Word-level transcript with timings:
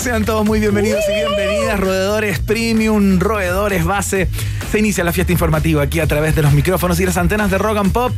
Sean 0.00 0.24
todos 0.24 0.46
muy 0.46 0.60
bienvenidos 0.60 1.04
y 1.10 1.12
bienvenidas, 1.12 1.78
roedores 1.78 2.38
premium, 2.38 3.20
roedores 3.20 3.84
base. 3.84 4.28
Se 4.70 4.78
inicia 4.78 5.02
la 5.02 5.12
fiesta 5.12 5.32
informativa 5.32 5.82
aquí 5.82 5.98
a 5.98 6.06
través 6.06 6.36
de 6.36 6.42
los 6.42 6.52
micrófonos 6.52 7.00
y 7.00 7.04
las 7.04 7.16
antenas 7.16 7.50
de 7.50 7.58
Rock 7.58 7.78
and 7.78 7.92
Pop. 7.92 8.12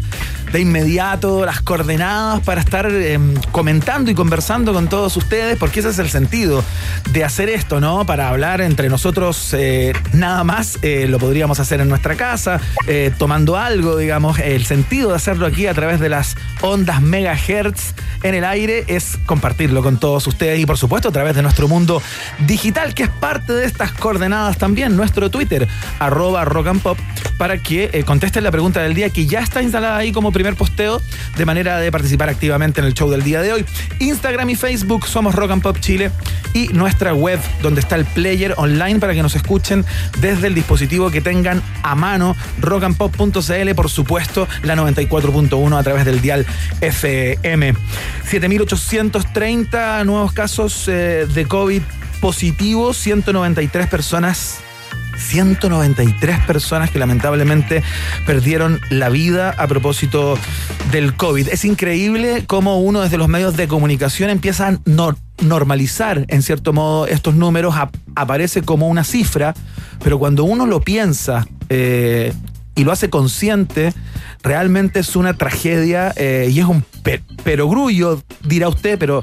De 0.52 0.60
inmediato, 0.60 1.46
las 1.46 1.62
coordenadas 1.62 2.40
para 2.40 2.60
estar 2.60 2.86
eh, 2.90 3.18
comentando 3.52 4.10
y 4.10 4.14
conversando 4.14 4.74
con 4.74 4.86
todos 4.86 5.16
ustedes, 5.16 5.56
porque 5.56 5.80
ese 5.80 5.88
es 5.88 5.98
el 5.98 6.10
sentido 6.10 6.62
de 7.10 7.24
hacer 7.24 7.48
esto, 7.48 7.80
¿no? 7.80 8.04
Para 8.04 8.28
hablar 8.28 8.60
entre 8.60 8.90
nosotros 8.90 9.54
eh, 9.54 9.94
nada 10.12 10.44
más. 10.44 10.78
Eh, 10.82 11.06
lo 11.08 11.18
podríamos 11.18 11.58
hacer 11.58 11.80
en 11.80 11.88
nuestra 11.88 12.16
casa, 12.16 12.60
eh, 12.86 13.10
tomando 13.16 13.56
algo, 13.56 13.96
digamos. 13.96 14.38
El 14.38 14.66
sentido 14.66 15.08
de 15.08 15.16
hacerlo 15.16 15.46
aquí 15.46 15.66
a 15.66 15.72
través 15.72 16.00
de 16.00 16.10
las 16.10 16.36
ondas 16.60 17.00
megahertz 17.00 17.94
en 18.22 18.34
el 18.34 18.44
aire 18.44 18.84
es 18.88 19.18
compartirlo 19.24 19.82
con 19.82 19.98
todos 19.98 20.26
ustedes 20.26 20.60
y, 20.60 20.66
por 20.66 20.76
supuesto, 20.76 21.08
a 21.08 21.12
través 21.12 21.34
de 21.34 21.40
nuestro 21.40 21.66
mundo 21.66 22.02
digital, 22.46 22.92
que 22.92 23.04
es 23.04 23.08
parte 23.08 23.54
de 23.54 23.64
estas 23.64 23.92
coordenadas 23.92 24.58
también, 24.58 24.96
nuestro 24.96 25.30
Twitter, 25.30 25.66
arroba 25.98 26.41
rock 26.44 26.68
and 26.68 26.82
pop, 26.82 26.98
para 27.38 27.58
que 27.58 27.90
eh, 27.92 28.04
contesten 28.04 28.44
la 28.44 28.50
pregunta 28.50 28.80
del 28.82 28.94
día 28.94 29.10
que 29.10 29.26
ya 29.26 29.40
está 29.40 29.62
instalada 29.62 29.96
ahí 29.96 30.12
como 30.12 30.32
primer 30.32 30.54
posteo, 30.54 31.00
de 31.36 31.44
manera 31.44 31.78
de 31.78 31.90
participar 31.90 32.28
activamente 32.28 32.80
en 32.80 32.86
el 32.86 32.94
show 32.94 33.10
del 33.10 33.22
día 33.22 33.42
de 33.42 33.52
hoy. 33.52 33.64
Instagram 33.98 34.50
y 34.50 34.56
Facebook 34.56 35.06
somos 35.06 35.34
Rock 35.34 35.52
and 35.52 35.62
Pop 35.62 35.78
Chile 35.80 36.10
y 36.54 36.68
nuestra 36.68 37.14
web, 37.14 37.40
donde 37.62 37.80
está 37.80 37.96
el 37.96 38.04
player 38.04 38.54
online 38.56 39.00
para 39.00 39.14
que 39.14 39.22
nos 39.22 39.34
escuchen 39.34 39.84
desde 40.20 40.48
el 40.48 40.54
dispositivo 40.54 41.10
que 41.10 41.20
tengan 41.20 41.62
a 41.82 41.94
mano, 41.94 42.36
rockandpop.cl, 42.60 43.74
por 43.74 43.90
supuesto, 43.90 44.48
la 44.62 44.76
94.1 44.76 45.78
a 45.78 45.82
través 45.82 46.04
del 46.04 46.20
dial 46.20 46.46
FM. 46.80 47.74
7.830 48.30 50.04
nuevos 50.04 50.32
casos 50.32 50.88
eh, 50.88 51.26
de 51.32 51.46
COVID 51.46 51.82
positivos, 52.20 52.96
193 52.98 53.88
personas 53.88 54.60
193 55.16 56.40
personas 56.46 56.90
que 56.90 56.98
lamentablemente 56.98 57.82
perdieron 58.26 58.80
la 58.90 59.08
vida 59.08 59.54
a 59.56 59.66
propósito 59.66 60.38
del 60.90 61.14
COVID. 61.14 61.48
Es 61.48 61.64
increíble 61.64 62.44
cómo 62.46 62.80
uno 62.80 63.00
desde 63.00 63.18
los 63.18 63.28
medios 63.28 63.56
de 63.56 63.68
comunicación 63.68 64.30
empieza 64.30 64.68
a 64.68 64.78
no- 64.84 65.16
normalizar, 65.42 66.24
en 66.28 66.42
cierto 66.42 66.72
modo, 66.72 67.06
estos 67.06 67.34
números. 67.34 67.74
Ap- 67.76 67.94
aparece 68.14 68.62
como 68.62 68.88
una 68.88 69.04
cifra, 69.04 69.54
pero 70.02 70.18
cuando 70.18 70.44
uno 70.44 70.66
lo 70.66 70.80
piensa 70.80 71.46
eh, 71.68 72.32
y 72.74 72.84
lo 72.84 72.92
hace 72.92 73.10
consciente, 73.10 73.92
realmente 74.42 75.00
es 75.00 75.16
una 75.16 75.34
tragedia 75.34 76.12
eh, 76.16 76.48
y 76.52 76.60
es 76.60 76.66
un 76.66 76.84
pe- 77.02 77.22
perogrullo, 77.44 78.22
dirá 78.44 78.68
usted, 78.68 78.98
pero 78.98 79.22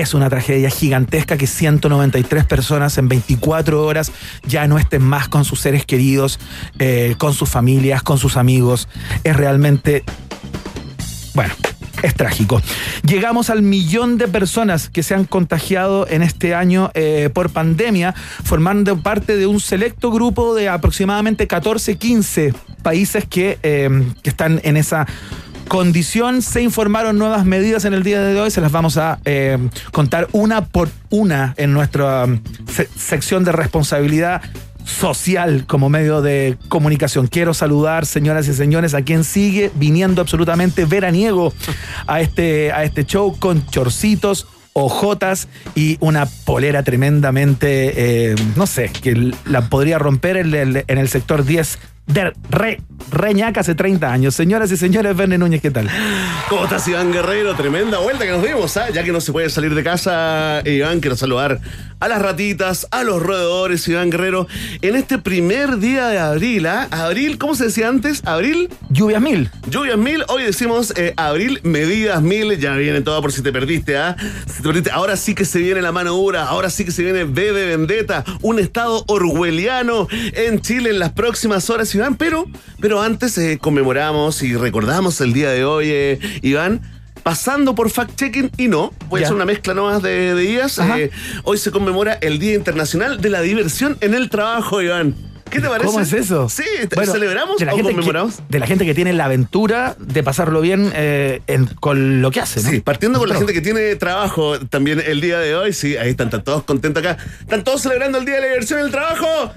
es 0.00 0.14
una 0.14 0.28
tragedia 0.28 0.70
gigantesca 0.70 1.36
que 1.36 1.46
193 1.46 2.44
personas 2.44 2.98
en 2.98 3.08
24 3.08 3.84
horas 3.84 4.12
ya 4.46 4.66
no 4.66 4.78
estén 4.78 5.02
más 5.02 5.28
con 5.28 5.44
sus 5.44 5.60
seres 5.60 5.86
queridos, 5.86 6.38
eh, 6.78 7.14
con 7.18 7.32
sus 7.32 7.48
familias, 7.48 8.02
con 8.02 8.18
sus 8.18 8.36
amigos. 8.36 8.88
Es 9.24 9.36
realmente, 9.36 10.04
bueno, 11.34 11.54
es 12.02 12.14
trágico. 12.14 12.60
Llegamos 13.04 13.48
al 13.48 13.62
millón 13.62 14.18
de 14.18 14.28
personas 14.28 14.90
que 14.90 15.02
se 15.02 15.14
han 15.14 15.24
contagiado 15.24 16.06
en 16.08 16.22
este 16.22 16.54
año 16.54 16.90
eh, 16.94 17.30
por 17.32 17.50
pandemia, 17.50 18.14
formando 18.44 18.98
parte 18.98 19.36
de 19.36 19.46
un 19.46 19.60
selecto 19.60 20.10
grupo 20.10 20.54
de 20.54 20.68
aproximadamente 20.68 21.46
14, 21.46 21.96
15 21.96 22.54
países 22.82 23.24
que, 23.24 23.58
eh, 23.62 23.88
que 24.22 24.30
están 24.30 24.60
en 24.62 24.76
esa 24.76 25.06
condición. 25.66 26.42
Se 26.42 26.62
informaron 26.62 27.18
nuevas 27.18 27.44
medidas 27.44 27.84
en 27.84 27.94
el 27.94 28.02
día 28.02 28.20
de 28.20 28.40
hoy, 28.40 28.50
se 28.50 28.60
las 28.60 28.72
vamos 28.72 28.96
a 28.96 29.18
eh, 29.24 29.58
contar 29.92 30.28
una 30.32 30.64
por 30.66 30.88
una 31.10 31.54
en 31.56 31.72
nuestra 31.72 32.24
um, 32.24 32.40
se- 32.70 32.88
sección 32.96 33.44
de 33.44 33.52
responsabilidad 33.52 34.42
social 34.84 35.64
como 35.66 35.88
medio 35.88 36.22
de 36.22 36.56
comunicación. 36.68 37.26
Quiero 37.26 37.54
saludar, 37.54 38.06
señoras 38.06 38.46
y 38.48 38.54
señores, 38.54 38.94
a 38.94 39.02
quien 39.02 39.24
sigue 39.24 39.70
viniendo 39.74 40.20
absolutamente 40.22 40.84
veraniego 40.84 41.52
a 42.06 42.20
este, 42.20 42.72
a 42.72 42.84
este 42.84 43.04
show 43.04 43.36
con 43.38 43.66
chorcitos, 43.66 44.46
ojotas 44.74 45.48
y 45.74 45.96
una 46.00 46.26
polera 46.26 46.84
tremendamente, 46.84 48.30
eh, 48.30 48.34
no 48.54 48.66
sé, 48.66 48.90
que 48.90 49.32
la 49.46 49.68
podría 49.68 49.98
romper 49.98 50.36
en 50.36 50.54
el, 50.54 50.84
en 50.86 50.98
el 50.98 51.08
sector 51.08 51.44
10 51.44 51.78
de 52.06 52.32
Re, 52.50 52.80
Reñaca 53.10 53.60
hace 53.60 53.74
30 53.74 54.12
años. 54.12 54.34
Señoras 54.34 54.70
y 54.72 54.76
señores, 54.76 55.16
Verne 55.16 55.38
Núñez, 55.38 55.60
¿qué 55.60 55.70
tal? 55.70 55.88
¿Cómo 56.48 56.64
estás, 56.64 56.86
Iván 56.88 57.12
Guerrero? 57.12 57.54
Tremenda 57.54 57.98
vuelta 57.98 58.24
que 58.24 58.30
nos 58.30 58.42
dimos, 58.42 58.76
¿ah? 58.76 58.90
Ya 58.90 59.02
que 59.02 59.12
no 59.12 59.20
se 59.20 59.32
puede 59.32 59.50
salir 59.50 59.74
de 59.74 59.82
casa, 59.82 60.62
Iván, 60.64 61.00
quiero 61.00 61.16
saludar 61.16 61.60
a 61.98 62.08
las 62.08 62.20
ratitas, 62.20 62.86
a 62.90 63.02
los 63.04 63.22
roedores, 63.22 63.86
Iván 63.88 64.10
Guerrero, 64.10 64.46
en 64.82 64.96
este 64.96 65.18
primer 65.18 65.78
día 65.78 66.08
de 66.08 66.18
abril, 66.18 66.66
¿ah? 66.66 66.88
Abril, 66.90 67.38
¿cómo 67.38 67.54
se 67.54 67.64
decía 67.64 67.88
antes? 67.88 68.22
Abril, 68.24 68.68
Lluvias 68.90 69.22
mil. 69.22 69.50
lluvias 69.70 69.96
mil, 69.96 70.24
hoy 70.28 70.42
decimos 70.44 70.92
eh, 70.96 71.14
abril, 71.16 71.60
medidas 71.62 72.22
mil, 72.22 72.58
ya 72.58 72.74
viene 72.74 73.00
todo 73.00 73.20
por 73.22 73.32
si 73.32 73.42
te 73.42 73.52
perdiste, 73.52 73.96
¿ah? 73.96 74.16
Si 74.46 74.62
te 74.62 74.68
perdiste, 74.68 74.90
ahora 74.90 75.16
sí 75.16 75.34
que 75.34 75.44
se 75.44 75.58
viene 75.58 75.80
la 75.80 75.92
mano 75.92 76.12
dura, 76.12 76.44
ahora 76.44 76.70
sí 76.70 76.84
que 76.84 76.90
se 76.90 77.02
viene 77.02 77.24
B 77.24 77.52
de 77.52 77.66
Vendetta, 77.66 78.24
un 78.42 78.58
estado 78.58 79.04
orwelliano 79.06 80.08
en 80.10 80.60
Chile 80.60 80.90
en 80.90 80.98
las 80.98 81.12
próximas 81.12 81.68
horas, 81.70 81.94
Iván, 81.94 82.16
pero, 82.16 82.46
pero 82.80 83.00
antes 83.00 83.36
eh, 83.38 83.58
conmemoramos 83.60 84.42
y 84.42 84.54
recordamos 84.54 85.20
el 85.20 85.32
día 85.32 85.50
de 85.50 85.64
hoy, 85.64 85.86
eh, 85.88 86.18
Iván. 86.42 86.95
Pasando 87.22 87.74
por 87.74 87.90
fact-checking 87.90 88.52
y 88.56 88.68
no, 88.68 88.92
voy 89.08 89.20
Ya. 89.20 89.26
a 89.26 89.28
hacer 89.28 89.34
una 89.36 89.44
mezcla 89.44 89.74
nomás 89.74 90.00
de, 90.02 90.34
de 90.34 90.40
días. 90.40 90.78
Eh, 90.78 91.10
hoy 91.42 91.58
se 91.58 91.70
conmemora 91.72 92.14
el 92.14 92.38
Día 92.38 92.54
Internacional 92.54 93.20
de 93.20 93.30
la 93.30 93.40
Diversión 93.40 93.96
en 94.00 94.14
el 94.14 94.30
Trabajo, 94.30 94.80
Iván. 94.80 95.14
¿Qué 95.50 95.60
te 95.60 95.68
parece? 95.68 95.86
¿Cómo 95.86 96.00
es 96.00 96.12
eso? 96.12 96.48
Sí, 96.48 96.64
Bueno, 96.94 97.12
¿celebramos 97.12 97.58
de 97.58 97.66
la 97.66 97.72
o 97.72 97.76
gente 97.76 97.92
conmemoramos? 97.92 98.36
Que, 98.36 98.42
de 98.48 98.58
la 98.58 98.66
gente 98.66 98.84
que 98.84 98.94
tiene 98.94 99.12
la 99.12 99.26
aventura 99.26 99.96
de 99.98 100.22
pasarlo 100.24 100.60
bien 100.60 100.90
eh, 100.94 101.40
en- 101.46 101.66
con 101.66 102.20
lo 102.20 102.30
que 102.32 102.40
hace, 102.40 102.62
¿no? 102.62 102.68
Sí, 102.70 102.80
partiendo 102.80 103.18
con 103.20 103.28
la 103.28 103.36
gente 103.36 103.52
que 103.52 103.60
tiene 103.60 103.94
trabajo 103.96 104.58
también 104.60 105.00
el 105.04 105.20
día 105.20 105.38
de 105.38 105.54
hoy, 105.54 105.72
sí, 105.72 105.96
ahí 105.96 106.10
están, 106.10 106.26
están 106.28 106.42
todos 106.44 106.64
contentos 106.64 107.04
acá. 107.04 107.16
¿Están 107.40 107.62
todos 107.62 107.80
celebrando 107.82 108.18
el 108.18 108.24
Día 108.24 108.34
de 108.36 108.40
la 108.40 108.46
Diversión 108.48 108.80
en 108.80 108.86
el 108.86 108.90
Trabajo? 108.92 109.52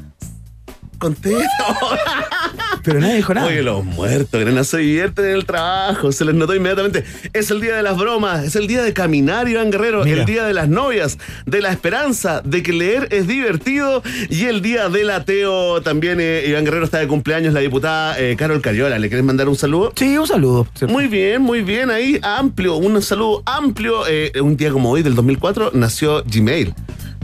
Contento. 1.00 1.40
Pero 2.84 3.00
nadie 3.00 3.16
dijo 3.18 3.34
nada. 3.34 3.48
Oye, 3.48 3.62
los 3.62 3.84
muertos 3.84 4.44
que 4.44 4.52
no 4.52 4.64
se 4.64 4.78
divierten 4.80 5.26
en 5.26 5.32
el 5.32 5.46
trabajo, 5.46 6.12
se 6.12 6.24
les 6.26 6.34
notó 6.36 6.56
inmediatamente. 6.56 7.04
Es 7.34 7.52
el 7.52 7.60
día 7.62 7.76
de 7.76 7.84
las 7.84 7.98
bromas, 7.98 8.44
es 8.46 8.56
el 8.56 8.68
día 8.68 8.82
de 8.84 8.94
caminar, 8.94 9.48
Iván 9.50 9.70
Guerrero, 9.72 10.04
Mira. 10.06 10.20
el 10.22 10.26
día 10.26 10.46
de 10.46 10.54
las 10.54 10.70
novias, 10.70 11.18
de 11.46 11.62
la 11.62 11.72
esperanza, 11.72 12.42
de 12.44 12.64
que 12.64 12.72
leer 12.74 13.08
es 13.12 13.28
divertido 13.28 14.02
y 14.30 14.46
el 14.46 14.62
día 14.62 14.88
del 14.90 15.10
ateo 15.10 15.82
también. 15.82 16.20
eh, 16.22 16.46
Iván 16.48 16.64
Guerrero 16.66 16.86
está 16.86 17.00
de 17.00 17.08
cumpleaños, 17.08 17.54
la 17.54 17.60
diputada 17.60 18.18
eh, 18.20 18.36
Carol 18.38 18.62
Cariola. 18.62 18.98
¿Le 18.98 19.10
quieres 19.10 19.26
mandar 19.26 19.50
un 19.50 19.56
saludo? 19.56 19.92
Sí, 19.96 20.18
un 20.18 20.28
saludo. 20.28 20.68
Muy 20.88 21.08
bien, 21.08 21.42
muy 21.42 21.62
bien, 21.62 21.90
ahí 21.92 22.18
amplio, 22.22 22.78
un 22.78 23.02
saludo 23.02 23.44
amplio. 23.46 24.08
Eh, 24.08 24.32
un 24.42 24.56
día 24.56 24.72
como 24.72 24.90
hoy, 24.92 25.04
del 25.04 25.16
2004, 25.16 25.72
nació 25.74 26.24
Gmail, 26.26 26.74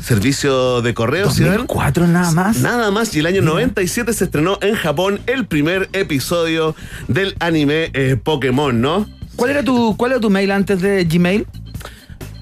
servicio 0.01 0.81
de 0.81 0.93
correos. 0.93 1.33
¿sí, 1.35 1.41
Iván? 1.43 1.53
2004 1.57 2.07
nada 2.07 2.31
más. 2.31 2.57
Nada 2.57 2.91
más, 2.91 3.15
y 3.15 3.19
el 3.19 3.25
año 3.25 3.41
97 3.41 4.13
se 4.13 4.25
estrenó 4.25 4.57
en 4.61 4.75
Japón 4.75 5.19
el 5.27 5.45
primer 5.45 5.89
episodio 5.93 6.75
del 7.07 7.35
anime 7.39 7.89
eh, 7.93 8.17
Pokémon, 8.21 8.79
¿no? 8.81 9.07
¿Cuál 9.35 9.51
era 9.51 9.63
tu 9.63 9.95
cuál 9.97 10.11
era 10.13 10.21
tu 10.21 10.29
mail 10.29 10.51
antes 10.51 10.81
de 10.81 11.03
Gmail? 11.05 11.45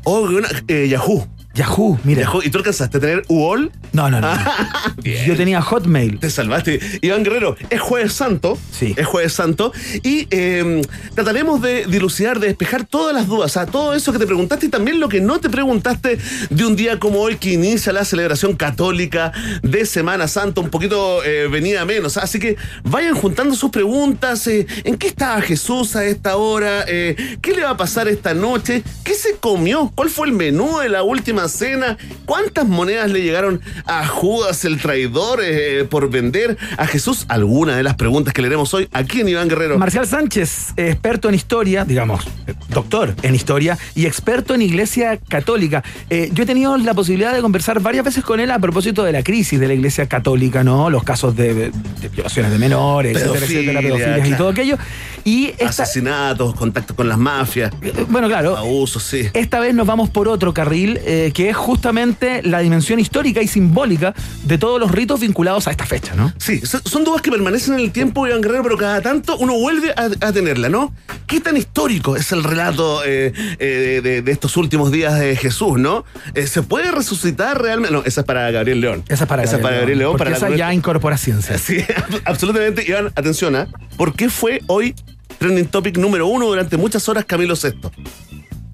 Oh, 0.04 0.22
una- 0.22 0.50
eh, 0.68 0.88
Yahoo. 0.90 1.28
Yahoo, 1.54 2.00
mira. 2.04 2.22
Yahoo. 2.24 2.42
¿Y 2.44 2.50
tú 2.50 2.58
alcanzaste 2.58 2.98
a 2.98 3.00
tener 3.00 3.24
UOL? 3.28 3.72
No, 3.92 4.10
no, 4.10 4.20
no. 4.20 4.28
Bien. 5.04 5.24
Yo 5.26 5.36
tenía 5.36 5.62
Hotmail. 5.62 6.18
Te 6.20 6.32
salvaste. 6.32 6.80
Iván 7.02 7.24
Guerrero, 7.24 7.56
es 7.70 7.80
Jueves 7.80 8.14
Santo. 8.14 8.58
Sí. 8.72 8.96
Es 8.98 9.06
Jueves 9.06 9.34
Santo. 9.34 9.72
Y 10.02 10.28
eh, 10.32 10.82
trataremos 11.14 11.62
de 11.62 11.86
dilucidar, 11.86 12.40
de 12.40 12.48
despejar 12.48 12.86
todas 12.86 13.14
las 13.14 13.28
dudas, 13.28 13.52
sea, 13.52 13.68
todo 13.68 13.94
eso 13.94 14.12
que 14.12 14.18
te 14.20 14.26
preguntaste 14.26 14.66
y 14.66 14.70
también 14.70 15.00
lo 15.00 15.10
que 15.10 15.22
no 15.22 15.40
te 15.40 15.50
preguntaste 15.50 16.18
de 16.50 16.66
un 16.66 16.76
día 16.76 17.00
como 17.00 17.20
hoy 17.20 17.36
que 17.36 17.52
inicia 17.52 17.94
la 17.94 18.04
celebración 18.04 18.56
católica 18.56 19.32
de 19.62 19.86
Semana 19.86 20.28
Santa, 20.28 20.62
un 20.62 20.70
poquito 20.70 21.24
eh, 21.24 21.48
venida 21.50 21.86
menos. 21.86 22.18
Así 22.18 22.40
que 22.40 22.56
vayan 22.84 23.14
juntando 23.14 23.54
sus 23.56 23.70
preguntas. 23.70 24.48
eh, 24.48 24.66
¿En 24.86 24.98
qué 24.98 25.08
estaba 25.08 25.40
Jesús 25.42 25.96
a 25.96 26.04
esta 26.04 26.38
hora? 26.38 26.84
Eh, 26.88 27.38
¿Qué 27.42 27.52
le 27.54 27.64
va 27.64 27.72
a 27.72 27.78
pasar 27.78 28.08
esta 28.08 28.34
noche? 28.34 28.82
¿Qué 29.04 29.14
se 29.14 29.36
comió? 29.38 29.92
¿Cuál 29.94 30.10
fue 30.10 30.26
el 30.28 30.34
menú 30.34 30.80
de 30.80 30.90
la 30.90 31.04
última 31.04 31.43
cena? 31.48 31.98
¿Cuántas 32.26 32.68
monedas 32.68 33.12
le 33.12 33.22
llegaron 33.22 33.62
a 33.86 34.06
Judas 34.08 34.66
el 34.66 34.80
traidor 34.80 35.40
eh, 35.44 35.86
por 35.90 36.10
vender 36.10 36.58
a 36.78 36.88
Jesús? 36.88 37.26
Algunas 37.28 37.78
de 37.78 37.84
las 37.84 37.96
preguntas 37.96 38.34
que 38.34 38.42
leeremos 38.42 38.74
hoy 38.74 38.88
aquí 38.92 39.22
en 39.22 39.30
Iván 39.30 39.50
Guerrero. 39.50 39.78
Marcial 39.78 40.08
Sánchez, 40.08 40.74
eh, 40.78 40.90
experto 40.92 41.30
en 41.30 41.36
historia, 41.36 41.86
digamos, 41.86 42.26
eh, 42.48 42.54
doctor 42.70 43.16
en 43.22 43.36
historia 43.36 43.78
y 43.96 44.06
experto 44.06 44.54
en 44.54 44.62
iglesia 44.62 45.18
católica. 45.18 45.84
Eh, 46.10 46.30
yo 46.34 46.44
he 46.44 46.46
tenido 46.46 46.78
la 46.78 46.94
posibilidad 46.94 47.34
de 47.34 47.42
conversar 47.42 47.80
varias 47.80 48.06
veces 48.06 48.24
con 48.24 48.40
él 48.40 48.52
a 48.52 48.60
propósito 48.60 49.04
de 49.04 49.12
la 49.12 49.24
crisis 49.24 49.60
de 49.60 49.68
la 49.68 49.74
iglesia 49.74 50.08
católica, 50.08 50.64
¿no? 50.64 50.90
Los 50.90 51.04
casos 51.04 51.36
de, 51.36 51.54
de 51.54 52.10
violaciones 52.10 52.52
de 52.52 52.58
menores, 52.58 53.18
etcétera, 53.18 53.46
etcétera, 53.46 53.82
Pedofilia, 53.82 54.06
pedofilias 54.06 54.28
y 54.28 54.38
todo 54.38 54.50
aquello. 54.50 54.78
Y 55.26 55.48
esta, 55.58 55.84
Asesinatos, 55.84 56.56
contacto 56.56 56.96
con 56.96 57.08
las 57.08 57.18
mafias, 57.18 57.72
bueno, 58.10 58.28
claro, 58.28 58.58
abusos, 58.58 59.04
sí. 59.04 59.30
esta 59.34 59.60
vez 59.60 59.74
nos 59.74 59.88
vamos 59.88 60.10
por 60.10 60.28
otro 60.28 60.54
carril, 60.54 61.00
eh, 61.06 61.32
que 61.34 61.50
es 61.50 61.56
justamente 61.58 62.42
la 62.44 62.60
dimensión 62.60 63.00
histórica 63.00 63.42
y 63.42 63.48
simbólica 63.48 64.14
de 64.44 64.58
todos 64.58 64.80
los 64.80 64.92
ritos 64.92 65.20
vinculados 65.20 65.68
a 65.68 65.72
esta 65.72 65.86
fecha, 65.86 66.14
¿no? 66.16 66.32
Sí, 66.38 66.62
son 66.86 67.04
dudas 67.04 67.22
que 67.22 67.32
permanecen 67.32 67.74
en 67.74 67.80
el 67.80 67.92
tiempo, 67.92 68.28
Iván 68.28 68.42
Guerrero, 68.42 68.64
pero 68.64 68.78
cada 68.78 69.02
tanto 69.02 69.36
uno 69.38 69.54
vuelve 69.58 69.92
a, 69.92 70.10
a 70.28 70.32
tenerla, 70.32 70.70
¿no? 70.70 70.94
¿Qué 71.28 71.40
tan 71.42 71.58
histórico 71.58 72.16
es 72.16 72.32
el 72.32 72.44
relato 72.44 73.04
eh, 73.04 73.34
eh, 73.60 74.02
de, 74.04 74.22
de 74.22 74.32
estos 74.32 74.56
últimos 74.58 74.92
días 74.92 75.20
de 75.20 75.36
Jesús, 75.36 75.80
¿no? 75.80 76.06
Eh, 76.36 76.46
¿Se 76.48 76.62
puede 76.62 76.92
resucitar 76.92 77.62
realmente? 77.62 77.94
No, 77.94 78.04
esa 78.06 78.22
es 78.22 78.26
para 78.28 78.52
Gabriel 78.52 78.82
León. 78.82 79.04
Esa 79.10 79.24
es 79.24 79.30
para 79.30 79.44
Gabriel, 79.46 79.98
León. 79.98 80.12
porque 80.12 80.24
para 80.26 80.38
esa 80.38 80.50
la- 80.50 80.56
ya 80.58 80.74
incorpora 80.74 81.18
ciencia. 81.18 81.58
Sí, 81.58 81.78
absolutamente. 82.26 82.84
Iván, 82.88 83.08
atención, 83.16 83.56
¿ah? 83.56 83.68
¿Por 83.98 84.14
qué 84.16 84.30
fue 84.30 84.62
hoy 84.68 84.94
trending 85.40 85.66
topic 85.68 85.98
número 85.98 86.28
uno 86.28 86.46
durante 86.46 86.78
muchas 86.78 87.10
horas 87.10 87.26
Camilo 87.26 87.56
VI? 87.56 87.74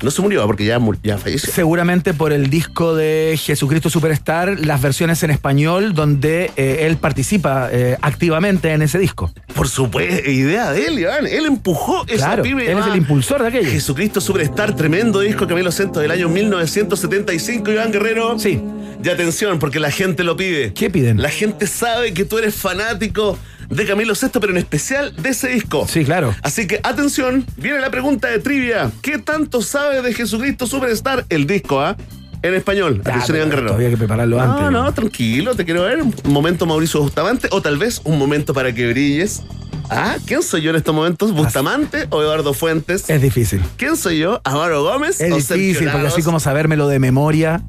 No 0.01 0.11
se 0.11 0.21
murió, 0.21 0.45
porque 0.47 0.65
ya, 0.65 0.79
ya 1.03 1.17
falleció. 1.17 1.51
Seguramente 1.51 2.13
por 2.13 2.31
el 2.31 2.49
disco 2.49 2.95
de 2.95 3.37
Jesucristo 3.41 3.89
Superstar, 3.89 4.57
las 4.65 4.81
versiones 4.81 5.21
en 5.23 5.31
español 5.31 5.93
donde 5.93 6.51
eh, 6.55 6.85
él 6.87 6.97
participa 6.97 7.69
eh, 7.71 7.97
activamente 8.01 8.71
en 8.71 8.81
ese 8.81 8.97
disco. 8.97 9.31
Por 9.53 9.67
supuesto, 9.67 10.29
idea 10.29 10.71
de 10.71 10.85
él, 10.85 10.99
Iván. 10.99 11.27
Él 11.27 11.45
empujó 11.45 12.05
esa 12.07 12.27
Claro, 12.27 12.43
pyme 12.43 12.71
él 12.71 12.77
es 12.77 12.85
el 12.87 12.95
impulsor 12.95 13.41
de 13.41 13.49
aquello. 13.49 13.69
Jesucristo 13.69 14.21
Superstar, 14.21 14.75
tremendo 14.75 15.19
disco 15.19 15.47
Camilo 15.47 15.71
Cento 15.71 15.99
del 15.99 16.11
año 16.11 16.29
1975, 16.29 17.71
Iván 17.71 17.91
Guerrero. 17.91 18.39
Sí. 18.39 18.61
Y 19.03 19.09
atención, 19.09 19.59
porque 19.59 19.79
la 19.79 19.91
gente 19.91 20.23
lo 20.23 20.35
pide. 20.37 20.73
¿Qué 20.73 20.89
piden? 20.89 21.21
La 21.21 21.29
gente 21.29 21.67
sabe 21.67 22.13
que 22.13 22.25
tú 22.25 22.37
eres 22.37 22.55
fanático 22.55 23.37
de 23.69 23.85
Camilo 23.85 24.15
Sesto, 24.15 24.39
pero 24.39 24.51
en 24.51 24.57
especial 24.57 25.15
de 25.15 25.29
ese 25.29 25.49
disco. 25.49 25.87
Sí, 25.87 26.03
claro. 26.03 26.35
Así 26.41 26.67
que 26.67 26.79
atención, 26.83 27.45
viene 27.57 27.79
la 27.79 27.91
pregunta 27.91 28.27
de 28.27 28.39
trivia. 28.39 28.91
¿Qué 29.01 29.19
tanto 29.19 29.61
sabe 29.61 30.01
de 30.01 30.13
Jesucristo 30.13 30.65
Superstar 30.67 31.25
el 31.29 31.45
disco, 31.47 31.79
ah? 31.81 31.95
En 32.41 32.53
español. 32.53 33.01
Ya, 33.03 33.11
Atención, 33.11 33.37
Iván 33.37 33.49
Guerrero. 33.49 33.77
hay 33.77 33.89
que 33.89 33.97
prepararlo 33.97 34.37
no, 34.37 34.43
antes, 34.43 34.71
No, 34.71 34.83
¿no? 34.83 34.93
tranquilo, 34.93 35.55
te 35.55 35.65
quiero 35.65 35.83
ver. 35.83 36.01
Un 36.01 36.13
momento 36.25 36.65
Mauricio 36.65 37.01
Bustamante 37.01 37.49
o 37.51 37.61
tal 37.61 37.77
vez 37.77 38.01
un 38.05 38.17
momento 38.17 38.53
para 38.53 38.73
que 38.73 38.87
brilles. 38.89 39.43
Ah, 39.89 40.15
¿quién 40.25 40.41
soy 40.41 40.61
yo 40.61 40.69
en 40.69 40.77
estos 40.77 40.95
momentos? 40.95 41.33
¿Bustamante 41.33 42.07
o 42.11 42.21
Eduardo 42.21 42.53
Fuentes? 42.53 43.09
Es 43.09 43.21
difícil. 43.21 43.61
¿Quién 43.75 43.97
soy 43.97 44.19
yo? 44.19 44.39
¿Amaro 44.45 44.83
Gómez 44.83 45.19
Es 45.19 45.31
o 45.33 45.35
difícil, 45.35 45.89
porque 45.91 46.07
así 46.07 46.21
como 46.23 46.39
sabérmelo 46.39 46.87
de 46.87 46.99
memoria. 46.99 47.61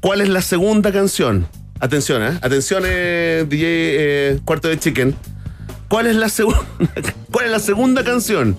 ¿Cuál 0.00 0.20
es 0.22 0.28
la 0.28 0.40
segunda 0.42 0.92
canción? 0.92 1.46
Atención, 1.80 2.22
¿eh? 2.22 2.38
Atención, 2.42 2.82
eh, 2.86 3.44
DJ 3.48 3.64
eh, 3.68 4.40
Cuarto 4.44 4.68
de 4.68 4.78
Chicken. 4.78 5.14
¿Cuál 5.88 6.06
es 6.06 6.16
la 6.16 6.28
segunda? 6.28 6.60
¿Cuál 7.30 7.46
es 7.46 7.50
la 7.52 7.58
segunda 7.60 8.02
canción 8.04 8.56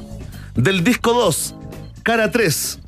del 0.56 0.84
disco 0.84 1.14
2, 1.14 1.56
cara 2.04 2.32
3 2.32 2.80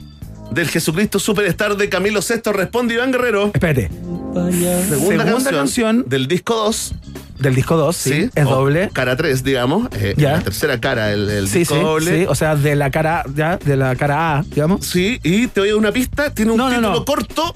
del 0.52 0.68
Jesucristo 0.70 1.20
Superstar 1.20 1.76
de 1.78 1.90
Camilo 1.90 2.20
VI? 2.22 2.52
Responde 2.52 2.94
Iván 2.94 3.12
Guerrero. 3.12 3.52
Espérate, 3.54 3.90
Segunda, 3.90 5.26
Segunda 5.26 5.52
canción. 5.52 6.06
del 6.08 6.28
disco 6.28 6.56
2, 6.56 6.94
del 7.40 7.56
disco 7.56 7.76
2, 7.76 7.96
sí, 7.96 8.10
sí, 8.26 8.30
es 8.36 8.46
doble. 8.46 8.90
Cara 8.94 9.16
3, 9.18 9.44
digamos. 9.44 9.90
eh, 9.94 10.14
Ya. 10.16 10.34
La 10.34 10.42
tercera 10.42 10.80
cara, 10.80 11.12
el, 11.12 11.28
el 11.30 11.48
Sí, 11.50 11.60
disco 11.60 11.74
sí, 11.76 11.82
doble. 11.82 12.20
sí, 12.22 12.26
o 12.30 12.36
sea, 12.36 12.56
de 12.56 12.76
la 12.76 12.92
cara, 12.92 13.24
ya, 13.34 13.58
de 13.58 13.76
la 13.76 13.96
cara 13.96 14.38
A, 14.38 14.44
digamos. 14.44 14.86
Sí, 14.86 15.20
y 15.24 15.48
te 15.48 15.62
doy 15.62 15.72
una 15.72 15.92
pista, 15.92 16.32
tiene 16.34 16.52
un 16.52 16.58
No, 16.58 16.66
no, 16.70 16.76
título 16.76 16.94
no. 17.00 17.06
corto 17.06 17.54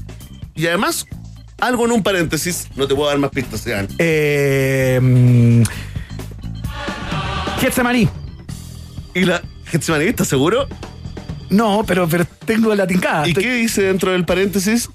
y 0.55 0.65
además 0.67 1.05
algo 1.59 1.85
en 1.85 1.91
un 1.91 2.03
paréntesis. 2.03 2.67
No 2.75 2.87
te 2.87 2.95
puedo 2.95 3.09
dar 3.09 3.17
más 3.19 3.31
pistas, 3.31 3.65
Iván. 3.67 3.87
Eh, 3.99 5.63
Getsemaní. 7.59 8.09
¿Y 9.13 9.21
la 9.25 9.41
Getsemaní, 9.65 10.05
estás 10.05 10.27
seguro? 10.27 10.67
No, 11.49 11.83
pero, 11.85 12.07
pero 12.09 12.25
tengo 12.45 12.73
la 12.75 12.87
tincada. 12.87 13.27
¿Y 13.27 13.31
Estoy- 13.31 13.43
qué 13.43 13.53
dice 13.55 13.83
dentro 13.83 14.11
del 14.11 14.25
paréntesis? 14.25 14.89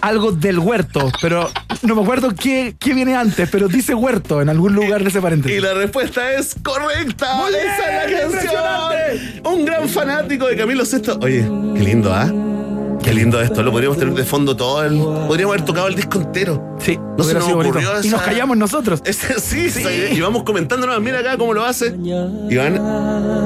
Algo 0.00 0.32
del 0.32 0.58
huerto, 0.58 1.10
pero 1.22 1.50
no 1.82 1.94
me 1.94 2.02
acuerdo 2.02 2.34
qué, 2.34 2.76
qué 2.78 2.92
viene 2.92 3.16
antes, 3.16 3.48
pero 3.50 3.68
dice 3.68 3.94
huerto 3.94 4.42
en 4.42 4.50
algún 4.50 4.74
lugar 4.74 5.02
de 5.02 5.08
ese 5.08 5.18
Y 5.18 5.22
paréntesis. 5.22 5.62
la 5.62 5.72
respuesta 5.72 6.30
es 6.34 6.54
correcta. 6.62 7.34
Muy 7.36 7.50
bien, 7.50 7.62
Esa 7.66 8.04
es 8.04 8.12
la 8.12 8.20
canción. 8.20 9.52
Un 9.54 9.64
gran 9.64 9.88
fanático 9.88 10.46
de 10.46 10.56
Camilo 10.58 10.84
VI. 10.84 11.10
Oye, 11.22 11.48
qué 11.74 11.80
lindo, 11.80 12.12
¿ah? 12.12 12.30
Qué 13.04 13.12
lindo 13.12 13.40
esto. 13.40 13.62
Lo 13.62 13.70
podríamos 13.70 13.98
tener 13.98 14.14
de 14.14 14.24
fondo 14.24 14.56
todo. 14.56 14.82
El... 14.84 14.98
Podríamos 15.28 15.54
haber 15.54 15.64
tocado 15.66 15.88
el 15.88 15.94
disco 15.94 16.18
entero. 16.20 16.76
Sí, 16.80 16.98
No 17.16 17.22
se 17.24 17.34
nos 17.34 17.44
ocurrió 17.48 18.00
Y 18.02 18.06
esa- 18.06 18.16
nos 18.16 18.22
callamos 18.22 18.56
nosotros. 18.56 19.00
Ese- 19.04 19.38
sí, 19.40 19.66
esa 19.66 19.80
idea. 19.92 20.10
y 20.12 20.20
vamos 20.20 20.42
comentándonos. 20.42 21.00
Mira 21.02 21.18
acá 21.20 21.36
cómo 21.36 21.52
lo 21.54 21.64
hace. 21.64 21.94
Iván, 22.50 22.74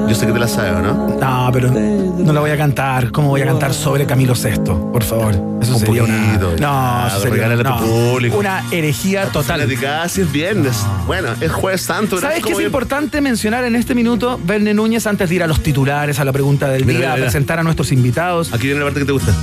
yo 0.09 0.15
sé 0.15 0.25
que 0.27 0.31
te 0.33 0.39
la 0.39 0.47
sabes, 0.47 0.73
¿o 0.73 0.81
¿no? 0.81 1.17
No, 1.19 1.49
pero 1.51 1.69
no 1.71 2.33
la 2.33 2.39
voy 2.39 2.51
a 2.51 2.57
cantar. 2.57 3.11
¿Cómo 3.11 3.29
voy 3.29 3.41
a 3.41 3.45
cantar 3.45 3.73
sobre 3.73 4.05
Camilo 4.05 4.33
VI? 4.33 4.59
Por 4.91 5.03
favor. 5.03 5.35
Eso 5.61 5.73
Un 5.73 5.79
sería 5.79 6.01
poquito, 6.03 6.49
una. 6.57 7.01
No, 7.01 7.07
eso 7.07 7.19
sería 7.19 7.33
regálale 7.47 7.61
a 7.61 7.63
tu 7.79 7.85
no, 7.85 8.11
público. 8.11 8.37
una 8.37 8.63
herejía 8.71 9.25
total. 9.25 9.59
Fanaticada, 9.59 10.07
si 10.07 10.21
es 10.21 10.31
viernes. 10.31 10.85
Bueno, 11.05 11.29
es 11.41 11.51
jueves 11.51 11.81
santo. 11.81 12.17
¿Sabes 12.19 12.37
es 12.39 12.45
qué 12.45 12.53
es 12.53 12.59
importante 12.61 13.19
mencionar 13.19 13.65
en 13.65 13.75
este 13.75 13.93
minuto, 13.93 14.39
Verne 14.43 14.73
Núñez, 14.73 15.05
antes 15.05 15.27
de 15.27 15.35
ir 15.35 15.43
a 15.43 15.47
los 15.47 15.61
titulares, 15.61 16.17
a 16.19 16.23
la 16.25 16.31
pregunta 16.31 16.69
del 16.69 16.85
Mira, 16.85 16.91
día, 16.91 16.99
mira, 16.99 17.11
a 17.11 17.15
mira. 17.15 17.25
presentar 17.25 17.59
a 17.59 17.63
nuestros 17.63 17.91
invitados? 17.91 18.53
Aquí 18.53 18.67
viene 18.67 18.79
la 18.79 18.85
parte 18.85 19.01
que 19.01 19.05
te 19.05 19.11
gusta. 19.11 19.33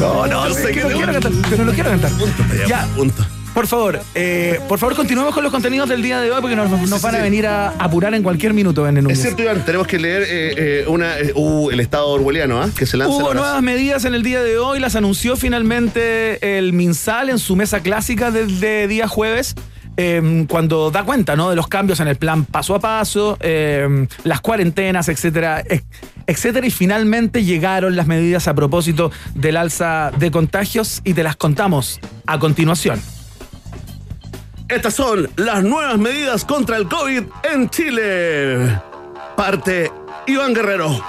No, 0.00 0.26
no, 0.26 0.48
Yo 0.48 0.54
sé 0.54 0.72
que 0.72 0.80
no 0.82 0.88
te 0.88 0.94
quiero 0.94 1.12
cantar, 1.12 1.32
pero 1.48 1.64
no 1.64 1.72
quiero 1.72 1.90
cantar. 1.90 2.10
Ya, 2.58 2.66
Ya, 2.66 2.86
punto. 2.96 3.24
por 3.54 3.66
favor, 3.68 4.00
eh, 4.16 4.58
por 4.68 4.78
favor, 4.80 4.96
continuemos 4.96 5.32
con 5.32 5.44
los 5.44 5.52
contenidos 5.52 5.88
del 5.88 6.02
día 6.02 6.20
de 6.20 6.32
hoy 6.32 6.40
porque 6.40 6.56
nos, 6.56 7.00
van 7.00 7.14
a 7.14 7.18
venir 7.18 7.46
a 7.46 7.68
apurar 7.78 8.12
en 8.14 8.22
cualquier 8.24 8.52
minuto, 8.52 8.90
Núñez. 8.90 9.16
Es 9.18 9.22
cierto, 9.22 9.42
Iván, 9.42 9.64
tenemos 9.64 9.86
que 9.86 9.98
leer 10.00 10.22
eh, 10.22 10.26
eh, 10.28 10.84
una, 10.88 11.18
eh, 11.18 11.32
uh, 11.36 11.70
el 11.70 11.78
estado 11.78 12.08
orwelliano, 12.08 12.60
¿ah? 12.60 12.68
Que 12.76 12.84
se 12.84 12.96
lanza. 12.96 13.14
Hubo 13.14 13.32
nuevas 13.32 13.62
medidas 13.62 14.04
en 14.04 14.14
el 14.14 14.24
día 14.24 14.42
de 14.42 14.58
hoy, 14.58 14.80
las 14.80 14.96
anunció 14.96 15.36
finalmente 15.36 16.58
el 16.58 16.72
MinSal 16.72 17.30
en 17.30 17.38
su 17.38 17.54
mesa 17.54 17.80
clásica 17.80 18.30
desde 18.32 18.88
día 18.88 19.06
jueves. 19.06 19.54
eh, 19.96 20.44
cuando 20.48 20.90
da 20.90 21.04
cuenta 21.04 21.36
¿no? 21.36 21.50
de 21.50 21.54
los 21.56 21.68
cambios 21.68 22.00
en 22.00 22.08
el 22.08 22.16
plan 22.16 22.44
paso 22.44 22.74
a 22.74 22.80
paso, 22.80 23.36
eh, 23.38 24.08
las 24.24 24.40
cuarentenas, 24.40 25.08
etcétera, 25.08 25.62
etcétera, 26.26 26.66
y 26.66 26.70
finalmente 26.70 27.44
llegaron 27.44 27.96
las 27.96 28.06
medidas 28.06 28.48
a 28.48 28.54
propósito 28.54 29.10
del 29.34 29.56
alza 29.56 30.10
de 30.16 30.30
contagios 30.30 31.00
y 31.04 31.14
te 31.14 31.22
las 31.22 31.36
contamos 31.36 32.00
a 32.26 32.38
continuación. 32.38 33.00
Estas 34.68 34.94
son 34.94 35.28
las 35.36 35.62
nuevas 35.62 35.98
medidas 35.98 36.44
contra 36.44 36.76
el 36.76 36.88
COVID 36.88 37.24
en 37.52 37.68
Chile. 37.68 38.80
Parte 39.36 39.92
Iván 40.26 40.54
Guerrero. 40.54 41.00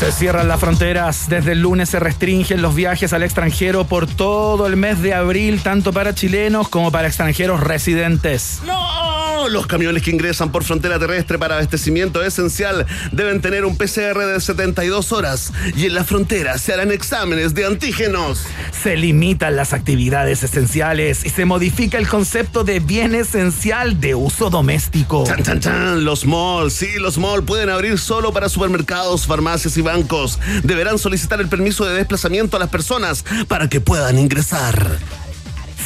Se 0.00 0.10
cierran 0.12 0.48
las 0.48 0.58
fronteras. 0.58 1.28
Desde 1.28 1.52
el 1.52 1.60
lunes 1.60 1.90
se 1.90 2.00
restringen 2.00 2.62
los 2.62 2.74
viajes 2.74 3.12
al 3.12 3.22
extranjero 3.22 3.84
por 3.84 4.06
todo 4.06 4.66
el 4.66 4.76
mes 4.76 5.00
de 5.02 5.14
abril, 5.14 5.62
tanto 5.62 5.92
para 5.92 6.14
chilenos 6.14 6.68
como 6.68 6.90
para 6.90 7.06
extranjeros 7.06 7.60
residentes. 7.60 8.60
¡No! 8.66 9.19
Los 9.48 9.66
camiones 9.66 10.02
que 10.02 10.10
ingresan 10.10 10.52
por 10.52 10.64
frontera 10.64 10.98
terrestre 10.98 11.38
para 11.38 11.54
abastecimiento 11.54 12.22
esencial 12.22 12.86
deben 13.12 13.40
tener 13.40 13.64
un 13.64 13.76
PCR 13.76 14.18
de 14.18 14.40
72 14.40 15.12
horas 15.12 15.52
y 15.76 15.86
en 15.86 15.94
la 15.94 16.04
frontera 16.04 16.58
se 16.58 16.72
harán 16.72 16.90
exámenes 16.92 17.54
de 17.54 17.64
antígenos. 17.64 18.44
Se 18.82 18.96
limitan 18.96 19.56
las 19.56 19.72
actividades 19.72 20.42
esenciales 20.42 21.24
y 21.24 21.30
se 21.30 21.44
modifica 21.44 21.98
el 21.98 22.08
concepto 22.08 22.64
de 22.64 22.80
bien 22.80 23.14
esencial 23.14 24.00
de 24.00 24.14
uso 24.14 24.50
doméstico. 24.50 25.24
Chan, 25.26 25.42
chan, 25.42 25.60
chan. 25.60 26.04
Los 26.04 26.26
malls, 26.26 26.72
sí, 26.72 26.88
los 26.98 27.18
malls 27.18 27.44
pueden 27.44 27.70
abrir 27.70 27.98
solo 27.98 28.32
para 28.32 28.48
supermercados, 28.48 29.26
farmacias 29.26 29.76
y 29.76 29.82
bancos. 29.82 30.38
Deberán 30.62 30.98
solicitar 30.98 31.40
el 31.40 31.48
permiso 31.48 31.84
de 31.84 31.94
desplazamiento 31.94 32.56
a 32.56 32.60
las 32.60 32.68
personas 32.68 33.24
para 33.48 33.68
que 33.68 33.80
puedan 33.80 34.18
ingresar 34.18 34.98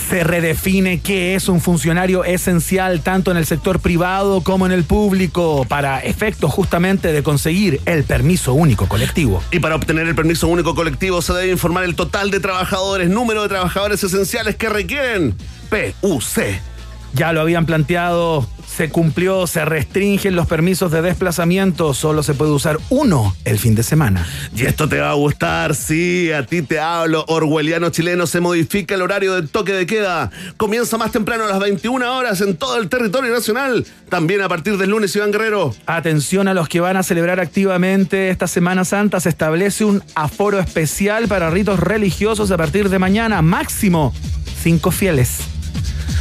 se 0.09 0.25
redefine 0.25 1.01
qué 1.01 1.35
es 1.35 1.49
un 1.49 1.61
funcionario 1.61 2.25
esencial 2.25 3.03
tanto 3.03 3.31
en 3.31 3.37
el 3.37 3.47
sector 3.47 3.81
privado 3.81 4.43
como 4.43 4.67
en 4.67 4.73
el 4.73 4.85
público 4.85 5.65
para 5.69 6.01
efectos 6.01 6.53
justamente 6.53 7.13
de 7.13 7.23
conseguir 7.23 7.81
el 7.87 8.05
permiso 8.05 8.55
único 8.55 8.87
colectivo. 8.87 9.43
Y 9.51 9.61
para 9.61 9.77
obtener 9.77 10.07
el 10.07 10.15
permiso 10.15 10.49
único 10.49 10.75
colectivo 10.75 11.23
se 11.23 11.33
debe 11.33 11.53
informar 11.53 11.85
el 11.85 11.95
total 11.95 12.31
de 12.31 12.41
trabajadores, 12.41 13.09
número 13.09 13.43
de 13.43 13.49
trabajadores 13.49 14.03
esenciales 14.05 14.57
que 14.57 14.69
requieren. 14.69 15.35
PUC. 15.71 16.74
Ya 17.15 17.33
lo 17.33 17.41
habían 17.41 17.67
planteado 17.67 18.47
se 18.75 18.89
cumplió, 18.89 19.47
se 19.47 19.65
restringen 19.65 20.35
los 20.35 20.49
permisos 20.49 20.91
de 20.91 21.01
desplazamiento, 21.01 21.95
solo 21.95 22.25
se 22.25 22.35
puede 22.35 22.51
usar 22.51 22.79
uno 22.91 23.37
el 23.45 23.61
fin 23.61 23.77
de 23.77 23.85
semana. 23.85 24.27
Y 24.55 24.65
esto 24.65 24.89
te 24.89 24.99
va 24.99 25.11
a 25.11 25.15
gustar, 25.15 25.77
sí, 25.77 26.33
a 26.33 26.45
ti 26.45 26.63
te 26.63 26.81
hablo, 26.81 27.25
orwelliano 27.29 27.91
chileno, 27.91 28.27
se 28.27 28.41
modifica 28.41 28.97
el 28.97 29.03
horario 29.03 29.35
del 29.35 29.49
toque 29.49 29.73
de 29.73 29.87
queda. 29.87 30.33
Comienza 30.57 30.99
más 30.99 31.13
temprano 31.13 31.45
a 31.45 31.49
las 31.49 31.61
21 31.61 32.17
horas 32.17 32.41
en 32.41 32.57
todo 32.57 32.79
el 32.79 32.89
territorio 32.89 33.33
nacional, 33.33 33.87
también 34.09 34.43
a 34.43 34.49
partir 34.49 34.77
del 34.77 34.91
lunes, 34.91 35.15
Iván 35.15 35.31
Guerrero. 35.31 35.73
Atención 35.87 36.49
a 36.49 36.55
los 36.55 36.69
que 36.69 36.81
van 36.81 36.97
a 36.97 37.05
celebrar 37.05 37.39
activamente 37.39 38.31
esta 38.31 38.49
Semana 38.49 38.85
Santa, 38.85 39.21
se 39.21 39.29
establece 39.29 39.85
un 39.85 40.03
aforo 40.17 40.59
especial 40.59 41.29
para 41.29 41.49
ritos 41.49 41.79
religiosos 41.79 42.51
a 42.51 42.57
partir 42.57 42.89
de 42.89 42.99
mañana, 42.99 43.41
máximo 43.41 44.13
cinco 44.61 44.91
fieles. 44.91 45.39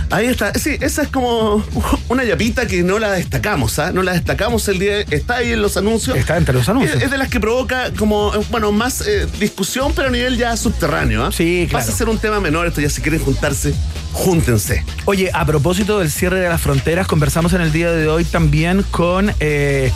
Ahí 0.10 0.28
está. 0.28 0.54
Sí, 0.54 0.78
esa 0.80 1.04
es 1.04 1.08
como 1.10 1.64
una 2.10 2.24
yapita 2.24 2.68
que 2.68 2.84
no 2.84 3.00
la 3.00 3.12
destacamos, 3.12 3.80
¿ah? 3.80 3.92
No 3.92 4.04
la 4.04 4.14
destacamos 4.14 4.68
el 4.68 4.80
día. 4.80 5.00
Está 5.02 5.38
ahí 5.38 5.52
en 5.52 5.62
los 5.62 5.78
anuncios. 5.78 6.18
Está 6.18 6.38
entre 6.38 6.54
los 6.54 6.68
anuncios. 6.70 7.02
Es, 7.02 7.12
de 7.12 7.18
las 7.18 7.30
que 7.30 7.40
provoca 7.40 7.92
como, 7.98 8.32
bueno, 8.52 8.72
más 8.72 9.06
eh, 9.08 9.28
discusión, 9.40 9.94
pero 9.96 10.10
a 10.10 10.12
nivel 10.12 10.38
ya 10.38 10.56
subterráneo, 10.58 11.26
¿ah? 11.26 11.32
Sí, 11.32 11.68
claro. 11.70 11.84
Pasa 11.84 11.94
a 11.94 11.98
ser 11.98 12.10
un 12.10 12.18
tema 12.18 12.40
menor 12.40 12.68
esto, 12.68 12.82
ya 12.82 12.90
si 12.90 13.02
quieren 13.02 13.22
juntarse, 13.22 13.74
júntense. 14.12 14.84
Oye, 15.06 15.30
a 15.34 15.46
propósito 15.46 16.00
del 16.00 16.12
cierre 16.12 16.40
de 16.40 16.50
las 16.50 16.62
fronteras, 16.62 17.08
conversamos 17.08 17.54
en 17.54 17.62
el 17.62 17.72
día 17.72 17.92
de 17.92 18.08
hoy 18.08 18.24
también 18.26 18.84
con 18.92 19.34
eh, 19.40 19.92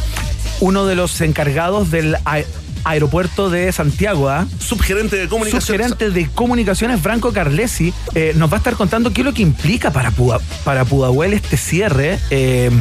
uno 0.59 0.85
de 0.85 0.95
los 0.95 1.21
encargados 1.21 1.91
del 1.91 2.17
aeropuerto 2.87 3.49
de 3.49 3.71
Santiago, 3.71 4.29
¿ah? 4.29 4.47
Subgerente 4.59 5.15
de 5.15 5.27
comunicaciones. 5.27 5.87
Subgerente 5.87 6.09
de 6.11 6.29
comunicaciones, 6.29 7.01
Franco 7.01 7.33
Carlesi, 7.33 7.93
eh, 8.15 8.33
nos 8.35 8.51
va 8.51 8.55
a 8.55 8.57
estar 8.57 8.75
contando 8.75 9.11
qué 9.11 9.21
es 9.21 9.25
lo 9.25 9.33
que 9.33 9.41
implica 9.41 9.91
para, 9.91 10.11
para 10.63 10.85
Pudahuel 10.85 11.33
este 11.33 11.57
cierre. 11.57 12.19
Eh, 12.29 12.71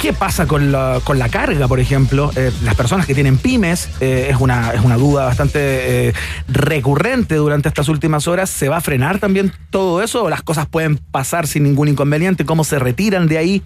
¿Qué 0.00 0.14
pasa 0.14 0.46
con 0.46 0.72
la, 0.72 0.98
con 1.04 1.18
la 1.18 1.28
carga, 1.28 1.68
por 1.68 1.78
ejemplo? 1.78 2.30
Eh, 2.34 2.50
las 2.64 2.74
personas 2.74 3.04
que 3.04 3.14
tienen 3.14 3.36
pymes, 3.36 3.90
eh, 4.00 4.28
es, 4.30 4.36
una, 4.40 4.72
es 4.72 4.80
una 4.80 4.96
duda 4.96 5.26
bastante 5.26 6.08
eh, 6.08 6.12
recurrente 6.48 7.34
durante 7.34 7.68
estas 7.68 7.90
últimas 7.90 8.26
horas. 8.26 8.48
¿Se 8.48 8.70
va 8.70 8.78
a 8.78 8.80
frenar 8.80 9.18
también 9.18 9.52
todo 9.68 10.02
eso 10.02 10.24
o 10.24 10.30
las 10.30 10.42
cosas 10.42 10.66
pueden 10.66 10.96
pasar 10.96 11.46
sin 11.46 11.64
ningún 11.64 11.88
inconveniente? 11.88 12.46
¿Cómo 12.46 12.64
se 12.64 12.78
retiran 12.78 13.28
de 13.28 13.36
ahí? 13.36 13.62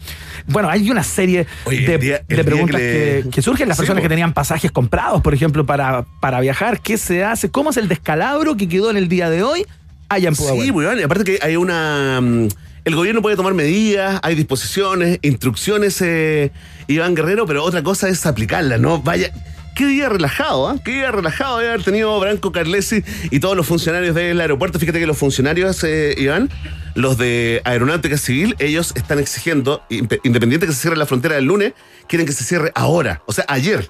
Bueno, 0.48 0.68
hay 0.70 0.90
una 0.90 1.04
serie 1.04 1.46
de, 1.66 2.24
preguntas 2.26 2.80
que, 2.80 3.40
surgen. 3.40 3.68
Las 3.68 3.78
personas 3.78 4.02
que 4.02 4.08
tenían 4.08 4.32
pasajes 4.32 4.72
comprados, 4.72 5.22
por 5.22 5.34
ejemplo, 5.34 5.64
para, 5.64 6.04
para 6.20 6.40
viajar, 6.40 6.80
¿qué 6.80 6.98
se 6.98 7.22
hace? 7.22 7.48
¿Cómo 7.52 7.70
es 7.70 7.76
el 7.76 7.86
descalabro 7.86 8.56
que 8.56 8.68
quedó 8.68 8.90
en 8.90 8.96
el 8.96 9.08
día 9.08 9.30
de 9.30 9.44
hoy 9.44 9.64
allá 10.08 10.30
en 10.30 10.34
Sí, 10.34 10.72
muy 10.72 10.84
bien. 10.84 11.04
Aparte 11.04 11.24
que 11.24 11.38
hay 11.40 11.54
una... 11.54 12.20
Mm, 12.20 12.48
el 12.84 12.96
gobierno 12.96 13.22
puede 13.22 13.36
tomar 13.36 13.54
medidas, 13.54 14.20
hay 14.22 14.34
disposiciones, 14.34 15.18
instrucciones, 15.22 16.00
eh, 16.02 16.52
Iván 16.86 17.14
Guerrero, 17.14 17.46
pero 17.46 17.64
otra 17.64 17.82
cosa 17.82 18.08
es 18.08 18.26
aplicarlas, 18.26 18.80
¿no? 18.80 19.00
Vaya. 19.00 19.32
Qué 19.74 19.86
día 19.86 20.08
relajado, 20.08 20.72
¿eh? 20.72 20.80
Qué 20.84 20.92
día 20.92 21.10
relajado 21.10 21.58
de 21.58 21.66
haber 21.66 21.82
tenido 21.82 22.20
Branco 22.20 22.52
Carlesi 22.52 23.02
y 23.32 23.40
todos 23.40 23.56
los 23.56 23.66
funcionarios 23.66 24.14
del 24.14 24.40
aeropuerto. 24.40 24.78
Fíjate 24.78 25.00
que 25.00 25.06
los 25.06 25.18
funcionarios, 25.18 25.82
eh, 25.82 26.14
Iván, 26.16 26.48
los 26.94 27.18
de 27.18 27.60
Aeronáutica 27.64 28.16
Civil, 28.16 28.54
ellos 28.60 28.92
están 28.94 29.18
exigiendo, 29.18 29.82
independiente 29.88 30.68
que 30.68 30.72
se 30.72 30.80
cierre 30.80 30.96
la 30.96 31.06
frontera 31.06 31.36
el 31.38 31.46
lunes, 31.46 31.72
quieren 32.06 32.24
que 32.24 32.32
se 32.32 32.44
cierre 32.44 32.70
ahora, 32.76 33.22
o 33.26 33.32
sea, 33.32 33.46
ayer. 33.48 33.88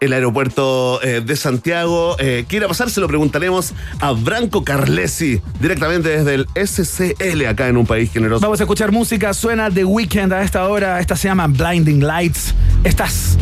El 0.00 0.12
aeropuerto 0.12 1.02
eh, 1.02 1.20
de 1.20 1.36
Santiago. 1.36 2.16
Eh, 2.18 2.44
¿Qué 2.48 2.56
irá 2.56 2.66
a 2.66 2.68
pasar? 2.68 2.90
Se 2.90 3.00
lo 3.00 3.08
preguntaremos 3.08 3.72
a 4.00 4.12
Branco 4.12 4.62
Carlesi, 4.62 5.40
directamente 5.60 6.10
desde 6.10 6.34
el 6.34 6.46
SCL, 6.54 7.46
acá 7.46 7.68
en 7.68 7.76
un 7.76 7.86
país 7.86 8.12
generoso. 8.12 8.42
Vamos 8.42 8.60
a 8.60 8.64
escuchar 8.64 8.92
música. 8.92 9.34
Suena 9.34 9.70
The 9.70 9.84
Weeknd 9.84 10.32
a 10.32 10.42
esta 10.42 10.68
hora. 10.68 11.00
Esta 11.00 11.16
se 11.16 11.28
llama 11.28 11.48
Blinding 11.48 12.06
Lights. 12.06 12.54
Estás 12.84 13.36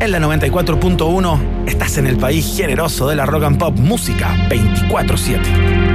en 0.00 0.12
la 0.12 0.18
94.1. 0.20 1.66
Estás 1.66 1.98
en 1.98 2.06
el 2.06 2.16
país 2.16 2.56
generoso 2.56 3.08
de 3.08 3.16
la 3.16 3.26
rock 3.26 3.44
and 3.44 3.58
pop. 3.58 3.76
Música 3.76 4.34
24-7. 4.48 5.85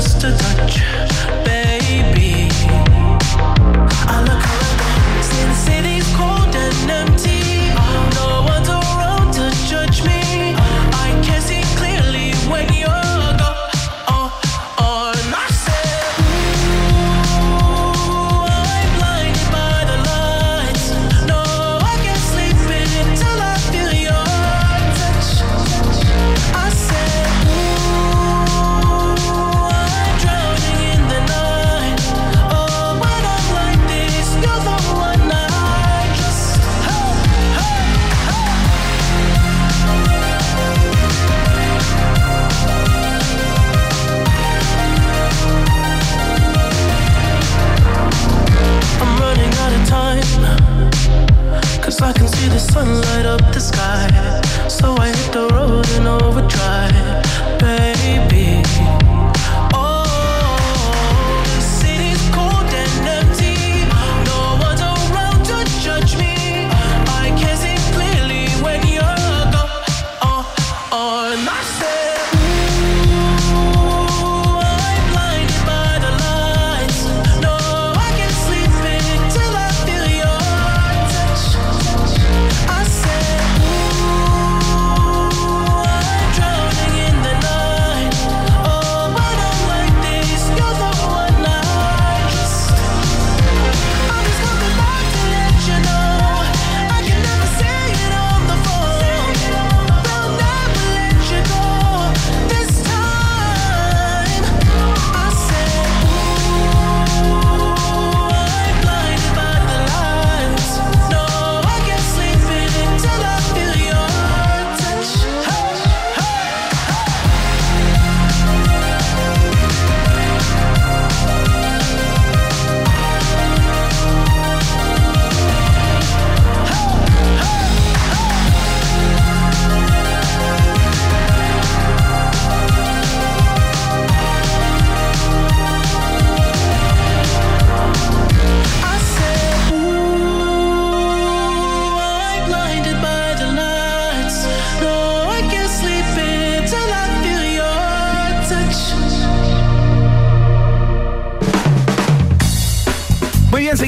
just 0.00 0.24
a 0.24 0.30
touch. 0.34 1.29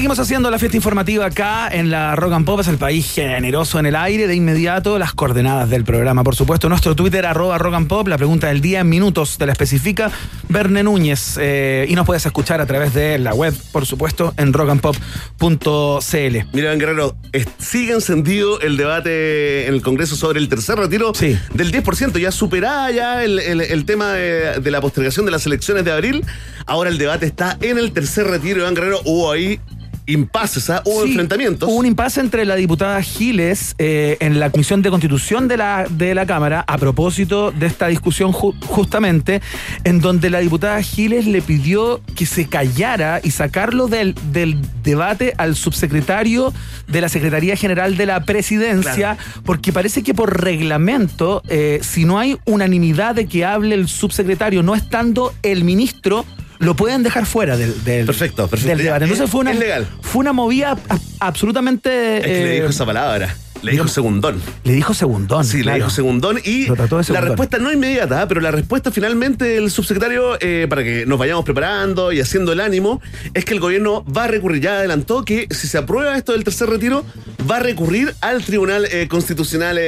Seguimos 0.03 0.19
haciendo 0.19 0.51
la 0.51 0.59
fiesta 0.59 0.75
informativa 0.75 1.27
acá 1.27 1.69
en 1.71 1.89
la 1.89 2.13
Rock 2.17 2.33
and 2.33 2.45
Pop, 2.45 2.59
es 2.59 2.67
el 2.67 2.77
país 2.77 3.09
generoso 3.13 3.79
en 3.79 3.85
el 3.85 3.95
aire. 3.95 4.27
De 4.27 4.35
inmediato, 4.35 4.99
las 4.99 5.13
coordenadas 5.13 5.69
del 5.69 5.85
programa. 5.85 6.25
Por 6.25 6.35
supuesto, 6.35 6.67
nuestro 6.67 6.93
Twitter, 6.93 7.25
arroba 7.25 7.57
Rock 7.57 7.75
and 7.75 7.87
Pop, 7.87 8.09
la 8.09 8.17
pregunta 8.17 8.47
del 8.47 8.59
día 8.59 8.81
en 8.81 8.89
minutos 8.89 9.37
te 9.37 9.45
la 9.45 9.53
especifica 9.53 10.11
Verne 10.49 10.83
Núñez. 10.83 11.37
Eh, 11.39 11.85
y 11.87 11.95
nos 11.95 12.05
puedes 12.05 12.25
escuchar 12.25 12.59
a 12.59 12.65
través 12.65 12.93
de 12.93 13.17
la 13.17 13.33
web, 13.33 13.55
por 13.71 13.85
supuesto, 13.85 14.33
en 14.35 14.51
rockandpop.cl. 14.51 16.37
Mira, 16.51 16.75
Guerrero, 16.75 17.15
sigue 17.59 17.93
encendido 17.93 18.59
el 18.59 18.75
debate 18.75 19.67
en 19.67 19.73
el 19.73 19.81
Congreso 19.81 20.17
sobre 20.17 20.41
el 20.41 20.49
tercer 20.49 20.77
retiro 20.79 21.13
del 21.13 21.71
10%. 21.71 22.19
Ya 22.19 22.31
superada 22.33 22.91
ya 22.91 23.23
el, 23.23 23.85
tema 23.85 24.11
de, 24.11 24.59
de 24.59 24.69
la 24.69 24.81
postergación 24.81 25.25
de 25.25 25.31
las 25.31 25.45
elecciones 25.45 25.85
de 25.85 25.93
abril. 25.93 26.25
Ahora 26.65 26.89
el 26.89 26.97
debate 26.97 27.25
está 27.25 27.57
en 27.61 27.77
el 27.77 27.93
tercer 27.93 28.27
retiro. 28.27 28.59
Iván 28.59 28.73
Guerrero, 28.73 28.99
hubo 29.05 29.31
ahí 29.31 29.61
impases, 30.05 30.69
¿ah? 30.69 30.81
hubo 30.85 31.05
enfrentamientos. 31.05 31.69
Hubo 31.69 31.77
un 31.77 31.85
impasse 31.85 32.19
entre 32.19 32.45
la 32.45 32.55
diputada 32.55 33.01
Giles 33.01 33.75
eh, 33.77 34.17
en 34.19 34.39
la 34.39 34.49
Comisión 34.49 34.81
de 34.81 34.89
Constitución 34.89 35.47
de 35.47 35.57
la, 35.57 35.85
de 35.89 36.13
la 36.15 36.25
Cámara 36.25 36.63
a 36.67 36.77
propósito 36.77 37.51
de 37.51 37.67
esta 37.67 37.87
discusión 37.87 38.31
justamente, 38.31 39.41
en 39.83 39.99
donde 39.99 40.29
la 40.29 40.39
diputada 40.39 40.81
Giles 40.81 41.25
le 41.25 41.41
pidió 41.41 42.01
que 42.15 42.25
se 42.25 42.47
callara 42.47 43.21
y 43.23 43.31
sacarlo 43.31 43.87
del, 43.87 44.15
del 44.31 44.57
debate 44.83 45.33
al 45.37 45.55
subsecretario 45.55 46.53
de 46.87 47.01
la 47.01 47.09
Secretaría 47.09 47.55
General 47.55 47.97
de 47.97 48.05
la 48.05 48.23
Presidencia, 48.25 49.17
porque 49.45 49.71
parece 49.71 50.03
que 50.03 50.13
por 50.13 50.43
reglamento, 50.43 51.41
eh, 51.47 51.79
si 51.81 52.05
no 52.05 52.19
hay 52.19 52.37
unanimidad 52.45 53.15
de 53.15 53.27
que 53.27 53.45
hable 53.45 53.75
el 53.75 53.87
subsecretario, 53.87 54.63
no 54.63 54.75
estando 54.75 55.33
el 55.43 55.63
ministro, 55.63 56.25
lo 56.63 56.75
pueden 56.75 57.03
dejar 57.03 57.25
fuera 57.25 57.57
del, 57.57 57.73
perfecto, 58.05 58.47
perfecto. 58.47 58.77
debate. 58.81 59.05
Entonces 59.05 59.29
fue 59.29 59.41
una, 59.41 59.53
fue 60.01 60.21
una 60.21 60.33
movida 60.33 60.77
absolutamente. 61.19 62.17
Es 62.17 62.23
que 62.23 62.45
le 62.45 62.53
dijo 62.53 62.67
eh, 62.67 62.69
esa 62.69 62.85
palabra. 62.85 63.35
Le 63.61 63.71
dijo 63.71 63.87
segundón. 63.87 64.41
Le 64.65 64.73
dijo 64.73 64.93
segundón. 64.93 65.45
Sí, 65.45 65.63
le 65.63 65.75
dijo 65.75 65.89
segundón. 65.89 66.39
Y 66.43 66.67
la 66.67 67.21
respuesta 67.21 67.59
no 67.59 67.71
inmediata, 67.71 68.27
pero 68.27 68.41
la 68.41 68.51
respuesta 68.51 68.91
finalmente 68.91 69.45
del 69.45 69.71
subsecretario, 69.71 70.37
eh, 70.41 70.67
para 70.69 70.83
que 70.83 71.05
nos 71.05 71.17
vayamos 71.17 71.45
preparando 71.45 72.11
y 72.11 72.19
haciendo 72.19 72.51
el 72.51 72.59
ánimo, 72.59 73.01
es 73.33 73.45
que 73.45 73.53
el 73.53 73.61
gobierno 73.61 74.03
va 74.05 74.25
a 74.25 74.27
recurrir. 74.27 74.61
Ya 74.61 74.73
adelantó 74.79 75.23
que 75.23 75.47
si 75.49 75.67
se 75.67 75.77
aprueba 75.77 76.17
esto 76.17 76.33
del 76.33 76.43
tercer 76.43 76.69
retiro, 76.69 77.05
va 77.49 77.57
a 77.57 77.59
recurrir 77.59 78.13
al 78.19 78.43
Tribunal 78.43 78.85
eh, 78.91 79.07
Constitucional 79.07 79.79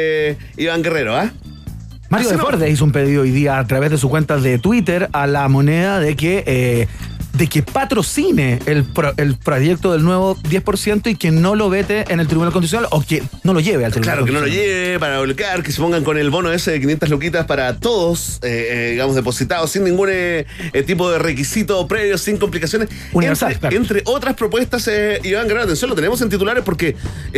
Iván 0.55 0.81
Guerrero, 0.81 1.17
¿ah? 1.17 1.33
Mario 2.09 2.29
Deportes 2.29 2.71
hizo 2.71 2.83
un 2.83 2.91
pedido 2.91 3.23
hoy 3.23 3.31
día 3.31 3.57
a 3.57 3.65
través 3.65 3.91
de 3.91 3.97
su 3.97 4.09
cuenta 4.09 4.37
de 4.37 4.59
Twitter 4.59 5.09
a 5.11 5.27
la 5.27 5.47
moneda 5.47 5.99
de 5.99 6.15
que 6.15 6.43
eh, 6.45 6.87
de 7.37 7.47
que 7.47 7.63
patrocine 7.63 8.59
el, 8.65 8.85
el 9.17 9.35
proyecto 9.35 9.91
del 9.91 10.03
nuevo 10.03 10.35
10% 10.37 11.11
y 11.11 11.15
que 11.15 11.31
no 11.31 11.55
lo 11.55 11.69
vete 11.69 12.05
en 12.09 12.19
el 12.19 12.27
Tribunal 12.27 12.53
Constitucional 12.53 12.87
o 12.91 13.01
que 13.01 13.23
no 13.43 13.53
lo 13.53 13.59
lleve 13.59 13.85
al 13.85 13.91
Tribunal 13.91 14.15
Claro, 14.15 14.25
que 14.25 14.31
no 14.31 14.41
lo 14.41 14.47
lleve 14.47 14.99
para 14.99 15.19
bloquear, 15.19 15.63
que 15.63 15.71
se 15.71 15.81
pongan 15.81 16.03
con 16.03 16.17
el 16.17 16.29
bono 16.29 16.51
ese 16.51 16.71
de 16.71 16.79
500 16.79 17.09
loquitas 17.09 17.45
para 17.45 17.77
todos, 17.79 18.39
eh, 18.41 18.67
eh, 18.69 18.91
digamos, 18.91 19.15
depositados 19.15 19.71
sin 19.71 19.83
ningún 19.83 20.09
eh, 20.11 20.45
tipo 20.85 21.11
de 21.11 21.19
requisito 21.19 21.87
previo, 21.87 22.17
sin 22.17 22.37
complicaciones. 22.37 22.89
Universal, 23.11 23.57
entre, 23.71 24.01
otras 24.05 24.35
propuestas, 24.35 24.89
Iván, 25.23 25.47
gran 25.47 25.63
atención, 25.63 25.89
lo 25.89 25.95
tenemos 25.95 26.21
en 26.21 26.29
titulares 26.29 26.63
porque 26.63 26.95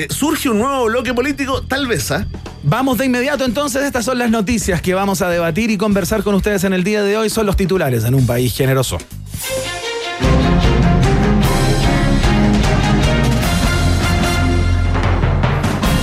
surge 0.10 0.49
un 0.49 0.60
nuevo 0.60 0.86
bloque 0.86 1.13
político, 1.13 1.63
tal 1.63 1.88
vez, 1.88 2.12
¿ah? 2.12 2.27
Vamos 2.63 2.97
de 2.97 3.05
inmediato 3.05 3.45
entonces, 3.45 3.83
estas 3.83 4.05
son 4.05 4.19
las 4.19 4.29
noticias 4.29 4.81
que 4.81 4.93
vamos 4.93 5.21
a 5.21 5.29
debatir 5.29 5.71
y 5.71 5.77
conversar 5.77 6.23
con 6.23 6.36
ustedes 6.36 6.63
en 6.65 6.73
el 6.73 6.83
día 6.83 7.01
de 7.01 7.17
hoy, 7.17 7.29
son 7.29 7.45
los 7.45 7.55
titulares 7.55 8.03
en 8.03 8.13
un 8.13 8.25
país 8.27 8.53
generoso. 8.55 8.97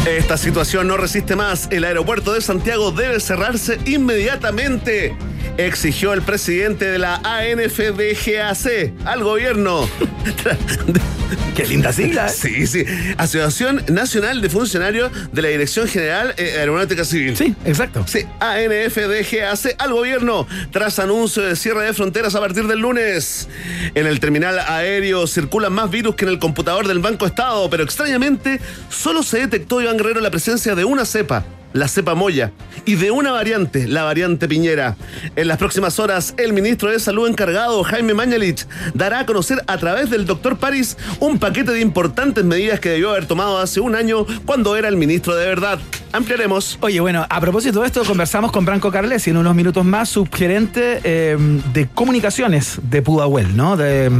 Esta 0.06 0.36
situación 0.36 0.88
no 0.88 0.96
resiste 0.96 1.36
más. 1.36 1.68
El 1.70 1.84
aeropuerto 1.84 2.32
de 2.32 2.40
Santiago 2.40 2.90
debe 2.92 3.20
cerrarse 3.20 3.78
inmediatamente 3.84 5.16
exigió 5.56 6.12
el 6.12 6.22
presidente 6.22 6.86
de 6.86 6.98
la 6.98 7.16
ANFDGAC 7.16 8.92
al 9.04 9.22
gobierno. 9.22 9.88
Qué 11.54 11.66
linda 11.66 11.92
sigla. 11.92 12.26
¿eh? 12.26 12.30
Sí, 12.30 12.66
sí. 12.66 12.84
Asociación 13.16 13.84
Nacional 13.88 14.40
de 14.40 14.50
Funcionarios 14.50 15.12
de 15.32 15.42
la 15.42 15.48
Dirección 15.48 15.86
General 15.86 16.34
eh, 16.36 16.56
Aeronáutica 16.58 17.04
Civil. 17.04 17.36
Sí, 17.36 17.54
exacto. 17.64 18.04
Sí, 18.08 18.26
ANFDGAC 18.40 19.76
al 19.78 19.92
gobierno 19.92 20.48
tras 20.72 20.98
anuncio 20.98 21.42
de 21.42 21.54
cierre 21.54 21.84
de 21.84 21.92
fronteras 21.92 22.34
a 22.34 22.40
partir 22.40 22.66
del 22.66 22.80
lunes. 22.80 23.48
En 23.94 24.06
el 24.06 24.18
terminal 24.18 24.58
aéreo 24.58 25.26
circulan 25.26 25.72
más 25.72 25.90
virus 25.90 26.16
que 26.16 26.24
en 26.24 26.32
el 26.32 26.38
computador 26.40 26.88
del 26.88 26.98
Banco 26.98 27.26
Estado, 27.26 27.70
pero 27.70 27.84
extrañamente 27.84 28.60
solo 28.88 29.22
se 29.22 29.38
detectó 29.38 29.80
Iván 29.80 29.96
Guerrero 29.96 30.20
la 30.20 30.30
presencia 30.30 30.74
de 30.74 30.84
una 30.84 31.04
cepa 31.04 31.44
la 31.74 31.88
cepa 31.88 32.14
Moya, 32.14 32.52
y 32.86 32.94
de 32.94 33.10
una 33.10 33.32
variante, 33.32 33.86
la 33.86 34.04
variante 34.04 34.48
Piñera. 34.48 34.96
En 35.36 35.48
las 35.48 35.58
próximas 35.58 35.98
horas, 35.98 36.34
el 36.38 36.52
ministro 36.52 36.90
de 36.90 36.98
Salud 37.00 37.28
encargado, 37.28 37.82
Jaime 37.82 38.14
Mañalich, 38.14 38.66
dará 38.94 39.18
a 39.18 39.26
conocer 39.26 39.62
a 39.66 39.76
través 39.76 40.08
del 40.08 40.24
doctor 40.24 40.56
París 40.56 40.96
un 41.18 41.38
paquete 41.38 41.72
de 41.72 41.80
importantes 41.80 42.44
medidas 42.44 42.78
que 42.80 42.90
debió 42.90 43.10
haber 43.10 43.26
tomado 43.26 43.58
hace 43.58 43.80
un 43.80 43.96
año 43.96 44.24
cuando 44.46 44.76
era 44.76 44.88
el 44.88 44.96
ministro 44.96 45.34
de 45.34 45.46
verdad. 45.46 45.80
Ampliaremos. 46.12 46.78
Oye, 46.80 47.00
bueno, 47.00 47.26
a 47.28 47.40
propósito 47.40 47.80
de 47.80 47.88
esto, 47.88 48.04
conversamos 48.04 48.52
con 48.52 48.64
Branco 48.64 48.92
Carles 48.92 49.26
y 49.26 49.30
en 49.30 49.36
unos 49.36 49.54
minutos 49.56 49.84
más, 49.84 50.08
subgerente 50.08 51.00
eh, 51.02 51.36
de 51.72 51.88
comunicaciones 51.88 52.78
de 52.88 53.02
Pudahuel, 53.02 53.56
¿no? 53.56 53.76
De 53.76 54.10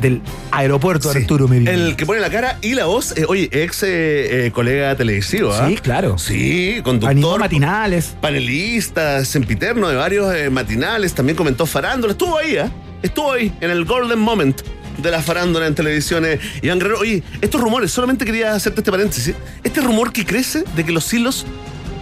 del 0.00 0.22
aeropuerto 0.50 1.10
Arturo 1.10 1.48
Merino. 1.48 1.70
El 1.70 1.96
que 1.96 2.06
pone 2.06 2.20
la 2.20 2.30
cara 2.30 2.58
y 2.62 2.74
la 2.74 2.86
voz, 2.86 3.16
eh, 3.16 3.24
oye, 3.28 3.48
ex 3.52 3.82
eh, 3.82 4.46
eh, 4.46 4.50
colega 4.50 4.94
televisivo, 4.96 5.52
¿ah? 5.52 5.68
Sí, 5.68 5.76
claro. 5.76 6.18
Sí, 6.18 6.80
conductor. 6.82 7.38
matinales. 7.38 8.16
Panelista, 8.20 9.24
sempiterno 9.24 9.88
de 9.88 9.96
varios 9.96 10.32
matinales, 10.50 11.14
también 11.14 11.36
comentó 11.36 11.66
farándula. 11.66 12.12
Estuvo 12.12 12.38
ahí, 12.38 12.56
¿ah? 12.56 12.70
Estuvo 13.02 13.32
ahí, 13.32 13.52
en 13.60 13.70
el 13.70 13.84
golden 13.84 14.18
moment 14.18 14.60
de 14.98 15.10
la 15.10 15.22
farándula 15.22 15.66
en 15.66 15.74
televisiones. 15.74 16.40
Iván 16.62 16.78
Guerrero, 16.78 17.00
oye, 17.00 17.22
estos 17.40 17.60
rumores, 17.60 17.90
solamente 17.90 18.24
quería 18.24 18.54
hacerte 18.54 18.80
este 18.80 18.90
paréntesis. 18.90 19.34
Este 19.64 19.80
rumor 19.80 20.12
que 20.12 20.24
crece 20.26 20.64
de 20.76 20.84
que 20.84 20.92
los 20.92 21.12
hilos 21.12 21.46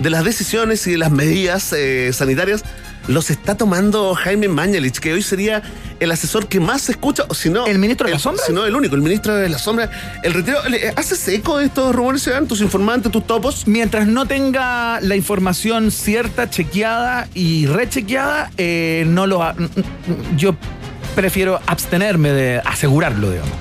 de 0.01 0.11
las 0.11 0.25
decisiones 0.25 0.87
y 0.87 0.93
de 0.93 0.99
las 0.99 1.11
medidas 1.11 1.75
sanitarias 2.13 2.65
los 3.09 3.31
está 3.31 3.57
tomando 3.57 4.15
Jaime 4.15 4.49
Mañalich, 4.49 4.99
que 5.01 5.13
hoy 5.13 5.23
sería 5.23 5.63
el 5.99 6.13
asesor 6.13 6.47
que 6.47 6.61
más 6.61 6.83
se 6.83 6.93
escucha, 6.93 7.25
o 7.29 7.35
si 7.35 7.51
no. 7.51 7.67
¿El 7.67 7.79
ministro 7.79 8.07
de 8.07 8.13
la 8.13 8.19
sombra? 8.19 8.45
Si 8.47 8.53
no, 8.53 8.65
el 8.65 8.77
único, 8.77 8.95
el 8.95 9.03
ministro 9.03 9.35
de 9.35 9.49
la 9.49 9.59
sombra. 9.59 9.91
El 10.23 10.35
retiro, 10.35 10.59
¿hace 10.97 11.35
eco 11.35 11.59
de 11.59 11.67
estos 11.67 11.95
rumores, 11.95 12.25
dan 12.27 12.47
tus 12.47 12.61
informantes, 12.61 13.11
tus 13.11 13.27
topos? 13.27 13.67
Mientras 13.67 14.07
no 14.07 14.27
tenga 14.27 15.01
la 15.01 15.17
información 15.17 15.91
cierta, 15.91 16.51
chequeada 16.51 17.29
y 17.35 17.67
rechequeada, 17.67 18.51
eh, 18.59 19.05
no 19.09 19.27
lo. 19.27 19.39
Yo 20.37 20.55
prefiero 21.15 21.61
abstenerme 21.67 22.31
de 22.31 22.61
asegurarlo, 22.65 23.31
digamos. 23.31 23.55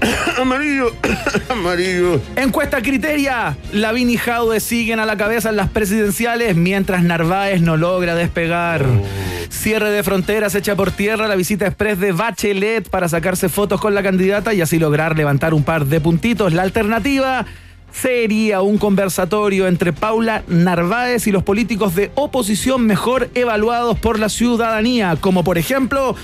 amarillo, 0.40 0.92
amarillo. 1.48 2.20
Encuesta 2.36 2.80
criteria. 2.82 3.56
Lavín 3.72 4.10
y 4.10 4.16
Jaude 4.16 4.60
siguen 4.60 5.00
a 5.00 5.06
la 5.06 5.16
cabeza 5.16 5.50
en 5.50 5.56
las 5.56 5.68
presidenciales 5.70 6.56
mientras 6.56 7.02
Narváez 7.02 7.60
no 7.60 7.76
logra 7.76 8.14
despegar. 8.14 8.84
Oh. 8.84 9.28
Cierre 9.50 9.90
de 9.90 10.02
fronteras 10.02 10.54
echa 10.54 10.76
por 10.76 10.90
tierra 10.90 11.26
la 11.26 11.34
visita 11.34 11.66
express 11.66 11.98
de 11.98 12.12
Bachelet 12.12 12.88
para 12.88 13.08
sacarse 13.08 13.48
fotos 13.48 13.80
con 13.80 13.94
la 13.94 14.02
candidata 14.02 14.54
y 14.54 14.60
así 14.60 14.78
lograr 14.78 15.16
levantar 15.16 15.54
un 15.54 15.64
par 15.64 15.86
de 15.86 16.00
puntitos. 16.00 16.52
La 16.52 16.62
alternativa 16.62 17.46
sería 17.90 18.60
un 18.60 18.78
conversatorio 18.78 19.66
entre 19.66 19.92
Paula 19.92 20.42
Narváez 20.46 21.26
y 21.26 21.32
los 21.32 21.42
políticos 21.42 21.94
de 21.94 22.12
oposición 22.14 22.86
mejor 22.86 23.30
evaluados 23.34 23.98
por 23.98 24.18
la 24.18 24.28
ciudadanía, 24.28 25.16
como 25.20 25.42
por 25.44 25.58
ejemplo... 25.58 26.14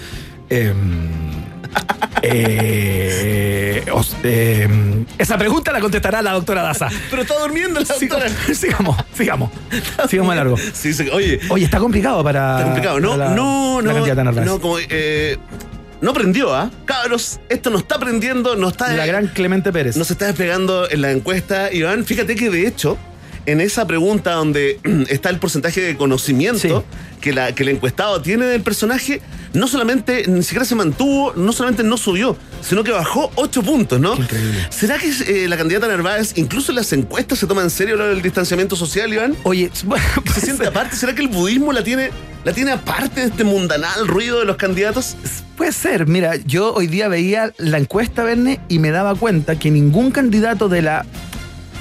Em, 0.50 1.33
eh, 2.22 3.84
eh, 4.24 5.04
esa 5.18 5.36
pregunta 5.38 5.72
la 5.72 5.80
contestará 5.80 6.22
la 6.22 6.32
doctora 6.32 6.62
Daza. 6.62 6.88
Pero 7.10 7.22
está 7.22 7.38
durmiendo 7.38 7.80
la 7.80 7.86
doctora. 7.86 8.28
Sigamos, 8.54 8.96
sigamos. 9.12 9.50
Sigamos 10.08 10.32
a 10.32 10.36
largo. 10.36 10.56
Sí, 10.72 10.92
oye. 11.12 11.40
Oye, 11.50 11.64
está 11.64 11.78
complicado 11.78 12.24
para. 12.24 12.52
Está 12.52 12.64
complicado. 12.64 13.00
No, 13.00 13.16
no, 13.16 13.82
no. 13.82 13.82
No, 14.44 14.60
como, 14.60 14.78
eh, 14.78 15.36
no 16.00 16.12
prendió, 16.12 16.54
¿ah? 16.54 16.70
Cabros, 16.84 17.40
esto 17.48 17.70
no 17.70 17.78
está 17.78 17.98
prendiendo, 17.98 18.56
no 18.56 18.68
está. 18.68 18.92
La 18.92 19.06
gran 19.06 19.28
Clemente 19.28 19.72
Pérez. 19.72 19.96
No 19.96 20.04
se 20.04 20.14
está 20.14 20.26
desplegando 20.26 20.90
en 20.90 21.02
la 21.02 21.10
encuesta. 21.10 21.72
Iván, 21.72 22.04
fíjate 22.04 22.34
que 22.34 22.50
de 22.50 22.66
hecho, 22.66 22.98
en 23.46 23.60
esa 23.60 23.86
pregunta 23.86 24.32
donde 24.32 24.78
está 25.08 25.30
el 25.30 25.38
porcentaje 25.38 25.80
de 25.80 25.96
conocimiento 25.96 26.84
que, 27.20 27.32
la, 27.32 27.54
que 27.54 27.62
el 27.62 27.70
encuestado 27.70 28.20
tiene 28.20 28.46
del 28.46 28.62
personaje, 28.62 29.22
no 29.54 29.66
solamente, 29.66 30.24
ni 30.26 30.42
siquiera 30.42 30.64
se 30.64 30.74
mantuvo, 30.74 31.32
no 31.34 31.52
solamente 31.52 31.82
no 31.82 31.96
subió, 31.96 32.36
sino 32.60 32.84
que 32.84 32.90
bajó 32.90 33.30
8 33.36 33.62
puntos, 33.62 34.00
¿no? 34.00 34.14
increíble. 34.14 34.66
¿Será 34.70 34.98
que 34.98 35.08
eh, 35.08 35.48
la 35.48 35.56
candidata 35.56 35.86
Narváez, 35.88 36.32
incluso 36.36 36.72
en 36.72 36.76
las 36.76 36.92
encuestas, 36.92 37.38
se 37.38 37.46
toma 37.46 37.62
en 37.62 37.70
serio 37.70 37.96
del 37.96 38.20
distanciamiento 38.20 38.76
social, 38.76 39.12
Iván? 39.12 39.36
Oye, 39.44 39.70
bueno, 39.84 40.04
¿Se 40.34 40.40
siente 40.40 40.66
aparte? 40.66 40.96
¿Será 40.96 41.14
que 41.14 41.22
el 41.22 41.28
budismo 41.28 41.72
la 41.72 41.82
tiene, 41.82 42.10
la 42.44 42.52
tiene 42.52 42.72
aparte 42.72 43.20
de 43.20 43.26
este 43.28 43.44
mundanal 43.44 44.06
ruido 44.06 44.40
de 44.40 44.44
los 44.44 44.56
candidatos? 44.56 45.16
Puede 45.56 45.72
ser, 45.72 46.06
mira, 46.06 46.36
yo 46.44 46.74
hoy 46.74 46.88
día 46.88 47.08
veía 47.08 47.52
la 47.58 47.78
encuesta, 47.78 48.24
Verne, 48.24 48.60
y 48.68 48.80
me 48.80 48.90
daba 48.90 49.14
cuenta 49.14 49.58
que 49.58 49.70
ningún 49.70 50.10
candidato 50.10 50.68
de 50.68 50.82
la, 50.82 51.06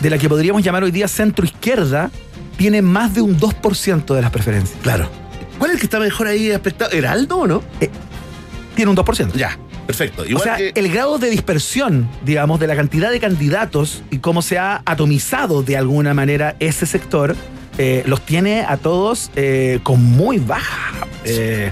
de 0.03 0.09
la 0.09 0.17
que 0.17 0.27
podríamos 0.27 0.61
llamar 0.61 0.83
hoy 0.83 0.91
día 0.91 1.07
centro 1.07 1.45
izquierda 1.45 2.11
tiene 2.57 2.81
más 2.81 3.15
de 3.15 3.21
un 3.21 3.39
2% 3.39 4.13
de 4.13 4.21
las 4.21 4.31
preferencias. 4.31 4.77
Claro. 4.83 5.09
¿Cuál 5.57 5.71
es 5.71 5.75
el 5.75 5.79
que 5.79 5.85
está 5.85 5.97
mejor 5.97 6.27
ahí 6.27 6.51
aspectado? 6.51 6.91
¿Heraldo 6.91 7.37
o 7.37 7.47
no? 7.47 7.63
Tiene 8.75 8.91
un 8.91 8.97
2%. 8.97 9.31
Ya, 9.33 9.57
perfecto. 9.87 10.25
O 10.35 10.39
sea, 10.39 10.57
que... 10.57 10.73
el 10.75 10.91
grado 10.91 11.19
de 11.19 11.29
dispersión, 11.29 12.09
digamos, 12.25 12.59
de 12.59 12.67
la 12.67 12.75
cantidad 12.75 13.11
de 13.11 13.21
candidatos 13.21 14.03
y 14.11 14.17
cómo 14.17 14.41
se 14.41 14.57
ha 14.57 14.81
atomizado 14.85 15.63
de 15.63 15.77
alguna 15.77 16.13
manera 16.13 16.57
ese 16.59 16.85
sector, 16.85 17.37
eh, 17.77 18.03
los 18.05 18.21
tiene 18.21 18.65
a 18.67 18.75
todos 18.75 19.31
eh, 19.37 19.79
con 19.83 20.03
muy 20.03 20.37
baja 20.37 21.07
eh, 21.23 21.71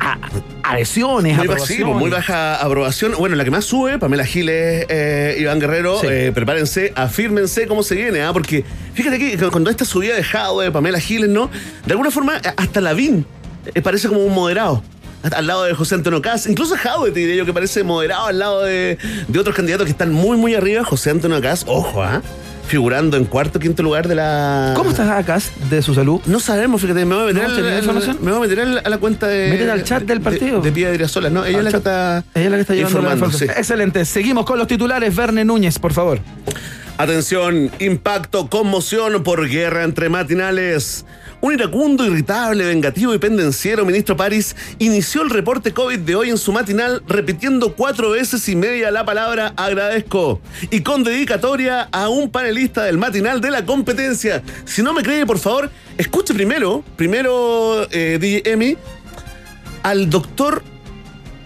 a- 0.00 0.18
adhesiones, 0.62 1.36
Muy, 1.36 1.46
aprobaciones. 1.46 1.96
muy 1.96 2.10
baja 2.10 2.56
aprobación. 2.56 3.12
Bueno, 3.18 3.36
la 3.36 3.44
que 3.44 3.50
más 3.50 3.64
sube, 3.64 3.98
Pamela 3.98 4.24
Giles, 4.24 4.86
eh, 4.88 5.36
Iván 5.40 5.58
Guerrero, 5.60 6.00
Sí. 6.00 6.06
eh, 6.10 6.32
prepárense, 6.34 6.92
afírmense 6.96 7.66
cómo 7.66 7.82
se 7.82 7.94
viene, 7.94 8.22
¿ah? 8.22 8.32
porque 8.32 8.64
fíjate 8.94 9.18
que 9.18 9.36
cuando 9.50 9.70
esta 9.70 9.84
subida 9.84 10.14
de 10.14 10.24
Jado 10.24 10.60
de 10.60 10.70
Pamela 10.70 11.00
Giles, 11.00 11.28
¿no? 11.28 11.50
De 11.86 11.92
alguna 11.92 12.10
forma, 12.10 12.36
eh, 12.38 12.52
hasta 12.56 12.80
Lavín 12.80 13.26
eh, 13.74 13.82
parece 13.82 14.08
como 14.08 14.24
un 14.24 14.32
moderado. 14.34 14.82
Al 15.36 15.46
lado 15.46 15.64
de 15.64 15.74
José 15.74 15.96
Antonio 15.96 16.22
Caz, 16.22 16.46
incluso 16.46 16.76
Jaude 16.78 17.10
te 17.10 17.20
diría 17.20 17.34
yo 17.34 17.44
que 17.44 17.52
parece 17.52 17.82
moderado 17.84 18.26
al 18.28 18.38
lado 18.38 18.62
de, 18.64 18.96
de 19.28 19.38
otros 19.38 19.54
candidatos 19.54 19.84
que 19.84 19.90
están 19.92 20.12
muy, 20.12 20.38
muy 20.38 20.54
arriba. 20.54 20.82
José 20.82 21.10
Antonio 21.10 21.42
Caz, 21.42 21.64
ojo, 21.66 22.02
¿ah? 22.02 22.22
Figurando 22.70 23.16
en 23.16 23.24
cuarto, 23.24 23.58
quinto 23.58 23.82
lugar 23.82 24.06
de 24.06 24.14
la. 24.14 24.74
¿Cómo 24.76 24.90
estás 24.90 25.10
acá 25.10 25.40
de 25.68 25.82
su 25.82 25.92
salud? 25.92 26.20
No 26.26 26.38
sabemos, 26.38 26.80
fíjate, 26.80 27.04
me 27.04 27.16
voy 27.16 27.24
a 27.24 27.26
meter, 27.34 27.48
¿No 27.48 27.66
al- 27.66 27.78
información? 27.78 28.18
me 28.22 28.30
voy 28.30 28.38
a 28.38 28.48
meter 28.48 28.60
al- 28.60 28.82
a 28.84 28.88
la 28.88 28.98
cuenta 28.98 29.26
de. 29.26 29.68
Al 29.72 29.82
chat 29.82 30.04
del 30.04 30.18
de- 30.18 30.24
partido. 30.24 30.60
De, 30.60 30.70
Pía 30.70 31.08
Solas, 31.08 31.32
¿no? 31.32 31.44
Ella 31.44 31.58
es 31.58 31.64
la 31.64 31.70
que 31.72 31.76
está. 31.78 32.24
Ella 32.32 32.44
es 32.44 32.50
la 32.52 32.56
que 32.58 32.60
está 32.60 32.74
llevando 32.76 33.02
la 33.02 33.32
sí. 33.32 33.44
Excelente. 33.46 34.04
Seguimos 34.04 34.44
con 34.46 34.56
los 34.56 34.68
titulares. 34.68 35.16
Verne 35.16 35.44
Núñez, 35.44 35.80
por 35.80 35.92
favor. 35.92 36.20
Atención, 36.96 37.72
impacto, 37.80 38.48
conmoción 38.48 39.24
por 39.24 39.48
guerra 39.48 39.82
entre 39.82 40.08
matinales. 40.08 41.04
Un 41.42 41.54
iracundo, 41.54 42.04
irritable, 42.04 42.66
vengativo 42.66 43.14
y 43.14 43.18
pendenciero 43.18 43.86
ministro 43.86 44.14
París 44.14 44.54
inició 44.78 45.22
el 45.22 45.30
reporte 45.30 45.72
COVID 45.72 46.00
de 46.00 46.14
hoy 46.14 46.28
en 46.28 46.36
su 46.36 46.52
matinal 46.52 47.02
repitiendo 47.08 47.74
cuatro 47.74 48.10
veces 48.10 48.46
y 48.50 48.56
media 48.56 48.90
la 48.90 49.06
palabra 49.06 49.54
agradezco 49.56 50.38
y 50.70 50.82
con 50.82 51.02
dedicatoria 51.02 51.88
a 51.92 52.10
un 52.10 52.30
panelista 52.30 52.84
del 52.84 52.98
matinal 52.98 53.40
de 53.40 53.50
la 53.50 53.64
competencia. 53.64 54.42
Si 54.66 54.82
no 54.82 54.92
me 54.92 55.02
cree, 55.02 55.24
por 55.24 55.38
favor, 55.38 55.70
escuche 55.96 56.34
primero, 56.34 56.84
primero, 56.96 57.88
eh, 57.90 58.42
Emi, 58.44 58.76
al 59.82 60.10
doctor 60.10 60.62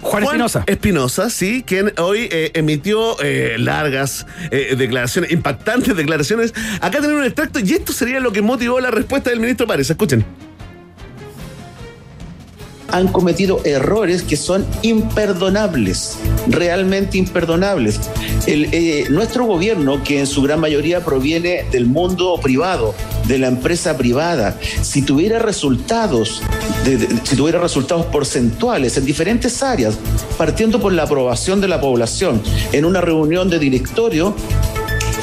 Juan 0.04 0.22
Espinosa. 0.24 0.64
Espinosa, 0.66 1.30
sí, 1.30 1.64
quien 1.66 1.92
hoy 1.98 2.28
eh, 2.30 2.50
emitió 2.54 3.20
eh, 3.20 3.56
largas 3.58 4.26
eh, 4.50 4.74
declaraciones, 4.76 5.32
impactantes 5.32 5.96
declaraciones. 5.96 6.52
Acá 6.80 7.00
tenemos 7.00 7.20
un 7.20 7.24
extracto 7.24 7.58
y 7.58 7.72
esto 7.72 7.92
sería 7.92 8.20
lo 8.20 8.30
que 8.30 8.42
motivó 8.42 8.80
la 8.80 8.90
respuesta 8.90 9.30
del 9.30 9.40
ministro 9.40 9.66
Párez. 9.66 9.88
Escuchen. 9.90 10.24
Han 12.90 13.08
cometido 13.08 13.60
errores 13.64 14.22
que 14.22 14.36
son 14.36 14.64
imperdonables, 14.82 16.16
realmente 16.48 17.18
imperdonables. 17.18 18.00
Eh, 18.46 19.06
nuestro 19.10 19.46
gobierno, 19.46 20.02
que 20.04 20.20
en 20.20 20.26
su 20.26 20.42
gran 20.42 20.60
mayoría 20.60 21.04
proviene 21.04 21.64
del 21.70 21.86
mundo 21.86 22.38
privado, 22.42 22.94
de 23.26 23.38
la 23.38 23.48
empresa 23.48 23.96
privada, 23.96 24.58
si 24.82 25.02
tuviera 25.02 25.38
resultados, 25.38 26.42
si 27.24 27.36
tuviera 27.36 27.58
resultados 27.58 28.06
porcentuales 28.06 28.96
en 28.96 29.04
diferentes 29.04 29.62
áreas, 29.62 29.98
partiendo 30.36 30.80
por 30.80 30.92
la 30.92 31.04
aprobación 31.04 31.60
de 31.60 31.68
la 31.68 31.80
población 31.80 32.42
en 32.72 32.84
una 32.84 33.00
reunión 33.00 33.48
de 33.48 33.58
directorio, 33.58 34.34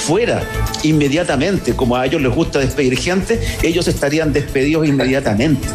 fuera 0.01 0.43
inmediatamente, 0.83 1.75
como 1.75 1.95
a 1.95 2.05
ellos 2.05 2.21
les 2.21 2.33
gusta 2.33 2.59
despedir 2.59 2.97
gente, 2.97 3.39
ellos 3.61 3.87
estarían 3.87 4.33
despedidos 4.33 4.87
inmediatamente. 4.87 5.67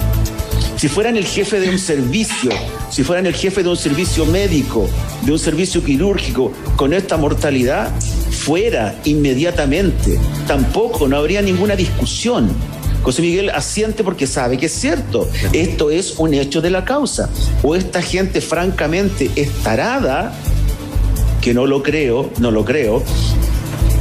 Si 0.77 0.89
fueran 0.89 1.17
el 1.17 1.25
jefe 1.25 1.59
de 1.59 1.71
un 1.71 1.79
servicio, 1.79 2.51
si 2.91 3.03
fueran 3.03 3.25
el 3.25 3.35
jefe 3.35 3.63
de 3.63 3.71
un 3.71 3.77
servicio 3.79 4.27
médico, 4.27 4.87
de 5.23 5.33
un 5.33 5.39
servicio 5.39 5.83
quirúrgico, 5.83 6.53
con 6.77 6.93
esta 6.93 7.17
mortalidad, 7.17 7.91
fuera 8.31 8.95
inmediatamente. 9.05 10.19
Tampoco, 10.47 11.09
no 11.09 11.17
habría 11.17 11.41
ninguna 11.41 11.77
discusión. 11.77 12.51
José 13.03 13.23
Miguel 13.23 13.49
asiente 13.51 14.05
porque 14.05 14.27
sabe 14.27 14.59
que 14.59 14.67
es 14.67 14.73
cierto. 14.73 15.27
Esto 15.55 15.91
es 15.91 16.19
un 16.19 16.35
hecho 16.35 16.61
de 16.61 16.69
la 16.69 16.85
causa. 16.85 17.31
O 17.63 17.75
esta 17.75 18.03
gente 18.03 18.43
francamente 18.43 19.31
es 19.35 19.51
tarada, 19.63 20.35
que 21.41 21.55
no 21.55 21.67
lo 21.67 21.83
creo, 21.83 22.29
no 22.39 22.51
lo 22.51 22.67
creo, 22.67 23.03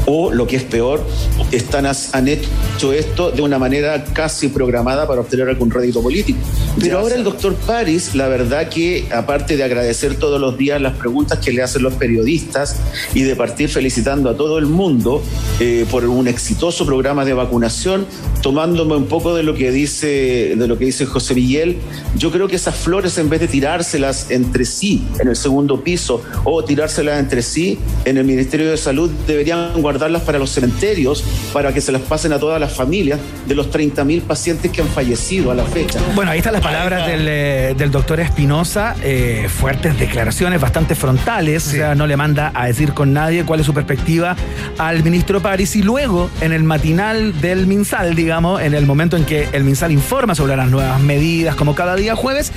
o 0.05 0.31
lo 0.31 0.47
que 0.47 0.57
es 0.57 0.63
peor, 0.63 1.03
están, 1.51 1.85
han 1.85 2.27
hecho 2.27 2.93
esto 2.93 3.31
de 3.31 3.41
una 3.41 3.57
manera 3.57 4.03
casi 4.05 4.49
programada 4.49 5.07
para 5.07 5.21
obtener 5.21 5.49
algún 5.49 5.71
rédito 5.71 6.01
político. 6.01 6.39
Pero 6.79 6.99
ahora 6.99 7.15
el 7.15 7.23
doctor 7.23 7.55
París, 7.55 8.15
la 8.15 8.27
verdad 8.27 8.69
que 8.69 9.07
aparte 9.13 9.57
de 9.57 9.63
agradecer 9.63 10.15
todos 10.15 10.39
los 10.39 10.57
días 10.57 10.81
las 10.81 10.95
preguntas 10.95 11.39
que 11.39 11.51
le 11.51 11.63
hacen 11.63 11.83
los 11.83 11.93
periodistas 11.93 12.77
y 13.13 13.21
de 13.21 13.35
partir 13.35 13.69
felicitando 13.69 14.29
a 14.29 14.37
todo 14.37 14.57
el 14.57 14.65
mundo 14.65 15.23
eh, 15.59 15.85
por 15.89 16.05
un 16.05 16.27
exitoso 16.27 16.85
programa 16.85 17.25
de 17.25 17.33
vacunación, 17.33 18.05
tomándome 18.41 18.95
un 18.95 19.05
poco 19.05 19.35
de 19.35 19.43
lo 19.43 19.55
que 19.55 19.71
dice, 19.71 20.55
de 20.55 20.67
lo 20.67 20.77
que 20.77 20.85
dice 20.85 21.05
José 21.05 21.33
Miguel, 21.33 21.77
yo 22.17 22.31
creo 22.31 22.47
que 22.47 22.55
esas 22.55 22.75
flores 22.75 23.17
en 23.17 23.29
vez 23.29 23.39
de 23.39 23.47
tirárselas 23.47 24.29
entre 24.29 24.65
sí 24.65 25.03
en 25.19 25.29
el 25.29 25.35
segundo 25.35 25.81
piso 25.81 26.21
o 26.43 26.63
tirárselas 26.63 27.19
entre 27.19 27.41
sí 27.41 27.79
en 28.05 28.17
el 28.17 28.25
Ministerio 28.25 28.69
de 28.69 28.77
Salud 28.77 29.09
deberían 29.27 29.81
guardarlas 29.95 30.23
para 30.23 30.39
los 30.39 30.49
cementerios 30.49 31.23
para 31.53 31.73
que 31.73 31.79
se 31.79 31.93
las 31.93 32.01
pasen 32.01 32.33
a 32.33 32.39
todas 32.39 32.59
las 32.59 32.73
familias 32.73 33.17
de 33.47 33.55
los 33.55 33.71
30.000 33.71 34.23
pacientes 34.23 34.69
que 34.69 34.81
han 34.81 34.89
fallecido 34.89 35.51
a 35.51 35.55
la 35.55 35.63
fecha. 35.63 35.99
Bueno, 36.15 36.31
ahí 36.31 36.39
están 36.39 36.51
las 36.51 36.61
palabras 36.61 37.07
del, 37.07 37.25
eh, 37.29 37.75
del 37.77 37.91
doctor 37.91 38.19
Espinosa, 38.19 38.95
eh, 39.01 39.47
fuertes 39.47 39.97
declaraciones, 39.97 40.59
bastante 40.59 40.95
frontales, 40.95 41.67
o 41.67 41.71
sea, 41.71 41.95
no 41.95 42.07
le 42.07 42.17
manda 42.17 42.51
a 42.53 42.67
decir 42.67 42.93
con 42.93 43.13
nadie 43.13 43.45
cuál 43.45 43.61
es 43.61 43.65
su 43.65 43.73
perspectiva 43.73 44.35
al 44.77 45.01
ministro 45.01 45.41
París 45.41 45.73
y 45.77 45.81
luego 45.81 46.29
en 46.41 46.51
el 46.51 46.63
matinal 46.63 47.39
del 47.39 47.65
MinSal, 47.65 48.15
digamos, 48.15 48.61
en 48.61 48.73
el 48.73 48.85
momento 48.85 49.15
en 49.15 49.23
que 49.23 49.47
el 49.53 49.63
MinSal 49.63 49.93
informa 49.93 50.35
sobre 50.35 50.57
las 50.57 50.69
nuevas 50.69 50.99
medidas, 50.99 51.55
como 51.55 51.73
cada 51.73 51.95
día 51.95 52.17
jueves, 52.17 52.51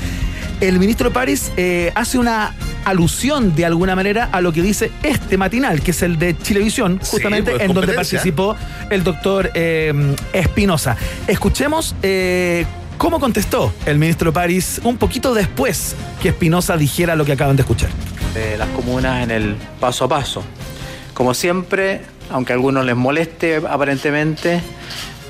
el 0.60 0.80
ministro 0.80 1.12
París 1.12 1.52
eh, 1.56 1.92
hace 1.94 2.18
una 2.18 2.52
alusión 2.84 3.54
de 3.54 3.64
alguna 3.66 3.94
manera 3.94 4.28
a 4.32 4.40
lo 4.40 4.52
que 4.52 4.62
dice 4.62 4.90
este 5.02 5.36
matinal, 5.36 5.80
que 5.82 5.90
es 5.90 6.02
el 6.02 6.18
de 6.18 6.36
Chilevisión, 6.38 6.98
Sí, 7.02 7.10
justamente 7.12 7.52
pues, 7.52 7.62
en 7.62 7.74
donde 7.74 7.92
participó 7.92 8.56
el 8.90 9.04
doctor 9.04 9.50
eh, 9.54 9.92
Espinosa. 10.32 10.96
Escuchemos 11.26 11.94
eh, 12.02 12.64
cómo 12.96 13.20
contestó 13.20 13.72
el 13.86 13.98
ministro 13.98 14.32
París 14.32 14.80
un 14.84 14.96
poquito 14.96 15.34
después 15.34 15.94
que 16.22 16.28
Espinosa 16.28 16.76
dijera 16.76 17.16
lo 17.16 17.24
que 17.24 17.32
acaban 17.32 17.56
de 17.56 17.62
escuchar. 17.62 17.90
de 18.34 18.58
las 18.58 18.68
comunas 18.70 19.22
en 19.22 19.30
el 19.30 19.56
paso 19.80 20.04
a 20.04 20.08
paso. 20.08 20.42
Como 21.14 21.34
siempre, 21.34 22.02
aunque 22.30 22.52
a 22.52 22.56
algunos 22.56 22.84
les 22.84 22.96
moleste 22.96 23.56
aparentemente, 23.68 24.60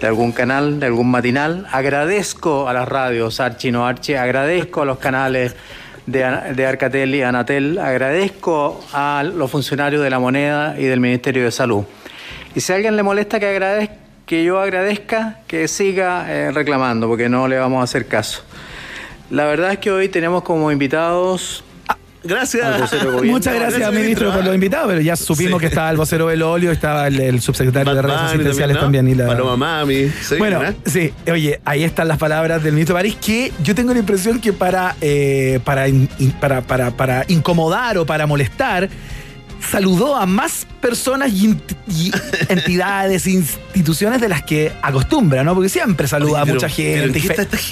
de 0.01 0.07
algún 0.07 0.33
canal, 0.33 0.79
de 0.81 0.87
algún 0.87 1.11
matinal, 1.11 1.67
agradezco 1.73 2.69
a 2.69 2.73
las 2.73 2.89
radios 2.89 3.41
Archi 3.41 3.71
no 3.71 3.87
Archi, 3.87 4.15
agradezco 4.15 4.83
a 4.83 4.85
los 4.85 4.99
canales 4.99 5.57
de, 6.11 6.55
de 6.55 6.66
Arcatel 6.66 7.14
y 7.14 7.23
Anatel, 7.23 7.79
agradezco 7.79 8.83
a 8.92 9.23
los 9.23 9.51
funcionarios 9.51 10.03
de 10.03 10.11
la 10.11 10.18
moneda 10.18 10.75
y 10.79 10.85
del 10.85 11.01
Ministerio 11.01 11.44
de 11.44 11.51
Salud. 11.51 11.85
Y 12.55 12.61
si 12.61 12.73
a 12.73 12.77
alguien 12.77 12.97
le 12.97 13.03
molesta 13.03 13.38
que, 13.38 13.47
agradez- 13.59 13.90
que 14.25 14.42
yo 14.42 14.59
agradezca, 14.59 15.40
que 15.47 15.68
siga 15.68 16.25
eh, 16.29 16.51
reclamando, 16.51 17.09
porque 17.09 17.29
no 17.29 17.47
le 17.47 17.59
vamos 17.59 17.81
a 17.81 17.85
hacer 17.85 18.07
caso. 18.07 18.42
La 19.31 19.44
verdad 19.44 19.73
es 19.73 19.79
que 19.79 19.90
hoy 19.90 20.09
tenemos 20.09 20.42
como 20.42 20.73
invitados 20.73 21.62
Gracias. 22.25 22.93
Muchas 23.25 23.55
gracias, 23.55 23.79
Gracias, 23.79 23.93
ministro, 23.93 23.93
ministro. 23.93 24.33
por 24.33 24.45
los 24.45 24.55
invitados, 24.55 24.89
pero 24.89 25.01
ya 25.01 25.17
supimos 25.17 25.59
Sí. 25.59 25.61
que 25.61 25.67
estaba 25.67 25.91
el 25.91 25.97
vocero 25.97 26.27
del 26.29 26.43
óleo, 26.43 26.73
estaba 26.73 27.07
el, 27.07 27.21
el 27.21 27.41
subsecretario 27.41 27.95
de 27.95 28.03
redes 28.03 28.17
Bunny 28.17 28.29
asistenciales 28.29 28.75
¿no? 28.77 28.81
también. 28.83 29.09
y 29.09 29.15
la- 29.15 29.27
Paloma 29.27 29.57
Mami. 29.57 30.09
Sí, 30.23 30.35
Bueno, 30.39 30.61
sí, 30.85 31.13
oye, 31.31 31.61
ahí 31.65 31.85
están 31.85 32.09
las 32.09 32.19
palabras 32.19 32.63
del 32.63 32.73
ministro 32.73 32.95
París, 32.97 33.17
que 33.25 33.53
yo 33.63 33.75
tengo 33.75 33.93
la 33.93 34.01
impresión 34.01 34.41
que 34.41 34.53
para, 34.53 34.97
eh, 35.01 35.61
para, 35.65 35.89
in- 35.89 36.09
in- 36.19 36.33
para, 36.33 36.61
para, 36.63 36.91
para 36.91 37.25
incomodar 37.29 37.99
o 37.99 38.05
para 38.07 38.27
molestar, 38.27 38.89
saludó 39.61 40.16
a 40.16 40.27
más 40.27 40.66
personas 40.81 41.33
y, 41.33 41.57
y 41.88 42.12
entidades, 42.49 43.27
instituciones 43.27 44.21
de 44.21 44.29
las 44.29 44.42
que 44.42 44.73
acostumbra, 44.83 45.44
¿no? 45.44 45.55
Porque 45.55 45.68
siempre 45.68 46.07
saluda 46.07 46.42
Oye, 46.42 46.51
a 46.51 46.55
mucha 46.55 46.68
gente, 46.68 47.21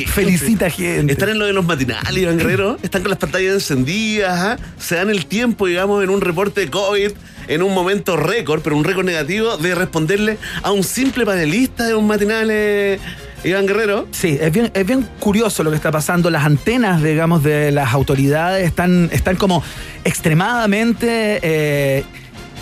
felicita 0.06 0.70
gente. 0.70 1.12
Están 1.12 1.30
en 1.30 1.38
lo 1.38 1.46
de 1.46 1.52
los 1.52 1.64
matinales, 1.64 2.16
Iván 2.16 2.38
Guerrero. 2.38 2.78
Están 2.82 3.02
con 3.02 3.10
las 3.10 3.18
pantallas 3.18 3.54
encendidas. 3.54 4.38
¿ah? 4.38 4.56
Se 4.78 4.96
dan 4.96 5.10
el 5.10 5.26
tiempo, 5.26 5.66
digamos, 5.66 6.02
en 6.02 6.10
un 6.10 6.20
reporte 6.20 6.60
de 6.60 6.70
COVID, 6.70 7.12
en 7.48 7.62
un 7.62 7.74
momento 7.74 8.16
récord, 8.16 8.60
pero 8.62 8.76
un 8.76 8.84
récord 8.84 9.04
negativo, 9.04 9.56
de 9.56 9.74
responderle 9.74 10.38
a 10.62 10.72
un 10.72 10.84
simple 10.84 11.24
panelista 11.24 11.86
de 11.86 11.94
un 11.94 12.06
matinal, 12.06 12.48
eh, 12.50 12.98
Iván 13.46 13.66
Guerrero. 13.66 14.08
Sí, 14.10 14.36
es 14.40 14.52
bien, 14.52 14.70
es 14.74 14.86
bien 14.86 15.08
curioso 15.20 15.62
lo 15.62 15.70
que 15.70 15.76
está 15.76 15.92
pasando. 15.92 16.30
Las 16.30 16.44
antenas, 16.44 17.02
digamos, 17.02 17.42
de 17.44 17.70
las 17.70 17.94
autoridades 17.94 18.66
están, 18.66 19.08
están 19.12 19.36
como 19.36 19.62
extremadamente 20.04 21.38
eh, 21.42 22.04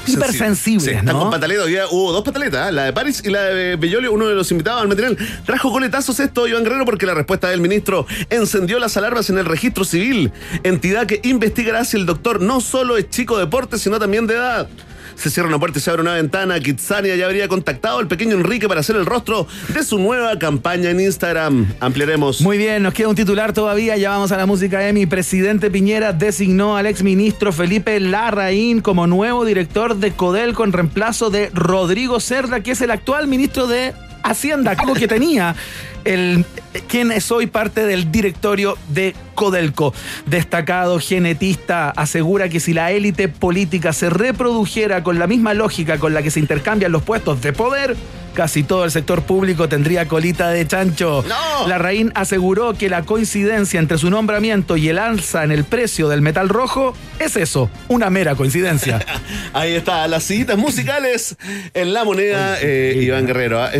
hipersensibles, 0.06 0.84
Sí, 0.84 0.90
están 0.90 1.06
¿no? 1.14 1.20
con 1.20 1.30
pataletas. 1.30 1.64
Hoy 1.64 1.72
día 1.72 1.84
hubo 1.90 2.12
dos 2.12 2.22
pataletas, 2.22 2.68
¿ah? 2.68 2.70
la 2.70 2.84
de 2.84 2.92
París 2.92 3.22
y 3.24 3.30
la 3.30 3.44
de 3.44 3.76
Bellolio, 3.76 4.12
uno 4.12 4.28
de 4.28 4.34
los 4.34 4.50
invitados 4.50 4.82
al 4.82 4.88
matinal. 4.88 5.16
Trajo 5.46 5.72
coletazos 5.72 6.20
esto, 6.20 6.46
Iván 6.46 6.64
Guerrero, 6.64 6.84
porque 6.84 7.06
la 7.06 7.14
respuesta 7.14 7.48
del 7.48 7.60
ministro 7.60 8.06
encendió 8.28 8.78
las 8.78 8.96
alarmas 8.96 9.30
en 9.30 9.38
el 9.38 9.46
registro 9.46 9.84
civil, 9.84 10.32
entidad 10.62 11.06
que 11.06 11.20
investigará 11.24 11.84
si 11.84 11.96
el 11.96 12.04
doctor 12.06 12.42
no 12.42 12.60
solo 12.60 12.96
es 12.98 13.08
chico 13.08 13.38
de 13.38 13.46
porte, 13.46 13.78
sino 13.78 13.98
también 13.98 14.26
de 14.26 14.34
edad. 14.34 14.68
Se 15.16 15.30
cierra 15.30 15.48
una 15.48 15.58
puerta 15.58 15.78
y 15.78 15.82
se 15.82 15.90
abre 15.90 16.02
una 16.02 16.14
ventana. 16.14 16.58
Kitsania 16.60 17.16
ya 17.16 17.26
habría 17.26 17.48
contactado 17.48 17.98
al 17.98 18.08
pequeño 18.08 18.36
Enrique 18.36 18.68
para 18.68 18.80
hacer 18.80 18.96
el 18.96 19.06
rostro 19.06 19.46
de 19.68 19.82
su 19.84 19.98
nueva 19.98 20.38
campaña 20.38 20.90
en 20.90 21.00
Instagram. 21.00 21.66
Ampliaremos. 21.80 22.40
Muy 22.40 22.58
bien, 22.58 22.82
nos 22.82 22.94
queda 22.94 23.08
un 23.08 23.14
titular 23.14 23.52
todavía, 23.52 23.96
ya 23.96 24.10
vamos 24.10 24.32
a 24.32 24.36
la 24.36 24.46
música 24.46 24.86
Emi. 24.88 25.06
Presidente 25.06 25.70
Piñera 25.70 26.12
designó 26.12 26.76
al 26.76 26.86
exministro 26.86 27.52
Felipe 27.52 27.98
Larraín 28.00 28.80
como 28.80 29.06
nuevo 29.06 29.44
director 29.44 29.96
de 29.96 30.12
Codelco 30.12 30.64
en 30.64 30.72
reemplazo 30.72 31.30
de 31.30 31.50
Rodrigo 31.52 32.20
Cerda, 32.20 32.60
que 32.60 32.72
es 32.72 32.80
el 32.80 32.90
actual 32.90 33.26
ministro 33.28 33.66
de 33.66 33.92
Hacienda, 34.24 34.74
como 34.74 34.94
que 34.94 35.06
tenía 35.06 35.54
el 36.04 36.44
quien 36.88 37.12
es 37.12 37.30
hoy 37.30 37.46
parte 37.46 37.86
del 37.86 38.10
directorio 38.10 38.76
de 38.88 39.14
Codelco. 39.34 39.94
Destacado 40.26 40.98
genetista 40.98 41.90
asegura 41.90 42.48
que 42.48 42.60
si 42.60 42.72
la 42.72 42.90
élite 42.90 43.28
política 43.28 43.92
se 43.92 44.10
reprodujera 44.10 45.02
con 45.02 45.18
la 45.18 45.26
misma 45.26 45.54
lógica 45.54 45.98
con 45.98 46.14
la 46.14 46.22
que 46.22 46.30
se 46.30 46.40
intercambian 46.40 46.90
los 46.90 47.02
puestos 47.02 47.42
de 47.42 47.52
poder, 47.52 47.96
casi 48.34 48.62
todo 48.62 48.84
el 48.84 48.90
sector 48.90 49.22
público 49.22 49.68
tendría 49.68 50.06
colita 50.08 50.50
de 50.50 50.66
chancho. 50.66 51.24
¡No! 51.28 51.68
Larraín 51.68 52.12
aseguró 52.14 52.74
que 52.74 52.88
la 52.88 53.02
coincidencia 53.02 53.80
entre 53.80 53.96
su 53.98 54.10
nombramiento 54.10 54.76
y 54.76 54.88
el 54.88 54.98
alza 54.98 55.44
en 55.44 55.52
el 55.52 55.64
precio 55.64 56.08
del 56.08 56.20
metal 56.20 56.48
rojo 56.48 56.94
es 57.18 57.36
eso, 57.36 57.70
una 57.88 58.10
mera 58.10 58.34
coincidencia. 58.34 59.04
Ahí 59.52 59.72
está, 59.74 60.06
las 60.08 60.24
citas 60.24 60.58
musicales 60.58 61.36
en 61.72 61.92
la 61.94 62.04
moneda, 62.04 62.58
eh, 62.60 63.00
Iván 63.02 63.26
Guerrero. 63.26 63.62
¿ah? 63.62 63.70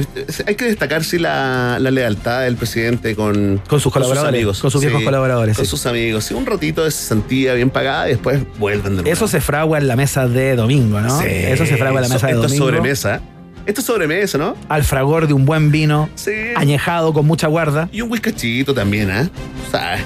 Hay 0.47 0.55
que 0.55 0.65
destacar 0.67 1.05
sí 1.05 1.19
la, 1.19 1.79
la 1.81 1.91
lealtad 1.91 2.43
del 2.43 2.57
presidente 2.57 3.15
con, 3.17 3.61
Con 3.69 3.81
sus 3.81 3.93
colaboradores, 3.93 4.47
con 4.59 4.71
sus 4.71 4.81
viejos 4.81 5.03
colaboradores, 5.03 5.57
Con 5.57 5.65
sí. 5.65 5.71
sus 5.71 5.85
amigos. 5.87 6.25
Sí, 6.25 6.35
un 6.35 6.47
rotito 6.47 6.85
de 6.85 6.91
cesantía 6.91 7.55
bien 7.55 7.71
pagada 7.71 8.07
y 8.09 8.13
después 8.13 8.41
vuelven 8.59 8.97
de 8.97 9.03
nuevo. 9.03 9.11
Eso 9.11 9.27
se 9.29 9.41
fragua 9.41 9.79
en 9.79 9.89
la 9.89 9.97
mesa 9.97 10.29
de 10.29 10.55
domingo, 10.57 11.01
¿no? 11.01 11.21
Sí, 11.21 11.27
Eso 11.29 11.67
se 11.67 11.77
fragua 11.77 12.01
en 12.01 12.03
la 12.03 12.07
eso- 12.07 12.15
mesa 12.15 12.27
de 12.29 12.33
Esto 12.35 12.47
es 12.47 12.53
domingo. 12.53 12.67
sobremesa. 12.67 13.21
Esto 13.67 13.81
es 13.81 13.87
sobremesa, 13.87 14.37
¿no? 14.39 14.57
Al 14.69 14.85
fragor 14.85 15.27
de 15.27 15.33
un 15.33 15.45
buen 15.47 15.71
vino, 15.71 16.09
Sí. 16.17 16.33
añejado 16.57 17.13
con 17.13 17.27
mucha 17.27 17.47
guarda. 17.47 17.89
Y 17.93 18.01
un 18.03 18.11
whiskachito 18.11 18.75
también, 18.75 19.11
¿ah? 19.11 19.29
¿Sabes? 19.71 20.03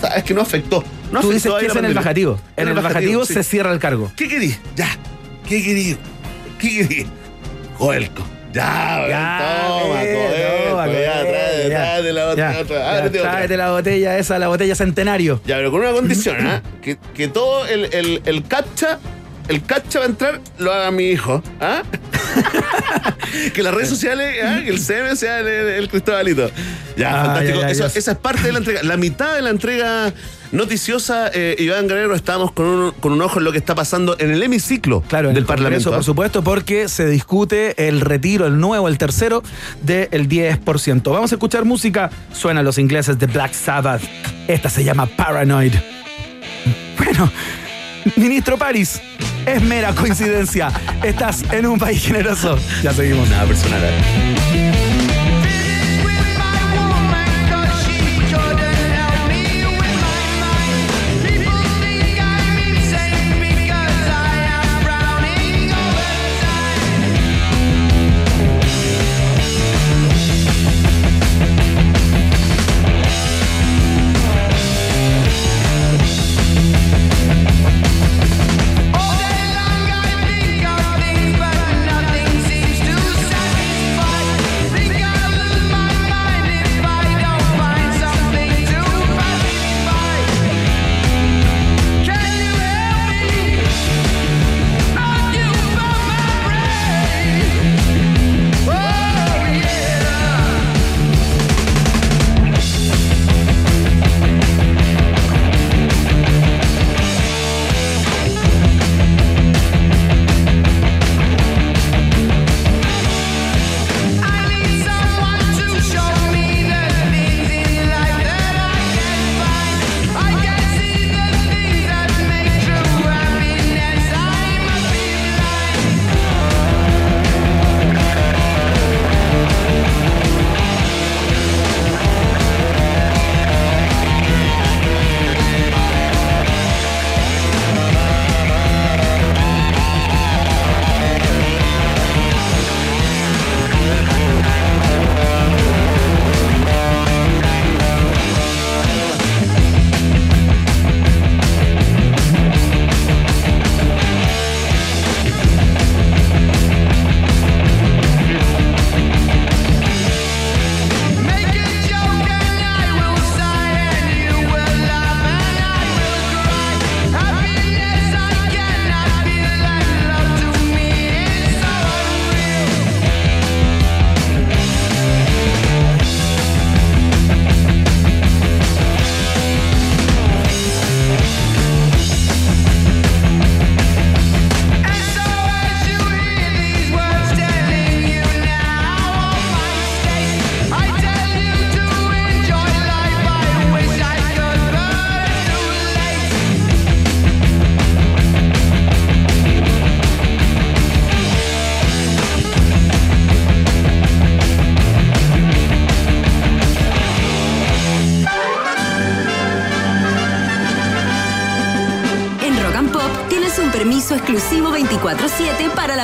¿Sabes 0.00 0.24
que 0.24 0.34
no 0.34 0.40
afectó? 0.40 0.82
No 1.12 1.20
Tú 1.20 1.28
dices 1.30 1.46
afectó 1.46 1.58
que 1.58 1.64
ahí 1.66 1.70
es 1.70 1.76
en 1.76 1.84
el 1.84 1.94
bajativo. 1.94 2.40
En 2.56 2.68
el 2.68 2.74
bajativo 2.74 3.24
sí. 3.26 3.34
se 3.34 3.42
cierra 3.42 3.72
el 3.72 3.78
cargo. 3.78 4.10
¿Qué 4.16 4.28
querís? 4.28 4.58
Ya. 4.76 4.88
¿Qué 5.46 5.62
querís? 5.62 5.96
¿Qué 6.58 6.68
querís? 6.88 7.06
Coelco. 7.76 8.22
Ya, 8.52 8.98
weón, 8.98 9.82
toma, 9.88 10.04
eh, 10.04 10.66
toma, 10.68 10.86
ya, 10.86 10.92
Coelco, 10.92 11.30
tráete, 11.30 11.68
ya, 11.70 12.12
la 12.12 12.34
ya, 12.34 12.52
ya, 12.52 12.60
otra. 12.60 13.10
Tráete 13.10 13.56
la 13.56 13.70
botella 13.70 14.18
esa, 14.18 14.38
la 14.38 14.48
botella 14.48 14.74
centenario. 14.74 15.40
Ya, 15.46 15.56
pero 15.56 15.70
con 15.70 15.80
una 15.80 15.92
condición, 15.92 16.36
¿ah? 16.46 16.62
que, 16.82 16.98
que 17.14 17.28
todo 17.28 17.66
el, 17.66 17.86
el, 17.94 18.20
el 18.26 18.44
captcha, 18.46 18.98
el 19.48 19.62
captcha 19.64 20.00
va 20.00 20.04
a 20.04 20.08
entrar, 20.08 20.40
lo 20.58 20.70
haga 20.70 20.90
mi 20.90 21.04
hijo, 21.04 21.42
¿ah? 21.62 21.82
que 23.54 23.62
las 23.62 23.74
redes 23.74 23.88
sociales, 23.88 24.36
¿ah? 24.44 24.60
que 24.64 24.70
el 24.70 24.78
CM 24.78 25.14
sea 25.16 25.40
el, 25.40 25.46
el- 25.48 25.88
Cristobalito. 25.88 26.50
Ya, 26.96 27.08
Ay, 27.20 27.26
fantástico. 27.26 27.66
Eso- 27.66 27.98
esa 27.98 28.12
es 28.12 28.18
parte 28.18 28.42
de 28.42 28.52
la 28.52 28.58
entrega. 28.58 28.82
La 28.82 28.96
mitad 28.96 29.34
de 29.34 29.42
la 29.42 29.50
entrega 29.50 30.12
noticiosa, 30.52 31.30
eh, 31.32 31.56
Iván 31.58 31.88
Guerrero, 31.88 32.14
estamos 32.14 32.52
con 32.52 32.66
un, 32.66 32.90
con 32.92 33.12
un 33.12 33.22
ojo 33.22 33.38
en 33.38 33.44
lo 33.44 33.52
que 33.52 33.58
está 33.58 33.74
pasando 33.74 34.16
en 34.18 34.30
el 34.32 34.42
hemiciclo 34.42 35.00
Claro, 35.08 35.28
en 35.28 35.34
del 35.34 35.44
el 35.44 35.46
Parlamento, 35.46 35.90
por 35.90 36.00
¿ah? 36.00 36.02
supuesto, 36.02 36.42
porque 36.44 36.88
se 36.88 37.06
discute 37.06 37.88
el 37.88 38.00
retiro, 38.02 38.46
el 38.46 38.60
nuevo, 38.60 38.88
el 38.88 38.98
tercero, 38.98 39.42
del 39.82 40.28
10%. 40.28 41.02
Vamos 41.10 41.32
a 41.32 41.34
escuchar 41.36 41.64
música. 41.64 42.10
Suenan 42.34 42.64
los 42.64 42.76
ingleses 42.78 43.18
de 43.18 43.26
Black 43.26 43.54
Sabbath. 43.54 44.02
Esta 44.46 44.68
se 44.68 44.84
llama 44.84 45.06
Paranoid. 45.06 45.72
Bueno, 46.98 47.30
ministro 48.16 48.58
París, 48.58 49.00
es 49.46 49.62
mera 49.62 49.94
coincidencia. 49.94 50.70
Estás 51.02 51.44
en 51.52 51.66
un 51.66 51.78
país 51.78 52.04
generoso. 52.04 52.58
Ya 52.82 52.92
seguimos. 52.92 53.28
Nada 53.28 53.44
personal. 53.46 53.80
¿ah? 53.82 54.51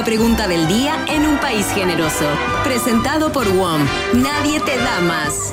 Pregunta 0.09 0.49
del 0.49 0.66
día 0.68 1.05
en 1.09 1.27
un 1.27 1.37
país 1.37 1.66
generoso. 1.75 2.25
Presentado 2.64 3.31
por 3.31 3.47
WOM. 3.47 3.83
Nadie 4.14 4.59
te 4.61 4.75
da 4.79 5.01
más. 5.03 5.53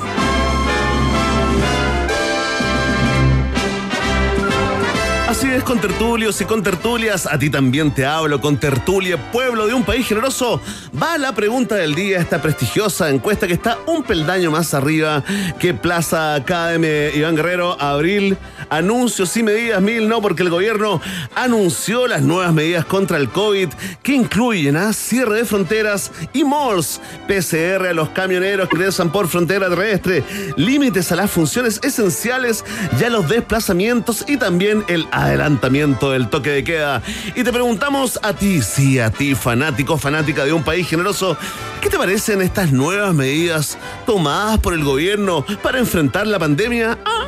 Así 5.28 5.48
es, 5.48 5.62
con 5.62 5.78
tertulios 5.78 6.40
y 6.40 6.46
con 6.46 6.62
tertulias, 6.62 7.26
a 7.26 7.38
ti 7.38 7.50
también 7.50 7.92
te 7.92 8.06
hablo 8.06 8.40
con 8.40 8.56
tertulia, 8.56 9.30
pueblo 9.30 9.66
de 9.66 9.74
un 9.74 9.82
país 9.84 10.06
generoso. 10.06 10.62
Va 10.98 11.18
la 11.18 11.34
pregunta 11.34 11.74
del 11.74 11.94
día, 11.94 12.18
esta 12.18 12.40
prestigiosa 12.40 13.10
encuesta 13.10 13.46
que 13.46 13.52
está 13.52 13.76
un 13.84 14.04
peldaño 14.04 14.50
más 14.50 14.72
arriba 14.72 15.22
que 15.58 15.74
Plaza 15.74 16.34
Academy. 16.34 17.10
Iván 17.14 17.36
Guerrero, 17.36 17.78
abril, 17.78 18.38
anuncios 18.70 19.36
y 19.36 19.42
medidas 19.42 19.80
mil, 19.80 20.08
no, 20.08 20.20
porque 20.20 20.42
el 20.42 20.50
gobierno 20.50 21.00
anunció 21.34 22.06
las 22.06 22.22
nuevas 22.22 22.52
medidas 22.52 22.84
contra 22.84 23.16
el 23.16 23.28
COVID 23.28 23.68
que 24.02 24.14
incluyen 24.14 24.76
a 24.76 24.92
cierre 24.92 25.36
de 25.36 25.44
fronteras 25.44 26.12
y 26.32 26.44
malls, 26.44 27.00
PCR 27.26 27.88
a 27.88 27.92
los 27.92 28.10
camioneros 28.10 28.68
que 28.68 28.76
ingresan 28.76 29.10
por 29.10 29.28
frontera 29.28 29.68
terrestre, 29.68 30.24
límites 30.56 31.12
a 31.12 31.16
las 31.16 31.30
funciones 31.30 31.80
esenciales 31.82 32.64
y 33.00 33.04
a 33.04 33.10
los 33.10 33.28
desplazamientos 33.28 34.24
y 34.28 34.36
también 34.36 34.84
el 34.88 35.06
adelantamiento 35.12 36.10
del 36.10 36.28
toque 36.28 36.50
de 36.50 36.64
queda. 36.64 37.02
Y 37.34 37.44
te 37.44 37.52
preguntamos 37.52 38.18
a 38.22 38.32
ti, 38.32 38.62
sí, 38.62 38.98
a 38.98 39.10
ti, 39.10 39.34
fanático, 39.34 39.98
fanática 39.98 40.44
de 40.44 40.52
un 40.52 40.62
país 40.62 40.88
generoso, 40.88 41.36
¿qué 41.80 41.88
te 41.88 41.98
parecen 41.98 42.42
estas 42.42 42.72
nuevas 42.72 43.14
medidas 43.14 43.78
tomadas 44.04 44.58
por 44.58 44.74
el 44.74 44.84
gobierno 44.84 45.44
para 45.62 45.78
enfrentar 45.78 46.26
la 46.26 46.38
pandemia? 46.38 46.98
Ah, 47.04 47.26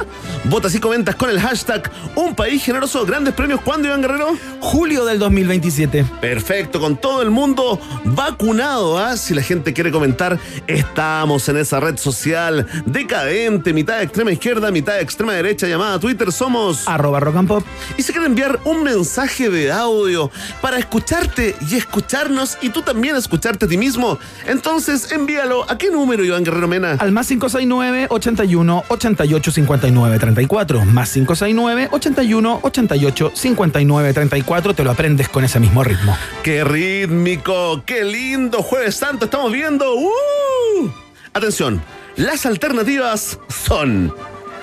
votas 0.49 0.75
y 0.75 0.81
comentas 0.81 1.15
con 1.15 1.31
el 1.31 1.41
hashtag 1.41 1.91
Un 2.15 2.35
País 2.35 2.65
Generoso. 2.65 3.05
Grandes 3.05 3.35
premios, 3.35 3.61
¿cuándo, 3.61 3.89
Iván 3.89 4.01
Guerrero? 4.01 4.37
Julio 4.61 5.05
del 5.05 5.19
2027. 5.19 6.05
Perfecto, 6.21 6.81
con 6.81 6.97
todo 6.97 7.23
el 7.23 7.31
mundo 7.31 7.81
vacunado. 8.05 8.99
¿ah? 8.99 9.17
Si 9.17 9.35
la 9.35 9.43
gente 9.43 9.73
quiere 9.73 9.91
comentar, 9.91 10.39
estamos 10.67 11.49
en 11.49 11.59
esa 11.59 11.81
red 11.81 11.97
social 11.97 12.67
decadente, 12.87 13.73
mitad 13.73 13.99
de 13.99 14.05
extrema 14.05 14.33
izquierda, 14.33 14.71
mitad 14.71 14.95
de 14.95 15.03
extrema 15.03 15.33
derecha, 15.35 15.67
llamada 15.67 15.99
Twitter. 15.99 16.33
Somos 16.33 16.89
Arroba 16.89 17.21
rock 17.21 17.37
and 17.37 17.49
pop. 17.49 17.65
y 17.97 18.03
se 18.03 18.13
quiere 18.13 18.27
enviar 18.27 18.61
un 18.65 18.83
mensaje 18.83 19.51
de 19.51 19.71
audio 19.71 20.31
para 20.63 20.79
escucharte 20.79 21.57
y 21.69 21.77
escucharnos 21.77 22.59
y 22.63 22.71
tú 22.71 22.83
también 22.83 23.17
escucharte 23.17 23.67
a 23.67 23.69
ti 23.69 23.77
mismo, 23.77 24.19
entonces 24.47 25.13
envíalo. 25.13 25.71
¿A 25.71 25.77
qué 25.77 25.91
número, 25.91 26.25
Iván 26.25 26.45
Guerrero 26.45 26.69
Mena? 26.69 26.97
Al 26.99 27.13
más 27.13 27.29
569 27.29 28.07
81 28.11 28.85
88 28.89 29.51
59 29.51 30.19
34. 30.39 30.85
Más 30.85 31.13
569 31.13 31.89
81 31.91 32.61
88 32.63 33.33
59 33.35 34.15
34. 34.15 34.75
Te 34.75 34.85
lo 34.85 34.93
aprendes 34.93 35.29
con 35.29 35.43
ese 35.45 35.59
mismo 35.59 35.83
ritmo. 35.83 36.17
¡Qué 36.45 36.63
rítmico! 36.63 37.83
¡Qué 37.85 38.05
lindo! 38.05 38.63
Jueves 38.63 38.95
Santo 38.95 39.25
estamos 39.25 39.51
viendo. 39.53 39.97
¡Uh! 39.97 40.91
Atención, 41.33 41.83
las 42.15 42.47
alternativas 42.47 43.41
son... 43.49 44.15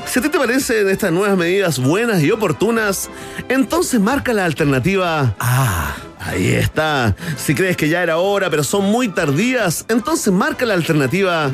Si 0.05 0.19
a 0.19 0.21
ti 0.21 0.29
te 0.29 0.37
parecen 0.37 0.87
estas 0.87 1.11
nuevas 1.11 1.35
medidas 1.35 1.79
buenas 1.79 2.21
y 2.21 2.31
oportunas, 2.31 3.09
entonces 3.49 3.99
marca 3.99 4.31
la 4.33 4.45
alternativa 4.45 5.35
Ah. 5.39 5.95
Ahí 6.19 6.53
está. 6.53 7.15
Si 7.37 7.53
crees 7.53 7.75
que 7.75 7.89
ya 7.89 8.01
era 8.01 8.17
hora, 8.17 8.49
pero 8.49 8.63
son 8.63 8.85
muy 8.85 9.09
tardías, 9.09 9.85
entonces 9.89 10.31
marca 10.31 10.65
la 10.65 10.73
alternativa. 10.73 11.47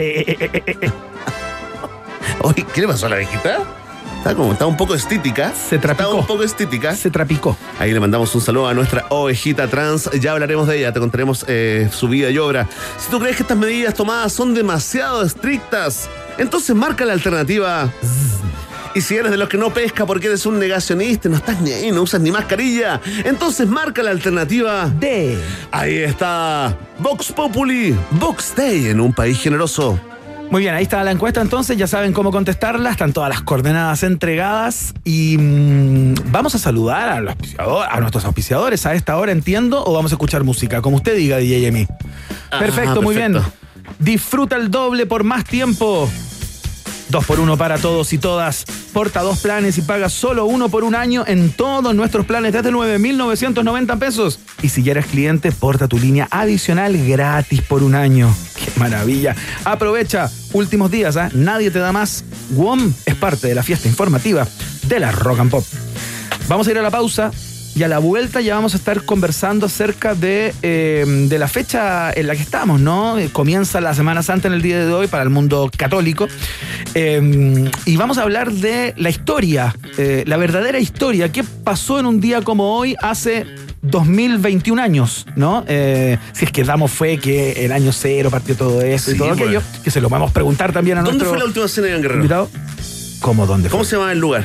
Oye, 2.42 2.66
¿qué 2.74 2.82
le 2.82 2.88
pasó 2.88 3.08
a 3.08 3.10
la 3.10 3.18
viejita? 3.18 3.81
Está 4.22 4.36
como, 4.36 4.52
está 4.52 4.68
un 4.68 4.78
poco 4.78 4.94
estítica. 4.94 5.52
Se 5.52 5.80
trapicó. 5.80 6.10
Está 6.10 6.16
un 6.16 6.28
poco 6.28 6.44
estítica. 6.44 6.96
Se 6.96 7.10
trapicó. 7.10 7.58
Ahí 7.80 7.92
le 7.92 8.00
mandamos 8.00 8.36
un 8.36 8.42
saludo 8.42 8.68
a 8.68 8.74
nuestra 8.76 9.08
ovejita 9.10 9.68
trans. 9.68 10.12
Ya 10.12 10.34
hablaremos 10.34 10.68
de 10.68 10.78
ella, 10.78 10.94
te 10.94 11.00
contaremos 11.00 11.44
eh, 11.48 11.90
su 11.92 12.08
vida 12.08 12.30
y 12.30 12.38
obra. 12.38 12.70
Si 13.00 13.10
tú 13.10 13.20
crees 13.20 13.38
que 13.38 13.42
estas 13.42 13.58
medidas 13.58 13.96
tomadas 13.96 14.32
son 14.32 14.54
demasiado 14.54 15.24
estrictas, 15.24 16.08
entonces 16.38 16.76
marca 16.76 17.04
la 17.04 17.14
alternativa. 17.14 17.92
Y 18.94 19.02
si 19.02 19.16
eres 19.16 19.32
de 19.32 19.38
los 19.38 19.50
que 19.50 19.58
no 19.58 19.74
pesca 19.74 20.06
porque 20.06 20.28
eres 20.28 20.46
un 20.46 20.60
negacionista, 20.60 21.28
no 21.28 21.38
estás 21.38 21.60
ni 21.60 21.72
ahí, 21.72 21.92
no 21.92 22.04
usas 22.04 22.22
ni 22.22 22.30
mascarilla, 22.30 23.02
entonces 23.26 23.68
marca 23.68 24.04
la 24.04 24.12
alternativa. 24.12 24.88
De. 25.00 25.36
Ahí 25.72 25.98
está. 25.98 26.78
Vox 27.00 27.32
Populi, 27.32 27.96
Vox 28.12 28.54
Day 28.56 28.90
en 28.90 29.00
un 29.00 29.14
país 29.14 29.40
generoso. 29.40 30.00
Muy 30.52 30.64
bien, 30.64 30.76
ahí 30.76 30.84
está 30.84 31.02
la 31.06 31.12
encuesta 31.12 31.40
entonces, 31.40 31.78
ya 31.78 31.88
saben 31.88 32.12
cómo 32.12 32.30
contestarla, 32.30 32.92
están 32.92 33.14
todas 33.14 33.30
las 33.30 33.42
coordenadas 33.42 34.04
entregadas 34.04 34.94
y 35.06 35.38
mm, 35.38 36.16
vamos 36.30 36.54
a 36.56 36.60
saludar 36.60 37.08
a, 37.08 37.22
los 37.22 37.36
a 37.58 38.00
nuestros 38.02 38.26
auspiciadores 38.26 38.86
a 38.86 38.94
esta 38.94 39.16
hora, 39.16 39.32
entiendo, 39.32 39.82
o 39.82 39.94
vamos 39.94 40.12
a 40.12 40.16
escuchar 40.16 40.44
música, 40.44 40.82
como 40.82 40.98
usted 40.98 41.16
diga, 41.16 41.38
DJ. 41.38 41.88
Perfecto, 42.60 43.02
muy 43.02 43.16
bien. 43.16 43.38
Disfruta 43.98 44.58
el 44.58 44.70
doble 44.70 45.06
por 45.06 45.24
más 45.24 45.46
tiempo. 45.46 46.10
Dos 47.12 47.26
por 47.26 47.42
uno 47.42 47.58
para 47.58 47.78
todos 47.78 48.14
y 48.14 48.18
todas. 48.18 48.64
Porta 48.94 49.22
dos 49.22 49.40
planes 49.40 49.78
y 49.78 49.82
paga 49.82 50.08
solo 50.08 50.46
uno 50.46 50.70
por 50.70 50.86
un 50.86 50.96
año 50.96 51.26
en 51.28 51.52
todos 51.52 51.94
nuestros 51.94 52.26
planes 52.26 52.54
desde 52.54 52.72
9,990 52.72 53.98
pesos. 53.98 54.40
Y 54.62 54.70
si 54.70 54.82
ya 54.82 54.92
eres 54.92 55.08
cliente, 55.08 55.52
porta 55.52 55.90
tu 55.90 56.00
línea 56.00 56.30
adicional 56.32 56.96
gratis 57.06 57.62
por 57.64 57.84
un 57.84 57.96
año. 57.96 58.34
¡Qué 58.56 58.72
maravilla! 58.80 59.36
Aprovecha, 59.66 60.32
últimos 60.54 60.90
días, 60.90 61.18
¿ah? 61.18 61.30
Nadie 61.34 61.70
te 61.70 61.80
da 61.80 61.92
más. 61.92 62.24
WOM 62.52 62.94
es 63.06 63.16
parte 63.16 63.50
de 63.50 63.56
la 63.56 63.64
fiesta 63.64 63.90
informativa 63.90 64.48
de 64.84 65.00
la 65.02 65.12
Rock 65.12 65.40
and 65.40 65.52
Pop. 65.52 65.66
Vamos 66.48 66.66
a 66.66 66.72
ir 66.72 66.78
a 66.78 66.82
la 66.82 66.92
pausa 66.92 67.32
y 67.74 67.84
a 67.84 67.88
la 67.88 68.00
vuelta 68.00 68.42
ya 68.42 68.56
vamos 68.56 68.74
a 68.74 68.78
estar 68.78 69.04
conversando 69.04 69.66
acerca 69.66 70.14
de, 70.14 70.54
eh, 70.62 71.06
de 71.30 71.40
la 71.40 71.48
fecha 71.48 72.12
en 72.12 72.28
la 72.28 72.36
que 72.36 72.42
estamos, 72.42 72.82
¿no? 72.82 73.18
Eh, 73.18 73.30
Comienza 73.32 73.80
la 73.80 73.94
Semana 73.94 74.24
Santa 74.24 74.48
en 74.50 74.54
el 74.56 74.62
día 74.62 74.86
de 74.86 74.92
hoy 74.92 75.08
para 75.08 75.24
el 75.24 75.30
mundo 75.30 75.70
católico. 75.78 76.28
Eh, 76.96 77.70
y 77.86 77.98
vamos 77.98 78.18
a 78.18 78.24
hablar 78.24 78.52
de 78.52 78.94
la 78.98 79.10
historia, 79.10 79.76
eh, 79.98 80.24
la 80.28 80.38
verdadera 80.38 80.80
historia. 80.80 81.32
¿Qué 81.32 81.44
pasó 81.44 82.00
en 82.00 82.06
un 82.06 82.20
día 82.20 82.42
como 82.42 82.76
hoy 82.78 82.96
hace 83.02 83.46
2021 83.84 84.82
años, 84.82 85.26
¿no? 85.36 85.64
Eh, 85.68 86.18
si 86.34 86.46
es 86.46 86.52
que 86.52 86.64
damos 86.64 86.92
fe 86.92 87.18
que 87.20 87.66
el 87.66 87.72
año 87.72 87.92
cero 87.94 88.30
partió 88.30 88.56
todo 88.56 88.82
eso 88.82 89.12
y 89.12 89.18
todo 89.18 89.32
aquello, 89.32 89.62
que 89.84 89.90
se 89.92 90.02
lo 90.02 90.10
podemos 90.10 90.32
preguntar 90.32 90.72
también 90.74 90.98
a 90.98 91.02
¿Dónde 91.02 91.20
nuestro 91.24 91.30
fue 91.30 91.40
la 91.40 91.46
última 91.46 91.68
cena 91.68 91.88
de 91.88 91.94
Guerrero? 91.94 92.16
invitado. 92.16 92.50
¿Cómo 93.22 93.48
dónde 93.48 93.70
fue? 93.70 93.72
¿Cómo 93.78 93.86
se 93.86 93.96
llama 93.96 94.12
el 94.12 94.20
lugar? 94.20 94.44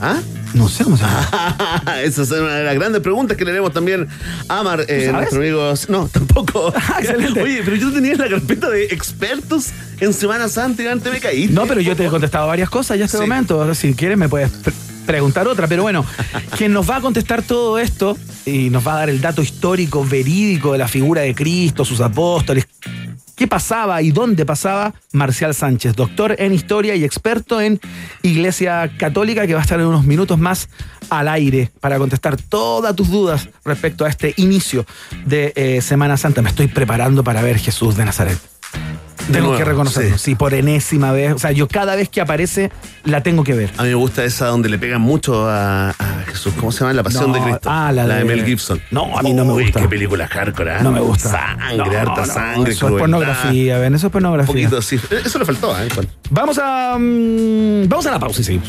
¿Ah? 0.00 0.18
No 0.56 0.68
sé 0.68 0.84
cómo 0.84 0.96
se 0.96 1.04
llama. 1.04 1.82
Esa 2.02 2.22
es 2.22 2.30
una 2.30 2.54
de 2.56 2.64
las 2.64 2.74
grandes 2.74 3.02
preguntas 3.02 3.36
que 3.36 3.44
le 3.44 3.50
haremos 3.50 3.72
también 3.72 4.08
a 4.48 4.62
Mar, 4.62 4.80
eh, 4.88 5.06
sabes? 5.10 5.12
nuestro 5.12 5.40
amigo. 5.40 5.74
No, 5.88 6.08
tampoco. 6.12 6.72
Ah, 6.76 6.96
excelente. 7.00 7.42
Oye, 7.42 7.60
pero 7.64 7.76
yo 7.76 7.92
tenía 7.92 8.14
la 8.16 8.28
carpeta 8.28 8.70
de 8.70 8.84
expertos 8.86 9.66
en 10.00 10.14
Semana 10.14 10.48
Santa 10.48 10.82
y 10.82 10.86
antes 10.86 11.12
me 11.12 11.20
caí. 11.20 11.48
No, 11.48 11.66
pero 11.66 11.80
yo 11.80 11.94
te 11.94 12.06
he 12.06 12.08
contestado 12.08 12.46
varias 12.46 12.70
cosas 12.70 12.96
ya 12.96 13.02
en 13.02 13.06
este 13.06 13.18
Sí. 13.18 13.22
momento. 13.22 13.74
Si 13.74 13.92
quieres 13.94 14.16
me 14.16 14.28
puedes 14.28 14.50
pre- 14.50 14.72
preguntar 15.04 15.46
otra. 15.46 15.66
Pero 15.68 15.82
bueno, 15.82 16.04
quien 16.56 16.72
nos 16.72 16.88
va 16.88 16.96
a 16.96 17.00
contestar 17.00 17.42
todo 17.42 17.78
esto 17.78 18.16
y 18.46 18.70
nos 18.70 18.86
va 18.86 18.94
a 18.94 18.98
dar 19.00 19.10
el 19.10 19.20
dato 19.20 19.42
histórico, 19.42 20.04
verídico 20.04 20.72
de 20.72 20.78
la 20.78 20.88
figura 20.88 21.20
de 21.22 21.34
Cristo, 21.34 21.84
sus 21.84 22.00
apóstoles, 22.00 22.66
qué 23.36 23.46
pasaba 23.46 24.02
y 24.02 24.10
dónde 24.10 24.44
pasaba, 24.44 24.94
Marcial 25.12 25.54
Sánchez, 25.54 25.94
doctor 25.94 26.34
en 26.38 26.52
historia 26.52 26.96
y 26.96 27.04
experto 27.04 27.60
en 27.60 27.78
Iglesia 28.22 28.90
Católica, 28.98 29.46
que 29.46 29.54
va 29.54 29.60
a 29.60 29.62
estar 29.62 29.78
en 29.78 29.86
unos 29.86 30.04
minutos 30.04 30.38
más 30.38 30.68
al 31.10 31.28
aire 31.28 31.70
para 31.80 31.98
contestar 31.98 32.36
todas 32.36 32.96
tus 32.96 33.10
dudas 33.10 33.48
respecto 33.64 34.04
a 34.04 34.08
este 34.08 34.34
inicio 34.38 34.84
de 35.26 35.52
eh, 35.54 35.80
Semana 35.82 36.16
Santa. 36.16 36.42
Me 36.42 36.48
estoy 36.48 36.66
preparando 36.66 37.22
para 37.22 37.42
ver 37.42 37.58
Jesús 37.58 37.96
de 37.96 38.04
Nazaret. 38.04 38.55
Tengo 39.26 39.40
nuevo, 39.48 39.56
que 39.58 39.64
reconocerlo, 39.64 40.18
sí. 40.18 40.24
sí. 40.24 40.34
por 40.34 40.54
enésima 40.54 41.12
vez. 41.12 41.32
O 41.32 41.38
sea, 41.38 41.52
yo 41.52 41.66
cada 41.68 41.96
vez 41.96 42.08
que 42.08 42.20
aparece 42.20 42.70
la 43.04 43.22
tengo 43.22 43.42
que 43.44 43.54
ver. 43.54 43.70
A 43.76 43.82
mí 43.82 43.88
me 43.88 43.94
gusta 43.94 44.24
esa 44.24 44.46
donde 44.46 44.68
le 44.68 44.78
pegan 44.78 45.00
mucho 45.00 45.48
a, 45.48 45.90
a 45.90 46.22
Jesús. 46.26 46.54
¿Cómo 46.58 46.70
se 46.72 46.80
llama? 46.80 46.92
La 46.92 47.02
Pasión 47.02 47.28
No, 47.32 47.34
de 47.34 47.40
Cristo. 47.42 47.68
ah, 47.70 47.90
la 47.92 48.06
de, 48.06 48.14
de- 48.18 48.24
Mel 48.24 48.44
Gibson. 48.44 48.80
No, 48.90 49.18
a 49.18 49.22
mí 49.22 49.32
no 49.32 49.44
me 49.44 49.52
Uy, 49.52 49.64
gusta. 49.64 49.80
qué 49.80 49.88
película 49.88 50.28
hardcore, 50.28 50.70
¿ah? 50.72 50.80
No 50.82 50.92
me 50.92 51.00
gusta. 51.00 51.30
Sangre, 51.30 51.76
No, 51.76 51.84
harta 51.84 52.20
no, 52.20 52.26
sangre, 52.26 52.62
Eso 52.62 52.70
es 52.70 52.78
crueldad. 52.78 52.98
pornografía, 53.00 53.78
ven, 53.78 53.94
eso 53.94 53.98
es 53.98 54.04
Un 54.04 54.10
pornografía. 54.12 54.46
poquito, 54.54 54.82
sí. 54.82 54.98
Eso 55.24 55.38
le 55.38 55.44
faltó, 55.44 55.76
¿eh? 55.80 55.88
Vamos 56.30 56.58
a. 56.62 56.96
mm, 56.98 57.88
vamos 57.88 58.06
a 58.06 58.10
la 58.12 58.18
pausa 58.18 58.40
y 58.40 58.44
seguimos. 58.44 58.68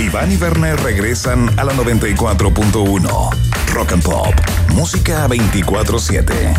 Iván 0.00 0.30
y 0.30 0.36
Werner 0.36 0.80
regresan 0.80 1.58
a 1.58 1.64
la 1.64 1.72
94.1. 1.72 3.30
Rock 3.72 3.92
and 3.92 4.02
Pop. 4.02 4.32
Música 4.74 5.26
24-7. 5.26 6.54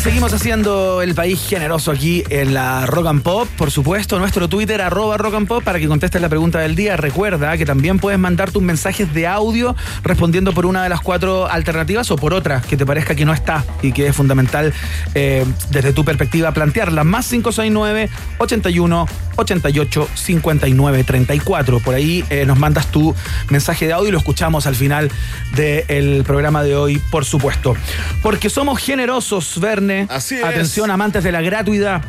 Seguimos 0.00 0.32
haciendo 0.32 1.02
el 1.02 1.14
país 1.14 1.46
generoso 1.46 1.90
aquí 1.90 2.24
en 2.30 2.54
la 2.54 2.86
Rock 2.86 3.06
and 3.08 3.22
Pop. 3.22 3.46
Por 3.58 3.70
supuesto, 3.70 4.18
nuestro 4.18 4.48
Twitter, 4.48 4.80
arroba 4.80 5.18
Rock 5.18 5.34
and 5.34 5.46
Pop, 5.46 5.62
para 5.62 5.78
que 5.78 5.88
contestes 5.88 6.22
la 6.22 6.30
pregunta 6.30 6.58
del 6.58 6.74
día. 6.74 6.96
Recuerda 6.96 7.58
que 7.58 7.66
también 7.66 7.98
puedes 7.98 8.18
mandar 8.18 8.50
tus 8.50 8.62
mensajes 8.62 9.12
de 9.12 9.26
audio 9.26 9.76
respondiendo 10.02 10.54
por 10.54 10.64
una 10.64 10.82
de 10.82 10.88
las 10.88 11.02
cuatro 11.02 11.46
alternativas 11.50 12.10
o 12.10 12.16
por 12.16 12.32
otra 12.32 12.62
que 12.62 12.78
te 12.78 12.86
parezca 12.86 13.14
que 13.14 13.26
no 13.26 13.34
está 13.34 13.62
y 13.82 13.92
que 13.92 14.06
es 14.06 14.16
fundamental 14.16 14.72
eh, 15.14 15.44
desde 15.70 15.92
tu 15.92 16.02
perspectiva 16.02 16.52
plantearla. 16.52 17.04
Más 17.04 17.28
569 17.28 18.08
81 18.38 19.06
88 19.36 20.08
59 20.14 21.04
34. 21.04 21.80
Por 21.80 21.94
ahí 21.94 22.24
eh, 22.30 22.46
nos 22.46 22.58
mandas 22.58 22.86
tu 22.86 23.14
mensaje 23.50 23.86
de 23.86 23.92
audio 23.92 24.08
y 24.08 24.12
lo 24.12 24.18
escuchamos 24.18 24.66
al 24.66 24.76
final 24.76 25.10
del 25.54 26.24
programa 26.24 26.62
de 26.62 26.74
hoy, 26.74 27.02
por 27.10 27.26
supuesto. 27.26 27.76
Porque 28.22 28.48
somos 28.48 28.78
generosos, 28.78 29.60
Verne. 29.60 29.89
Así 30.08 30.36
es. 30.36 30.44
Atención, 30.44 30.90
amantes 30.90 31.24
de 31.24 31.32
la 31.32 31.40
gratuidad. 31.42 32.02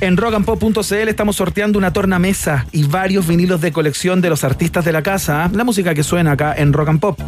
En 0.00 0.16
rockandpop.cl 0.16 1.08
estamos 1.08 1.36
sorteando 1.36 1.78
una 1.78 1.92
tornamesa 1.92 2.66
y 2.72 2.84
varios 2.84 3.26
vinilos 3.26 3.60
de 3.60 3.72
colección 3.72 4.20
de 4.20 4.28
los 4.28 4.44
artistas 4.44 4.84
de 4.84 4.92
la 4.92 5.02
casa. 5.02 5.44
¿ah? 5.44 5.50
La 5.54 5.64
música 5.64 5.94
que 5.94 6.02
suena 6.02 6.32
acá 6.32 6.54
en 6.56 6.72
Rock 6.72 6.88
and 6.88 7.00
Pop. 7.00 7.18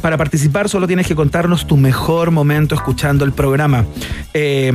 Para 0.00 0.16
participar 0.16 0.68
solo 0.68 0.86
tienes 0.86 1.06
que 1.06 1.14
contarnos 1.14 1.66
tu 1.66 1.76
mejor 1.76 2.30
momento 2.30 2.74
escuchando 2.74 3.24
el 3.24 3.32
programa. 3.32 3.84
Eh, 4.34 4.72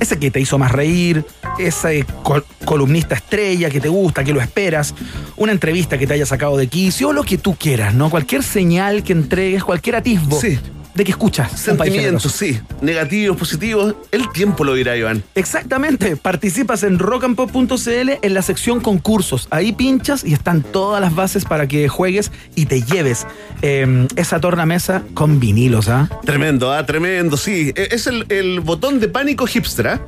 ese 0.00 0.18
que 0.18 0.30
te 0.30 0.40
hizo 0.40 0.58
más 0.58 0.72
reír, 0.72 1.24
ese 1.58 2.04
col- 2.22 2.44
columnista 2.64 3.14
estrella 3.14 3.70
que 3.70 3.80
te 3.80 3.88
gusta, 3.88 4.24
que 4.24 4.32
lo 4.32 4.40
esperas, 4.40 4.94
una 5.36 5.52
entrevista 5.52 5.96
que 5.98 6.06
te 6.06 6.14
haya 6.14 6.26
sacado 6.26 6.56
de 6.56 6.66
quicio 6.66 7.08
o 7.08 7.12
lo 7.12 7.22
que 7.22 7.38
tú 7.38 7.54
quieras, 7.54 7.94
¿no? 7.94 8.10
Cualquier 8.10 8.42
señal 8.42 9.02
que 9.04 9.12
entregues, 9.12 9.62
cualquier 9.64 9.96
atisbo 9.96 10.38
Sí. 10.40 10.58
De 10.98 11.04
que 11.04 11.12
escuchas. 11.12 11.52
Sentimientos, 11.58 12.32
sí. 12.32 12.60
Negativos, 12.82 13.36
positivos. 13.36 13.94
El 14.10 14.28
tiempo 14.32 14.64
lo 14.64 14.74
dirá, 14.74 14.96
Iván. 14.96 15.22
Exactamente, 15.36 16.16
participas 16.16 16.82
en 16.82 16.98
rockandpop.cl 16.98 18.10
en 18.20 18.34
la 18.34 18.42
sección 18.42 18.80
concursos. 18.80 19.46
Ahí 19.50 19.72
pinchas 19.72 20.24
y 20.24 20.32
están 20.32 20.62
todas 20.62 21.00
las 21.00 21.14
bases 21.14 21.44
para 21.44 21.68
que 21.68 21.88
juegues 21.88 22.32
y 22.56 22.66
te 22.66 22.82
lleves 22.82 23.26
eh, 23.62 24.08
esa 24.16 24.40
tornamesa 24.40 25.04
con 25.14 25.38
vinilos, 25.38 25.88
¿ah? 25.88 26.10
Tremendo, 26.24 26.72
ah, 26.72 26.84
tremendo, 26.84 27.36
sí. 27.36 27.72
E- 27.76 27.88
Es 27.92 28.08
el, 28.08 28.26
el 28.28 28.58
botón 28.60 28.98
de 28.98 29.08
pánico 29.08 29.46
hipster, 29.46 29.86
¿ah? 29.88 30.00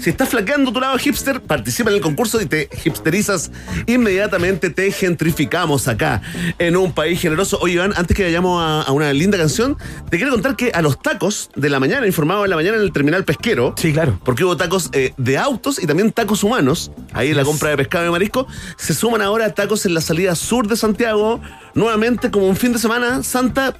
Si 0.00 0.10
estás 0.10 0.28
flaqueando 0.28 0.72
tu 0.72 0.80
lado 0.80 0.96
hipster, 0.98 1.40
participa 1.40 1.90
en 1.90 1.96
el 1.96 2.02
concurso 2.02 2.40
y 2.40 2.46
te 2.46 2.68
hipsterizas 2.84 3.50
inmediatamente, 3.86 4.70
te 4.70 4.90
gentrificamos 4.92 5.88
acá 5.88 6.22
en 6.58 6.76
un 6.76 6.92
país 6.92 7.20
generoso. 7.20 7.58
Oye, 7.60 7.74
Iván, 7.74 7.92
antes 7.96 8.16
que 8.16 8.22
vayamos 8.22 8.62
a, 8.62 8.82
a 8.82 8.92
una 8.92 9.12
linda 9.12 9.36
canción, 9.38 9.76
te 10.10 10.16
quiero 10.16 10.32
contar 10.32 10.54
que 10.56 10.70
a 10.72 10.82
los 10.82 11.00
tacos 11.02 11.50
de 11.56 11.68
la 11.68 11.80
mañana, 11.80 12.06
informado 12.06 12.44
en 12.44 12.50
la 12.50 12.56
mañana 12.56 12.76
en 12.76 12.82
el 12.82 12.92
terminal 12.92 13.24
pesquero, 13.24 13.74
Sí, 13.76 13.92
claro. 13.92 14.18
porque 14.24 14.44
hubo 14.44 14.56
tacos 14.56 14.88
eh, 14.92 15.12
de 15.16 15.36
autos 15.38 15.82
y 15.82 15.86
también 15.86 16.12
tacos 16.12 16.44
humanos, 16.44 16.90
ahí 17.12 17.30
en 17.30 17.36
la 17.36 17.44
compra 17.44 17.70
de 17.70 17.76
pescado 17.76 18.06
y 18.06 18.10
marisco, 18.10 18.46
se 18.76 18.94
suman 18.94 19.20
ahora 19.22 19.52
tacos 19.54 19.84
en 19.86 19.94
la 19.94 20.00
salida 20.00 20.34
sur 20.36 20.68
de 20.68 20.76
Santiago, 20.76 21.40
nuevamente 21.74 22.30
como 22.30 22.46
un 22.46 22.56
fin 22.56 22.72
de 22.72 22.78
semana 22.78 23.22
santa 23.22 23.74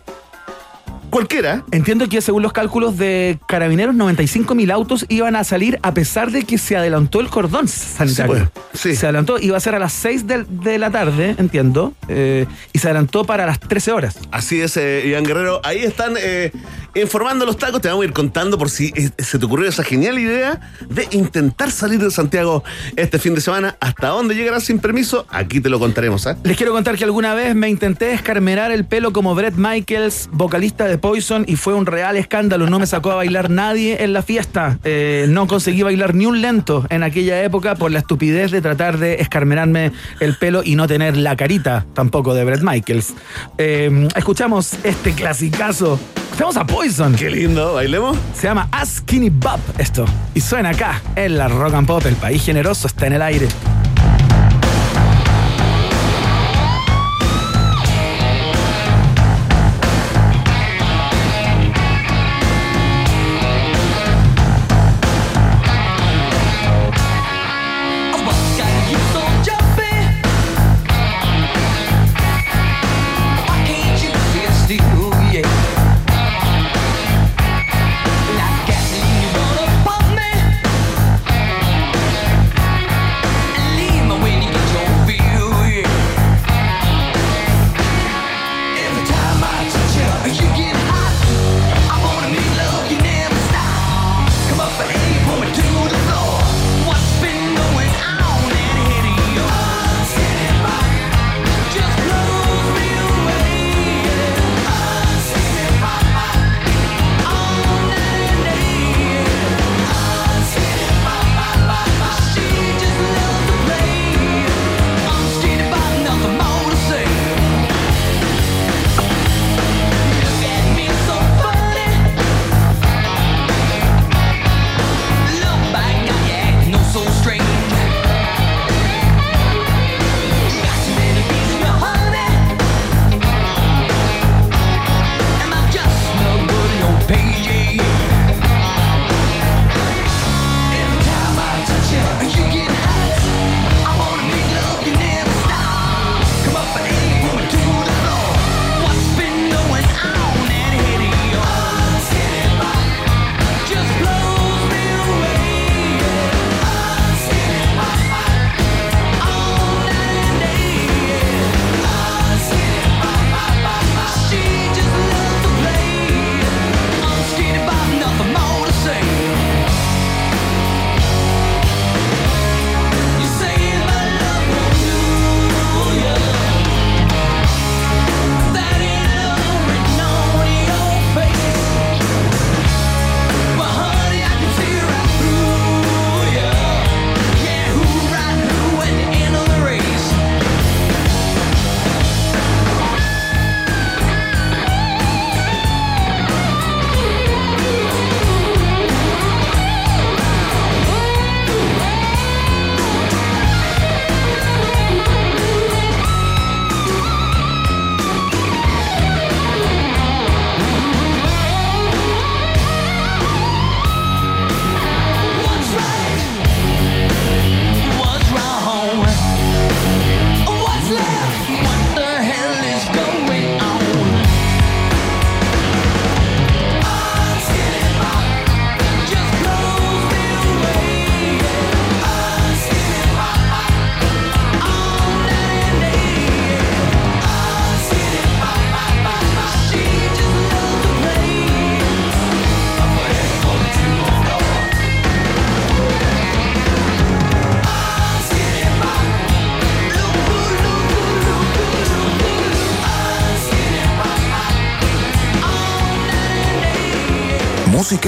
cualquiera. 1.11 1.65
Entiendo 1.71 2.09
que 2.09 2.21
según 2.21 2.43
los 2.43 2.53
cálculos 2.53 2.97
de 2.99 3.39
carabineros, 3.47 3.95
95 3.95 4.55
mil 4.55 4.71
autos 4.71 5.07
iban 5.09 5.37
a 5.37 5.45
salir 5.45 5.79
a 5.83 5.95
pesar 5.95 6.31
de 6.31 6.45
que 6.45 6.59
se 6.59 6.77
adelantó 6.77 7.21
el 7.21 7.29
cordón 7.29 7.69
sanitario. 7.69 8.51
Sí, 8.73 8.91
sí. 8.91 8.97
Se 8.97 9.07
adelantó, 9.07 9.39
iba 9.39 9.57
a 9.57 9.61
ser 9.61 9.75
a 9.75 9.79
las 9.79 9.93
6 9.93 10.27
de, 10.27 10.45
de 10.45 10.79
la 10.79 10.91
tarde, 10.91 11.35
entiendo, 11.39 11.93
eh, 12.09 12.47
y 12.73 12.79
se 12.79 12.89
adelantó 12.89 13.25
para 13.25 13.47
las 13.47 13.61
13 13.61 13.93
horas. 13.93 14.19
Así 14.31 14.61
es, 14.61 14.77
eh, 14.77 15.05
Iván 15.07 15.25
Guerrero. 15.25 15.61
Ahí 15.65 15.79
están 15.79 16.15
eh, 16.19 16.53
informando 17.01 17.45
los 17.47 17.57
tacos. 17.57 17.81
Te 17.81 17.89
vamos 17.89 18.03
a 18.03 18.07
ir 18.07 18.13
contando 18.13 18.59
por 18.59 18.71
si 18.71 18.93
eh, 18.97 19.11
se 19.19 19.39
te 19.39 19.45
ocurrió 19.45 19.69
esa 19.69 19.85
genial 19.85 20.19
idea 20.19 20.61
de 20.89 21.09
intentar 21.13 21.71
salir 21.71 22.01
de 22.01 22.11
Santiago 22.11 22.65
este 22.97 23.19
fin 23.19 23.35
de 23.35 23.41
semana. 23.41 23.77
¿Hasta 23.81 24.09
dónde 24.09 24.35
llegarás 24.35 24.65
sin 24.65 24.79
permiso? 24.79 25.27
Aquí 25.31 25.61
te 25.61 25.69
lo 25.69 25.79
contaremos. 25.79 26.27
¿ah? 26.27 26.37
Les 26.45 26.57
quiero 26.57 26.73
contar 26.73 26.97
que 26.97 27.05
alguna 27.05 27.35
vez 27.35 27.55
me 27.55 27.69
intenté 27.69 28.13
escarmerar 28.13 28.71
el 28.71 28.85
pelo 28.85 29.13
como 29.13 29.35
Brett 29.35 29.55
Michaels, 29.57 30.29
vocalista 30.33 30.87
de 30.87 30.99
Poison, 30.99 31.45
y 31.47 31.57
fue 31.57 31.75
un 31.75 31.87
real 31.87 32.17
escándalo. 32.17 32.69
No 32.69 32.79
me 32.79 32.87
sacó 32.87 33.13
a 33.13 33.17
bailar 33.17 33.51
nadie 33.51 34.03
en 34.03 34.13
la 34.13 34.23
fiesta. 34.23 34.79
Eh, 34.85 35.27
no 35.29 35.47
conseguí 35.47 35.83
bailar 35.83 36.15
ni 36.15 36.27
un 36.27 36.41
lento 36.41 36.87
en 36.91 37.03
aquella 37.03 37.43
época 37.43 37.75
por 37.75 37.91
la 37.91 38.01
estupidez 38.01 38.51
de 38.51 38.61
tratar 38.61 38.99
de 38.99 39.15
escarmerarme 39.17 39.93
el 40.21 40.37
pelo 40.37 40.63
y 40.65 40.75
no 40.75 40.87
tener 40.87 41.17
la 41.17 41.37
carita 41.37 41.87
tampoco 41.95 42.35
de 42.35 42.45
Brett 42.45 42.63
Michaels. 42.63 43.15
Eh, 43.59 44.09
escuchamos 44.17 44.75
este 44.83 45.13
clasicazo. 45.13 45.99
Escuchamos 46.31 46.57
a 46.57 46.67
Poison. 46.67 46.88
Qué 47.19 47.29
lindo. 47.31 47.75
¿Bailemos? 47.75 48.17
Se 48.35 48.47
llama 48.47 48.67
A 48.73 48.87
Skinny 48.87 49.29
Bop 49.29 49.61
esto. 49.77 50.07
Y 50.35 50.41
suena 50.41 50.71
acá, 50.71 51.03
en 51.17 51.37
la 51.37 51.47
Rock 51.47 51.75
and 51.75 51.87
Pop. 51.87 52.07
El 52.07 52.17
país 52.17 52.43
generoso 52.43 52.87
está 52.87 53.07
en 53.07 53.13
el 53.13 53.21
aire. 53.21 53.47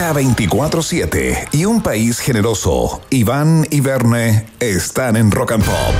Música 0.01 0.15
24-7 0.15 1.49
y 1.53 1.67
un 1.67 1.83
país 1.83 2.21
generoso. 2.21 3.03
Iván 3.11 3.67
y 3.71 3.81
Verne 3.81 4.47
están 4.59 5.15
en 5.17 5.31
Rock 5.31 5.53
and 5.53 5.65
Pop. 5.65 5.95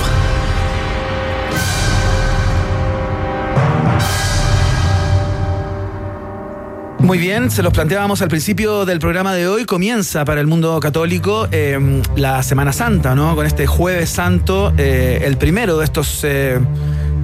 Muy 6.97 7.19
bien, 7.19 7.51
se 7.51 7.61
los 7.61 7.71
planteábamos 7.73 8.23
al 8.23 8.29
principio 8.29 8.85
del 8.85 8.99
programa 8.99 9.35
de 9.35 9.47
hoy. 9.47 9.65
Comienza 9.65 10.25
para 10.25 10.41
el 10.41 10.47
mundo 10.47 10.79
católico 10.79 11.47
eh, 11.51 12.01
la 12.15 12.41
Semana 12.41 12.73
Santa, 12.73 13.13
¿no? 13.13 13.35
Con 13.35 13.45
este 13.45 13.67
Jueves 13.67 14.09
Santo, 14.09 14.73
eh, 14.77 15.21
el 15.25 15.37
primero 15.37 15.77
de 15.77 15.85
estos. 15.85 16.21
Eh, 16.23 16.59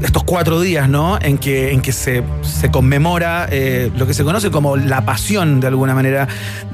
estos 0.01 0.23
cuatro 0.23 0.61
días, 0.61 0.89
¿no? 0.89 1.17
En 1.21 1.37
que, 1.37 1.71
en 1.71 1.81
que 1.81 1.91
se, 1.91 2.23
se 2.41 2.71
conmemora 2.71 3.47
eh, 3.51 3.91
lo 3.95 4.07
que 4.07 4.13
se 4.13 4.23
conoce 4.23 4.51
como 4.51 4.77
la 4.77 5.05
pasión, 5.05 5.59
de 5.59 5.67
alguna 5.67 5.95
manera, 5.95 6.27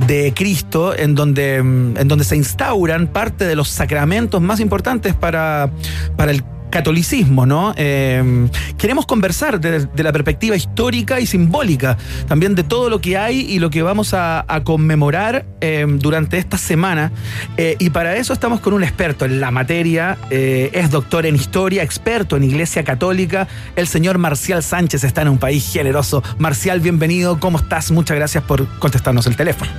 de 0.08 0.34
Cristo, 0.36 0.96
en 0.96 1.16
donde, 1.16 1.56
en 1.56 2.08
donde 2.08 2.26
se 2.26 2.36
instauran 2.36 3.08
parte 3.08 3.46
de 3.46 3.56
los 3.56 3.70
sacramentos 3.70 4.42
más 4.42 4.60
importantes 4.60 5.14
para, 5.14 5.70
para 6.16 6.32
el 6.32 6.44
catolicismo, 6.74 7.46
¿no? 7.46 7.72
Eh, 7.78 8.50
queremos 8.80 9.06
conversar 9.06 9.60
de, 9.60 9.88
la 10.04 10.12
perspectiva 10.12 10.56
histórica 10.56 11.20
y 11.20 11.28
simbólica, 11.28 11.98
también 12.28 12.56
de 12.56 12.64
todo 12.64 12.90
lo 12.90 13.00
que 13.00 13.16
hay 13.16 13.42
y 13.42 13.60
lo 13.60 13.70
que 13.70 13.84
vamos 13.84 14.16
a, 14.16 14.44
conmemorar 14.64 15.46
eh, 15.62 15.86
durante 15.88 16.40
esta 16.40 16.58
semana. 16.58 17.12
Eh, 17.58 17.76
y 17.78 17.92
para 17.92 18.16
eso 18.16 18.34
estamos 18.34 18.60
con 18.60 18.74
un 18.74 18.84
experto 18.84 19.26
en 19.26 19.40
la 19.40 19.52
materia, 19.52 20.18
eh, 20.32 20.72
es 20.74 20.90
doctor 20.90 21.28
en 21.28 21.36
historia, 21.36 21.84
experto 21.84 22.38
en 22.38 22.44
Iglesia 22.44 22.84
Católica, 22.84 23.48
el 23.76 23.86
señor 23.86 24.18
Marcial 24.18 24.64
Sánchez 24.64 25.04
está 25.04 25.22
en 25.22 25.28
un 25.28 25.38
país 25.38 25.72
generoso. 25.72 26.24
Marcial, 26.40 26.80
bienvenido, 26.80 27.40
¿cómo 27.40 27.60
estás? 27.60 27.92
Muchas 27.92 28.18
gracias 28.18 28.44
por 28.46 28.66
contestarnos 28.80 29.28
el 29.28 29.36
teléfono. 29.36 29.70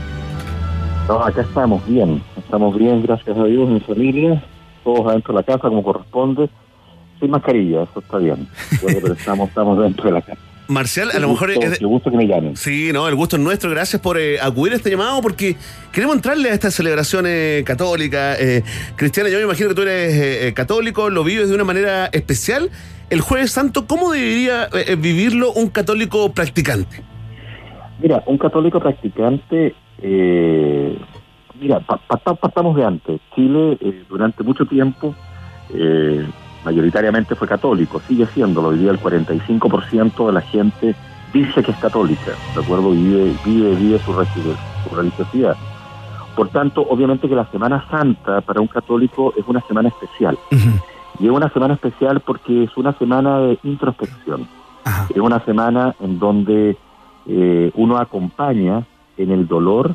No, 1.09 1.25
acá 1.25 1.41
estamos 1.41 1.85
bien, 1.89 2.23
estamos 2.37 2.79
bien, 2.79 3.03
gracias 3.03 3.37
a 3.37 3.45
Dios, 3.45 3.69
mi 3.69 3.81
familia, 3.81 4.45
todos 4.85 5.09
adentro 5.09 5.35
de 5.35 5.41
la 5.41 5.45
casa 5.45 5.69
como 5.69 5.83
corresponde 5.83 6.49
sin 7.25 7.31
mascarilla, 7.31 7.83
eso 7.85 8.01
está 8.01 8.19
bien. 8.19 8.47
Pero 8.83 9.13
estamos, 9.15 9.49
estamos 9.49 9.79
dentro 9.79 10.05
de 10.07 10.13
la 10.13 10.23
casa. 10.23 10.41
Marcial, 10.67 11.11
a 11.13 11.19
lo 11.19 11.29
mejor 11.29 11.53
gusto, 11.55 11.71
es. 11.73 11.79
Qué 11.79 11.85
gusto 11.85 12.11
que 12.11 12.17
me 12.17 12.27
llamen. 12.27 12.57
Sí, 12.57 12.91
no, 12.93 13.07
el 13.07 13.15
gusto 13.15 13.37
es 13.37 13.43
nuestro. 13.43 13.69
Gracias 13.71 14.01
por 14.01 14.19
eh, 14.19 14.41
acudir 14.41 14.73
a 14.73 14.77
este 14.77 14.89
llamado 14.91 15.21
porque 15.21 15.57
queremos 15.93 16.17
entrarle 16.17 16.49
a 16.51 16.55
esta 16.55 16.71
celebración 16.71 17.27
eh, 17.29 17.63
católica. 17.67 18.35
Eh, 18.39 18.63
Cristiana, 18.97 19.29
yo 19.29 19.37
me 19.37 19.45
imagino 19.45 19.69
que 19.69 19.75
tú 19.75 19.83
eres 19.83 20.15
eh, 20.15 20.55
católico, 20.55 21.11
lo 21.11 21.23
vives 21.23 21.51
de 21.51 21.55
una 21.55 21.65
manera 21.65 22.07
especial. 22.07 22.71
El 23.11 23.21
Jueves 23.21 23.53
Santo, 23.53 23.87
¿cómo 23.87 24.11
debería 24.13 24.69
eh, 24.73 24.97
vivirlo 24.97 25.53
un 25.53 25.69
católico 25.69 26.33
practicante? 26.33 27.03
Mira, 28.01 28.23
un 28.27 28.39
católico 28.39 28.81
practicante. 28.81 29.75
eh, 30.03 30.99
mira, 31.61 31.81
pa, 31.81 31.99
pa, 31.99 32.35
partamos 32.37 32.75
de 32.77 32.85
antes. 32.85 33.21
Chile, 33.35 33.77
eh, 33.83 34.03
durante 34.09 34.43
mucho 34.43 34.65
tiempo. 34.65 35.15
Mayoritariamente 36.65 37.35
fue 37.35 37.47
católico, 37.47 38.01
sigue 38.07 38.27
siéndolo. 38.27 38.69
Hoy 38.69 38.79
día 38.79 38.91
el 38.91 39.01
45% 39.01 40.27
de 40.27 40.33
la 40.33 40.41
gente 40.41 40.95
dice 41.33 41.63
que 41.63 41.73
es 41.73 41.79
católica, 41.79 42.33
¿de 42.55 42.63
acuerdo? 42.63 42.91
Vive, 42.91 43.35
vive, 43.45 43.75
vive 43.75 43.99
su, 43.99 44.13
su 44.13 44.95
religiosidad. 44.95 45.57
Por 46.35 46.49
tanto, 46.49 46.83
obviamente 46.89 47.29
que 47.29 47.35
la 47.35 47.47
Semana 47.51 47.85
Santa 47.91 48.41
para 48.41 48.61
un 48.61 48.67
católico 48.67 49.33
es 49.37 49.45
una 49.47 49.61
semana 49.63 49.89
especial. 49.89 50.39
Uh 50.51 50.57
-huh. 50.57 50.83
Y 51.21 51.27
es 51.27 51.31
una 51.31 51.49
semana 51.51 51.75
especial 51.75 52.21
porque 52.21 52.65
es 52.65 52.77
una 52.77 52.93
semana 52.95 53.39
de 53.39 53.59
introspección. 53.63 54.49
Es 55.09 55.17
una 55.17 55.41
semana 55.45 55.95
en 56.01 56.19
donde 56.19 56.77
eh, 57.27 57.71
uno 57.75 57.99
acompaña 57.99 58.85
en 59.17 59.31
el 59.31 59.47
dolor, 59.47 59.95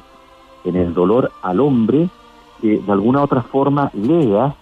en 0.64 0.76
el 0.76 0.94
dolor 0.94 1.32
al 1.42 1.60
hombre, 1.60 2.10
que 2.62 2.80
de 2.80 2.92
alguna 2.92 3.22
otra 3.22 3.42
forma 3.42 3.92
lega 3.94 4.56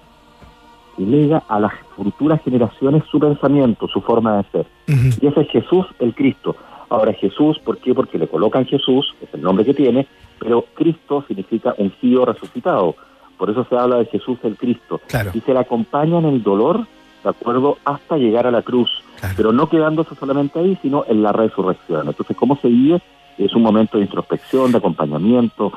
y 0.97 1.05
lega 1.05 1.43
a 1.47 1.59
las 1.59 1.73
futuras 1.95 2.41
generaciones 2.43 3.03
su 3.11 3.19
pensamiento, 3.19 3.87
su 3.87 4.01
forma 4.01 4.37
de 4.37 4.43
ser. 4.51 4.65
Uh 4.87 4.91
-huh. 4.91 5.19
Y 5.21 5.27
ese 5.27 5.41
es 5.41 5.49
Jesús 5.49 5.85
el 5.99 6.13
Cristo. 6.13 6.55
Ahora 6.89 7.13
Jesús, 7.13 7.59
¿por 7.59 7.77
qué? 7.79 7.93
Porque 7.93 8.17
le 8.17 8.27
colocan 8.27 8.65
Jesús, 8.65 9.13
es 9.21 9.33
el 9.33 9.41
nombre 9.41 9.65
que 9.65 9.73
tiene, 9.73 10.07
pero 10.39 10.65
Cristo 10.73 11.23
significa 11.27 11.75
ungido 11.77 12.25
resucitado. 12.25 12.95
Por 13.37 13.49
eso 13.49 13.65
se 13.69 13.75
habla 13.75 13.97
de 13.97 14.05
Jesús 14.05 14.37
el 14.43 14.57
Cristo. 14.57 15.01
Claro. 15.07 15.31
Y 15.33 15.41
se 15.41 15.53
le 15.53 15.59
acompaña 15.59 16.17
en 16.19 16.25
el 16.25 16.41
dolor, 16.41 16.87
¿de 17.23 17.29
acuerdo? 17.29 17.77
Hasta 17.83 18.17
llegar 18.17 18.47
a 18.47 18.51
la 18.51 18.61
cruz. 18.61 18.89
Claro. 19.19 19.33
Pero 19.37 19.51
no 19.51 19.69
quedándose 19.69 20.15
solamente 20.15 20.59
ahí, 20.59 20.77
sino 20.81 21.03
en 21.07 21.21
la 21.21 21.31
resurrección. 21.31 22.07
Entonces, 22.07 22.35
¿cómo 22.37 22.57
se 22.57 22.69
vive? 22.69 23.01
Es 23.37 23.53
un 23.53 23.61
momento 23.61 23.97
de 23.97 24.05
introspección, 24.05 24.71
de 24.71 24.79
acompañamiento, 24.79 25.71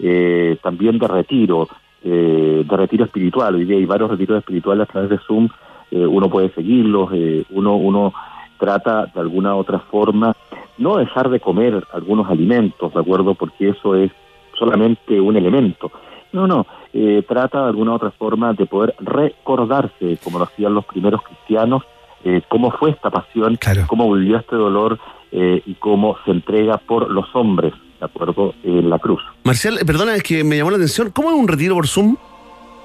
eh, 0.00 0.56
también 0.62 0.98
de 0.98 1.06
retiro, 1.06 1.68
eh, 2.04 2.64
de 2.68 2.76
retiro 2.76 3.04
espiritual. 3.04 3.54
Hoy 3.54 3.64
día 3.64 3.76
hay 3.76 3.86
varios 3.86 4.10
retiros 4.10 4.38
espirituales 4.38 4.88
a 4.88 4.92
través 4.92 5.10
de 5.10 5.18
Zoom, 5.18 5.48
eh, 5.90 6.06
uno 6.06 6.28
puede 6.28 6.50
seguirlos, 6.50 7.10
eh, 7.12 7.44
uno, 7.50 7.76
uno 7.76 8.12
trata 8.58 9.06
de 9.06 9.20
alguna 9.20 9.56
otra 9.56 9.80
forma 9.80 10.34
no 10.78 10.96
dejar 10.96 11.28
de 11.30 11.40
comer 11.40 11.84
algunos 11.92 12.28
alimentos, 12.28 12.92
¿de 12.92 13.00
acuerdo? 13.00 13.34
Porque 13.34 13.70
eso 13.70 13.94
es 13.94 14.10
solamente 14.58 15.20
un 15.20 15.36
elemento. 15.36 15.90
No, 16.32 16.46
no, 16.46 16.66
eh, 16.92 17.22
trata 17.28 17.62
de 17.62 17.68
alguna 17.68 17.94
otra 17.94 18.10
forma 18.10 18.52
de 18.54 18.66
poder 18.66 18.94
recordarse, 18.98 20.18
como 20.22 20.38
lo 20.38 20.44
hacían 20.44 20.74
los 20.74 20.84
primeros 20.84 21.22
cristianos, 21.22 21.84
eh, 22.24 22.42
cómo 22.48 22.70
fue 22.72 22.90
esta 22.90 23.10
pasión, 23.10 23.56
claro. 23.56 23.82
cómo 23.86 24.12
vivió 24.12 24.38
este 24.38 24.56
dolor 24.56 24.98
eh, 25.30 25.62
y 25.64 25.74
cómo 25.74 26.16
se 26.24 26.32
entrega 26.32 26.78
por 26.78 27.10
los 27.10 27.26
hombres, 27.36 27.72
¿de 28.04 28.10
acuerdo? 28.10 28.54
En 28.62 28.90
la 28.90 28.98
cruz. 28.98 29.20
Marcial, 29.44 29.78
perdona, 29.86 30.14
es 30.14 30.22
que 30.22 30.44
me 30.44 30.56
llamó 30.56 30.70
la 30.70 30.76
atención, 30.76 31.10
¿cómo 31.10 31.30
es 31.30 31.36
un 31.36 31.48
retiro 31.48 31.74
por 31.74 31.86
Zoom? 31.86 32.16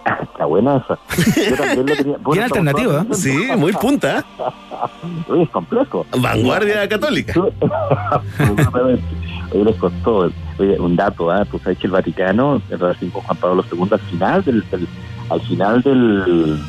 Está 0.22 0.46
buena 0.46 0.78
esa. 0.78 0.98
Yo 1.50 1.56
también 1.56 1.86
lo 1.86 1.96
tenía. 1.96 2.18
Bueno, 2.22 2.44
alternativa. 2.44 3.06
Sí, 3.12 3.50
muy 3.58 3.74
punta. 3.74 4.24
Oye, 5.28 5.44
es 5.44 5.50
complejo. 5.50 6.06
Vanguardia 6.18 6.88
católica. 6.88 7.34
Oye, 9.52 9.64
les 9.66 9.76
costó. 9.76 10.32
Oye, 10.58 10.80
un 10.80 10.96
dato, 10.96 11.36
¿eh? 11.36 11.46
Tú 11.52 11.60
sabes 11.60 11.78
que 11.78 11.88
el 11.88 11.92
Vaticano, 11.92 12.62
en 12.70 12.80
relación 12.80 13.12
con 13.12 13.22
Juan 13.24 13.38
Pablo 13.38 13.66
II, 13.72 13.88
al 13.92 14.00
final 14.00 14.44
del, 14.44 14.70
del 14.70 14.88
al 15.30 15.42
final 15.42 15.82
del 15.84 16.60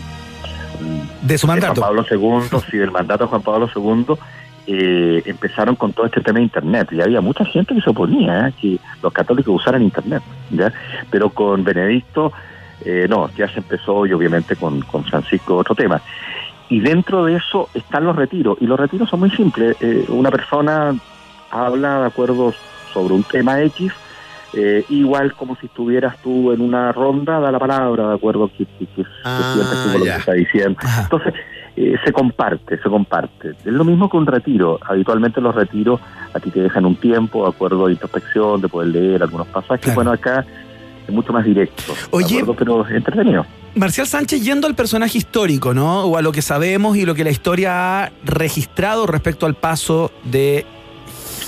de 1.23 1.39
su 1.39 1.47
mandato. 1.47 1.75
De 1.75 1.81
Juan 1.81 1.97
Pablo 1.97 2.43
II, 2.51 2.61
sí, 2.71 2.79
del 2.79 2.91
mandato 2.91 3.25
de 3.25 3.31
Juan 3.31 3.43
Pablo 3.43 3.69
II, 3.75 4.17
eh, 4.67 5.23
empezaron 5.27 5.77
con 5.77 5.93
todo 5.93 6.07
este 6.07 6.21
tema 6.21 6.39
de 6.39 6.45
Internet. 6.45 6.89
Y 6.93 7.01
había 7.01 7.21
mucha 7.21 7.45
gente 7.45 7.75
que 7.75 7.81
se 7.81 7.91
oponía 7.91 8.49
¿eh? 8.49 8.53
que 8.61 8.79
los 9.03 9.13
católicos 9.13 9.55
usaran 9.55 9.83
Internet. 9.83 10.23
¿ya? 10.51 10.73
Pero 11.11 11.31
con 11.31 11.65
Benedicto, 11.65 12.33
eh, 12.85 13.07
no, 13.09 13.31
ya 13.37 13.49
se 13.49 13.59
empezó 13.59 14.07
y 14.07 14.13
obviamente 14.13 14.57
con, 14.57 14.81
con 14.83 15.05
Francisco 15.05 15.57
otro 15.57 15.75
tema. 15.75 16.01
Y 16.69 16.81
dentro 16.81 17.25
de 17.25 17.37
eso 17.37 17.69
están 17.75 18.05
los 18.05 18.17
retiros. 18.17 18.57
Y 18.61 18.67
los 18.67 18.79
retiros 18.79 19.11
son 19.11 19.21
muy 19.21 19.31
simples. 19.31 19.77
Eh, 19.81 20.07
una 20.09 20.31
persona 20.31 20.95
habla 21.51 22.01
de 22.01 22.07
acuerdo 22.07 22.55
sobre 22.93 23.15
un 23.15 23.25
tema 23.25 23.61
X, 23.63 23.93
eh, 24.53 24.85
igual 24.89 25.35
como 25.35 25.57
si 25.57 25.67
estuvieras 25.67 26.17
tú 26.23 26.53
en 26.53 26.61
una 26.61 26.93
ronda, 26.93 27.41
da 27.41 27.51
la 27.51 27.59
palabra, 27.59 28.09
de 28.09 28.15
acuerdo 28.15 28.51
que, 28.57 28.67
que, 28.67 28.87
que, 28.87 29.05
ah, 29.25 29.53
que 29.93 29.99
lo 29.99 30.05
que 30.05 30.11
está 30.11 30.33
diciendo. 30.33 30.79
Entonces, 31.03 31.35
eh, 31.77 31.97
se 32.05 32.13
comparte, 32.13 32.79
se 32.79 32.89
comparte. 32.89 33.51
Es 33.51 33.73
lo 33.73 33.85
mismo 33.85 34.09
que 34.11 34.17
un 34.17 34.27
retiro. 34.27 34.79
Habitualmente 34.87 35.41
los 35.41 35.55
retiros 35.55 36.01
a 36.35 36.41
ti 36.41 36.51
te 36.51 36.61
dejan 36.61 36.87
un 36.87 36.97
tiempo, 36.97 37.45
de 37.45 37.51
acuerdo 37.51 37.87
a 37.87 37.91
introspección, 37.91 38.61
de 38.61 38.69
poder 38.69 38.89
leer 38.89 39.23
algunos 39.23 39.47
pasajes. 39.49 39.81
Claro. 39.81 39.95
Bueno, 39.97 40.13
acá 40.13 40.45
es 41.07 41.15
mucho 41.15 41.33
más 41.33 41.45
directo. 41.45 41.95
Oye, 42.11 42.45
pero 42.57 42.87
entretenido. 42.89 43.47
Marcial 43.75 44.07
Sánchez, 44.07 44.45
yendo 44.45 44.67
al 44.67 44.75
personaje 44.75 45.19
histórico, 45.19 45.75
¿no? 45.75 46.05
O 46.05 46.17
a 46.17 46.23
lo 46.23 46.33
que 46.33 46.43
sabemos 46.43 46.97
y 46.97 47.07
lo 47.07 47.15
que 47.15 47.25
la 47.25 47.31
historia 47.31 48.05
ha 48.05 48.13
registrado 48.25 49.07
respecto 49.07 49.47
al 49.47 49.55
paso 49.55 50.11
de 50.25 50.67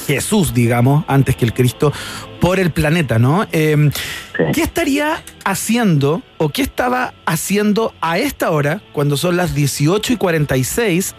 Jesús, 0.07 0.55
digamos, 0.55 1.05
antes 1.07 1.37
que 1.37 1.45
el 1.45 1.53
Cristo, 1.53 1.93
por 2.41 2.59
el 2.59 2.71
planeta, 2.71 3.19
¿no? 3.19 3.47
Eh, 3.53 3.91
sí. 4.37 4.43
¿Qué 4.53 4.63
estaría 4.63 5.23
haciendo 5.45 6.23
o 6.39 6.49
qué 6.49 6.63
estaba 6.63 7.15
haciendo 7.27 7.95
a 8.01 8.19
esta 8.19 8.51
hora, 8.51 8.83
cuando 8.93 9.17
son 9.17 9.37
las 9.37 9.55
18 9.55 10.13
y 10.13 10.17
46, 10.17 11.15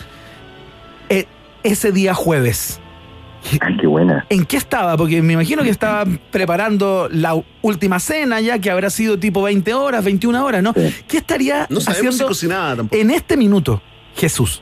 eh, 1.10 1.26
ese 1.64 1.92
día 1.92 2.14
jueves? 2.14 2.80
Ay, 3.60 3.78
qué 3.78 3.88
buena. 3.88 4.26
¿En 4.30 4.46
qué 4.46 4.58
estaba? 4.58 4.96
Porque 4.98 5.22
me 5.22 5.34
imagino 5.34 5.64
que 5.64 5.70
estaba 5.70 6.06
preparando 6.32 7.10
la 7.12 7.36
última 7.62 8.00
cena 8.00 8.40
ya, 8.40 8.60
que 8.60 8.72
habrá 8.72 8.90
sido 8.90 9.20
tipo 9.20 9.44
20 9.44 9.74
horas, 9.74 10.04
21 10.04 10.46
horas, 10.46 10.64
¿no? 10.64 10.74
Sí. 10.74 10.94
¿Qué 11.08 11.18
estaría 11.18 11.68
no 11.70 11.80
haciendo 11.80 12.12
si 12.12 12.24
cocinaba 12.24 12.76
tampoco. 12.78 13.02
en 13.02 13.12
este 13.12 13.38
minuto, 13.38 13.82
Jesús? 14.16 14.62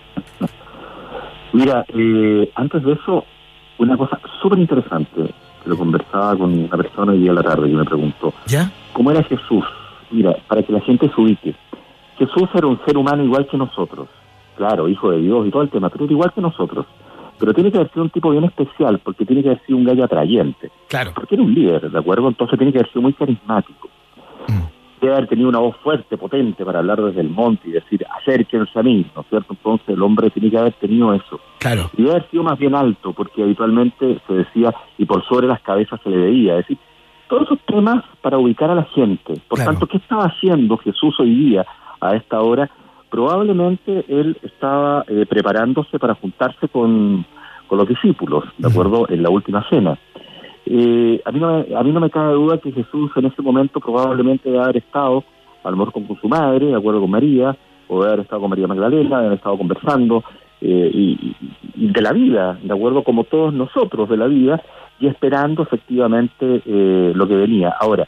Mira, 1.54 1.86
eh, 1.90 2.50
antes 2.56 2.84
de 2.84 2.94
eso, 2.94 3.26
una 3.84 3.98
cosa 3.98 4.20
súper 4.42 4.60
interesante, 4.60 5.34
que 5.64 5.70
lo 5.70 5.78
conversaba 5.78 6.36
con 6.38 6.54
una 6.54 6.78
persona 6.78 7.12
hoy 7.12 7.20
día 7.20 7.32
a 7.32 7.36
la 7.36 7.44
tarde 7.44 7.70
y 7.70 7.74
me 7.74 7.84
preguntó, 7.86 8.34
¿ya? 8.46 8.72
¿Cómo 8.94 9.12
era 9.12 9.24
Jesús? 9.24 9.64
Mira, 10.12 10.36
para 10.48 10.62
que 10.64 10.72
la 10.72 10.82
gente 10.82 11.10
se 11.14 11.22
ubique. 11.22 11.56
Jesús 12.18 12.50
era 12.54 12.68
un 12.68 12.80
ser 12.86 12.98
humano 12.98 13.24
igual 13.24 13.48
que 13.48 13.58
nosotros, 13.58 14.08
claro, 14.56 14.88
hijo 14.88 15.12
de 15.12 15.20
Dios 15.20 15.48
y 15.48 15.52
todo 15.52 15.64
el 15.64 15.70
tema, 15.70 15.90
pero 15.90 16.06
era 16.06 16.14
igual 16.14 16.32
que 16.34 16.42
nosotros. 16.42 16.86
pero 17.40 17.54
tiene 17.56 17.72
que 17.72 17.78
haber 17.78 17.92
sido 17.92 18.04
un 18.04 18.12
tipo 18.12 18.30
bien 18.30 18.44
especial, 18.44 19.00
porque 19.00 19.26
tiene 19.26 19.42
que 19.42 19.50
haber 19.50 19.66
sido 19.66 19.78
un 19.80 19.84
gallo 19.86 20.04
atrayente. 20.04 20.70
Claro. 20.88 21.12
Porque 21.16 21.34
era 21.34 21.44
un 21.44 21.54
líder, 21.54 21.90
¿de 21.90 21.98
acuerdo? 21.98 22.28
Entonces 22.28 22.56
tiene 22.60 22.72
que 22.72 22.78
haber 22.78 22.90
sido 22.92 23.02
muy 23.02 23.14
carismático. 23.14 23.90
Debe 25.02 25.14
haber 25.16 25.28
tenido 25.28 25.50
una 25.50 25.60
voz 25.60 25.76
fuerte, 25.78 26.16
potente 26.16 26.64
para 26.64 26.80
hablar 26.80 27.02
desde 27.02 27.22
el 27.22 27.30
monte 27.30 27.68
y 27.70 27.72
decir, 27.72 28.06
acérquense 28.20 28.78
a 28.80 28.84
mí, 28.84 29.06
¿no 29.16 29.22
es 29.22 29.28
cierto? 29.30 29.54
Entonces 29.54 29.90
el 29.90 30.02
hombre 30.04 30.30
tiene 30.30 30.52
que 30.52 30.58
haber 30.60 30.74
tenido 30.74 31.12
eso. 31.14 31.40
Claro. 31.58 31.90
Y 31.98 32.04
debe 32.04 32.12
haber 32.12 32.30
sido 32.30 32.44
más 32.44 32.60
bien 32.60 32.76
alto, 32.76 33.12
porque 33.14 33.42
habitualmente 33.42 34.22
se 34.28 34.34
decía, 34.34 34.74
y 35.00 35.06
por 35.06 35.26
sobre 35.28 35.48
las 35.48 35.60
cabezas 35.62 36.00
se 36.04 36.10
le 36.10 36.18
veía, 36.18 36.54
es 36.60 36.68
decir, 36.68 36.78
todos 37.28 37.44
esos 37.44 37.60
temas 37.66 38.04
para 38.22 38.38
ubicar 38.38 38.70
a 38.70 38.76
la 38.76 38.84
gente. 38.84 39.34
Por 39.48 39.58
Claro. 39.58 39.72
tanto, 39.72 39.88
¿qué 39.88 39.98
estaba 39.98 40.26
haciendo 40.26 40.78
Jesús 40.78 41.20
hoy 41.20 41.34
día 41.34 41.66
a 42.00 42.16
esta 42.16 42.42
hora? 42.42 42.70
Probablemente 43.10 44.06
él 44.08 44.38
estaba 44.44 45.04
eh, 45.08 45.26
preparándose 45.28 45.98
para 45.98 46.14
juntarse 46.16 46.68
con, 46.70 47.26
con 47.68 47.78
los 47.78 47.88
discípulos, 47.88 48.44
¿de 48.58 48.68
acuerdo? 48.70 49.08
En 49.10 49.24
la 49.24 49.30
última 49.30 49.68
cena. 49.70 49.98
Eh, 50.66 51.22
a, 51.26 51.32
mí 51.32 51.40
no 51.40 51.48
me, 51.68 51.76
a 51.76 51.84
mí 51.84 51.92
no 51.92 52.00
me 52.00 52.10
cabe 52.10 52.34
duda 52.34 52.58
que 52.60 52.72
Jesús 52.72 53.12
en 53.16 53.26
ese 53.26 53.42
momento 53.42 53.80
probablemente 53.80 54.50
debe 54.50 54.64
haber 54.64 54.78
estado, 54.78 55.24
a 55.64 55.72
lo 55.72 55.78
mejor 55.78 55.94
con, 55.94 56.20
su 56.20 56.28
madre, 56.30 56.68
de 56.68 56.76
acuerdo 56.76 57.02
con 57.02 57.12
María, 57.12 57.56
o 57.88 58.00
debe 58.00 58.14
haber 58.14 58.20
estado 58.22 58.42
con 58.42 58.50
María 58.52 58.68
Magdalena, 58.68 59.18
debe 59.18 59.26
haber 59.28 59.38
estado 59.38 59.58
conversando, 59.58 60.24
eh, 60.62 60.92
y- 60.94 61.36
y 61.76 61.88
de 61.88 62.02
la 62.02 62.14
vida, 62.14 62.58
de 62.62 62.74
acuerdo 62.74 63.04
como 63.04 63.24
todos 63.24 63.54
nosotros 63.54 64.08
de 64.10 64.18
la 64.18 64.28
vida, 64.28 64.62
y 65.00 65.08
esperando 65.08 65.64
efectivamente 65.64 66.62
eh, 66.66 67.12
lo 67.16 67.28
que 67.28 67.36
venía. 67.36 67.74
Ahora, 67.80 68.08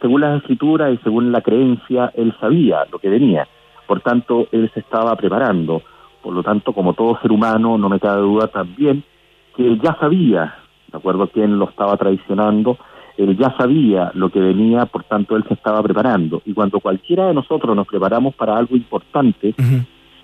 según 0.00 0.20
las 0.20 0.38
escrituras 0.40 0.92
y 0.92 0.98
según 0.98 1.32
la 1.32 1.40
creencia, 1.40 2.12
él 2.14 2.34
sabía 2.40 2.84
lo 2.92 2.98
que 2.98 3.08
venía. 3.08 3.48
Por 3.86 4.00
tanto, 4.00 4.46
él 4.52 4.70
se 4.74 4.80
estaba 4.80 5.16
preparando. 5.16 5.82
Por 6.22 6.34
lo 6.34 6.42
tanto, 6.42 6.72
como 6.74 6.92
todo 6.92 7.18
ser 7.20 7.32
humano, 7.32 7.78
no 7.78 7.88
me 7.88 7.98
cabe 7.98 8.20
duda 8.20 8.46
también 8.48 9.02
que 9.56 9.66
él 9.66 9.80
ya 9.82 9.96
sabía, 9.98 10.54
de 10.90 10.98
acuerdo 10.98 11.24
a 11.24 11.28
quién 11.30 11.58
lo 11.58 11.68
estaba 11.68 11.96
traicionando, 11.96 12.78
él 13.16 13.36
ya 13.38 13.54
sabía 13.56 14.10
lo 14.14 14.30
que 14.30 14.40
venía, 14.40 14.86
por 14.86 15.04
tanto, 15.04 15.36
él 15.36 15.44
se 15.48 15.54
estaba 15.54 15.82
preparando. 15.82 16.42
Y 16.46 16.54
cuando 16.54 16.80
cualquiera 16.80 17.26
de 17.26 17.34
nosotros 17.34 17.76
nos 17.76 17.86
preparamos 17.86 18.34
para 18.34 18.56
algo 18.56 18.76
importante, 18.76 19.54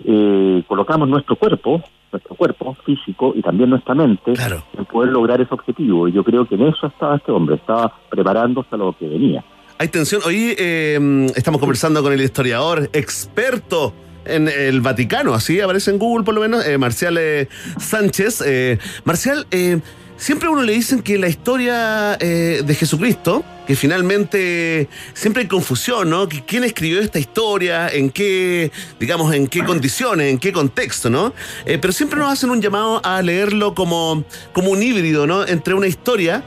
eh, 0.05 0.63
colocamos 0.67 1.07
nuestro 1.07 1.35
cuerpo, 1.35 1.81
nuestro 2.11 2.35
cuerpo 2.35 2.75
físico 2.85 3.33
y 3.35 3.41
también 3.41 3.69
nuestra 3.69 3.93
mente 3.93 4.33
Claro. 4.33 4.63
en 4.77 4.85
poder 4.85 5.11
lograr 5.11 5.41
ese 5.41 5.53
objetivo. 5.53 6.07
Y 6.07 6.11
yo 6.13 6.23
creo 6.23 6.45
que 6.47 6.55
en 6.55 6.63
eso 6.67 6.87
estaba 6.87 7.17
este 7.17 7.31
hombre, 7.31 7.55
estaba 7.55 7.93
preparándose 8.09 8.69
a 8.71 8.77
lo 8.77 8.93
que 8.97 9.07
venía. 9.07 9.43
Hay 9.79 9.89
tensión. 9.89 10.21
Hoy 10.25 10.55
eh, 10.57 11.27
estamos 11.35 11.59
conversando 11.59 12.01
con 12.01 12.11
el 12.13 12.21
historiador 12.21 12.89
experto 12.93 13.93
en 14.25 14.47
el 14.47 14.81
Vaticano, 14.81 15.33
así 15.33 15.61
aparece 15.61 15.91
en 15.91 15.99
Google 15.99 16.25
por 16.25 16.33
lo 16.33 16.41
menos, 16.41 16.65
eh, 16.67 16.77
Marcial 16.77 17.15
eh, 17.19 17.47
Sánchez. 17.77 18.43
Eh, 18.45 18.77
Marcial, 19.05 19.45
eh, 19.51 19.79
siempre 20.17 20.47
a 20.47 20.51
uno 20.51 20.63
le 20.63 20.73
dicen 20.73 21.01
que 21.01 21.17
la 21.17 21.27
historia 21.27 22.17
eh, 22.19 22.61
de 22.65 22.75
Jesucristo, 22.75 23.43
que 23.65 23.75
finalmente 23.75 24.89
siempre 25.13 25.43
hay 25.43 25.47
confusión, 25.47 26.09
¿no? 26.09 26.27
Que 26.27 26.43
¿Quién 26.43 26.63
escribió 26.63 26.99
esta 27.01 27.19
historia? 27.19 27.89
¿En 27.89 28.09
qué, 28.09 28.71
digamos, 28.99 29.33
en 29.33 29.47
qué 29.47 29.63
condiciones? 29.63 30.31
¿En 30.31 30.39
qué 30.39 30.51
contexto, 30.51 31.09
no? 31.09 31.33
Eh, 31.65 31.77
pero 31.77 31.93
siempre 31.93 32.19
nos 32.19 32.31
hacen 32.31 32.49
un 32.49 32.61
llamado 32.61 33.01
a 33.05 33.21
leerlo 33.21 33.75
como, 33.75 34.23
como 34.53 34.71
un 34.71 34.81
híbrido, 34.81 35.27
¿no? 35.27 35.45
Entre 35.45 35.73
una 35.73 35.87
historia 35.87 36.43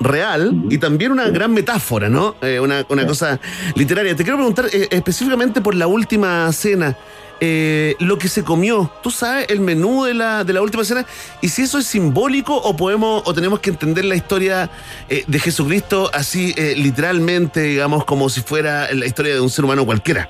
real 0.00 0.64
y 0.70 0.78
también 0.78 1.12
una 1.12 1.28
gran 1.28 1.52
metáfora, 1.52 2.08
¿no? 2.08 2.36
Eh, 2.42 2.60
una, 2.60 2.84
una 2.88 3.06
cosa 3.06 3.40
literaria. 3.74 4.14
Te 4.14 4.22
quiero 4.22 4.36
preguntar 4.36 4.66
eh, 4.72 4.88
específicamente 4.90 5.60
por 5.60 5.74
la 5.74 5.86
última 5.86 6.52
cena. 6.52 6.96
Eh, 7.40 7.94
lo 8.00 8.18
que 8.18 8.28
se 8.28 8.44
comió, 8.44 8.90
¿tú 9.02 9.10
sabes 9.10 9.50
el 9.50 9.60
menú 9.60 10.04
de 10.04 10.14
la, 10.14 10.44
de 10.44 10.52
la 10.52 10.62
última 10.62 10.84
cena? 10.84 11.04
Y 11.42 11.48
si 11.48 11.62
eso 11.62 11.78
es 11.78 11.86
simbólico 11.86 12.56
o 12.56 12.76
podemos 12.76 13.22
o 13.26 13.34
tenemos 13.34 13.60
que 13.60 13.70
entender 13.70 14.04
la 14.04 14.14
historia 14.14 14.70
eh, 15.08 15.24
de 15.26 15.38
Jesucristo 15.38 16.10
así 16.12 16.54
eh, 16.56 16.74
literalmente, 16.76 17.60
digamos, 17.62 18.04
como 18.04 18.28
si 18.28 18.40
fuera 18.40 18.92
la 18.92 19.06
historia 19.06 19.34
de 19.34 19.40
un 19.40 19.48
ser 19.48 19.64
humano 19.64 19.84
cualquiera. 19.84 20.28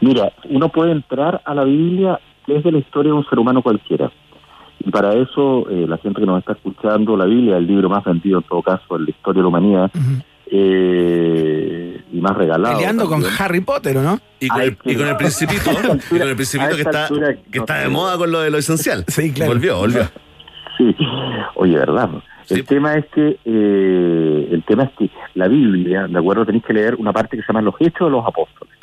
Mira, 0.00 0.32
uno 0.50 0.68
puede 0.68 0.92
entrar 0.92 1.40
a 1.44 1.54
la 1.54 1.64
Biblia 1.64 2.18
desde 2.46 2.72
la 2.72 2.78
historia 2.78 3.12
de 3.12 3.18
un 3.18 3.24
ser 3.26 3.38
humano 3.38 3.62
cualquiera. 3.62 4.10
Y 4.84 4.90
para 4.90 5.14
eso, 5.14 5.68
eh, 5.70 5.86
la 5.86 5.96
gente 5.98 6.20
que 6.20 6.26
nos 6.26 6.40
está 6.40 6.52
escuchando, 6.52 7.16
la 7.16 7.26
Biblia 7.26 7.56
el 7.56 7.66
libro 7.66 7.88
más 7.88 8.04
vendido 8.04 8.38
en 8.38 8.44
todo 8.44 8.62
caso 8.62 8.96
en 8.96 9.04
la 9.04 9.10
historia 9.10 9.40
de 9.40 9.42
la 9.42 9.48
humanidad 9.48 9.90
eh, 10.54 11.61
y 12.12 12.20
más 12.20 12.36
regalado. 12.36 12.76
Peleando 12.76 13.04
con 13.08 13.22
también. 13.22 13.42
Harry 13.42 13.60
Potter, 13.60 13.96
¿o 13.96 14.02
no? 14.02 14.20
Y 14.40 14.48
con, 14.48 14.60
el, 14.60 14.76
que 14.76 14.92
y 14.92 14.96
con 14.96 15.08
el 15.08 15.16
principito, 15.16 15.70
y 16.10 16.18
con 16.18 16.28
el 16.28 16.36
principito 16.36 16.76
que 16.76 16.82
está, 16.82 17.04
altura 17.06 17.34
que 17.50 17.58
no 17.58 17.62
está 17.64 17.78
de 17.78 17.88
moda 17.88 18.16
con 18.18 18.30
lo 18.30 18.40
de 18.40 18.50
lo 18.50 18.58
esencial. 18.58 19.04
Sí, 19.08 19.32
claro. 19.32 19.52
Volvió, 19.52 19.78
volvió. 19.78 20.04
Sí, 20.78 20.94
oye, 21.54 21.76
¿verdad? 21.76 22.08
El 22.48 22.56
Sí. 22.58 22.62
tema 22.64 22.94
es 22.94 23.06
que 23.14 23.38
eh, 23.44 24.48
el 24.50 24.62
tema 24.64 24.84
es 24.84 24.90
que 24.98 25.10
la 25.34 25.46
Biblia, 25.48 26.06
de 26.08 26.18
acuerdo, 26.18 26.44
tenéis 26.44 26.64
que 26.64 26.72
leer 26.72 26.96
una 26.96 27.12
parte 27.12 27.36
que 27.36 27.42
se 27.42 27.48
llama 27.48 27.62
los 27.62 27.74
Hechos 27.78 28.08
de 28.08 28.10
los 28.10 28.26
Apóstoles. 28.26 28.74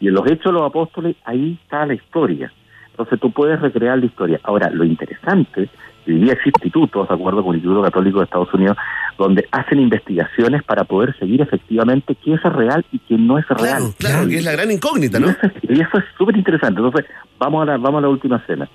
Y 0.00 0.08
en 0.08 0.14
los 0.14 0.26
Hechos 0.26 0.46
de 0.46 0.52
los 0.52 0.62
Apóstoles 0.62 1.14
ahí 1.24 1.58
está 1.62 1.84
la 1.86 1.94
historia. 1.94 2.50
Entonces 2.90 3.20
tú 3.20 3.30
puedes 3.30 3.60
recrear 3.60 3.98
la 3.98 4.06
historia. 4.06 4.40
Ahora, 4.44 4.70
lo 4.70 4.84
interesante, 4.84 5.68
hoy 6.12 6.20
día 6.20 6.32
existen 6.32 6.62
institutos, 6.64 7.08
de 7.08 7.14
acuerdo 7.14 7.42
con 7.42 7.54
el 7.54 7.56
Instituto 7.60 7.82
Católico 7.82 8.18
de 8.18 8.24
Estados 8.24 8.52
Unidos, 8.54 8.76
donde 9.18 9.46
hacen 9.52 9.80
investigaciones 9.80 10.62
para 10.62 10.84
poder 10.84 11.16
seguir 11.18 11.40
efectivamente 11.40 12.16
qué 12.22 12.34
es 12.34 12.42
real 12.42 12.84
y 12.92 12.98
qué 13.00 13.16
no 13.16 13.38
es 13.38 13.46
real. 13.48 13.58
Claro, 13.58 13.94
claro, 13.98 14.28
que 14.28 14.36
es 14.36 14.44
la 14.44 14.52
gran 14.52 14.70
incógnita, 14.70 15.18
Y 15.18 15.22
¿no? 15.22 15.30
eso, 15.30 15.40
y 15.62 15.80
eso 15.80 15.98
es 15.98 16.04
súper 16.18 16.36
interesante. 16.36 16.80
Entonces, 16.80 17.06
vamos 17.38 17.62
a, 17.62 17.66
la, 17.72 17.76
vamos 17.78 17.98
a 17.98 18.02
la 18.02 18.08
última 18.08 18.44
cena. 18.46 18.68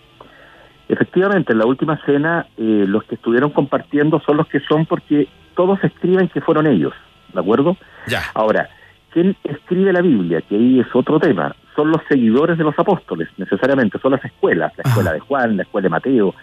Efectivamente, 0.88 1.54
en 1.54 1.60
la 1.60 1.66
última 1.66 2.00
cena, 2.06 2.48
eh, 2.58 2.86
los 2.88 3.04
que 3.04 3.16
estuvieron 3.16 3.52
compartiendo 3.52 4.20
son 4.26 4.38
los 4.38 4.48
que 4.48 4.60
son 4.62 4.86
porque 4.88 5.28
todos 5.56 5.84
escriben 5.84 6.30
que 6.30 6.42
fueron 6.42 6.66
ellos, 6.66 6.94
¿de 7.34 7.40
acuerdo? 7.40 7.78
Ya. 8.08 8.24
Ahora, 8.34 8.70
¿quién 9.12 9.36
escribe 9.44 9.94
la 9.94 10.02
Biblia? 10.02 10.42
Que 10.42 10.56
ahí 10.56 10.80
es 10.80 10.88
otro 10.94 11.20
tema. 11.20 11.56
Son 11.76 11.92
los 11.92 12.02
seguidores 12.10 12.58
de 12.58 12.64
los 12.64 12.78
apóstoles, 12.80 13.30
necesariamente, 13.38 14.00
son 14.00 14.14
las 14.14 14.26
escuelas, 14.26 14.74
la 14.78 14.90
escuela 14.90 15.10
Ajá. 15.12 15.14
de 15.14 15.20
Juan, 15.20 15.58
la 15.58 15.64
escuela 15.64 15.86
de 15.86 15.90
Mateo. 15.90 16.34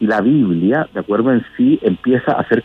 Y 0.00 0.06
la 0.06 0.20
Biblia, 0.20 0.88
de 0.92 1.00
acuerdo 1.00 1.32
en 1.32 1.44
sí, 1.56 1.78
empieza 1.82 2.32
a 2.32 2.48
ser 2.48 2.64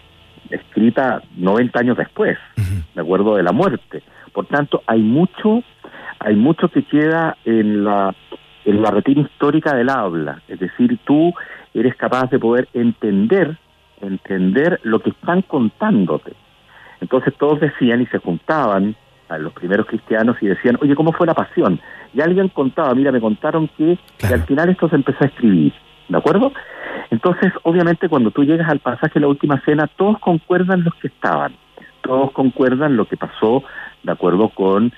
escrita 0.49 1.21
90 1.37 1.79
años 1.79 1.97
después, 1.97 2.37
de 2.55 3.01
acuerdo 3.01 3.35
de 3.35 3.43
la 3.43 3.51
muerte. 3.51 4.03
Por 4.33 4.47
tanto, 4.47 4.81
hay 4.87 5.01
mucho, 5.01 5.63
hay 6.19 6.35
mucho 6.35 6.69
que 6.69 6.83
queda 6.83 7.37
en 7.45 7.83
la 7.83 8.15
en 8.65 8.81
la 8.81 8.89
retina 8.89 9.21
histórica 9.21 9.75
del 9.75 9.89
habla, 9.89 10.41
es 10.47 10.59
decir, 10.59 10.97
tú 11.05 11.33
eres 11.73 11.95
capaz 11.95 12.31
de 12.31 12.39
poder 12.39 12.67
entender, 12.73 13.57
entender 14.01 14.79
lo 14.83 14.99
que 14.99 15.11
están 15.11 15.43
contándote. 15.43 16.33
Entonces 16.99 17.33
todos 17.37 17.59
decían 17.59 18.01
y 18.01 18.07
se 18.07 18.17
juntaban 18.17 18.95
a 19.29 19.37
los 19.37 19.53
primeros 19.53 19.85
cristianos 19.85 20.37
y 20.41 20.47
decían, 20.47 20.77
oye, 20.81 20.95
¿cómo 20.95 21.11
fue 21.11 21.27
la 21.27 21.33
pasión? 21.33 21.79
Y 22.13 22.21
alguien 22.21 22.49
contaba, 22.49 22.93
mira, 22.95 23.11
me 23.11 23.21
contaron 23.21 23.67
que, 23.77 23.97
que 24.17 24.33
al 24.33 24.43
final 24.43 24.69
esto 24.69 24.89
se 24.89 24.95
empezó 24.95 25.23
a 25.23 25.27
escribir, 25.27 25.73
¿de 26.07 26.17
acuerdo? 26.17 26.51
Entonces, 27.11 27.51
obviamente, 27.63 28.09
cuando 28.09 28.31
tú 28.31 28.43
llegas 28.43 28.69
al 28.69 28.79
pasaje 28.79 29.15
de 29.15 29.21
la 29.21 29.27
última 29.27 29.61
cena, 29.65 29.87
todos 29.95 30.19
concuerdan 30.19 30.83
los 30.83 30.93
que 30.95 31.07
estaban, 31.07 31.55
todos 32.01 32.31
concuerdan 32.31 32.95
lo 32.97 33.05
que 33.07 33.17
pasó 33.17 33.63
de 34.03 34.11
acuerdo 34.11 34.49
con 34.49 34.91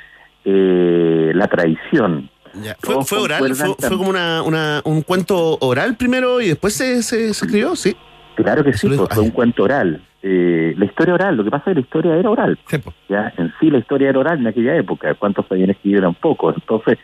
eh, 0.46 1.32
la 1.36 1.48
traición. 1.48 2.30
Ya. 2.62 2.76
¿Fue, 2.80 3.04
fue 3.04 3.20
oral? 3.20 3.54
¿Fue, 3.56 3.76
fue 3.78 3.98
como 3.98 4.10
una, 4.10 4.42
una- 4.42 4.82
un 4.86 5.02
cuento 5.02 5.58
oral 5.62 5.96
primero 5.98 6.42
y 6.42 6.48
después 6.48 6.74
se, 6.74 7.04
se, 7.04 7.34
se 7.34 7.46
escribió? 7.46 7.76
Sí. 7.76 7.96
Claro 8.36 8.64
que 8.64 8.74
sí, 8.74 8.88
pues, 8.88 9.02
fue 9.12 9.24
un 9.24 9.32
cuento 9.32 9.64
oral. 9.64 10.02
Eh, 10.24 10.74
la 10.78 10.86
historia 10.86 11.14
oral, 11.14 11.36
lo 11.38 11.44
que 11.44 11.52
pasa 11.52 11.64
es 11.66 11.74
que 11.74 11.74
la 11.76 11.80
historia 11.82 12.16
era 12.16 12.30
oral. 12.30 12.58
Sí, 12.68 12.78
ya 13.10 13.34
En 13.38 13.54
sí 13.60 13.70
la 13.70 13.80
historia 13.80 14.10
era 14.10 14.20
oral 14.20 14.40
en 14.40 14.48
aquella 14.48 14.76
época, 14.76 15.14
cuántos 15.16 15.46
sabían 15.48 15.70
escribir 15.72 16.00
eran 16.00 16.14
pocos. 16.16 16.56
Entonces, 16.56 16.98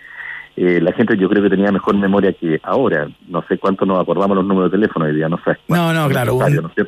eh, 0.55 0.79
la 0.81 0.91
gente 0.93 1.17
yo 1.17 1.27
creo 1.29 1.41
que 1.43 1.49
tenía 1.49 1.71
mejor 1.71 1.95
memoria 1.97 2.31
que 2.33 2.59
ahora. 2.63 3.07
No 3.27 3.43
sé 3.47 3.57
cuánto 3.57 3.85
nos 3.85 3.99
acordamos 3.99 4.35
los 4.37 4.45
números 4.45 4.71
de 4.71 4.77
teléfono 4.77 5.05
hoy 5.05 5.15
día, 5.15 5.27
no 5.29 5.37
sé. 5.43 5.57
No, 5.67 5.91
no, 5.93 6.07
claro, 6.09 6.37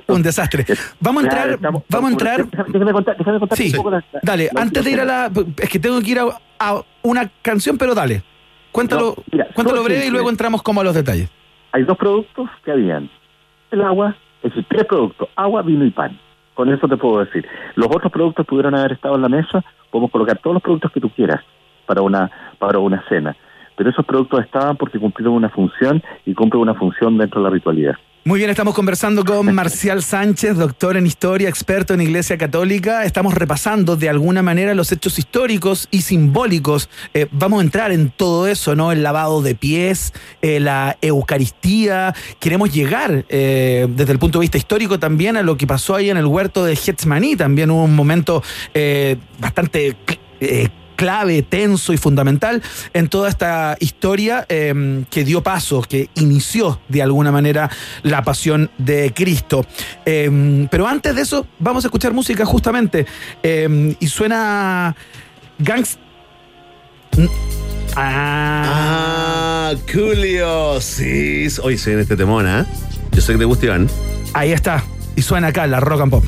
un, 0.07 0.22
desastre. 0.22 0.66
Es- 0.68 0.95
Vamos 0.99 1.24
a 1.24 1.26
entrar, 1.28 1.49
estamos- 1.49 1.84
vamos 1.89 2.09
a 2.09 2.11
entrar. 2.11 2.45
Déjame, 2.68 2.93
contar, 2.93 3.18
déjame 3.18 3.39
contar 3.39 3.57
Sí, 3.57 3.70
un 3.72 3.76
poco 3.78 3.91
la- 3.91 4.03
la- 4.11 4.20
dale, 4.22 4.49
la 4.53 4.61
antes 4.61 4.84
de 4.84 4.91
ir 4.91 4.99
a 4.99 5.05
la. 5.05 5.32
Es 5.57 5.70
que 5.70 5.80
tengo 5.80 5.99
que 6.01 6.11
ir 6.11 6.20
a, 6.20 6.26
a 6.59 6.82
una 7.03 7.30
canción, 7.41 7.78
pero 7.78 7.95
dale. 7.95 8.24
Cuéntalo, 8.72 9.16
No, 9.18 9.24
mira, 9.32 9.47
cuéntalo 9.53 9.84
breve 9.84 10.07
y 10.07 10.09
luego 10.09 10.30
entramos 10.30 10.61
como 10.61 10.82
a 10.82 10.84
los 10.84 10.93
detalles. 10.93 11.30
Hay 11.72 11.84
dos 11.84 11.97
productos 11.97 12.49
que 12.63 12.72
habían. 12.72 13.09
El 13.72 13.82
agua, 13.82 14.16
es 14.43 14.51
decir, 14.51 14.66
tres 14.70 14.86
productos, 14.86 15.28
agua, 15.36 15.61
vino 15.61 15.86
y 15.86 15.91
pan. 15.91 16.20
Con 16.53 16.72
eso 16.72 16.88
te 16.88 16.95
puedo 16.97 17.24
decir. 17.26 17.45
Los 17.76 17.88
otros 17.88 18.11
productos 18.11 18.45
pudieron 18.45 18.76
haber 18.76 18.93
estado 18.93 19.16
en 19.16 19.22
la 19.24 19.30
mesa, 19.30 19.63
podemos 19.91 20.11
colocar 20.11 20.38
todos 20.38 20.53
los 20.55 20.63
productos 20.63 20.91
que 20.91 21.01
tú 21.01 21.09
quieras 21.09 21.41
para 21.86 22.01
una, 22.01 22.30
para 22.59 22.80
una 22.80 23.03
cena. 23.09 23.36
Pero 23.76 23.89
esos 23.89 24.05
productos 24.05 24.43
estaban 24.43 24.78
porque 24.78 24.99
cumplieron 24.99 25.36
una 25.36 25.49
función 25.49 26.01
y 26.26 26.34
cumplen 26.34 26.61
una 26.61 26.76
función 26.76 27.17
dentro 27.17 27.41
de 27.41 27.49
la 27.49 27.53
ritualidad. 27.53 27.95
Muy 28.28 28.39
bien, 28.39 28.49
estamos 28.49 28.73
conversando 28.73 29.23
con 29.23 29.45
Marcial 29.53 30.01
Sánchez, 30.01 30.57
doctor 30.57 30.97
en 30.97 31.05
historia, 31.05 31.47
experto 31.47 31.93
en 31.93 32.01
Iglesia 32.01 32.39
Católica. 32.39 33.03
Estamos 33.05 33.36
repasando 33.36 33.97
de 33.97 34.09
alguna 34.09 34.41
manera 34.41 34.73
los 34.73 34.91
hechos 34.91 35.19
históricos 35.19 35.88
y 35.91 36.01
simbólicos. 36.01 36.89
Eh, 37.13 37.28
vamos 37.30 37.59
a 37.59 37.63
entrar 37.63 37.91
en 37.91 38.09
todo 38.09 38.47
eso, 38.47 38.76
¿no? 38.76 38.91
El 38.91 39.03
lavado 39.03 39.43
de 39.43 39.53
pies, 39.53 40.11
eh, 40.41 40.59
la 40.59 40.97
Eucaristía. 41.03 42.15
Queremos 42.39 42.73
llegar 42.73 43.26
eh, 43.30 43.86
desde 43.91 44.13
el 44.13 44.17
punto 44.17 44.39
de 44.39 44.45
vista 44.45 44.57
histórico 44.57 44.97
también 44.97 45.38
a 45.38 45.43
lo 45.43 45.55
que 45.55 45.67
pasó 45.67 45.93
ahí 45.93 46.09
en 46.09 46.17
el 46.17 46.26
huerto 46.26 46.65
de 46.65 46.76
Getsmaní. 46.76 47.36
También 47.36 47.69
hubo 47.69 47.84
un 47.84 47.95
momento 47.95 48.41
eh, 48.73 49.17
bastante 49.39 49.95
clave, 50.95 51.41
tenso 51.41 51.93
y 51.93 51.97
fundamental 51.97 52.61
en 52.93 53.07
toda 53.07 53.29
esta 53.29 53.77
historia 53.79 54.45
eh, 54.49 55.03
que 55.09 55.23
dio 55.23 55.43
paso, 55.43 55.81
que 55.81 56.09
inició 56.15 56.79
de 56.87 57.01
alguna 57.01 57.31
manera 57.31 57.69
la 58.03 58.23
pasión 58.23 58.69
de 58.77 59.13
Cristo. 59.13 59.65
Eh, 60.05 60.67
pero 60.71 60.87
antes 60.87 61.15
de 61.15 61.21
eso, 61.21 61.47
vamos 61.59 61.83
a 61.85 61.87
escuchar 61.87 62.13
música 62.13 62.45
justamente. 62.45 63.05
Eh, 63.43 63.95
y 63.99 64.07
suena 64.07 64.95
Gangs. 65.59 65.97
Ah, 67.95 69.71
Ah, 69.71 69.73
Julio. 69.91 70.79
Sí. 70.81 71.47
Hoy 71.63 71.77
se 71.77 71.89
viene 71.91 72.03
este 72.03 72.15
temón, 72.15 72.45
¿ah? 72.45 72.65
Yo 73.11 73.21
sé 73.21 73.33
que 73.33 73.39
te 73.39 73.45
gusta, 73.45 73.65
Iván. 73.65 73.89
ahí 74.33 74.51
está. 74.51 74.83
Y 75.15 75.21
suena 75.21 75.47
acá 75.47 75.65
la 75.65 75.79
rock 75.79 76.01
and 76.01 76.11
pop. 76.11 76.23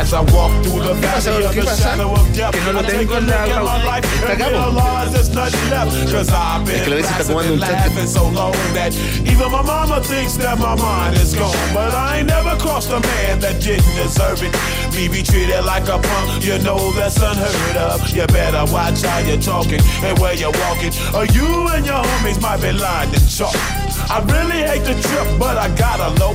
As 0.00 0.14
I 0.14 0.20
walk 0.32 0.50
through 0.64 0.80
the 0.80 0.94
valley 0.94 1.44
of 1.44 1.52
¿Qué 1.52 1.60
the 1.60 1.76
shadow 1.76 2.12
of 2.14 2.24
death, 2.34 2.52
Que 2.52 2.60
no 2.64 2.72
lo 2.72 2.82
tengo 2.82 3.14
a 3.14 3.18
en 3.18 3.26
la 3.26 3.44
look 3.44 3.52
at 3.52 3.62
my 3.64 3.84
life 3.84 4.04
Está 4.06 4.32
and 4.32 4.40
acá, 4.40 4.48
po. 4.48 4.70
realize 4.72 5.12
there's 5.12 5.28
nothing 5.28 5.70
left. 5.70 6.10
'Cause 6.10 6.30
I've 6.32 6.64
been 6.64 6.76
Es 6.76 6.82
que 6.84 6.90
la 6.90 6.96
vez 6.96 7.06
está 7.10 7.24
tomando 7.24 7.52
un 7.52 7.60
chante. 7.60 7.72
laughing 7.72 8.06
so 8.08 8.24
long 8.28 8.54
that 8.74 8.92
even 9.28 9.50
my 9.52 9.62
mama 9.62 10.00
thinks 10.00 10.34
that 10.38 10.58
my 10.58 10.74
mind 10.74 11.16
is 11.20 11.34
gone. 11.34 11.54
But 11.74 11.92
I 11.94 12.18
ain't 12.20 12.28
never 12.28 12.56
crossed 12.56 12.90
a 12.90 13.00
man 13.00 13.40
that 13.40 13.60
didn't 13.60 13.94
deserve 13.94 14.42
it. 14.42 14.56
Me 14.96 15.06
be 15.08 15.22
treated 15.22 15.62
like 15.66 15.86
a 15.88 15.98
punk, 15.98 16.42
you 16.44 16.56
know 16.64 16.80
that's 16.96 17.18
unheard 17.20 17.76
of. 17.76 18.00
You 18.16 18.26
better 18.28 18.64
watch 18.72 19.02
how 19.02 19.18
you're 19.18 19.36
talking 19.52 19.82
and 20.02 20.18
where 20.18 20.34
you're 20.34 20.56
walking, 20.64 20.92
or 21.14 21.26
you 21.26 21.68
and 21.74 21.84
your 21.84 22.02
homies 22.02 22.40
might 22.40 22.60
be 22.62 22.72
lying 22.72 23.12
in 23.12 23.20
chalk. 23.28 23.54
I 24.08 24.20
really 24.32 24.62
hate 24.64 24.84
the 24.84 24.94
trip, 25.06 25.28
but 25.38 25.58
I 25.58 25.68
gotta 25.76 26.08
low. 26.18 26.34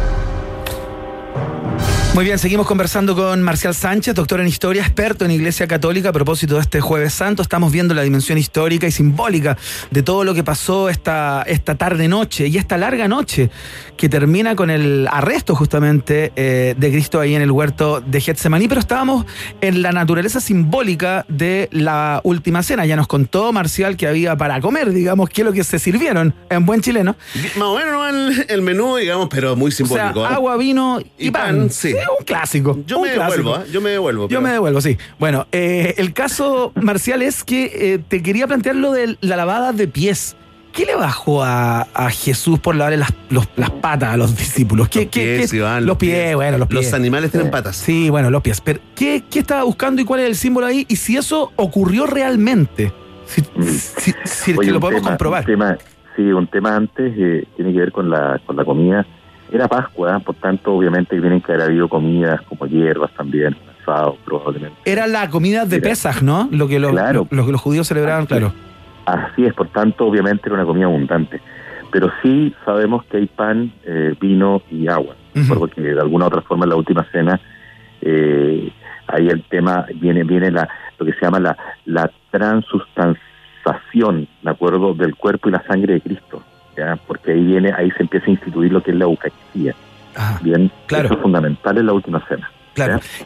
Muy 2.13 2.25
bien, 2.25 2.37
seguimos 2.39 2.67
conversando 2.67 3.15
con 3.15 3.41
Marcial 3.41 3.73
Sánchez, 3.73 4.13
doctor 4.15 4.41
en 4.41 4.47
historia, 4.47 4.81
experto 4.81 5.23
en 5.23 5.31
Iglesia 5.31 5.65
Católica. 5.65 6.09
A 6.09 6.11
propósito 6.11 6.55
de 6.55 6.61
este 6.61 6.81
Jueves 6.81 7.13
Santo, 7.13 7.41
estamos 7.41 7.71
viendo 7.71 7.93
la 7.93 8.01
dimensión 8.01 8.37
histórica 8.37 8.85
y 8.85 8.91
simbólica 8.91 9.57
de 9.91 10.03
todo 10.03 10.25
lo 10.25 10.33
que 10.33 10.43
pasó 10.43 10.89
esta, 10.89 11.41
esta 11.47 11.75
tarde-noche 11.75 12.47
y 12.47 12.57
esta 12.57 12.77
larga 12.77 13.07
noche 13.07 13.49
que 13.95 14.09
termina 14.09 14.57
con 14.57 14.69
el 14.69 15.07
arresto 15.09 15.55
justamente 15.55 16.33
eh, 16.35 16.75
de 16.77 16.91
Cristo 16.91 17.21
ahí 17.21 17.33
en 17.33 17.43
el 17.43 17.49
huerto 17.51 18.01
de 18.01 18.19
Getsemaní. 18.19 18.67
Pero 18.67 18.81
estábamos 18.81 19.25
en 19.61 19.81
la 19.81 19.93
naturaleza 19.93 20.41
simbólica 20.41 21.25
de 21.29 21.69
la 21.71 22.19
última 22.25 22.61
cena. 22.61 22.85
Ya 22.85 22.97
nos 22.97 23.07
contó 23.07 23.53
Marcial 23.53 23.95
que 23.95 24.07
había 24.07 24.35
para 24.35 24.59
comer, 24.59 24.91
digamos, 24.91 25.29
que 25.29 25.43
es 25.43 25.45
lo 25.45 25.53
que 25.53 25.63
se 25.63 25.79
sirvieron 25.79 26.35
en 26.49 26.65
buen 26.65 26.81
chileno. 26.81 27.15
Más 27.55 27.67
o 27.67 27.77
menos 27.77 28.45
el, 28.49 28.61
menú, 28.61 28.97
digamos, 28.97 29.29
pero 29.31 29.55
muy 29.55 29.69
O 29.69 29.71
sea, 29.71 29.85
simbólico. 29.87 30.25
¿eh? 30.25 30.29
agua, 30.29 30.57
vino 30.57 30.99
y, 31.17 31.27
Y 31.27 31.31
pan. 31.31 31.57
pan, 31.57 31.69
sí. 31.69 31.95
Un 32.19 32.25
clásico. 32.25 32.79
Yo 32.85 32.97
un 32.99 33.07
me 33.07 33.13
clásico. 33.13 33.37
devuelvo, 33.49 33.63
¿eh? 33.65 33.71
yo 33.71 33.81
me 33.81 33.89
devuelvo. 33.91 34.27
Yo 34.29 34.41
me 34.41 34.51
devuelvo, 34.51 34.81
sí. 34.81 34.97
Bueno, 35.19 35.47
eh, 35.51 35.93
el 35.97 36.13
caso, 36.13 36.71
Marcial, 36.75 37.21
es 37.21 37.43
que 37.43 37.93
eh, 37.93 37.99
te 38.07 38.21
quería 38.23 38.47
plantear 38.47 38.75
lo 38.75 38.91
de 38.91 39.17
la 39.21 39.35
lavada 39.35 39.71
de 39.73 39.87
pies. 39.87 40.35
¿Qué 40.73 40.85
le 40.85 40.95
bajó 40.95 41.43
a, 41.43 41.81
a 41.93 42.09
Jesús 42.11 42.57
por 42.59 42.75
lavarle 42.75 42.95
las, 42.97 43.13
los- 43.29 43.49
las 43.57 43.69
patas 43.71 44.13
a 44.13 44.17
los 44.17 44.37
discípulos? 44.37 44.87
¿Qué, 44.87 44.99
Los 45.01 45.09
qué- 45.09 45.35
pies, 45.37 45.51
qué- 45.51 45.57
Iván, 45.57 45.85
los 45.85 45.97
pies, 45.97 46.33
bueno, 46.35 46.57
los 46.57 46.67
pies. 46.69 46.85
Los 46.85 46.93
animales 46.93 47.29
tienen 47.31 47.51
patas. 47.51 47.75
Sí, 47.75 48.09
bueno, 48.09 48.29
los 48.29 48.41
pies. 48.41 48.61
Pero, 48.61 48.79
¿qué, 48.95 49.21
qué 49.29 49.39
estaba 49.39 49.63
buscando 49.63 50.01
y 50.01 50.05
cuál 50.05 50.21
es 50.21 50.27
el 50.27 50.35
símbolo 50.37 50.67
ahí? 50.67 50.85
Y 50.87 50.95
si 50.95 51.17
eso 51.17 51.51
ocurrió 51.57 52.05
realmente. 52.07 52.93
Si, 53.25 53.41
si- 53.69 54.13
si 54.23 54.51
es 54.51 54.57
Oye, 54.57 54.67
que 54.67 54.73
lo 54.73 54.79
podemos 54.79 55.01
tema- 55.01 55.11
comprobar. 55.11 55.41
Un 55.41 55.45
tema, 55.45 55.77
sí, 56.15 56.21
un 56.23 56.47
tema 56.47 56.75
antes 56.77 57.13
eh, 57.17 57.45
tiene 57.57 57.73
que 57.73 57.79
ver 57.79 57.91
con 57.91 58.09
la, 58.09 58.39
con 58.45 58.55
la 58.55 58.63
comida. 58.63 59.05
Era 59.51 59.67
Pascua, 59.67 60.19
por 60.19 60.35
tanto, 60.35 60.73
obviamente 60.73 61.19
tienen 61.19 61.41
que 61.41 61.51
haber 61.51 61.65
habido 61.67 61.89
comidas 61.89 62.41
como 62.43 62.65
hierbas 62.67 63.11
también, 63.11 63.55
asado 63.81 64.17
probablemente. 64.23 64.77
Era 64.85 65.07
la 65.07 65.29
comida 65.29 65.65
de. 65.65 65.81
Pesaj, 65.81 66.21
¿no? 66.21 66.47
Lo 66.51 66.67
que 66.67 66.79
los, 66.79 66.91
Claro. 66.91 67.27
lo, 67.29 67.37
lo 67.37 67.45
que 67.45 67.51
los 67.51 67.61
judíos 67.61 67.87
celebraban, 67.87 68.25
claro. 68.25 68.53
Así 69.05 69.45
es, 69.45 69.53
por 69.53 69.67
tanto, 69.69 70.05
obviamente 70.05 70.43
era 70.45 70.55
una 70.55 70.65
comida 70.65 70.85
abundante. 70.85 71.41
Pero 71.91 72.09
sí 72.21 72.55
sabemos 72.63 73.03
que 73.05 73.17
hay 73.17 73.25
pan, 73.25 73.73
eh, 73.83 74.15
vino 74.21 74.61
y 74.71 74.87
agua. 74.87 75.15
Porque 75.47 75.81
de 75.81 75.99
alguna 75.99 76.25
u 76.25 76.27
otra 76.27 76.41
forma 76.41 76.63
en 76.65 76.69
la 76.69 76.75
última 76.77 77.03
cena, 77.11 77.39
eh, 78.01 78.71
ahí 79.07 79.27
el 79.27 79.43
tema 79.43 79.85
viene 79.95 80.23
viene 80.23 80.51
la 80.51 80.69
lo 80.99 81.05
que 81.05 81.13
se 81.13 81.21
llama 81.21 81.39
la, 81.39 81.57
la 81.85 82.09
transustanciación, 82.29 84.27
¿de 84.43 84.49
acuerdo?, 84.49 84.93
del 84.93 85.15
cuerpo 85.15 85.49
y 85.49 85.51
la 85.51 85.63
sangre 85.63 85.95
de 85.95 86.01
Cristo. 86.01 86.43
¿Ya? 86.77 86.97
Porque 87.07 87.31
ahí 87.31 87.43
viene, 87.43 87.71
ahí 87.77 87.91
se 87.91 88.03
empieza 88.03 88.27
a 88.27 88.31
instituir 88.31 88.71
lo 88.71 88.81
que 88.81 88.91
es 88.91 88.97
la 88.97 89.05
Eucaristía. 89.05 89.75
Ajá, 90.15 90.39
Bien, 90.43 90.71
Claro. 90.87 91.05
eso 91.05 91.13
es 91.15 91.21
fundamental 91.21 91.77
en 91.77 91.85
la 91.85 91.93
última 91.93 92.25
cena. 92.27 92.49
claro. 92.73 92.99
¿ya? 92.99 93.25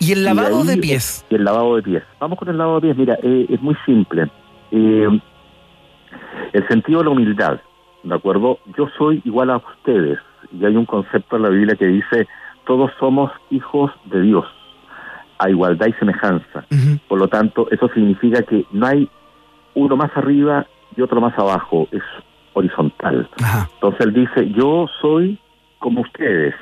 Y 0.00 0.12
el 0.12 0.20
Y 0.20 0.22
lavado 0.22 0.60
ahí- 0.60 0.66
de 0.68 0.76
pies. 0.78 1.24
Y 1.28 1.34
el 1.34 1.44
lavado 1.44 1.76
de 1.76 1.82
pies. 1.82 2.02
Vamos 2.20 2.38
con 2.38 2.48
el 2.48 2.56
lavado 2.58 2.80
de 2.80 2.82
pies. 2.88 2.96
Mira, 2.96 3.18
eh, 3.22 3.46
es 3.48 3.60
muy 3.60 3.76
simple. 3.84 4.28
Eh, 4.70 5.20
el 6.52 6.68
sentido 6.68 7.00
de 7.00 7.04
la 7.06 7.10
humildad, 7.10 7.60
¿de 8.04 8.14
acuerdo? 8.14 8.58
Yo 8.76 8.88
soy 8.96 9.20
igual 9.24 9.50
a 9.50 9.56
ustedes. 9.58 10.18
Y 10.52 10.64
hay 10.64 10.76
un 10.76 10.86
concepto 10.86 11.36
en 11.36 11.42
la 11.42 11.48
Biblia 11.50 11.74
que 11.76 11.86
dice, 11.86 12.26
todos 12.66 12.90
somos 12.98 13.30
hijos 13.50 13.90
de 14.04 14.22
Dios, 14.22 14.46
a 15.38 15.50
igualdad 15.50 15.86
y 15.88 15.92
semejanza. 15.94 16.64
Por 17.08 17.18
lo 17.18 17.28
tanto, 17.28 17.68
eso 17.70 17.88
significa 17.92 18.42
que 18.42 18.64
no 18.70 18.86
hay 18.86 19.08
uno 19.74 19.96
más 19.96 20.10
arriba 20.16 20.66
y 20.96 21.02
otro 21.02 21.20
más 21.20 21.36
abajo, 21.38 21.88
es 21.92 22.02
horizontal. 22.58 23.28
Ajá. 23.42 23.68
Entonces 23.74 24.06
él 24.06 24.12
dice, 24.14 24.50
yo 24.50 24.86
soy 25.00 25.38
como 25.78 26.00
ustedes. 26.02 26.54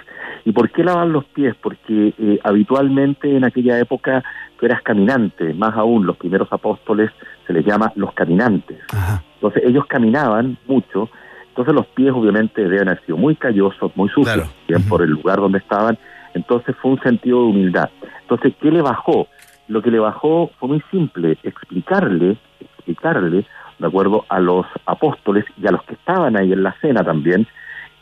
¿Y 0.44 0.53
por 0.53 0.70
qué 0.70 0.84
lavar 0.84 1.09
los 1.09 1.24
pies? 1.26 1.55
Porque 1.61 2.14
eh, 2.18 2.38
habitualmente 2.44 3.36
en 3.36 3.44
aquella 3.44 3.78
época 3.80 4.22
tú 4.59 4.66
eras 4.66 4.80
caminante, 4.82 5.53
más 5.55 5.74
aún 5.76 6.07
los 6.07 6.16
primeros 6.16 6.53
apóstoles 6.53 7.11
se 7.47 7.53
les 7.53 7.64
llama 7.64 7.92
los 7.97 8.12
caminantes. 8.12 8.78
Ajá. 8.92 9.22
Entonces 9.34 9.62
ellos 9.66 9.86
caminaban 9.86 10.57
mucho, 10.66 11.09
entonces 11.49 11.74
los 11.74 11.86
pies 11.88 12.12
obviamente 12.14 12.62
deben 12.62 12.88
haber 12.88 13.05
sido 13.05 13.16
muy 13.18 13.34
callosos, 13.36 13.90
muy 13.97 14.09
sucios, 14.11 14.34
Claro. 14.34 14.49
bien 14.68 14.82
por 14.88 15.03
el 15.03 15.11
lugar 15.11 15.38
donde 15.40 15.59
estaban. 15.59 15.99
Entonces 16.34 16.76
fue 16.80 16.92
un 16.92 17.01
sentido 17.01 17.38
de 17.38 17.44
humildad. 17.47 17.90
Entonces, 18.22 18.53
¿qué 18.61 18.70
le 18.70 18.82
bajó? 18.82 19.26
Lo 19.68 19.80
que 19.82 19.90
le 19.90 19.99
bajó 19.99 20.51
fue 20.61 20.68
muy 20.68 20.82
simple, 20.90 21.38
explicarle, 21.42 22.36
explicarle, 22.61 23.47
de 23.78 23.86
acuerdo 23.86 24.24
a 24.28 24.40
los 24.40 24.66
apóstoles 24.86 25.44
y 25.60 25.66
a 25.66 25.72
los 25.72 25.82
que 25.84 25.94
estaban 25.94 26.36
ahí 26.36 26.52
en 26.52 26.62
la 26.62 26.74
cena 26.80 27.04
también, 27.04 27.46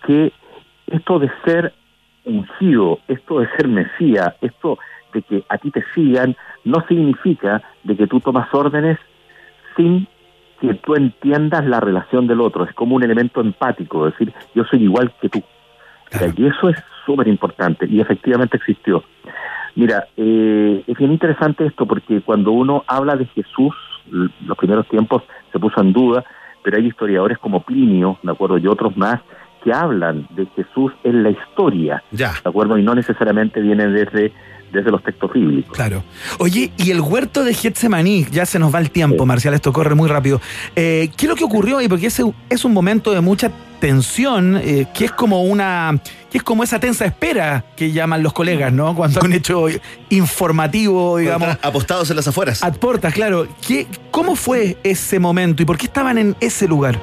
que 0.06 0.32
esto 0.86 1.18
de 1.18 1.30
ser 1.44 1.74
ungido, 2.24 3.00
esto 3.08 3.40
de 3.40 3.48
ser 3.56 3.68
Mesías, 3.68 4.34
esto 4.40 4.78
de 5.12 5.22
que 5.22 5.44
a 5.48 5.58
ti 5.58 5.70
te 5.70 5.84
sigan, 5.94 6.36
no 6.64 6.84
significa 6.88 7.62
de 7.84 7.96
que 7.96 8.06
tú 8.06 8.20
tomas 8.20 8.52
órdenes 8.52 8.98
sin 9.76 10.06
que 10.60 10.74
tú 10.74 10.94
entiendas 10.94 11.64
la 11.66 11.80
relación 11.80 12.26
del 12.26 12.40
otro. 12.40 12.64
Es 12.64 12.74
como 12.74 12.96
un 12.96 13.02
elemento 13.02 13.40
empático, 13.40 14.06
es 14.06 14.14
decir, 14.14 14.32
yo 14.54 14.64
soy 14.64 14.82
igual 14.84 15.12
que 15.20 15.28
tú. 15.28 15.42
O 16.14 16.18
sea, 16.18 16.32
y 16.34 16.46
eso 16.46 16.68
es 16.68 16.82
súper 17.04 17.28
importante 17.28 17.86
y 17.88 18.00
efectivamente 18.00 18.56
existió. 18.56 19.04
Mira, 19.74 20.06
eh, 20.16 20.84
es 20.86 20.96
bien 20.96 21.12
interesante 21.12 21.66
esto 21.66 21.86
porque 21.86 22.20
cuando 22.20 22.52
uno 22.52 22.84
habla 22.86 23.16
de 23.16 23.26
Jesús, 23.26 23.74
los 24.10 24.56
primeros 24.58 24.86
tiempos 24.88 25.22
se 25.52 25.58
puso 25.58 25.80
en 25.80 25.92
duda, 25.92 26.24
pero 26.62 26.76
hay 26.76 26.86
historiadores 26.86 27.38
como 27.38 27.60
Plinio, 27.62 28.18
¿de 28.22 28.32
acuerdo? 28.32 28.58
Y 28.58 28.66
otros 28.66 28.96
más 28.96 29.20
que 29.62 29.72
hablan 29.72 30.26
de 30.30 30.46
Jesús 30.56 30.92
en 31.04 31.22
la 31.22 31.30
historia, 31.30 32.02
Ya. 32.10 32.32
¿de 32.42 32.48
acuerdo? 32.50 32.76
Y 32.76 32.82
no 32.82 32.94
necesariamente 32.94 33.60
viene 33.60 33.86
desde, 33.88 34.32
desde 34.74 34.90
los 34.90 35.02
textos 35.02 35.32
bíblicos. 35.32 35.72
Claro. 35.74 36.02
Oye, 36.38 36.70
y 36.76 36.90
el 36.90 37.00
huerto 37.00 37.44
de 37.44 37.54
Getsemaní, 37.54 38.26
ya 38.30 38.44
se 38.44 38.58
nos 38.58 38.74
va 38.74 38.80
el 38.80 38.90
tiempo, 38.90 39.22
Sí. 39.24 39.26
Marcial, 39.26 39.54
esto 39.54 39.72
corre 39.72 39.94
muy 39.94 40.08
rápido. 40.08 40.40
Eh, 40.76 41.08
¿Qué 41.16 41.26
es 41.26 41.30
lo 41.30 41.36
que 41.36 41.44
ocurrió 41.44 41.78
ahí? 41.78 41.88
Porque 41.88 42.08
ese 42.08 42.24
es 42.50 42.64
un 42.64 42.72
momento 42.72 43.12
de 43.12 43.20
mucha 43.20 43.50
tensión, 43.80 44.56
eh, 44.56 44.86
que 44.94 45.04
es 45.06 45.12
como 45.12 45.42
una, 45.44 45.98
que 46.30 46.38
es 46.38 46.44
como 46.44 46.62
esa 46.64 46.80
tensa 46.80 47.04
espera 47.04 47.64
que 47.76 47.92
llaman 47.92 48.22
los 48.22 48.32
colegas, 48.32 48.72
¿no? 48.72 48.94
Cuando 48.94 49.20
hay 49.20 49.26
un 49.26 49.32
hecho 49.34 49.66
informativo, 50.08 51.18
digamos, 51.18 51.56
Apostados 51.62 52.08
en 52.10 52.16
las 52.16 52.26
afueras. 52.26 52.62
a 52.62 52.72
puertas, 52.72 53.12
claro. 53.12 53.46
¿Qué, 53.66 53.86
¿Cómo 54.10 54.36
fue 54.36 54.76
ese 54.82 55.18
momento 55.18 55.62
y 55.62 55.66
por 55.66 55.76
qué 55.76 55.86
estaban 55.86 56.18
en 56.18 56.34
ese 56.40 56.66
lugar? 56.66 56.98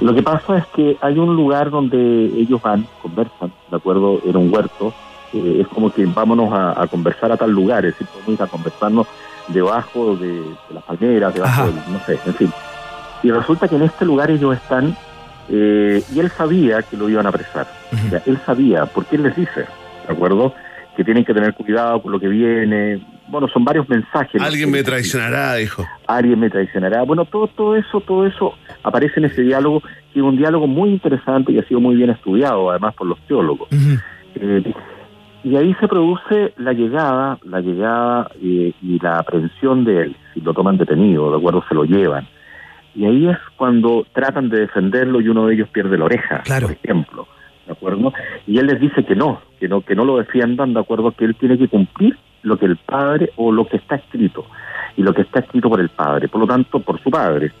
Lo 0.00 0.14
que 0.14 0.22
pasa 0.22 0.58
es 0.58 0.64
que 0.74 0.96
hay 1.02 1.18
un 1.18 1.36
lugar 1.36 1.70
donde 1.70 1.98
ellos 2.36 2.62
van, 2.62 2.86
conversan, 3.02 3.52
¿de 3.70 3.76
acuerdo? 3.76 4.20
Era 4.26 4.38
un 4.38 4.52
huerto. 4.52 4.94
Eh, 5.32 5.58
es 5.60 5.68
como 5.68 5.92
que 5.92 6.06
vámonos 6.06 6.52
a, 6.52 6.82
a 6.82 6.86
conversar 6.86 7.32
a 7.32 7.36
tal 7.36 7.50
lugar, 7.50 7.84
es 7.84 7.92
decir, 7.92 8.06
podemos 8.08 8.34
ir 8.34 8.42
a 8.42 8.46
conversarnos 8.46 9.06
debajo 9.48 10.16
de, 10.16 10.32
de 10.32 10.74
las 10.74 10.84
palmeras, 10.84 11.34
debajo 11.34 11.66
del, 11.66 11.74
no 11.90 12.00
sé, 12.06 12.18
en 12.26 12.34
fin. 12.34 12.52
Y 13.22 13.30
resulta 13.30 13.68
que 13.68 13.76
en 13.76 13.82
este 13.82 14.04
lugar 14.04 14.30
ellos 14.30 14.56
están, 14.56 14.96
eh, 15.48 16.02
y 16.14 16.20
él 16.20 16.30
sabía 16.30 16.82
que 16.82 16.96
lo 16.96 17.08
iban 17.08 17.26
a 17.26 17.28
apresar. 17.30 17.66
Ujú. 17.92 18.06
O 18.06 18.10
sea, 18.10 18.22
él 18.26 18.38
sabía, 18.46 18.86
porque 18.86 19.16
él 19.16 19.24
les 19.24 19.36
dice, 19.36 19.66
¿de 20.06 20.12
acuerdo? 20.12 20.54
Que 20.96 21.04
tienen 21.04 21.24
que 21.24 21.34
tener 21.34 21.54
cuidado 21.54 22.00
con 22.02 22.12
lo 22.12 22.20
que 22.20 22.28
viene. 22.28 23.04
Bueno, 23.28 23.48
son 23.48 23.64
varios 23.64 23.88
mensajes. 23.88 24.40
Alguien 24.42 24.70
me 24.70 24.82
traicionará, 24.82 25.54
dijo. 25.54 25.86
alguien 26.06 26.38
me 26.40 26.50
traicionará. 26.50 27.02
Bueno, 27.02 27.24
todo, 27.24 27.46
todo 27.48 27.76
eso, 27.76 28.00
todo 28.00 28.26
eso 28.26 28.54
aparece 28.82 29.20
en 29.20 29.26
ese 29.26 29.42
diálogo, 29.42 29.82
que 30.12 30.18
es 30.18 30.24
un 30.24 30.36
diálogo 30.36 30.66
muy 30.66 30.90
interesante 30.90 31.52
y 31.52 31.58
ha 31.58 31.64
sido 31.64 31.80
muy 31.80 31.94
bien 31.94 32.10
estudiado, 32.10 32.70
además 32.70 32.94
por 32.94 33.06
los 33.06 33.18
teólogos. 33.28 33.68
Eh, 34.34 34.74
y 35.42 35.56
ahí 35.56 35.74
se 35.80 35.88
produce 35.88 36.52
la 36.58 36.72
llegada, 36.72 37.38
la 37.44 37.60
llegada 37.60 38.30
eh, 38.42 38.72
y 38.82 38.98
la 39.00 39.18
aprehensión 39.18 39.84
de 39.84 40.02
él. 40.02 40.16
Si 40.34 40.40
lo 40.40 40.52
toman 40.54 40.76
detenido, 40.76 41.30
de 41.30 41.38
acuerdo, 41.38 41.64
se 41.68 41.74
lo 41.74 41.84
llevan. 41.84 42.26
Y 42.94 43.04
ahí 43.06 43.28
es 43.28 43.38
cuando 43.56 44.04
tratan 44.12 44.48
de 44.48 44.60
defenderlo 44.60 45.20
y 45.20 45.28
uno 45.28 45.46
de 45.46 45.54
ellos 45.54 45.68
pierde 45.68 45.96
la 45.96 46.04
oreja, 46.06 46.40
Claro. 46.44 46.66
por 46.68 46.76
ejemplo. 46.76 47.26
¿De 47.66 47.72
acuerdo? 47.72 48.12
Y 48.46 48.58
él 48.58 48.66
les 48.66 48.80
dice 48.80 49.04
que 49.04 49.14
no, 49.14 49.40
que 49.60 49.68
no, 49.68 49.80
que 49.82 49.94
no 49.94 50.04
lo 50.04 50.18
defiendan, 50.18 50.74
de 50.74 50.80
acuerdo, 50.80 51.12
que 51.12 51.24
él 51.24 51.36
tiene 51.36 51.56
que 51.56 51.68
cumplir 51.68 52.16
lo 52.42 52.56
que 52.58 52.66
el 52.66 52.76
padre 52.76 53.30
o 53.36 53.52
lo 53.52 53.66
que 53.66 53.76
está 53.76 53.94
escrito. 53.96 54.44
Y 54.96 55.02
lo 55.02 55.14
que 55.14 55.22
está 55.22 55.38
escrito 55.40 55.70
por 55.70 55.80
el 55.80 55.88
padre, 55.88 56.26
por 56.28 56.40
lo 56.40 56.46
tanto, 56.48 56.80
por 56.80 57.00
su 57.00 57.10
padre. 57.10 57.52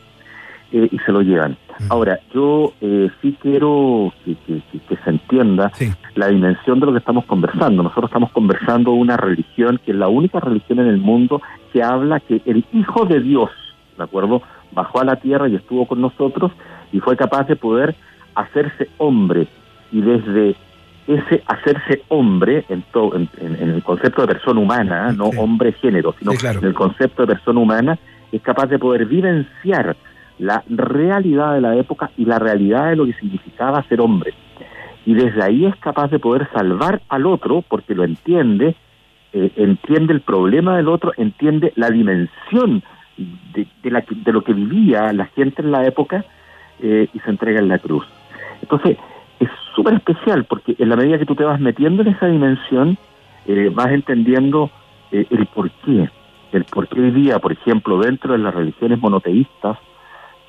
Eh, 0.72 0.88
y 0.90 0.98
se 0.98 1.12
lo 1.12 1.20
llevan. 1.22 1.56
Ahora, 1.88 2.18
yo 2.34 2.72
eh, 2.80 3.08
sí 3.22 3.36
quiero 3.40 4.12
que, 4.24 4.34
que- 4.46 4.60
que- 4.70 4.78
que 4.80 4.96
se 5.02 5.10
entienda 5.10 5.70
Sí. 5.74 5.90
la 6.14 6.28
dimensión 6.28 6.78
de 6.80 6.86
lo 6.86 6.92
que 6.92 6.98
estamos 6.98 7.24
conversando. 7.24 7.82
Nosotros 7.82 8.10
estamos 8.10 8.30
conversando 8.32 8.92
una 8.92 9.16
religión 9.16 9.80
que 9.84 9.92
es 9.92 9.96
la 9.96 10.08
única 10.08 10.40
religión 10.40 10.78
en 10.80 10.86
el 10.88 10.98
mundo 10.98 11.40
que 11.72 11.82
habla 11.82 12.20
que 12.20 12.42
el 12.44 12.64
Hijo 12.72 13.06
de 13.06 13.20
Dios, 13.20 13.50
¿de 13.96 14.04
acuerdo? 14.04 14.42
Bajó 14.72 15.00
a 15.00 15.04
la 15.04 15.16
tierra 15.16 15.48
y 15.48 15.54
estuvo 15.56 15.86
con 15.86 16.00
nosotros 16.00 16.52
y 16.92 17.00
fue 17.00 17.16
capaz 17.16 17.44
de 17.48 17.56
poder 17.56 17.94
hacerse 18.34 18.88
hombre. 18.98 19.46
Y 19.92 20.00
desde 20.02 20.54
ese 21.08 21.42
hacerse 21.46 22.02
hombre, 22.08 22.64
en, 22.68 22.82
to- 22.92 23.14
en, 23.16 23.28
en- 23.40 23.70
el 23.70 23.82
concepto 23.82 24.22
de 24.22 24.28
persona 24.28 24.60
humana, 24.60 25.08
¿eh? 25.10 25.14
no 25.16 25.30
Sí. 25.30 25.38
hombre-género, 25.38 26.14
sino 26.18 26.32
Sí, 26.32 26.36
claro. 26.38 26.60
en 26.60 26.66
el 26.66 26.74
concepto 26.74 27.22
de 27.22 27.34
persona 27.34 27.58
humana, 27.58 27.98
es 28.30 28.40
capaz 28.42 28.66
de 28.66 28.78
poder 28.78 29.06
vivenciar 29.06 29.96
la 30.40 30.64
realidad 30.68 31.54
de 31.54 31.60
la 31.60 31.76
época 31.76 32.10
y 32.16 32.24
la 32.24 32.38
realidad 32.38 32.90
de 32.90 32.96
lo 32.96 33.06
que 33.06 33.14
significaba 33.14 33.82
ser 33.84 34.00
hombre. 34.00 34.34
y 35.06 35.14
desde 35.14 35.42
ahí 35.42 35.64
es 35.64 35.74
capaz 35.76 36.10
de 36.10 36.18
poder 36.18 36.48
salvar 36.52 37.00
al 37.08 37.24
otro 37.26 37.64
porque 37.66 37.94
lo 37.94 38.04
entiende, 38.04 38.76
eh, 39.32 39.50
entiende 39.56 40.12
el 40.12 40.20
problema 40.20 40.76
del 40.76 40.88
otro, 40.88 41.12
entiende 41.16 41.72
la 41.76 41.88
dimensión 41.90 42.82
de, 43.54 44.32
lo 44.32 44.42
que 44.42 44.52
vivía 44.52 45.12
la 45.12 45.26
gente 45.26 45.62
en 45.62 45.72
la 45.72 45.86
época 45.86 46.24
eh, 46.80 47.08
y 47.12 47.18
se 47.20 47.30
entrega 47.30 47.60
en 47.60 47.68
la 47.68 47.78
cruz. 47.78 48.06
Entonces, 48.62 48.98
es 49.38 49.48
súper 49.74 49.94
especial 49.94 50.44
porque 50.44 50.76
en 50.78 50.88
la 50.88 50.96
medida 50.96 51.18
que 51.18 51.26
tú 51.26 51.34
te 51.34 51.44
vas 51.44 51.60
metiendo 51.60 52.02
en 52.02 52.08
esa 52.08 52.26
dimensión, 52.26 52.98
eh, 53.46 53.70
vas 53.74 53.88
entendiendo 53.88 54.70
eh, 55.10 55.26
el 55.30 55.46
por 55.46 55.70
qué. 55.70 56.08
El 56.52 56.64
por 56.64 56.88
qué 56.88 57.00
hoy 57.00 57.10
día, 57.10 57.38
por 57.38 57.52
ejemplo, 57.52 57.98
dentro 57.98 58.32
de 58.32 58.38
las 58.38 58.54
religiones 58.54 58.98
monoteístas, 59.00 59.78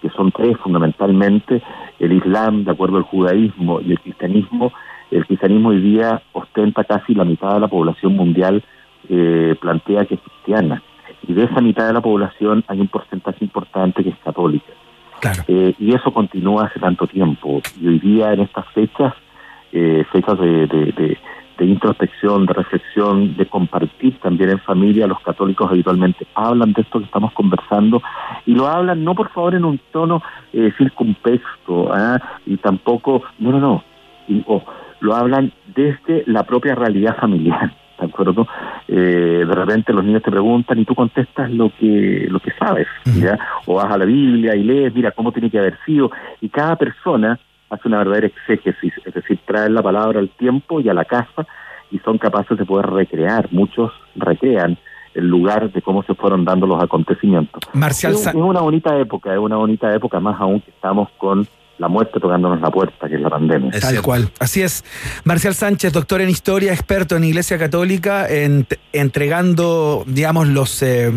que 0.02 0.10
son 0.10 0.32
tres 0.32 0.58
fundamentalmente, 0.58 1.62
el 2.00 2.14
Islam, 2.14 2.64
de 2.64 2.72
acuerdo 2.72 2.98
al 2.98 3.04
judaísmo, 3.04 3.80
y 3.82 3.92
el 3.92 4.00
cristianismo, 4.00 4.72
el 5.12 5.26
cristianismo 5.26 5.70
hoy 5.70 5.82
día 5.82 6.22
ostenta 6.34 6.84
casi 6.84 7.14
la 7.14 7.26
mitad 7.26 7.54
de 7.54 7.60
la 7.60 7.68
población 7.68 8.16
mundial, 8.16 8.64
eh, 9.10 9.56
plantea 9.60 10.06
que 10.06 10.16
es 10.16 10.22
cristiana. 10.22 10.82
Y 11.28 11.34
de 11.34 11.44
esa 11.44 11.62
mitad 11.62 11.88
de 11.88 11.94
la 11.94 12.02
población 12.02 12.64
hay 12.68 12.80
un 12.80 12.88
porcentaje 12.88 13.44
importante 13.44 14.04
que 14.04 14.10
es 14.10 14.18
católica. 14.24 14.74
Claro. 15.20 15.44
Eh, 15.48 15.76
y 15.78 15.94
eso 15.94 16.12
continúa 16.12 16.66
hace 16.66 16.80
tanto 16.80 17.06
tiempo. 17.08 17.62
Y 17.80 17.88
hoy 17.88 18.00
día, 18.00 18.34
en 18.34 18.40
estas 18.42 18.66
fechas, 18.70 19.14
eh, 19.72 20.04
fechas 20.12 20.40
de, 20.40 20.68
de, 20.68 20.86
de, 20.94 21.18
de, 21.62 21.68
introspección, 21.68 22.46
de 22.46 22.54
reflexión, 22.54 23.38
de 23.38 23.46
compartir 23.46 24.20
también 24.20 24.50
en 24.50 24.60
familia, 24.60 25.08
los 25.08 25.20
católicos 25.20 25.70
habitualmente 25.70 26.26
hablan 26.34 26.74
de 26.74 26.82
esto 26.82 27.00
que 27.00 27.06
estamos 27.06 27.32
conversando 27.34 28.02
y 28.46 28.56
lo 28.56 28.68
hablan 28.68 29.04
no 29.04 29.14
por 29.14 29.30
favor 29.30 29.56
en 29.56 29.66
un 29.66 29.80
tono 29.92 30.24
eh, 30.54 30.72
¿eh? 30.78 32.20
y 32.46 32.58
tampoco, 32.58 33.24
no, 33.40 33.52
no, 33.52 33.60
no, 33.60 33.84
y, 34.28 34.44
oh, 34.48 34.64
lo 35.02 35.16
hablan 35.16 35.52
desde 35.76 36.24
la 36.28 36.44
propia 36.44 36.76
realidad 36.76 37.18
familiar. 37.18 37.74
¿De 38.00 38.08
acuerdo? 38.08 38.48
Eh, 38.88 39.46
de 39.48 39.54
repente 39.54 39.94
los 39.94 40.04
niños 40.04 40.24
te 40.24 40.32
preguntan 40.32 40.80
y 40.80 40.86
tú 40.86 40.96
contestas 40.96 41.52
lo 41.52 41.72
que 41.78 42.26
lo 42.32 42.40
que 42.40 42.50
sabes, 42.58 42.88
¿ya? 43.06 43.38
O 43.68 43.76
vas 43.76 43.92
a 43.92 43.98
la 44.00 44.06
Biblia 44.06 44.56
y 44.56 44.64
lees, 44.64 44.92
mira 44.96 45.12
cómo 45.12 45.32
tiene 45.32 45.52
que 45.52 45.60
haber 45.60 45.78
sido. 45.86 46.10
Y 46.42 46.50
cada 46.50 46.78
persona 46.78 47.38
hace 47.72 47.88
una 47.88 48.00
verdadera 48.00 48.28
exégesis, 48.28 48.94
es 49.04 49.14
decir, 49.14 49.40
traen 49.46 49.74
la 49.74 49.82
palabra 49.82 50.20
al 50.20 50.30
tiempo 50.30 50.80
y 50.82 50.90
a 50.90 50.94
la 50.94 51.06
casa 51.06 51.48
y 51.90 52.00
son 52.00 52.18
capaces 52.18 52.58
de 52.58 52.66
poder 52.66 52.88
recrear. 52.88 53.48
Muchos 53.52 53.92
recrean 54.16 54.78
el 55.14 55.28
lugar 55.28 55.72
de 55.72 55.82
cómo 55.82 56.04
se 56.04 56.14
fueron 56.14 56.46
dando 56.46 56.68
los 56.68 56.82
acontecimientos. 56.84 57.62
Marcial 57.74 58.14
es, 58.14 58.28
es 58.28 58.36
una 58.36 58.62
bonita 58.62 58.98
época, 59.00 59.34
es 59.34 59.40
una 59.40 59.56
bonita 59.56 59.94
época, 59.96 60.20
más 60.20 60.40
aún 60.40 60.62
que 60.62 60.70
estamos 60.70 61.10
con 61.18 61.48
la 61.82 61.88
muerte 61.88 62.20
tocándonos 62.20 62.62
la 62.62 62.70
puerta, 62.70 63.10
que 63.10 63.16
es 63.16 63.22
la 63.22 63.30
pandemia. 63.32 63.72
Tal 63.80 64.02
cual. 64.04 64.30
Así 64.40 64.62
es. 64.62 64.86
Marcial 65.24 65.56
Sánchez, 65.56 65.92
doctor 65.92 66.22
en 66.22 66.30
historia, 66.30 66.72
experto 66.72 67.16
en 67.16 67.24
Iglesia 67.24 67.58
Católica, 67.58 68.28
en, 68.30 68.68
entregando, 68.94 70.04
digamos, 70.06 70.48
los 70.48 70.84
eh, 70.84 71.12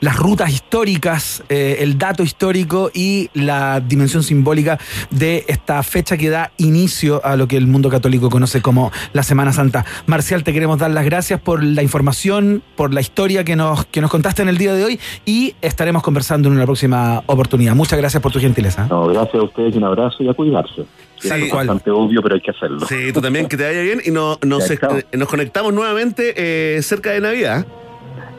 las 0.00 0.16
rutas 0.18 0.50
históricas, 0.50 1.42
eh, 1.48 1.78
el 1.80 1.96
dato 1.96 2.22
histórico 2.22 2.90
y 2.92 3.30
la 3.32 3.80
dimensión 3.80 4.22
simbólica 4.22 4.78
de 5.10 5.46
esta 5.48 5.82
fecha 5.82 6.18
que 6.18 6.28
da 6.28 6.52
inicio 6.58 7.24
a 7.24 7.34
lo 7.36 7.48
que 7.48 7.56
el 7.56 7.66
mundo 7.66 7.88
católico 7.88 8.28
conoce 8.28 8.60
como 8.60 8.92
la 9.14 9.22
Semana 9.22 9.54
Santa. 9.54 9.86
Marcial, 10.04 10.44
te 10.44 10.52
queremos 10.52 10.78
dar 10.78 10.90
las 10.90 11.06
gracias 11.06 11.40
por 11.40 11.64
la 11.64 11.82
información, 11.82 12.62
por 12.76 12.92
la 12.92 13.00
historia 13.00 13.44
que 13.44 13.56
nos, 13.56 13.86
que 13.86 14.02
nos 14.02 14.10
contaste 14.10 14.42
en 14.42 14.50
el 14.50 14.58
día 14.58 14.74
de 14.74 14.84
hoy 14.84 15.00
y 15.24 15.54
estaremos 15.62 16.02
conversando 16.02 16.50
en 16.50 16.56
una 16.56 16.66
próxima 16.66 17.22
oportunidad. 17.24 17.74
Muchas 17.74 17.98
gracias 17.98 18.22
por 18.22 18.30
tu 18.30 18.40
gentileza. 18.40 18.86
No, 18.90 19.06
gracias 19.06 19.36
a 19.36 19.44
ustedes 19.44 19.74
y 19.74 19.78
un 19.78 19.84
abrazo 19.84 20.01
y 20.18 20.28
a 20.28 20.34
cuidarse. 20.34 20.84
Sí, 21.18 21.28
es 21.28 21.52
bastante 21.52 21.90
obvio, 21.90 22.22
pero 22.22 22.34
hay 22.34 22.40
que 22.40 22.50
hacerlo. 22.50 22.86
Sí, 22.86 23.12
tú 23.12 23.20
también, 23.20 23.46
que 23.48 23.56
te 23.56 23.64
vaya 23.64 23.80
bien 23.82 24.00
y 24.04 24.10
no, 24.10 24.38
nos, 24.42 24.66
chao. 24.80 24.98
nos 25.12 25.28
conectamos 25.28 25.72
nuevamente 25.72 26.34
eh, 26.36 26.82
cerca 26.82 27.10
de 27.10 27.20
Navidad. 27.20 27.66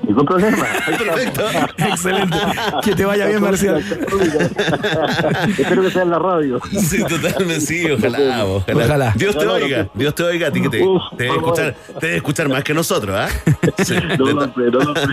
Ningún 0.08 0.26
problema. 0.26 0.58
Perfecto. 0.86 1.46
Excelente. 1.78 2.38
Que 2.84 2.96
te 2.96 3.06
vaya 3.06 3.26
bien, 3.28 3.42
Marcial. 3.42 3.78
Espero 5.58 5.82
que 5.82 5.92
sea 5.92 6.02
en 6.04 6.10
la 6.10 6.20
radio. 6.20 6.60
Sí, 6.72 7.04
totalmente, 7.04 7.62
sí, 7.62 7.90
ojalá, 7.90 8.46
ojalá. 8.46 8.86
Ojalá. 8.86 9.14
Dios 9.16 9.38
te 9.38 9.46
No, 9.46 9.58
no, 9.58 9.64
oiga, 9.64 9.84
no. 9.84 9.92
Dios 9.94 10.16
te 10.16 10.24
oiga 10.24 10.48
a 10.48 10.52
ti 10.52 10.62
que 10.62 10.70
te, 10.70 10.84
Uf, 10.84 11.02
te 11.18 11.24
debe 11.24 11.36
escuchar, 11.38 11.76
te 12.00 12.06
debe 12.06 12.18
escuchar 12.18 12.50
más 12.50 12.64
que 12.64 12.74
nosotros, 12.74 13.16
¿ah? 13.18 13.30
Sí, 13.84 13.96
No 14.18 14.34
no 14.34 14.94
sé. 14.94 15.08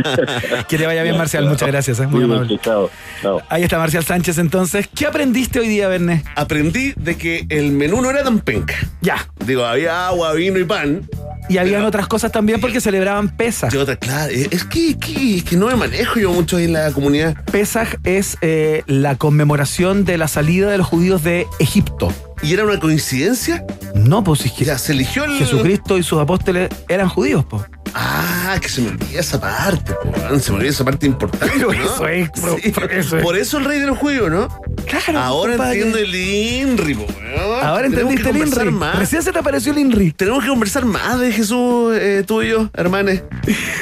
Que 0.68 0.78
te 0.78 0.86
vaya 0.86 1.02
bien, 1.02 1.16
Marcial. 1.16 1.46
Muchas 1.46 1.68
gracias. 1.68 2.00
Es 2.00 2.08
muy 2.08 2.24
amable. 2.24 2.58
Chao, 2.62 2.90
chao. 3.22 3.40
Ahí 3.48 3.62
está 3.62 3.78
Marcial 3.78 4.04
Sánchez 4.04 4.38
entonces. 4.38 4.88
¿Qué 4.94 5.06
aprendiste 5.06 5.60
hoy 5.60 5.68
día, 5.68 5.88
Verne? 5.88 6.24
Aprendí 6.34 6.92
de 6.96 7.16
que 7.16 7.46
el 7.48 7.72
menú 7.72 8.00
no 8.00 8.10
era 8.10 8.24
tan 8.24 8.40
penca. 8.40 8.74
Ya. 9.00 9.16
Digo, 9.46 9.64
había 9.64 10.08
agua, 10.08 10.32
vino 10.32 10.58
y 10.58 10.64
pan. 10.64 11.08
Y 11.50 11.58
habían 11.58 11.84
otras 11.84 12.06
cosas 12.06 12.30
también 12.30 12.60
porque 12.60 12.80
celebraban 12.80 13.28
Pesaj. 13.28 13.72
Yo 13.72 13.82
otra, 13.82 13.96
claro, 13.96 14.32
eh, 14.32 14.46
es 14.52 14.62
que, 14.64 14.96
que, 14.96 15.38
es 15.38 15.42
que 15.42 15.56
no 15.56 15.66
me 15.66 15.74
manejo 15.74 16.20
yo 16.20 16.32
mucho 16.32 16.60
en 16.60 16.72
la 16.72 16.92
comunidad. 16.92 17.34
Pesaj 17.50 17.96
es 18.04 18.38
eh, 18.40 18.84
la 18.86 19.16
conmemoración 19.16 20.04
de 20.04 20.16
la 20.16 20.28
salida 20.28 20.70
de 20.70 20.78
los 20.78 20.86
judíos 20.86 21.24
de 21.24 21.48
Egipto. 21.58 22.14
¿Y 22.40 22.54
era 22.54 22.64
una 22.64 22.78
coincidencia? 22.78 23.64
No, 23.96 24.22
pues 24.22 24.46
es 24.46 24.52
que 24.52 24.64
Ya, 24.64 24.78
se 24.78 24.92
eligió 24.92 25.24
el... 25.24 25.32
Jesucristo 25.38 25.98
y 25.98 26.04
sus 26.04 26.20
apóstoles 26.20 26.70
eran 26.88 27.08
judíos, 27.08 27.44
pues. 27.44 27.64
Ah, 27.94 28.56
que 28.60 28.68
se 28.68 28.80
me 28.80 28.90
olvida 28.90 29.20
esa 29.20 29.40
parte, 29.40 29.92
weón, 30.04 30.40
se 30.40 30.50
me 30.50 30.58
olvida 30.58 30.70
esa 30.70 30.84
parte 30.84 31.06
importante. 31.06 31.50
Pero 31.54 31.72
¿no? 31.72 31.84
eso 31.84 32.08
es, 32.08 32.30
bro, 32.40 32.56
Sí, 32.62 32.70
por 32.70 32.92
eso 32.92 33.16
es. 33.18 33.22
Por 33.22 33.36
eso 33.36 33.58
el 33.58 33.64
rey 33.64 33.80
de 33.80 33.86
los 33.86 33.98
judíos, 33.98 34.30
¿no? 34.30 34.48
Claro. 34.86 35.18
Ahora 35.18 35.52
compadre. 35.52 35.76
entiendo 35.82 35.98
el 35.98 36.14
INRI, 36.14 36.94
po, 36.94 37.02
weón. 37.04 37.64
Ahora 37.64 37.88
Tenemos 37.88 38.12
entendiste 38.12 38.22
que 38.22 38.28
el 38.28 38.34
conversar 38.38 38.66
INRI. 38.66 38.78
Más. 38.78 38.98
Recién 38.98 39.22
se 39.22 39.32
te 39.32 39.38
apareció 39.38 39.72
el 39.72 39.78
INRI. 39.78 40.12
Tenemos 40.12 40.42
que 40.42 40.48
conversar 40.50 40.84
más 40.84 41.18
de 41.20 41.32
Jesús, 41.32 41.94
eh, 41.96 42.24
tú 42.26 42.42
y 42.42 42.48
yo, 42.50 42.70
hermanes. 42.74 43.22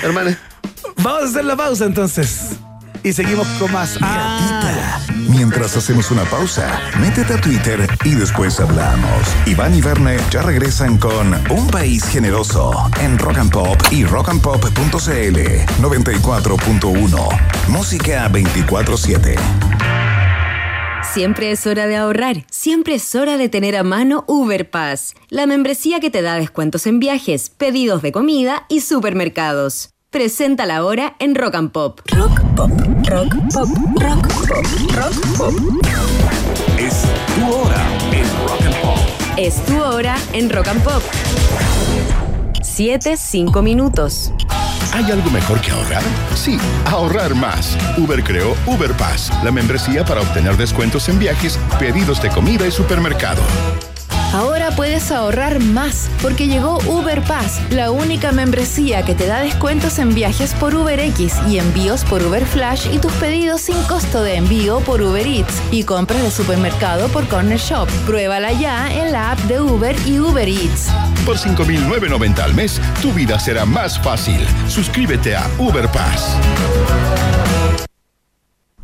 Hermanes. 0.03 0.37
Vamos 1.03 1.23
a 1.23 1.25
hacer 1.27 1.45
la 1.45 1.57
pausa 1.57 1.85
entonces. 1.85 2.57
Y 3.05 3.13
seguimos 3.13 3.47
con 3.61 3.71
más. 3.73 3.97
Ah, 4.01 5.01
Mientras 5.49 5.79
hacemos 5.79 6.11
una 6.11 6.25
pausa, 6.25 6.79
métete 7.01 7.33
a 7.33 7.41
Twitter 7.41 7.89
y 8.05 8.15
después 8.15 8.61
hablamos. 8.61 9.23
Iván 9.47 9.75
y 9.75 9.81
Verne 9.81 10.19
ya 10.31 10.43
regresan 10.43 10.99
con 10.99 11.33
Un 11.51 11.69
País 11.69 12.05
Generoso 12.05 12.71
en 13.01 13.17
Rock 13.17 13.39
and 13.39 13.51
Pop 13.51 13.81
y 13.91 14.05
rockandpop.cl 14.05 15.39
94.1. 15.81 17.69
Música 17.69 18.31
24-7. 18.31 19.37
Siempre 21.15 21.51
es 21.51 21.67
hora 21.67 21.87
de 21.87 21.97
ahorrar, 21.97 22.45
siempre 22.51 22.97
es 22.97 23.15
hora 23.15 23.39
de 23.39 23.49
tener 23.49 23.75
a 23.75 23.83
mano 23.83 24.25
Uber 24.29 24.69
Pass, 24.69 25.15
la 25.31 25.47
membresía 25.47 25.99
que 25.99 26.11
te 26.11 26.21
da 26.21 26.35
descuentos 26.35 26.87
en 26.87 26.99
viajes, 26.99 27.49
pedidos 27.49 28.03
de 28.03 28.13
comida 28.13 28.67
y 28.69 28.83
supermercados. 28.83 29.95
Presenta 30.11 30.65
la 30.65 30.87
hora 30.87 31.17
en 31.19 31.35
Rock 31.35 31.55
and 31.57 31.71
Pop. 31.71 32.01
Rock 32.07 32.41
Pop, 32.57 32.71
Rock 33.11 33.37
Pop, 33.53 33.69
Rock 34.01 34.27
Pop, 34.49 34.65
Rock 34.97 35.37
Pop. 35.37 35.55
Es 36.79 37.03
tu 37.37 37.55
hora 37.55 37.87
en 38.11 38.49
Rock 38.49 38.63
and 38.65 38.81
Pop. 38.81 38.99
Es 39.37 39.63
tu 39.67 39.79
hora 39.83 40.17
en 40.33 40.49
Rock 40.49 40.69
and 40.69 40.83
Pop. 40.83 41.03
7, 42.63 43.19
5 43.19 43.61
minutos. 43.61 44.33
¿Hay 44.95 45.11
algo 45.11 45.31
mejor 45.31 45.61
que 45.61 45.73
ahorrar? 45.73 46.03
Sí, 46.35 46.59
ahorrar 46.87 47.35
más. 47.35 47.77
Uber 47.99 48.25
creó 48.25 48.57
Uber 48.65 48.95
Pass, 48.95 49.31
la 49.45 49.53
membresía 49.53 50.07
para 50.07 50.23
obtener 50.23 50.57
descuentos 50.57 51.07
en 51.11 51.19
viajes, 51.19 51.59
pedidos 51.79 52.23
de 52.23 52.31
comida 52.31 52.67
y 52.67 52.71
supermercado. 52.71 53.43
Ahora 54.33 54.71
puedes 54.73 55.11
ahorrar 55.11 55.59
más 55.61 56.11
porque 56.21 56.49
llegó 56.49 56.79
Uber 56.87 57.23
Pass, 57.23 57.61
la 57.71 57.91
única 57.91 58.31
membresía 58.31 59.03
que 59.03 59.15
te 59.15 59.27
da 59.27 59.41
descuentos 59.41 59.99
en 59.99 60.15
viajes 60.15 60.53
por 60.55 60.75
UberX 60.75 61.37
y 61.49 61.59
envíos 61.59 62.05
por 62.05 62.23
Uber 62.23 62.45
Flash 62.45 62.89
y 62.93 62.99
tus 62.99 63.13
pedidos 63.13 63.63
sin 63.63 63.81
costo 63.85 64.23
de 64.23 64.37
envío 64.37 64.81
por 64.81 65.01
Uber 65.01 65.27
Eats 65.27 65.63
y 65.71 65.85
compras 65.85 66.23
de 66.23 66.31
supermercado 66.31 67.09
por 67.09 67.27
Corner 67.29 67.59
Shop. 67.59 67.89
Pruébala 68.05 68.53
ya 68.53 68.93
en 68.93 69.13
la 69.13 69.33
app 69.33 69.39
de 69.41 69.61
Uber 69.61 69.97
y 70.07 70.19
Uber 70.19 70.49
Eats. 70.49 70.89
Por 71.25 71.39
5.990 71.39 72.39
al 72.41 72.55
mes, 72.55 72.81
tu 73.01 73.13
vida 73.13 73.39
será 73.39 73.65
más 73.65 73.99
fácil. 73.99 74.47
Suscríbete 74.69 75.37
a 75.37 75.49
Uber 75.59 75.89
Pass. 75.89 76.37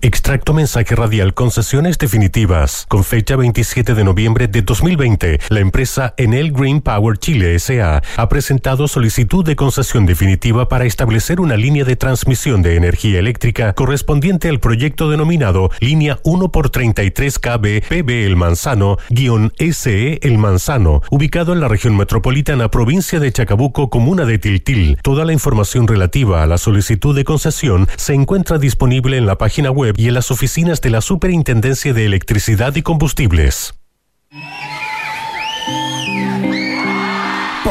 Extracto 0.05 0.53
mensaje 0.53 0.95
radial 0.95 1.33
concesiones 1.33 1.97
definitivas. 1.97 2.85
Con 2.89 3.05
fecha 3.05 3.37
27 3.37 3.95
de 3.95 4.05
noviembre 4.05 4.49
de 4.49 4.61
2020, 4.61 5.41
la 5.49 5.61
empresa 5.61 6.13
Enel 6.19 6.53
Green 6.53 6.83
Power 6.83 7.17
Chile 7.17 7.59
SA 7.59 8.03
ha 8.19 8.29
presentado 8.29 8.87
solicitud 8.87 9.43
de 9.47 9.57
concesión 9.57 10.05
definitiva 10.05 10.69
para 10.69 10.85
establecer 10.85 11.41
una 11.41 11.57
línea 11.57 11.87
de 11.87 11.97
transmisión 11.97 12.61
de 12.61 12.77
energía 12.77 13.19
eléctrica 13.19 13.73
correspondiente 13.73 14.51
al 14.51 14.61
proyecto 14.61 15.09
denominado 15.09 15.71
Línea 15.81 16.19
1 16.23 16.53
por 16.53 16.69
33 16.69 17.39
KB 17.39 17.81
PB 17.89 18.11
El 18.27 18.37
Manzano, 18.37 18.99
guion 19.09 19.55
SE 19.73 20.19
El 20.21 20.37
Manzano, 20.37 21.01
ubicado 21.11 21.55
en 21.55 21.61
la 21.61 21.69
región 21.69 21.97
metropolitana 21.97 22.71
provincia 22.71 23.21
de 23.21 23.33
Chacabuco, 23.33 23.89
comuna 23.89 24.27
de 24.27 24.37
Tiltil. 24.37 24.99
Toda 25.03 25.25
la 25.25 25.33
información 25.33 25.89
relativa 25.89 26.43
a 26.43 26.47
la 26.47 26.59
solicitud 26.59 27.17
de 27.17 27.25
concesión 27.25 27.89
se 27.97 28.13
encuentra 28.13 28.59
disponible 28.59 29.17
en 29.17 29.25
la 29.25 29.39
página 29.39 29.71
web 29.71 29.94
y 29.97 30.09
en 30.09 30.15
las 30.15 30.31
oficinas 30.31 30.81
de 30.81 30.91
la 30.91 31.01
Superintendencia 31.01 31.93
de 31.93 32.07
Electricidad 32.07 32.75
y 32.77 32.83
Combustibles. 32.83 33.75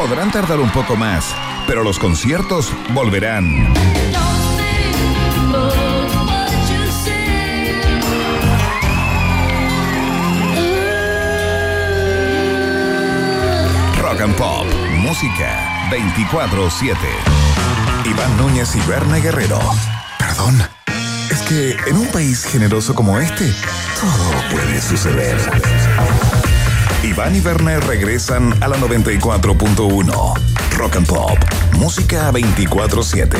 podrán 0.06 0.30
tardar 0.30 0.60
un 0.60 0.68
poco 0.70 0.96
más, 0.96 1.34
pero 1.66 1.82
los 1.82 1.98
conciertos 1.98 2.70
volverán. 2.92 3.72
Rock 14.02 14.20
and 14.20 14.36
Pop, 14.36 14.66
música 14.98 15.88
24-7. 15.90 16.96
Iván 18.04 18.36
Núñez 18.36 18.76
y 18.76 18.80
Berna 18.86 19.16
Guerrero. 19.16 19.58
Perdón. 20.18 20.83
Es 21.34 21.42
que 21.42 21.76
en 21.88 21.96
un 21.96 22.06
país 22.12 22.44
generoso 22.44 22.94
como 22.94 23.18
este, 23.18 23.52
todo 24.00 24.30
puede 24.52 24.80
suceder. 24.80 25.36
Iván 27.02 27.34
y 27.34 27.40
Werner 27.40 27.84
regresan 27.84 28.54
a 28.62 28.68
la 28.68 28.76
94.1. 28.76 30.34
Rock 30.76 30.94
and 30.96 31.06
Pop, 31.08 31.36
música 31.72 32.30
24-7. 32.30 33.36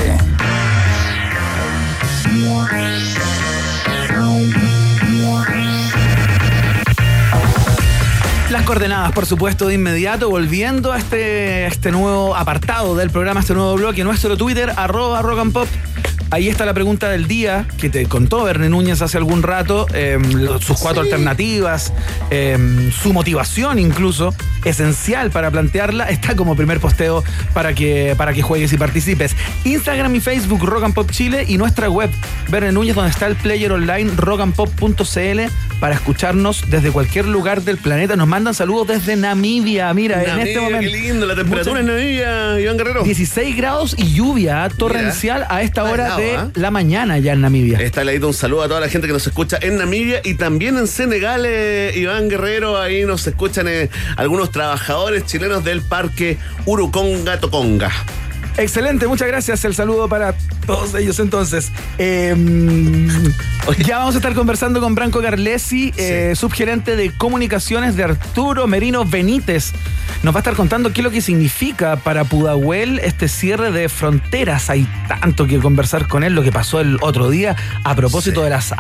Las 8.51 8.63
coordenadas, 8.65 9.13
por 9.13 9.27
supuesto, 9.27 9.69
de 9.69 9.75
inmediato, 9.75 10.29
volviendo 10.29 10.91
a 10.91 10.99
este, 10.99 11.67
este 11.67 11.93
nuevo 11.93 12.35
apartado 12.35 12.97
del 12.97 13.11
programa, 13.11 13.39
este 13.39 13.55
nuevo 13.55 13.77
bloque, 13.77 14.03
nuestro 14.03 14.37
Twitter, 14.37 14.73
arroba 14.77 15.23
rock 15.23 15.39
and 15.39 15.53
pop. 15.53 15.69
Ahí 16.31 16.49
está 16.49 16.65
la 16.65 16.75
pregunta 16.75 17.09
del 17.11 17.29
día 17.29 17.67
que 17.79 17.89
te 17.91 18.07
contó 18.07 18.43
Verne 18.45 18.69
Núñez 18.69 19.01
hace 19.03 19.17
algún 19.19 19.43
rato, 19.43 19.87
eh, 19.95 20.19
lo- 20.33 20.61
sus 20.61 20.79
cuatro 20.81 21.03
alternativas, 21.03 21.93
eh, 22.31 22.91
su 23.03 23.13
motivación 23.13 23.79
incluso, 23.79 24.35
esencial 24.65 25.31
para 25.31 25.51
plantearla, 25.51 26.09
está 26.09 26.35
como 26.35 26.57
primer 26.57 26.81
posteo 26.81 27.23
para 27.53 27.73
que, 27.75 28.15
para 28.17 28.33
que 28.33 28.43
juegues 28.43 28.73
y 28.73 28.77
participes. 28.79 29.37
Instagram 29.65 30.15
y 30.17 30.21
Facebook 30.21 30.65
Rock 30.65 30.85
and 30.85 30.95
Pop 30.95 31.11
Chile 31.11 31.45
y 31.47 31.57
nuestra 31.57 31.89
web 31.89 32.11
Verne 32.49 32.73
Núñez 32.73 32.97
donde 32.97 33.11
está 33.11 33.27
el 33.27 33.37
player 33.37 33.71
online 33.71 34.11
rockandpop.cl 34.17 35.41
para 35.81 35.95
escucharnos 35.95 36.65
desde 36.71 36.91
cualquier 36.91 37.27
lugar 37.29 37.63
del 37.63 37.77
planeta. 37.79 38.17
Nos 38.17 38.27
mandan 38.27 38.55
saludos 38.55 38.89
desde 38.89 39.17
Namibia, 39.17 39.93
mira, 39.95 40.23
en 40.25 40.41
este 40.41 40.61
momento. 40.61 40.81
Qué 40.81 40.97
lindo, 40.97 41.27
la 41.27 41.35
temperatura 41.37 41.81
en 41.81 41.87
Namibia, 41.87 42.61
Iván 42.61 42.77
Guerrero. 42.77 43.03
16 43.05 43.57
grados 43.57 43.95
y 43.99 44.13
lluvia 44.15 44.69
torrencial 44.77 45.47
a 45.49 45.63
esta 45.63 45.85
hora 45.85 46.14
de 46.17 46.37
¿ah? 46.37 46.51
la 46.55 46.71
mañana 46.71 47.19
ya 47.19 47.33
en 47.33 47.41
Namibia. 47.41 47.79
Está 47.79 48.05
leído 48.05 48.29
un 48.29 48.35
saludo 48.35 48.63
a 48.63 48.69
toda 48.69 48.81
la 48.81 48.89
gente 48.89 49.07
que 49.07 49.13
nos 49.13 49.27
escucha 49.27 49.59
en 49.61 49.77
Namibia 49.79 50.21
y 50.25 50.35
también 50.35 50.77
en 50.77 50.87
Senegal, 50.87 51.45
eh, 51.47 51.93
Iván 51.97 52.29
Guerrero. 52.29 52.81
Ahí 52.81 53.05
nos 53.05 53.27
escuchan 53.27 53.69
eh, 53.69 53.91
algunos 54.17 54.51
trabajadores 54.51 55.27
chilenos 55.27 55.65
del 55.65 55.83
parque 55.83 56.39
Uruconga 56.67 57.39
Toconga. 57.41 57.91
Excelente, 58.57 59.09
muchas 59.09 59.27
gracias. 59.29 59.65
El 59.65 59.75
saludo 59.75 60.09
para 60.09 60.35
todos 60.67 60.95
ellos 60.95 61.19
entonces. 61.19 61.73
Eh, 61.99 62.35
ya 63.85 63.99
vamos 63.99 64.15
a 64.15 64.19
estar 64.19 64.35
conversando 64.35 64.81
con 64.81 64.95
Branco 64.95 65.21
Carlesi, 65.21 65.93
eh, 65.97 66.35
subgerente 66.37 66.95
de 66.95 67.11
comunicaciones 67.11 67.97
de 67.97 68.05
Arturo 68.05 68.67
Merino 68.67 69.05
Benítez. 69.05 69.73
Nos 70.23 70.35
va 70.35 70.39
a 70.39 70.41
estar 70.41 70.55
contando 70.55 70.93
qué 70.93 71.01
es 71.01 71.05
lo 71.05 71.11
que 71.11 71.21
significa 71.21 71.97
para 71.97 72.25
Pudahuel 72.25 73.01
este 73.01 73.29
cierre 73.29 73.73
de 73.73 73.89
fronteras. 73.89 74.71
Hay 74.71 74.87
tanto 75.09 75.47
que 75.47 75.59
conversar 75.59 76.07
con 76.07 76.23
él, 76.23 76.35
lo 76.35 76.43
que 76.43 76.53
pasó 76.53 76.81
el 76.81 76.99
otro 77.01 77.31
día 77.31 77.57
a 77.83 77.95
propósito 77.95 78.43
de 78.43 78.51
las 78.51 78.73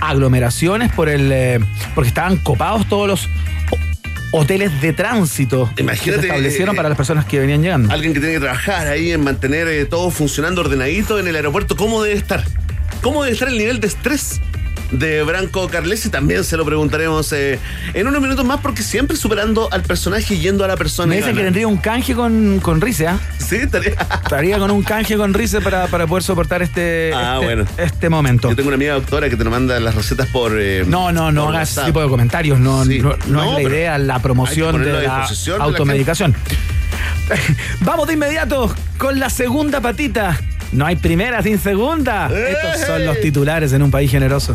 aglomeraciones 0.00 0.92
por 0.92 1.08
el 1.08 1.30
eh, 1.32 1.60
porque 1.94 2.08
estaban 2.08 2.36
copados 2.38 2.88
todos 2.88 3.06
los 3.06 3.28
hoteles 4.32 4.80
de 4.80 4.92
tránsito 4.92 5.70
que 5.76 5.82
Imagínate, 5.82 6.22
se 6.22 6.26
establecieron 6.26 6.74
eh, 6.74 6.76
para 6.76 6.88
las 6.88 6.96
personas 6.96 7.24
que 7.26 7.38
venían 7.38 7.62
llegando. 7.62 7.92
Alguien 7.92 8.12
que 8.12 8.20
tiene 8.20 8.34
que 8.34 8.40
trabajar 8.40 8.88
ahí 8.88 9.12
en 9.12 9.22
mantener 9.22 9.68
eh, 9.68 9.84
todo 9.84 10.10
funcionando 10.10 10.62
ordenadito 10.62 11.20
en 11.20 11.28
el 11.28 11.36
aeropuerto. 11.36 11.76
¿Cómo 11.76 12.02
debe 12.02 12.16
estar? 12.16 12.44
¿Cómo 13.02 13.22
debe 13.22 13.34
estar 13.34 13.48
el 13.48 13.58
nivel 13.58 13.78
de 13.78 13.86
estrés? 13.86 14.40
De 14.92 15.22
Branco 15.22 15.68
Carlesi 15.68 16.10
también 16.10 16.44
se 16.44 16.56
lo 16.56 16.64
preguntaremos 16.66 17.32
eh, 17.32 17.58
en 17.94 18.06
unos 18.06 18.20
minutos 18.20 18.44
más 18.44 18.60
porque 18.60 18.82
siempre 18.82 19.16
superando 19.16 19.68
al 19.72 19.82
personaje 19.82 20.34
y 20.34 20.38
yendo 20.40 20.64
a 20.64 20.68
la 20.68 20.76
persona. 20.76 21.08
Me 21.08 21.16
dicen 21.16 21.34
que 21.34 21.42
tendría 21.42 21.66
un 21.66 21.78
canje 21.78 22.14
con, 22.14 22.60
con 22.60 22.80
Rice, 22.80 23.06
¿ah? 23.06 23.18
Sí, 23.38 23.56
estaría. 23.56 23.92
Estaría 23.92 24.58
con 24.58 24.70
un 24.70 24.82
canje 24.82 25.16
con 25.16 25.32
Rice 25.32 25.60
para, 25.62 25.86
para 25.86 26.06
poder 26.06 26.22
soportar 26.22 26.62
este, 26.62 27.10
Ah, 27.14 27.34
este, 27.40 27.44
bueno. 27.46 27.64
este 27.78 28.08
momento. 28.10 28.50
Yo 28.50 28.56
tengo 28.56 28.68
una 28.68 28.76
amiga 28.76 28.94
doctora 28.94 29.30
que 29.30 29.36
te 29.36 29.44
manda 29.44 29.80
las 29.80 29.94
recetas 29.94 30.28
por. 30.28 30.52
eh, 30.60 30.84
No, 30.86 31.10
no, 31.10 31.32
no 31.32 31.48
hagas 31.48 31.70
ese 31.72 31.86
tipo 31.86 32.02
de 32.02 32.08
comentarios. 32.08 32.60
No, 32.60 32.84
Sí. 32.84 32.98
no, 33.00 33.16
no 33.28 33.42
No, 33.44 33.58
es 33.58 33.64
la 33.64 33.70
idea, 33.70 33.98
la 33.98 34.18
promoción 34.20 34.78
la 34.84 34.98
de 35.00 35.06
la 35.06 35.28
automedicación. 35.60 36.34
Vamos 37.80 38.06
de 38.06 38.14
inmediato 38.14 38.74
con 38.98 39.18
la 39.18 39.30
segunda 39.30 39.80
patita. 39.80 40.38
No 40.72 40.86
hay 40.86 40.96
primera 40.96 41.42
sin 41.42 41.58
segunda. 41.58 42.30
Estos 42.32 42.86
son 42.86 43.04
los 43.04 43.20
titulares 43.20 43.72
en 43.72 43.82
un 43.82 43.90
país 43.90 44.10
generoso. 44.10 44.54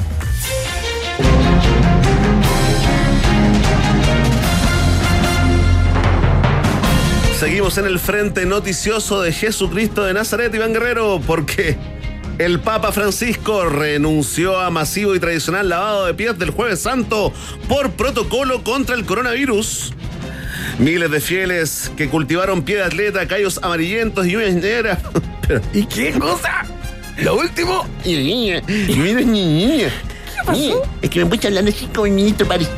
Seguimos 7.40 7.78
en 7.78 7.86
el 7.86 8.00
frente 8.00 8.48
noticioso 8.48 9.22
de 9.22 9.32
Jesucristo 9.32 10.04
de 10.04 10.14
Nazaret, 10.14 10.54
Iván 10.56 10.74
Guerrero, 10.74 11.22
porque 11.26 11.78
el 12.40 12.60
Papa 12.60 12.92
Francisco 12.92 13.66
renunció 13.66 14.60
a 14.60 14.72
masivo 14.72 15.14
y 15.14 15.20
tradicional 15.20 15.70
lavado 15.70 16.08
de 16.08 16.16
pies 16.16 16.40
del 16.40 16.50
Jueves 16.50 16.80
Santo 16.80 17.32
por 17.70 17.92
protocolo 17.92 18.64
contra 18.64 18.96
el 18.96 19.06
coronavirus. 19.06 19.94
Miles 20.80 21.10
de 21.10 21.20
fieles 21.20 21.92
que 21.98 22.08
cultivaron 22.08 22.62
pie 22.62 22.78
de 22.78 22.84
atleta, 22.84 23.28
callos 23.28 23.60
amarillentos 23.64 24.28
y 24.28 24.36
uñas 24.36 24.54
negras. 24.56 25.00
¿Y 25.74 25.86
qué 25.86 26.12
cosa? 26.12 26.66
Lo 27.18 27.38
último. 27.38 27.88
Niña, 28.06 28.62
mira, 28.68 29.22
niña. 29.22 29.90
Niña, 30.52 30.76
Es 31.02 31.10
que 31.10 31.20
me 31.20 31.26
puse 31.26 31.48
hablando 31.48 31.72
así 31.72 31.88
con 31.88 32.08
el 32.08 32.14
ministro 32.14 32.48
París. 32.48 32.70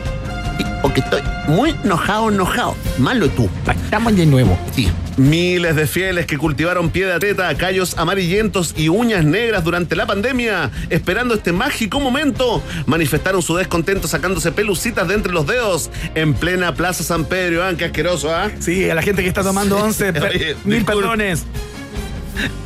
Porque 0.81 1.01
estoy 1.01 1.21
muy 1.47 1.75
enojado, 1.83 2.29
enojado. 2.29 2.75
Malo 2.97 3.27
tú. 3.29 3.49
Estamos 3.83 4.15
de 4.15 4.25
nuevo. 4.25 4.57
Sí. 4.73 4.89
Miles 5.19 5.75
de 5.75 5.85
fieles 5.85 6.25
que 6.25 6.37
cultivaron 6.37 6.89
pie 6.91 7.05
de 7.05 7.11
atleta, 7.13 7.53
callos 7.57 7.97
amarillentos 7.97 8.73
y 8.77 8.87
uñas 8.87 9.25
negras 9.25 9.65
durante 9.65 9.97
la 9.97 10.05
pandemia, 10.07 10.71
esperando 10.89 11.33
este 11.33 11.51
mágico 11.51 11.99
momento, 11.99 12.63
manifestaron 12.85 13.41
su 13.41 13.57
descontento 13.57 14.07
sacándose 14.07 14.53
pelucitas 14.53 15.09
de 15.09 15.15
entre 15.15 15.33
los 15.33 15.45
dedos 15.45 15.91
en 16.15 16.33
plena 16.33 16.73
Plaza 16.73 17.03
San 17.03 17.25
Pedro. 17.25 17.65
¿ah? 17.65 17.73
Qué 17.77 17.83
asqueroso, 17.85 18.33
¿ah? 18.33 18.49
Sí, 18.59 18.89
a 18.89 18.95
la 18.95 19.01
gente 19.01 19.21
que 19.21 19.27
está 19.27 19.43
tomando 19.43 19.75
11, 19.77 20.13
pe- 20.13 20.19
Oye, 20.29 20.55
mil 20.63 20.85
perdones. 20.85 21.43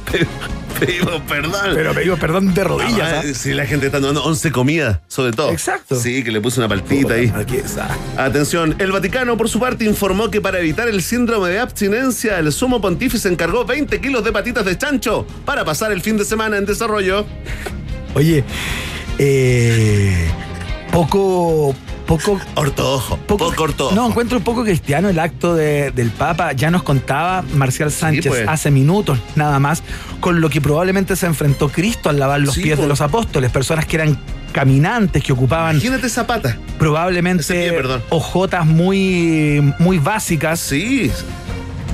Pedimos 0.80 1.22
perdón. 1.28 1.72
Pero 1.74 1.94
pedimos 1.94 2.20
perdón 2.20 2.54
de 2.54 2.64
rodillas. 2.64 3.14
Ah, 3.14 3.24
¿ah? 3.24 3.34
Sí, 3.34 3.54
la 3.54 3.66
gente 3.66 3.86
está 3.86 4.00
tomando 4.00 4.24
11 4.24 4.52
comidas, 4.52 5.00
sobre 5.08 5.32
todo. 5.32 5.52
Exacto. 5.52 5.96
Sí, 5.96 6.24
que 6.24 6.32
le 6.32 6.42
puse 6.42 6.60
una 6.60 6.70
paltita 6.70 7.14
ahí. 7.14 7.32
Aquí 7.36 7.58
está. 7.58 7.96
Atención, 8.18 8.76
el 8.80 8.92
Vaticano 8.92 9.38
por 9.38 9.50
su 9.50 9.60
parte 9.60 9.86
informó 9.86 10.30
que 10.30 10.42
para 10.42 10.60
evitar 10.60 10.88
el 10.88 11.02
síndrome 11.02 11.50
de 11.50 11.60
abstinencia, 11.60 12.40
el 12.40 12.52
sumo 12.52 12.82
pontífice 12.82 13.30
encargó 13.30 13.66
20 13.66 14.00
kilos 14.02 14.24
de 14.24 14.32
patitas 14.32 14.66
de 14.66 14.78
chancho 14.78 15.26
para 15.46 15.64
pasar 15.66 15.92
el 15.92 16.02
fin 16.02 16.18
de 16.18 16.26
semana 16.26 16.58
en 16.58 16.66
desarrollo. 16.66 17.26
Oye, 18.16 18.44
eh, 19.18 20.28
poco, 20.92 21.76
poco 22.18 22.40
Ortodojo, 22.56 23.18
poco. 23.18 23.46
No, 23.94 24.08
encuentro 24.08 24.38
un 24.38 24.44
poco 24.44 24.64
cristiano 24.64 25.10
el 25.10 25.20
acto 25.20 25.56
de- 25.56 25.92
del 25.92 26.10
Papa. 26.12 26.54
Ya 26.54 26.70
nos 26.72 26.84
contaba 26.84 27.44
Marcial 27.56 27.92
Sánchez 27.92 28.28
pues. 28.28 28.48
hace 28.48 28.72
minutos 28.72 29.20
nada 29.36 29.60
más 29.60 29.84
con 30.20 30.42
lo 30.42 30.50
que 30.50 30.62
probablemente 30.62 31.16
se 31.16 31.26
enfrentó 31.26 31.70
Cristo 31.70 32.10
al 32.10 32.20
lavar 32.20 32.40
los 32.42 32.56
Sí, 32.56 32.62
pies 32.62 32.78
de 32.78 32.84
pues. 32.84 32.90
los 32.90 33.02
apóstoles, 33.02 33.52
personas 33.52 33.86
que 33.86 33.96
eran 33.98 34.18
caminantes, 34.52 35.24
que 35.24 35.34
ocupaban 35.34 35.76
Imagínate 35.76 36.06
esa 36.08 36.28
pata. 36.28 36.50
Ese 36.50 36.60
probablemente 36.78 37.44
pie, 37.72 38.00
ojotas 38.10 38.66
muy, 38.66 39.74
muy 39.80 39.98
básicas. 39.98 40.60
Sí. 40.60 41.12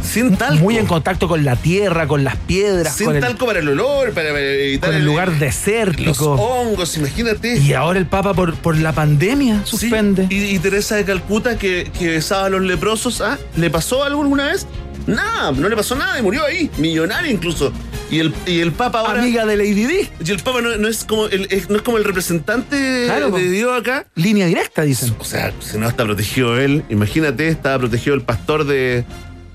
Sin 0.04 0.36
talco. 0.38 0.64
Muy 0.64 0.78
en 0.78 0.86
contacto 0.86 1.28
con 1.28 1.44
la 1.46 1.56
tierra, 1.56 2.08
con 2.08 2.24
las 2.24 2.36
piedras, 2.38 2.96
Sin 2.96 3.08
con 3.08 3.16
el, 3.16 3.22
talco 3.22 3.46
para 3.46 3.60
el 3.60 3.68
olor, 3.70 4.12
para 4.14 4.30
evitar 4.30 4.90
con 4.90 4.98
el 5.00 5.06
lugar 5.06 5.30
Los 5.30 5.40
desértico. 5.40 6.34
hongos, 6.34 6.98
imagínate. 6.98 7.58
Y 7.58 7.74
ahora 7.74 8.00
el 8.00 8.06
Papa 8.06 8.34
por, 8.34 8.56
por 8.56 8.78
la 8.78 8.94
pandemia 8.94 9.62
Sí, 9.66 9.72
suspende. 9.72 10.28
Y, 10.30 10.46
y 10.56 10.60
Teresa 10.60 10.96
de 10.96 11.06
Calcuta, 11.06 11.58
que, 11.58 11.92
que 11.98 12.08
besaba 12.10 12.46
a 12.46 12.50
los 12.50 12.62
leprosos, 12.62 13.22
¿ah? 13.22 13.38
¿Le 13.56 13.70
pasó 13.70 14.04
algo 14.04 14.22
alguna 14.22 14.48
vez? 14.48 14.66
Nada, 15.08 15.52
no 15.54 15.70
le 15.70 15.76
pasó 15.76 15.96
nada 15.96 16.20
y 16.20 16.22
murió 16.22 16.46
ahí, 16.46 16.70
millonaria 16.78 17.32
incluso. 17.32 17.72
Y 18.12 18.20
el, 18.20 18.34
y 18.46 18.60
el 18.60 18.72
Papa 18.72 19.00
ahora. 19.02 19.22
Amiga 19.22 19.46
de 19.46 19.56
Lady 19.58 19.86
Di. 19.86 20.10
Y 20.26 20.32
el 20.32 20.40
Papa 20.40 20.62
no, 20.62 20.76
no 20.78 20.88
es 20.88 21.04
como 21.06 21.28
el, 21.28 21.48
es- 21.52 21.70
no 21.70 21.78
es 21.78 21.82
como 21.84 21.98
el 21.98 22.04
representante 22.04 23.04
Claro, 23.06 23.30
de 23.32 23.50
Dios 23.50 23.80
acá. 23.80 24.06
Línea 24.16 24.46
directa, 24.48 24.82
dicen. 24.84 25.16
O 25.20 25.24
sea, 25.24 25.54
si 25.62 25.78
no 25.78 25.88
está 25.88 26.04
protegido 26.06 26.60
él, 26.60 26.84
imagínate, 26.90 27.48
estaba 27.48 27.78
protegido 27.80 28.16
el 28.16 28.22
pastor 28.22 28.66
de, 28.66 29.04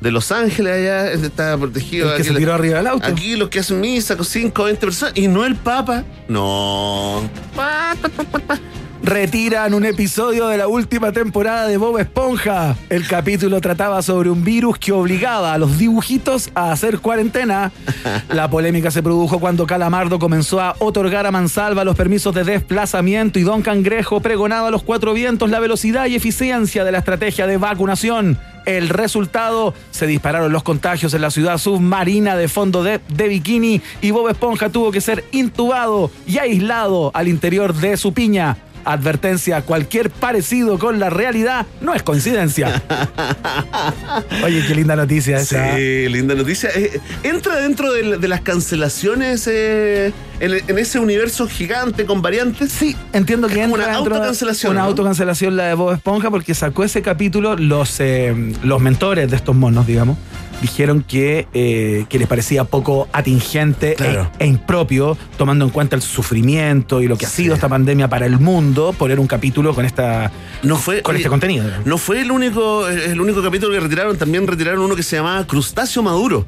de 0.05 0.11
Los 0.13 0.31
Ángeles 0.31 0.73
allá, 0.75 1.11
estaba 1.13 1.57
protegido. 1.59 2.05
El 2.11 2.11
que 2.13 2.15
aquí 2.17 2.27
se 2.29 2.33
la- 2.35 2.39
tiró 2.39 2.53
arriba 2.55 2.77
del 2.77 2.87
auto. 2.87 3.07
Aquí 3.09 3.37
los 3.37 3.49
que 3.49 3.59
hacen 3.61 3.81
misa 3.81 4.17
con 4.17 4.27
5 4.27 4.63
o 4.63 4.67
20 4.67 4.81
personas 4.87 5.17
y 5.17 5.27
no 5.29 5.45
el 5.47 5.57
Papa. 5.57 6.05
No. 6.29 7.23
Pa, 7.57 7.97
pa, 8.01 8.09
pa, 8.11 8.25
pa, 8.25 8.39
pa. 8.39 8.59
Retiran 9.03 9.75
un 9.75 9.85
episodio 9.85 10.49
de 10.49 10.57
la 10.57 10.67
última 10.69 11.13
temporada 11.13 11.67
de 11.67 11.77
Bob 11.77 11.99
Esponja. 11.99 12.75
El 12.89 13.07
capítulo 13.07 13.61
trataba 13.61 14.01
sobre 14.01 14.31
un 14.31 14.43
virus 14.45 14.79
que 14.79 14.93
obligaba 14.93 15.53
a 15.53 15.59
los 15.59 15.77
dibujitos 15.79 16.51
a 16.55 16.73
hacer 16.73 16.99
cuarentena. 17.01 17.71
La 18.31 18.49
polémica 18.49 18.91
se 18.91 19.03
produjo 19.03 19.41
cuando 19.41 19.67
Calamardo 19.67 20.19
comenzó 20.19 20.61
a 20.61 20.75
otorgar 20.79 21.27
a 21.27 21.31
Mansalva 21.31 21.85
los 21.85 21.97
permisos 21.97 22.35
de 22.35 22.45
desplazamiento 22.45 23.39
y 23.39 23.43
Don 23.43 23.61
Cangrejo 23.63 24.21
pregonaba 24.21 24.69
a 24.69 24.71
los 24.71 24.83
cuatro 24.83 25.13
vientos 25.13 25.51
la 25.51 25.61
velocidad 25.61 26.07
y 26.07 26.15
eficiencia 26.15 26.83
de 26.85 26.93
la 26.93 26.99
estrategia 26.99 27.47
de 27.47 27.57
vacunación. 27.59 28.39
El 28.67 28.89
resultado, 28.89 29.75
se 29.91 30.07
dispararon 30.07 30.53
los 30.53 30.63
contagios 30.63 31.13
en 31.15 31.21
la 31.21 31.31
ciudad 31.31 31.59
submarina 31.59 32.37
de 32.37 32.49
fondo 32.49 32.83
de, 32.83 33.01
Bikini 33.09 33.81
y 34.01 34.11
Bob 34.11 34.29
Esponja 34.29 34.71
tuvo 34.71 34.91
que 34.91 35.01
ser 35.01 35.25
intubado 35.33 36.11
y 36.27 36.39
aislado 36.39 37.11
al 37.15 37.29
interior 37.29 37.75
de 37.75 37.97
su 37.97 38.13
piña. 38.13 38.57
Advertencia, 38.85 39.63
cualquier 39.63 40.11
parecido 40.11 40.79
con 40.79 40.99
la 40.99 41.11
realidad 41.11 41.67
no 41.81 41.95
es 41.95 42.03
coincidencia. 42.03 42.83
Oye, 44.45 44.63
qué 44.67 44.75
linda 44.75 44.97
noticia 44.97 45.39
esa. 45.39 45.77
Sí, 45.77 46.09
linda 46.09 46.35
noticia. 46.35 46.71
Eh, 46.75 47.01
entra 47.23 47.57
dentro 47.57 47.93
de, 47.93 48.19
de 48.19 48.29
las 48.29 48.41
cancelaciones 48.41 49.47
eh, 49.47 50.13
en, 50.41 50.53
en 50.67 50.79
ese 50.79 50.99
universo 50.99 51.49
gigante 51.49 52.05
con 52.05 52.23
variantes. 52.23 52.73
Sí, 52.73 52.97
entiendo 53.13 53.49
que 53.49 53.55
Es 53.55 53.61
entra 53.69 53.85
una 53.87 53.95
autocancelación, 53.97 54.73
Una 54.73 54.81
¿no? 54.83 54.87
autocancelación 54.89 55.57
la 55.57 55.65
de 55.69 55.75
Bob 55.75 55.93
Esponja 55.95 56.31
porque 56.31 56.55
sacó 56.55 56.85
ese 56.85 57.03
capítulo 57.03 57.57
los, 57.57 58.01
eh, 58.01 58.35
los 58.63 58.81
mentores 58.81 59.31
de 59.31 59.37
estos 59.37 59.55
monos, 59.55 59.87
digamos. 59.87 60.17
Dijeron 60.63 61.03
que, 61.07 61.47
eh, 61.53 62.07
que 62.09 62.19
les 62.19 62.27
parecía 62.27 62.65
poco 62.65 63.09
atingente 63.13 63.95
Claro. 63.95 64.31
e, 64.39 64.45
e 64.45 64.47
impropio, 64.47 65.17
tomando 65.37 65.65
en 65.65 65.71
cuenta 65.71 65.95
el 65.97 66.03
sufrimiento 66.03 67.03
y 67.03 67.09
lo 67.09 67.19
que 67.19 67.27
ha 67.27 67.29
sido 67.29 67.55
esta 67.55 67.69
pandemia 67.69 68.09
para 68.09 68.25
el 68.27 68.39
mundo, 68.41 68.95
poner 68.97 69.21
un 69.21 69.27
capítulo 69.27 69.75
con 69.75 69.85
esta 69.85 70.31
No 70.63 70.77
fue, 70.77 71.03
con 71.03 71.15
oye, 71.15 71.21
este 71.23 71.29
contenido. 71.29 71.65
No 71.85 71.99
fue 71.99 72.21
el 72.23 72.31
único, 72.31 72.89
el 72.89 73.21
único 73.21 73.43
capítulo 73.43 73.73
que 73.75 73.81
retiraron, 73.81 74.17
también 74.17 74.47
retiraron 74.47 74.81
uno 74.81 74.97
que 74.97 75.03
se 75.03 75.17
llamaba 75.17 75.47
Crustáceo 75.47 76.03
Maduro. 76.03 76.47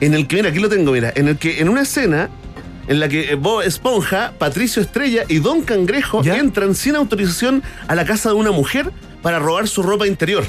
En 0.00 0.14
el 0.14 0.26
que, 0.28 0.36
mira, 0.36 0.50
aquí 0.50 0.58
lo 0.60 0.68
tengo, 0.68 0.92
mira, 0.92 1.12
en 1.16 1.28
el 1.28 1.36
que 1.38 1.60
en 1.60 1.68
una 1.68 1.82
escena 1.82 2.28
en 2.86 3.00
la 3.00 3.08
que 3.08 3.32
eh, 3.32 3.34
Bob 3.34 3.62
Esponja, 3.62 4.34
Patricio 4.38 4.82
Estrella 4.82 5.24
y 5.28 5.38
Don 5.38 5.62
Cangrejo 5.62 6.22
¿Ya? 6.22 6.36
entran 6.36 6.74
sin 6.74 6.96
autorización 6.96 7.62
a 7.88 7.94
la 7.94 8.04
casa 8.04 8.28
de 8.28 8.34
una 8.34 8.50
mujer 8.52 8.90
para 9.22 9.38
robar 9.38 9.66
su 9.68 9.82
ropa 9.82 10.06
interior. 10.06 10.44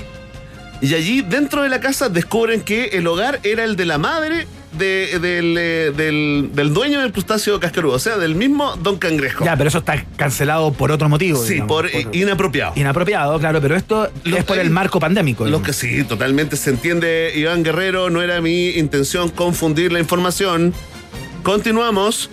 Y 0.82 0.94
allí, 0.94 1.22
dentro 1.22 1.64
de 1.64 1.70
la 1.70 1.80
casa, 1.80 2.10
descubren 2.10 2.62
que 2.62 2.86
el 2.94 3.08
hogar 3.08 3.40
era 3.44 3.64
el 3.64 3.76
de 3.76 3.86
la 3.86 3.98
madre 3.98 4.46
de- 4.78 5.20
del, 5.20 5.56
eh, 5.58 5.92
del- 5.96 6.50
del 6.54 6.74
dueño 6.74 7.00
del 7.02 7.14
crustáceo 7.14 7.62
cascarudo, 7.62 7.94
o 7.96 8.00
sea, 8.00 8.18
del 8.18 8.36
mismo 8.36 8.76
Don 8.76 8.98
Cangrejo. 8.98 9.46
Ya, 9.46 9.56
pero 9.56 9.70
eso 9.70 9.78
está 9.78 10.04
cancelado 10.18 10.74
por 10.74 10.92
otro 10.92 11.08
motivo. 11.08 11.42
sí, 11.42 11.54
digamos, 11.54 11.70
por, 11.70 11.90
inapropiado. 12.14 12.74
inapropiado, 12.76 13.40
claro, 13.40 13.62
pero 13.62 13.76
esto 13.78 14.10
Lo- 14.26 14.38
es 14.38 14.44
por 14.44 14.60
el 14.60 14.70
marco 14.70 15.00
pandémico. 15.00 15.44
Lo 15.46 15.48
digamos. 15.60 15.66
que 15.68 15.74
sí, 15.74 16.04
totalmente 16.04 16.58
se 16.58 16.72
entiende, 16.72 17.32
Iván 17.36 17.64
Guerrero, 17.64 18.10
no 18.10 18.22
era 18.22 18.42
mi 18.42 18.72
intención 18.72 19.30
confundir 19.30 19.94
la 19.94 20.00
información. 20.00 20.74
Continuamos. 21.42 22.30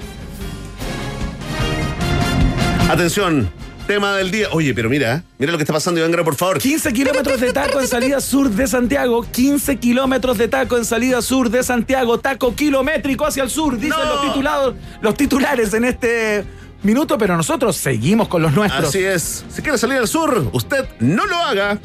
Atención, 2.91 3.51
tema 3.87 4.17
del 4.17 4.31
día. 4.31 4.49
Oye, 4.53 4.75
pero 4.75 4.89
mira, 4.89 5.23
mira 5.39 5.53
lo 5.53 5.59
que 5.59 5.63
está 5.65 5.73
pasando, 5.73 5.99
Iván 6.01 6.11
Guerrero, 6.11 6.25
por 6.25 6.37
favor. 6.37 6.59
15 6.59 6.93
kilómetros 6.93 7.41
de 7.41 7.53
taco 7.53 7.81
en 7.81 7.87
salida 7.87 8.21
sur 8.21 8.51
de 8.51 8.67
Santiago. 8.67 9.27
15 9.31 9.77
kilómetros 9.77 10.39
de 10.39 10.49
taco 10.49 10.77
en 10.79 10.85
salida 10.85 11.21
sur 11.23 11.51
de 11.51 11.63
Santiago. 11.63 12.19
Taco 12.19 12.55
kilométrico 12.55 13.27
hacia 13.27 13.43
el 13.43 13.51
sur, 13.51 13.77
dicen 13.79 13.99
No. 13.99 14.15
los, 14.15 14.23
titulados, 14.23 14.75
los 15.01 15.15
titulares 15.17 15.75
en 15.75 15.85
este 15.85 16.45
minuto, 16.83 17.17
pero 17.19 17.37
nosotros 17.37 17.77
seguimos 17.77 18.29
con 18.29 18.43
los 18.43 18.53
nuestros. 18.53 18.89
Así 18.89 19.05
es. 19.05 19.45
Si 19.49 19.63
quiere 19.63 19.79
salir 19.79 19.99
al 19.99 20.09
sur, 20.09 20.49
usted 20.53 20.87
no 21.01 21.27
lo 21.27 21.37
haga. 21.37 21.79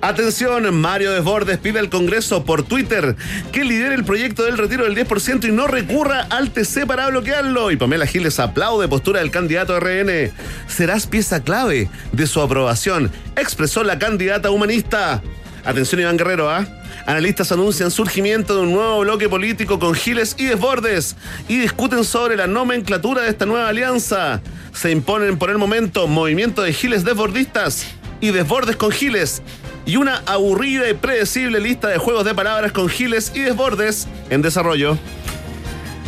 Atención, 0.00 0.74
Mario 0.74 1.12
Desbordes 1.12 1.58
pide 1.58 1.78
al 1.78 1.88
Congreso 1.88 2.44
por 2.44 2.62
Twitter 2.62 3.16
que 3.52 3.64
lidere 3.64 3.94
el 3.94 4.04
proyecto 4.04 4.44
del 4.44 4.58
retiro 4.58 4.84
del 4.84 4.94
10% 4.96 5.48
y 5.48 5.52
no 5.52 5.66
recurra 5.66 6.26
al 6.30 6.50
TC 6.50 6.86
para 6.86 7.08
bloquearlo. 7.08 7.70
Y 7.70 7.76
Pamela 7.76 8.06
Giles 8.06 8.38
aplaude 8.38 8.88
postura 8.88 9.20
del 9.20 9.30
candidato 9.30 9.78
RN. 9.78 10.30
Serás 10.68 11.06
pieza 11.06 11.42
clave 11.42 11.88
de 12.12 12.26
su 12.26 12.40
aprobación, 12.40 13.10
expresó 13.36 13.82
la 13.82 13.98
candidata 13.98 14.50
humanista. 14.50 15.22
Atención, 15.64 16.02
Iván 16.02 16.18
Guerrero, 16.18 16.50
¿ah? 16.50 16.66
Analistas 17.06 17.52
anuncian 17.52 17.90
surgimiento 17.90 18.54
de 18.54 18.62
un 18.62 18.72
nuevo 18.72 19.00
bloque 19.00 19.28
político 19.28 19.78
con 19.78 19.94
Giles 19.94 20.36
y 20.38 20.44
Desbordes 20.44 21.16
y 21.48 21.58
discuten 21.58 22.04
sobre 22.04 22.36
la 22.36 22.46
nomenclatura 22.46 23.22
de 23.22 23.30
esta 23.30 23.46
nueva 23.46 23.68
alianza. 23.68 24.42
Se 24.74 24.90
imponen 24.90 25.38
por 25.38 25.50
el 25.50 25.58
momento 25.58 26.06
movimiento 26.06 26.62
de 26.62 26.72
Giles 26.72 27.04
desbordistas 27.04 27.86
y 28.20 28.30
Desbordes 28.30 28.76
con 28.76 28.90
Giles 28.90 29.42
y 29.86 29.96
una 29.96 30.22
aburrida 30.26 30.88
y 30.88 30.94
predecible 30.94 31.60
lista 31.60 31.88
de 31.88 31.98
juegos 31.98 32.24
de 32.24 32.34
palabras 32.34 32.72
con 32.72 32.88
Giles 32.88 33.32
y 33.34 33.40
Desbordes 33.40 34.06
en 34.30 34.42
desarrollo. 34.42 34.96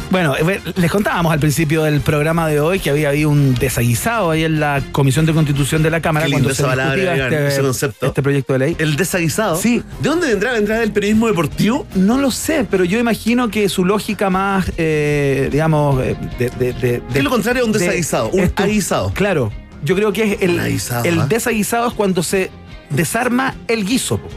Bueno, 0.08 0.36
eh, 0.36 0.60
les 0.76 0.90
contábamos 0.90 1.32
al 1.32 1.40
principio 1.40 1.82
del 1.82 2.00
programa 2.00 2.46
de 2.46 2.60
hoy 2.60 2.78
que 2.78 2.90
había 2.90 3.08
habido 3.08 3.28
un 3.28 3.54
desaguisado 3.56 4.30
ahí 4.30 4.44
en 4.44 4.60
la 4.60 4.80
Comisión 4.92 5.26
de 5.26 5.32
Constitución 5.34 5.82
de 5.82 5.90
la 5.90 6.00
Cámara 6.00 6.26
Qué 6.26 6.32
cuando 6.32 6.54
se 6.54 6.62
palabra, 6.62 7.16
este, 7.16 7.46
ese 7.48 7.60
concepto. 7.60 8.06
este 8.06 8.22
proyecto 8.22 8.52
de 8.52 8.58
ley. 8.60 8.76
El 8.78 8.94
desaguisado. 8.94 9.56
Sí. 9.56 9.82
¿De 10.00 10.08
dónde 10.08 10.28
vendrá? 10.28 10.52
¿Vendrá 10.52 10.78
del 10.78 10.92
periodismo 10.92 11.26
deportivo? 11.26 11.88
No 11.96 12.18
lo 12.18 12.30
sé, 12.30 12.64
pero 12.70 12.84
yo 12.84 13.00
imagino 13.00 13.50
que 13.50 13.68
su 13.68 13.84
lógica 13.84 14.30
más, 14.30 14.70
eh, 14.78 15.48
digamos, 15.50 16.00
eh, 16.02 16.16
de, 16.38 16.50
de- 16.50 16.72
de- 16.74 17.02
¿Qué 17.12 17.18
es 17.18 17.24
lo 17.24 17.30
contrario 17.30 17.64
a 17.64 17.66
un 17.66 17.72
de- 17.72 17.80
desaguisado? 17.80 18.28
Un 18.30 18.40
esto- 18.40 18.62
aguisado. 18.62 19.12
Claro, 19.12 19.52
yo 19.82 19.96
creo 19.96 20.12
que 20.12 20.34
es 20.34 20.42
el, 20.42 20.60
aguisado, 20.60 21.04
el 21.04 21.18
¿ah? 21.20 21.26
desaguisado 21.28 21.88
es 21.88 21.94
cuando 21.94 22.22
se 22.22 22.50
desarma 22.90 23.54
el 23.68 23.84
guiso. 23.84 24.18
po. 24.18 24.28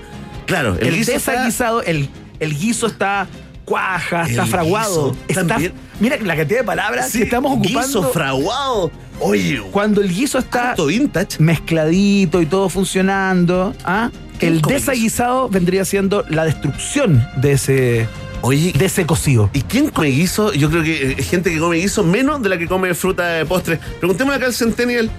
Claro, 0.46 0.78
El, 0.80 0.96
guiso 0.96 1.12
está- 1.12 1.32
desaguisado, 1.34 1.84
el, 1.84 2.10
el 2.40 2.58
guiso 2.58 2.88
está 2.88 3.28
cuaja, 3.66 4.24
está 4.24 4.44
El 4.44 4.50
fraguado. 4.50 5.16
Está, 5.28 5.58
mira 6.00 6.18
la 6.18 6.36
cantidad 6.36 6.60
de 6.62 6.66
palabras 6.66 7.10
Sí, 7.12 7.20
que 7.20 7.24
estamos 7.26 7.52
ocupando. 7.52 7.80
Guiso 7.82 8.04
fraguado. 8.12 8.92
Oye, 9.20 9.62
cuando 9.72 10.02
el 10.02 10.10
guiso 10.14 10.40
está 10.40 10.74
vintage. 10.76 11.38
mezcladito 11.40 12.42
y 12.42 12.46
todo 12.46 12.70
funcionando, 12.70 13.76
¿ah? 13.84 14.10
¿Quién 14.40 14.54
el 14.54 14.62
desaguisado 14.62 15.50
vendría 15.50 15.84
siendo 15.86 16.24
la 16.30 16.46
destrucción 16.46 17.28
de 17.36 17.52
ese, 17.52 18.08
Oye, 18.42 18.72
de 18.72 18.86
ese 18.86 19.06
cocido. 19.06 19.50
¿Y 19.54 19.62
quién 19.64 19.90
come 19.90 20.08
guiso? 20.08 20.54
Yo 20.54 20.70
creo 20.72 20.82
que 20.82 21.12
eh, 21.12 21.22
gente 21.24 21.52
que 21.52 21.60
come 21.60 21.76
guiso 21.76 22.04
menos 22.06 22.42
de 22.42 22.48
la 22.48 22.58
que 22.58 22.66
come 22.66 22.94
fruta 22.96 23.28
de 23.28 23.46
postre. 23.46 23.78
Preguntémosle 24.00 24.38
acá 24.38 24.46
al 24.46 24.54
Centennial. 24.54 25.12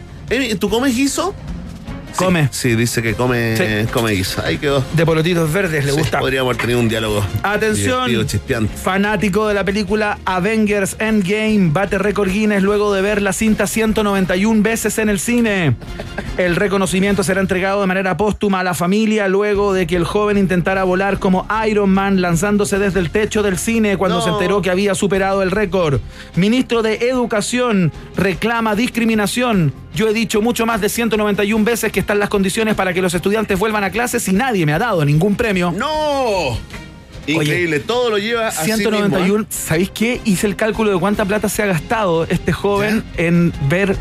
¿Tú 0.58 0.70
comes 0.70 0.96
guiso? 0.96 1.34
Sí, 2.20 2.24
Come. 2.24 2.48
Sí, 2.52 2.74
dice 2.76 3.02
que 3.02 3.14
come, 3.14 3.56
Sí. 3.56 3.64
come 3.92 4.12
guiso. 4.12 4.42
Ahí 4.44 4.58
quedó. 4.58 4.84
De 4.94 5.04
polotitos 5.06 5.52
verdes, 5.52 5.84
le 5.84 5.92
Sí, 5.92 5.98
gusta. 5.98 6.18
Podríamos 6.20 6.50
haber 6.50 6.60
tenido 6.60 6.78
un 6.80 6.88
diálogo. 6.88 7.24
Atención. 7.42 8.10
Fanático 8.82 9.48
de 9.48 9.54
la 9.54 9.64
película 9.64 10.18
Avengers 10.24 10.96
Endgame, 10.98 11.70
bate 11.72 11.98
récord 11.98 12.30
Guinness 12.30 12.62
luego 12.62 12.92
de 12.94 13.02
ver 13.02 13.22
la 13.22 13.32
cinta 13.32 13.66
191 13.66 14.62
veces 14.62 14.98
en 14.98 15.08
el 15.08 15.18
cine. 15.18 15.76
El 16.36 16.56
reconocimiento 16.56 17.22
será 17.22 17.40
entregado 17.40 17.80
de 17.80 17.86
manera 17.86 18.16
póstuma 18.16 18.60
a 18.60 18.64
la 18.64 18.74
familia 18.74 19.28
luego 19.28 19.72
de 19.72 19.86
que 19.86 19.96
el 19.96 20.04
joven 20.04 20.38
intentara 20.38 20.84
volar 20.84 21.18
como 21.18 21.46
Iron 21.68 21.90
Man 21.90 22.20
lanzándose 22.20 22.78
desde 22.78 23.00
el 23.00 23.10
techo 23.10 23.42
del 23.42 23.58
cine 23.58 23.96
cuando 23.96 24.18
No. 24.18 24.24
se 24.24 24.30
enteró 24.30 24.62
que 24.62 24.70
había 24.70 24.94
superado 24.94 25.42
el 25.42 25.50
récord. 25.50 26.00
Ministro 26.36 26.82
de 26.82 26.94
Educación 27.08 27.92
reclama 28.16 28.74
discriminación. 28.74 29.72
Yo 29.94 30.08
he 30.08 30.12
dicho 30.12 30.40
mucho 30.40 30.66
más 30.66 30.80
de 30.80 30.88
191 30.88 31.64
veces 31.64 31.90
que 31.92 32.00
están 32.00 32.18
las 32.18 32.28
condiciones 32.28 32.74
para 32.74 32.92
que 32.92 33.02
los 33.02 33.12
estudiantes 33.14 33.58
vuelvan 33.58 33.84
a 33.84 33.90
clases 33.90 34.26
y 34.28 34.32
nadie 34.32 34.64
me 34.66 34.72
ha 34.72 34.78
dado 34.78 35.04
ningún 35.04 35.34
premio. 35.34 35.72
¡No! 35.76 36.58
Increíble, 37.26 37.80
todo 37.80 38.10
lo 38.10 38.18
lleva 38.18 38.48
a 38.48 38.50
191, 38.50 39.46
¿sabéis 39.50 39.90
qué? 39.90 40.20
Hice 40.24 40.46
el 40.46 40.56
cálculo 40.56 40.90
de 40.90 40.98
cuánta 40.98 41.24
plata 41.24 41.48
se 41.48 41.62
ha 41.62 41.66
gastado 41.66 42.24
este 42.24 42.52
joven 42.52 43.04
en 43.16 43.52
ver 43.68 43.96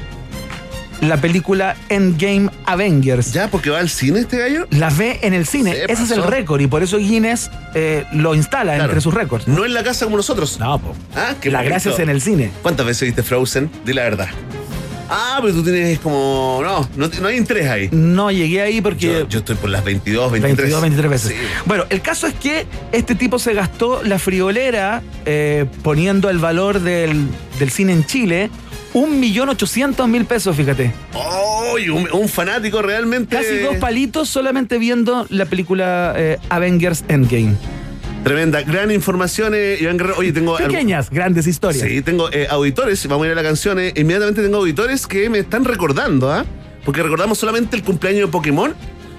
la 1.01 1.17
película 1.17 1.75
Endgame 1.89 2.49
Avengers. 2.65 3.31
¿Ya? 3.31 3.47
¿Porque 3.49 3.69
va 3.69 3.79
al 3.79 3.89
cine 3.89 4.19
este 4.21 4.37
gallo? 4.39 4.67
La 4.71 4.89
ve 4.89 5.19
en 5.21 5.33
el 5.33 5.45
cine. 5.45 5.73
Se 5.73 5.91
Ese 5.91 6.03
es 6.03 6.11
el 6.11 6.23
récord 6.23 6.59
y 6.61 6.67
por 6.67 6.81
eso 6.83 6.97
Guinness 6.97 7.49
eh, 7.75 8.05
lo 8.13 8.35
instala 8.35 8.73
Claro. 8.73 8.85
entre 8.85 9.01
sus 9.01 9.13
récords. 9.13 9.47
No 9.47 9.65
en 9.65 9.73
la 9.73 9.83
casa 9.83 10.05
como 10.05 10.17
nosotros. 10.17 10.59
No, 10.59 10.79
po. 10.79 10.95
Ah, 11.15 11.35
qué 11.39 11.51
La 11.51 11.61
gracia 11.63 11.91
es 11.91 11.99
en 11.99 12.09
el 12.09 12.21
cine. 12.21 12.51
¿Cuántas 12.61 12.85
veces 12.85 13.07
viste 13.07 13.23
Frozen? 13.23 13.69
Di 13.85 13.93
la 13.93 14.03
verdad. 14.03 14.27
Ah, 15.09 15.39
pero 15.41 15.53
tú 15.55 15.63
tienes 15.63 15.99
como. 15.99 16.59
No, 16.63 16.87
no, 16.95 17.09
no 17.21 17.27
hay 17.27 17.37
interés 17.37 17.67
ahí. 17.67 17.89
No 17.91 18.29
llegué 18.31 18.61
ahí 18.61 18.79
porque 18.81 19.07
Yo, 19.07 19.27
yo 19.27 19.39
estoy 19.39 19.55
por 19.55 19.69
las 19.69 19.83
22, 19.83 20.31
23. 20.31 20.57
22, 20.57 20.81
23 20.81 21.11
veces. 21.11 21.31
Sí. 21.31 21.37
Bueno, 21.65 21.85
el 21.89 22.01
caso 22.01 22.27
es 22.27 22.35
que 22.35 22.67
este 22.91 23.15
tipo 23.15 23.39
se 23.39 23.53
gastó 23.53 24.03
la 24.03 24.19
friolera 24.19 25.01
eh, 25.25 25.65
poniendo 25.83 26.29
el 26.29 26.37
valor 26.37 26.79
del, 26.81 27.27
del 27.57 27.71
cine 27.71 27.93
en 27.93 28.05
Chile, 28.05 28.49
un 28.93 29.19
millón 29.19 29.49
ochocientos 29.49 30.07
mil 30.07 30.25
pesos, 30.25 30.55
fíjate. 30.55 30.93
¡Ay! 31.13 31.89
un, 31.89 32.07
un 32.11 32.29
fanático 32.29 32.81
realmente. 32.81 33.35
Casi 33.35 33.57
dos 33.59 33.77
palitos 33.77 34.29
solamente 34.29 34.77
viendo 34.77 35.25
la 35.29 35.45
película 35.45 36.13
eh, 36.17 36.37
Avengers 36.49 37.03
Endgame. 37.07 37.55
Tremenda, 38.23 38.61
gran 38.61 38.91
información, 38.91 39.53
eh, 39.55 39.77
Iván 39.79 39.97
Guerrero. 39.97 40.17
Oye, 40.17 40.31
tengo. 40.33 40.57
algo- 40.57 40.69
Pequeñas, 40.71 41.09
grandes 41.09 41.47
historias. 41.47 41.87
Sí, 41.87 42.01
tengo 42.01 42.29
eh, 42.31 42.47
auditores, 42.49 43.05
vamos 43.07 43.23
a 43.23 43.27
ir 43.27 43.31
a 43.33 43.35
la 43.35 43.43
canción. 43.43 43.79
eh, 43.79 43.93
inmediatamente 43.95 44.41
tengo 44.43 44.57
auditores 44.57 45.07
que 45.07 45.29
me 45.29 45.39
están 45.39 45.63
recordando, 45.65 46.31
¿ah? 46.31 46.45
porque 46.85 47.01
recordamos 47.01 47.37
solamente 47.37 47.75
el 47.75 47.83
cumpleaños 47.83 48.21
de 48.21 48.27
Pokémon 48.27 48.73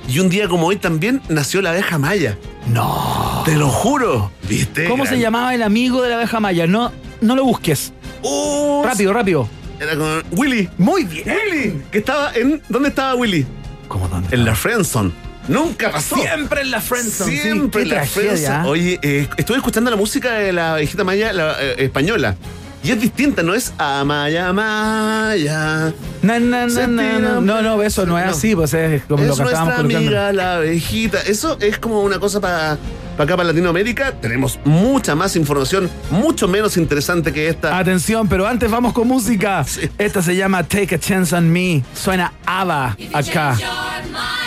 y 0.08 0.18
un 0.18 0.28
día 0.28 0.48
como 0.48 0.66
hoy 0.66 0.76
también 0.76 1.20
nació 1.28 1.62
la 1.62 1.70
abeja 1.70 1.98
maya. 1.98 2.36
No. 2.72 3.42
Te 3.44 3.56
lo 3.56 3.68
juro. 3.68 4.30
¿Viste? 4.48 4.86
¿Cómo 4.86 5.06
se 5.06 5.18
llamaba 5.18 5.54
el 5.54 5.62
amigo 5.62 6.02
de 6.02 6.10
la 6.10 6.16
abeja 6.16 6.38
maya? 6.40 6.66
No, 6.66 6.92
no 7.20 7.34
lo 7.36 7.44
busques. 7.44 7.92
Uh, 8.22 8.82
Rápido, 8.84 9.12
rápido. 9.12 9.48
Era 9.80 9.96
con 9.96 10.22
Willy. 10.32 10.68
Muy 10.78 11.04
bien. 11.04 11.24
Willy. 11.26 11.82
Que 11.90 11.98
estaba 11.98 12.32
en. 12.34 12.60
¿Dónde 12.68 12.90
estaba 12.90 13.14
Willy? 13.14 13.46
¿Cómo 13.88 14.08
dónde? 14.08 14.34
En 14.36 14.44
la 14.44 14.54
Friendzone. 14.54 15.10
Nunca 15.48 15.90
pasó. 15.90 16.16
Siempre 16.16 16.62
en 16.62 16.70
la 16.70 16.80
friendzone. 16.80 17.36
Siempre 17.40 17.82
en 17.82 17.88
la 17.90 18.04
Friendzone. 18.04 18.68
Oye, 18.68 18.98
eh, 19.02 19.28
estuve 19.36 19.56
escuchando 19.56 19.90
la 19.90 19.96
música 19.96 20.32
de 20.34 20.52
la 20.52 20.72
abejita 20.74 21.04
maya 21.04 21.32
la, 21.32 21.56
eh, 21.60 21.74
española. 21.78 22.36
Y 22.82 22.92
es 22.92 23.00
distinta, 23.00 23.42
no 23.42 23.54
es 23.54 23.74
Amaya 23.76 24.52
Maya. 24.54 25.92
Na, 26.22 26.38
na, 26.38 26.66
na, 26.66 26.86
na. 26.86 27.40
No, 27.40 27.60
no, 27.62 27.82
eso 27.82 28.06
no 28.06 28.18
es 28.18 28.24
No. 28.24 28.30
así, 28.30 28.54
pues 28.54 28.72
es 28.72 29.02
como 29.02 29.22
lo 29.22 29.32
es 29.32 29.38
que 29.38 29.44
estábamos 29.44 29.80
amiga 29.80 30.32
la 30.32 30.56
abejita. 30.56 31.20
Eso 31.26 31.58
es 31.60 31.78
como 31.78 32.00
una 32.00 32.18
cosa 32.18 32.40
para 32.40 32.78
acá, 33.24 33.36
para 33.36 33.48
Latinoamérica. 33.48 34.12
Tenemos 34.12 34.58
mucha 34.64 35.14
más 35.14 35.36
información, 35.36 35.90
mucho 36.10 36.48
menos 36.48 36.76
interesante 36.76 37.32
que 37.32 37.48
esta. 37.48 37.78
Atención, 37.78 38.28
pero 38.28 38.46
antes 38.46 38.70
vamos 38.70 38.92
con 38.92 39.08
música. 39.08 39.64
Esta 39.98 40.22
se 40.22 40.36
llama 40.36 40.62
Take 40.64 40.94
a 40.96 40.98
Chance 40.98 41.34
on 41.34 41.50
Me. 41.50 41.82
Suena 41.94 42.32
ABBA 42.46 42.96
acá. 43.12 43.56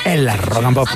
En 0.06 0.26
la 0.26 0.36
Rock 0.36 0.66
and 0.66 0.76
Pop. 0.76 0.90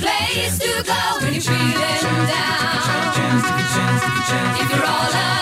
Place 0.00 0.58
to 0.58 0.82
go 0.84 1.18
when 1.20 1.32
you're 1.34 1.42
feeling 1.42 2.26
down. 2.26 2.68
If 4.60 4.70
you're 4.70 4.84
all 4.84 5.08
alone, 5.08 5.37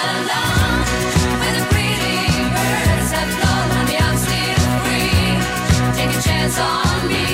on 6.59 7.09
me. 7.09 7.26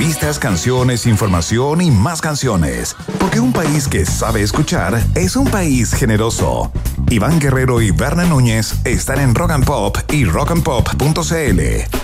Entrevistas, 0.00 0.38
canciones, 0.38 1.04
información 1.06 1.82
y 1.82 1.90
más 1.90 2.22
canciones. 2.22 2.96
Porque 3.18 3.38
un 3.38 3.52
país 3.52 3.86
que 3.86 4.06
sabe 4.06 4.40
escuchar 4.40 4.98
es 5.14 5.36
un 5.36 5.46
país 5.46 5.92
generoso. 5.92 6.72
Iván 7.10 7.38
Guerrero 7.38 7.82
y 7.82 7.90
Berna 7.90 8.24
Núñez 8.24 8.76
están 8.86 9.20
en 9.20 9.34
Rock 9.34 9.50
and 9.50 9.66
Pop 9.66 9.98
y 10.10 10.24
rockandpop.cl. 10.24 11.99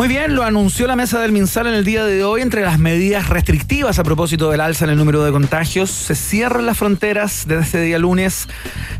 Muy 0.00 0.08
bien, 0.08 0.34
lo 0.34 0.44
anunció 0.44 0.86
la 0.86 0.96
mesa 0.96 1.20
del 1.20 1.30
MinSal 1.30 1.66
en 1.66 1.74
el 1.74 1.84
día 1.84 2.06
de 2.06 2.24
hoy. 2.24 2.40
Entre 2.40 2.62
las 2.62 2.78
medidas 2.78 3.28
restrictivas 3.28 3.98
a 3.98 4.02
propósito 4.02 4.50
del 4.50 4.62
alza 4.62 4.86
en 4.86 4.92
el 4.92 4.96
número 4.96 5.22
de 5.22 5.30
contagios, 5.30 5.90
se 5.90 6.14
cierran 6.14 6.64
las 6.64 6.78
fronteras 6.78 7.44
desde 7.46 7.62
este 7.62 7.80
día 7.82 7.98
lunes, 7.98 8.48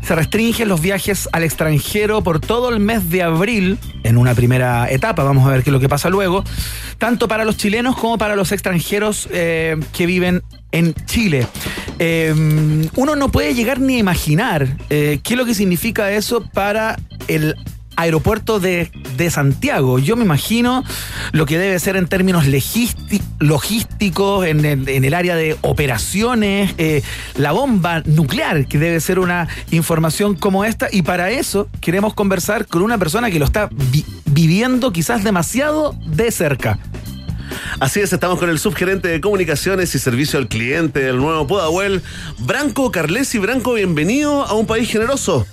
se 0.03 0.13
restringen 0.13 0.69
los 0.69 0.79
viajes 0.79 1.27
al 1.31 1.43
extranjero 1.43 2.21
por 2.21 2.39
todo 2.39 2.69
el 2.69 2.79
mes 2.79 3.09
de 3.09 3.23
abril, 3.23 3.79
en 4.03 4.15
una 4.15 4.35
primera 4.35 4.91
etapa, 4.91 5.23
vamos 5.23 5.47
a 5.47 5.49
ver 5.49 5.63
qué 5.63 5.71
es 5.71 5.73
lo 5.73 5.79
que 5.79 5.89
pasa 5.89 6.07
luego, 6.11 6.43
tanto 6.99 7.27
para 7.27 7.45
los 7.45 7.57
chilenos 7.57 7.97
como 7.97 8.19
para 8.19 8.35
los 8.35 8.51
extranjeros 8.51 9.27
eh, 9.31 9.77
que 9.93 10.05
viven 10.05 10.43
en 10.71 10.93
Chile. 11.05 11.47
Eh, 11.97 12.31
uno 12.95 13.15
no 13.15 13.29
puede 13.31 13.55
llegar 13.55 13.79
ni 13.79 13.95
a 13.95 13.99
imaginar 13.99 14.67
eh, 14.91 15.19
qué 15.23 15.33
es 15.33 15.37
lo 15.39 15.47
que 15.47 15.55
significa 15.55 16.11
eso 16.11 16.43
para 16.53 16.99
el 17.27 17.55
aeropuerto 17.95 18.59
de, 18.59 18.91
de 19.17 19.29
Santiago. 19.29 19.99
Yo 19.99 20.15
me 20.15 20.23
imagino 20.23 20.83
lo 21.31 21.45
que 21.45 21.57
debe 21.57 21.77
ser 21.79 21.95
en 21.95 22.07
términos 22.07 22.45
logísticos, 23.39 24.45
en 24.45 24.65
el, 24.65 25.13
área 25.13 25.35
de 25.35 25.57
operaciones, 25.61 26.73
eh, 26.77 27.01
la 27.37 27.51
bomba 27.51 28.01
nuclear, 28.05 28.65
que 28.67 28.77
debe 28.79 28.99
ser 28.99 29.19
una 29.19 29.47
información 29.71 30.35
como 30.35 30.65
esta. 30.65 30.87
Y 30.91 31.01
para 31.01 31.31
eso 31.31 31.67
queremos 31.81 32.13
conversar 32.13 32.65
con 32.65 32.81
una 32.81 32.97
persona 32.97 33.29
que 33.29 33.39
lo 33.39 33.45
está 33.45 33.69
vi- 33.71 34.05
viviendo 34.25 34.91
quizás 34.91 35.23
demasiado 35.23 35.95
de 36.05 36.31
cerca. 36.31 36.79
Así 37.81 37.99
es, 37.99 38.13
estamos 38.13 38.39
con 38.39 38.49
el 38.49 38.59
subgerente 38.59 39.09
de 39.09 39.19
comunicaciones 39.19 39.93
y 39.93 39.99
servicio 39.99 40.39
al 40.39 40.47
cliente 40.47 41.01
del 41.01 41.17
nuevo 41.17 41.45
Pudahuel, 41.47 42.01
Branco 42.39 42.91
Carlesi. 42.91 43.39
Branco, 43.39 43.73
bienvenido 43.73 44.45
a 44.45 44.53
un 44.53 44.65
país 44.65 44.89
generoso. 44.89 45.45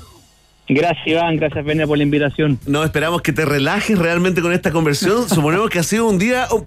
Gracias, 0.69 1.07
Iván. 1.07 1.37
Gracias, 1.37 1.65
Vene, 1.65 1.87
por 1.87 1.97
la 1.97 2.05
invitación. 2.05 2.59
No, 2.67 2.85
esperamos 2.85 3.23
que 3.23 3.33
te 3.33 3.45
relajes 3.45 3.99
realmente 3.99 4.43
con 4.43 4.53
esta 4.53 4.71
conversión. 4.71 5.29
Suponemos 5.29 5.71
que 5.71 5.79
ha 5.79 5.83
sido 5.83 6.09
un 6.09 6.19
día 6.19 6.47
un 6.53 6.65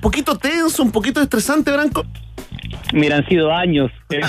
poquito 0.00 0.36
tenso, 0.36 0.82
un 0.82 0.92
poquito 0.92 1.20
estresante, 1.20 1.70
Branco. 1.70 2.04
Mira, 2.92 3.16
han 3.16 3.26
sido 3.26 3.52
años. 3.52 3.90
Fue 4.08 4.20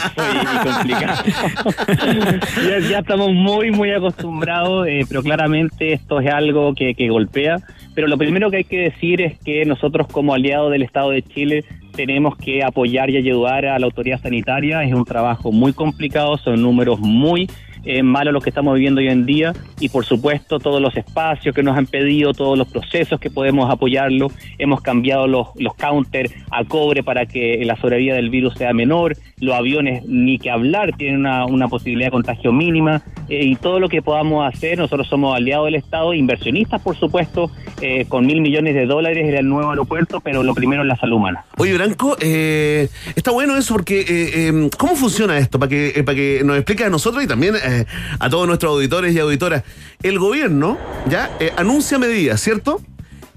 complicado. 0.63 1.23
ya, 2.69 2.79
ya 2.79 2.99
estamos 2.99 3.33
muy, 3.33 3.71
muy 3.71 3.91
acostumbrados, 3.91 4.87
eh, 4.87 5.01
pero 5.07 5.21
claramente 5.23 5.93
esto 5.93 6.19
es 6.19 6.31
algo 6.31 6.73
que, 6.73 6.95
que 6.95 7.09
golpea. 7.09 7.57
Pero 7.93 8.07
lo 8.07 8.17
primero 8.17 8.49
que 8.49 8.57
hay 8.57 8.63
que 8.63 8.89
decir 8.89 9.21
es 9.21 9.39
que 9.39 9.65
nosotros 9.65 10.07
como 10.07 10.33
aliados 10.33 10.71
del 10.71 10.83
Estado 10.83 11.11
de 11.11 11.21
Chile 11.23 11.63
tenemos 11.95 12.35
que 12.37 12.63
apoyar 12.63 13.09
y 13.09 13.17
ayudar 13.17 13.65
a 13.65 13.79
la 13.79 13.85
autoridad 13.85 14.21
sanitaria. 14.21 14.83
Es 14.83 14.93
un 14.93 15.05
trabajo 15.05 15.51
muy 15.51 15.73
complicado, 15.73 16.37
son 16.37 16.61
números 16.61 16.99
muy 16.99 17.47
eh, 17.85 18.03
malos 18.03 18.33
los 18.33 18.43
que 18.43 18.49
estamos 18.49 18.73
viviendo 18.75 18.99
hoy 18.99 19.07
en 19.07 19.25
día 19.25 19.53
y 19.79 19.89
por 19.89 20.05
supuesto 20.05 20.59
todos 20.59 20.81
los 20.81 20.95
espacios 20.95 21.53
que 21.55 21.63
nos 21.63 21.77
han 21.77 21.85
pedido, 21.85 22.33
todos 22.33 22.57
los 22.57 22.67
procesos 22.67 23.19
que 23.19 23.29
podemos 23.29 23.69
apoyarlo. 23.71 24.31
Hemos 24.57 24.81
cambiado 24.81 25.27
los, 25.27 25.47
los 25.55 25.75
counters 25.75 26.33
a 26.51 26.63
cobre 26.65 27.03
para 27.03 27.25
que 27.25 27.63
la 27.65 27.75
sobrevida 27.77 28.15
del 28.15 28.29
virus 28.29 28.55
sea 28.55 28.73
menor. 28.73 29.17
Los 29.39 29.55
aviones, 29.55 30.03
ni 30.05 30.39
que 30.39 30.49
hablar, 30.49 30.95
tienen 30.97 31.19
una, 31.19 31.45
una 31.45 31.67
posibilidad 31.67 32.07
de 32.07 32.11
contagio 32.11 32.51
mínima 32.51 33.03
eh, 33.29 33.43
y 33.43 33.55
todo 33.55 33.79
lo 33.79 33.89
que 33.89 34.01
podamos 34.01 34.47
hacer. 34.47 34.77
Nosotros 34.77 35.07
somos 35.07 35.35
aliados 35.35 35.65
del 35.65 35.75
Estado, 35.75 36.13
inversionistas 36.13 36.81
por 36.81 36.97
supuesto, 36.97 37.51
eh, 37.81 38.05
con 38.07 38.25
mil 38.25 38.41
millones 38.41 38.75
de 38.75 38.85
dólares 38.85 39.27
en 39.27 39.35
el 39.35 39.47
nuevo 39.47 39.69
aeropuerto, 39.69 40.19
pero 40.19 40.43
lo 40.43 40.53
primero 40.53 40.81
es 40.81 40.87
la 40.87 40.95
salud 40.95 41.17
humana. 41.17 41.45
Oye, 41.57 41.73
Branco, 41.73 42.17
eh, 42.19 42.89
está 43.15 43.31
bueno 43.31 43.57
eso 43.57 43.73
porque 43.73 44.05
eh, 44.07 44.69
¿cómo 44.77 44.95
funciona 44.95 45.37
esto? 45.37 45.59
Para 45.59 45.69
que, 45.69 46.03
para 46.05 46.15
que 46.15 46.41
nos 46.43 46.55
explique 46.57 46.83
a 46.83 46.89
nosotros 46.89 47.23
y 47.23 47.27
también 47.27 47.55
eh, 47.55 47.74
a 48.19 48.29
todos 48.29 48.47
nuestros 48.47 48.71
auditores 48.71 49.13
y 49.15 49.19
auditoras. 49.19 49.63
El 50.03 50.19
gobierno 50.19 50.77
ya 51.09 51.29
eh, 51.39 51.51
anuncia 51.57 51.97
medidas, 51.99 52.41
¿cierto? 52.41 52.81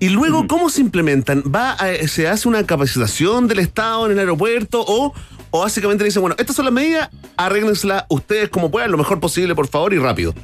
Y 0.00 0.10
luego, 0.10 0.46
¿cómo 0.46 0.70
se 0.70 0.80
implementan? 0.80 1.42
¿Va 1.52 1.72
a- 1.72 2.06
¿Se 2.06 2.28
hace 2.28 2.46
una 2.48 2.64
capacitación 2.64 3.48
del 3.48 3.58
Estado 3.58 4.06
en 4.06 4.12
el 4.12 4.18
aeropuerto 4.20 4.84
o, 4.86 5.12
o 5.50 5.60
básicamente 5.60 6.04
le 6.04 6.08
dicen, 6.10 6.22
bueno, 6.22 6.36
estas 6.38 6.54
son 6.54 6.66
las 6.66 6.74
medidas, 6.74 7.10
arréglenslas 7.36 8.04
ustedes 8.08 8.48
como 8.48 8.70
puedan, 8.70 8.90
lo 8.92 8.98
mejor 8.98 9.18
posible, 9.18 9.54
por 9.56 9.66
favor, 9.66 9.92
y 9.92 9.98
rápido? 9.98 10.34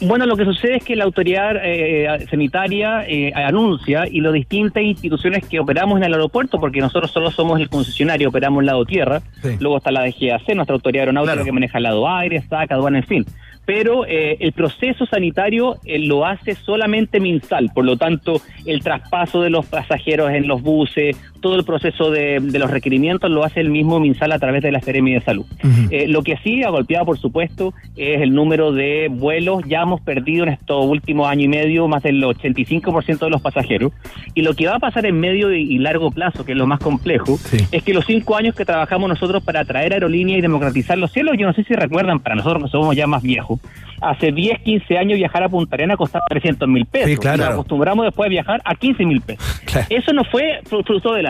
Bueno, 0.00 0.26
lo 0.26 0.36
que 0.36 0.44
sucede 0.44 0.76
es 0.76 0.84
que 0.84 0.96
la 0.96 1.04
autoridad 1.04 1.56
eh, 1.62 2.26
sanitaria 2.28 3.04
eh, 3.06 3.32
anuncia 3.34 4.04
y 4.10 4.20
las 4.20 4.32
distintas 4.32 4.82
instituciones 4.82 5.46
que 5.46 5.60
operamos 5.60 5.98
en 5.98 6.04
el 6.04 6.14
aeropuerto, 6.14 6.58
porque 6.58 6.80
nosotros 6.80 7.10
solo 7.10 7.30
somos 7.30 7.60
el 7.60 7.68
concesionario, 7.68 8.28
operamos 8.28 8.60
el 8.60 8.66
lado 8.66 8.84
tierra, 8.84 9.22
luego 9.60 9.78
está 9.78 9.90
la 9.90 10.02
DGAC, 10.02 10.54
nuestra 10.54 10.74
autoridad 10.74 11.02
aeronáutica 11.02 11.44
que 11.44 11.52
maneja 11.52 11.78
el 11.78 11.84
lado 11.84 12.08
aire, 12.08 12.42
saca, 12.48 12.74
aduana, 12.74 12.98
en 12.98 13.04
fin. 13.04 13.26
Pero 13.66 14.04
eh, 14.06 14.36
el 14.40 14.52
proceso 14.52 15.06
sanitario 15.06 15.78
eh, 15.84 15.98
lo 15.98 16.26
hace 16.26 16.54
solamente 16.54 17.18
MinSal, 17.18 17.70
por 17.74 17.84
lo 17.84 17.96
tanto, 17.96 18.42
el 18.66 18.82
traspaso 18.82 19.40
de 19.40 19.50
los 19.50 19.64
pasajeros 19.66 20.30
en 20.30 20.46
los 20.46 20.60
buses, 20.62 21.16
todo 21.44 21.56
el 21.56 21.64
proceso 21.64 22.10
de, 22.10 22.40
de 22.40 22.58
los 22.58 22.70
requerimientos 22.70 23.30
lo 23.30 23.44
hace 23.44 23.60
el 23.60 23.68
mismo 23.68 24.00
MinSal 24.00 24.32
a 24.32 24.38
través 24.38 24.62
de 24.62 24.72
la 24.72 24.80
Seremi 24.80 25.12
de 25.12 25.20
Salud. 25.20 25.44
Eh, 25.90 26.08
lo 26.08 26.22
que 26.22 26.38
sí 26.38 26.62
ha 26.64 26.70
golpeado, 26.70 27.04
por 27.04 27.18
supuesto, 27.18 27.74
es 27.96 28.22
el 28.22 28.34
número 28.34 28.72
de 28.72 29.08
vuelos. 29.10 29.62
Ya 29.68 29.82
hemos 29.82 30.00
perdido 30.00 30.44
en 30.44 30.48
estos 30.54 30.86
últimos 30.86 31.28
año 31.28 31.42
y 31.44 31.48
medio 31.48 31.86
más 31.86 32.02
del 32.02 32.22
85% 32.24 33.18
de 33.18 33.28
los 33.30 33.42
pasajeros. 33.42 33.92
Y 34.34 34.40
lo 34.40 34.54
que 34.54 34.66
va 34.68 34.76
a 34.76 34.78
pasar 34.78 35.04
en 35.04 35.20
medio 35.20 35.52
y 35.52 35.76
largo 35.78 36.10
plazo, 36.10 36.46
que 36.46 36.52
es 36.52 36.58
lo 36.58 36.66
más 36.66 36.80
complejo, 36.80 37.38
es 37.70 37.82
que 37.82 37.92
los 37.92 38.06
cinco 38.06 38.36
años 38.36 38.54
que 38.54 38.64
trabajamos 38.64 39.06
nosotros 39.10 39.44
para 39.44 39.60
atraer 39.60 39.92
aerolíneas 39.92 40.38
y 40.38 40.40
democratizar 40.40 40.96
los 40.96 41.12
cielos, 41.12 41.36
yo 41.38 41.46
no 41.46 41.52
sé 41.52 41.62
si 41.64 41.74
recuerdan, 41.74 42.20
para 42.20 42.36
nosotros 42.36 42.70
somos 42.70 42.96
ya 42.96 43.06
más 43.06 43.22
viejos, 43.22 43.60
hace 44.00 44.32
10, 44.32 44.60
15 44.62 44.98
años 44.98 45.18
viajar 45.18 45.42
a 45.42 45.48
Punta 45.48 45.76
Arena 45.76 45.96
costaba 45.96 46.24
300 46.28 46.68
mil 46.68 46.86
pesos. 46.86 47.10
Sí, 47.10 47.16
claro. 47.16 47.44
Nos 47.44 47.52
acostumbramos 47.52 48.04
después 48.06 48.26
a 48.26 48.30
viajar 48.30 48.62
a 48.64 48.74
15 48.74 49.04
mil 49.04 49.20
pesos. 49.20 49.62
Eso 49.90 50.12
no 50.12 50.24
fue 50.24 50.60
fru- 50.64 50.84
fruto 50.84 51.12
del 51.14 51.26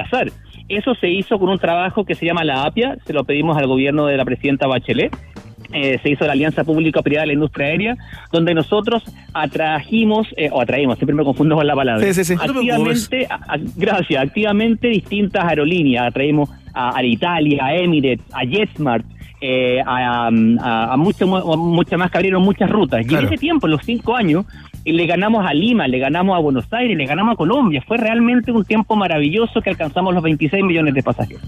Eso 0.69 0.95
se 0.95 1.11
hizo 1.11 1.39
con 1.39 1.49
un 1.51 1.59
trabajo 1.59 2.05
que 2.05 2.15
se 2.15 2.25
llama 2.27 2.43
la 2.45 2.65
APIA, 2.65 2.97
se 3.07 3.13
lo 3.13 3.25
pedimos 3.25 3.57
al 3.57 3.67
gobierno 3.67 4.07
de 4.07 4.17
la 4.17 4.25
presidenta 4.25 4.67
Bachelet. 4.67 5.15
Eh, 5.73 5.99
se 6.03 6.11
hizo 6.11 6.25
la 6.25 6.33
Alianza 6.33 6.63
Pública-Privada 6.63 7.23
de 7.23 7.27
la 7.29 7.33
Industria 7.33 7.67
Aérea, 7.67 7.97
donde 8.31 8.55
nosotros 8.55 9.03
atrajimos, 9.33 10.29
eh, 10.37 10.49
o 10.53 10.61
atraímos, 10.61 10.99
siempre 10.99 11.15
me 11.17 11.25
confundo 11.25 11.57
con 11.57 11.67
la 11.67 11.75
palabra. 11.75 12.05
Sí, 12.05 12.15
sí, 12.15 12.25
sí. 12.25 12.35
Activamente, 12.41 13.27
a- 13.31 13.57
gracias, 13.77 14.23
activamente 14.23 14.89
distintas 14.89 15.45
aerolíneas. 15.45 16.07
Atraímos 16.07 16.51
a, 16.75 16.97
a 16.97 17.03
Italia, 17.05 17.65
a 17.65 17.75
Emirates, 17.77 18.25
a 18.33 18.45
JetSmart, 18.45 19.05
eh, 19.41 19.81
a, 19.85 20.29
a, 20.61 20.93
a 20.93 20.97
mucho, 20.97 21.27
más 21.27 22.11
que 22.11 22.19
abrieron 22.19 22.43
muchas 22.43 22.71
rutas. 22.71 23.01
Y 23.01 23.15
en 23.15 23.25
ese 23.27 23.37
tiempo, 23.39 23.67
en 23.67 23.73
los 23.73 23.83
cinco 23.85 24.17
años, 24.17 24.45
le 24.93 25.07
ganamos 25.07 25.47
a 25.47 25.55
Lima, 25.55 25.89
le 25.89 25.99
ganamos 25.99 26.37
a 26.37 26.41
Buenos 26.41 26.71
Aires, 26.73 26.97
le 26.97 27.07
ganamos 27.07 27.35
a 27.35 27.37
Colombia. 27.37 27.83
Fue 27.87 27.97
realmente 27.97 28.53
un 28.53 28.65
tiempo 28.65 28.97
maravilloso 28.97 29.63
que 29.63 29.71
alcanzamos 29.71 30.15
los 30.15 30.23
26 30.23 30.63
millones 30.65 30.95
de 30.95 31.03
pasajeros. 31.03 31.43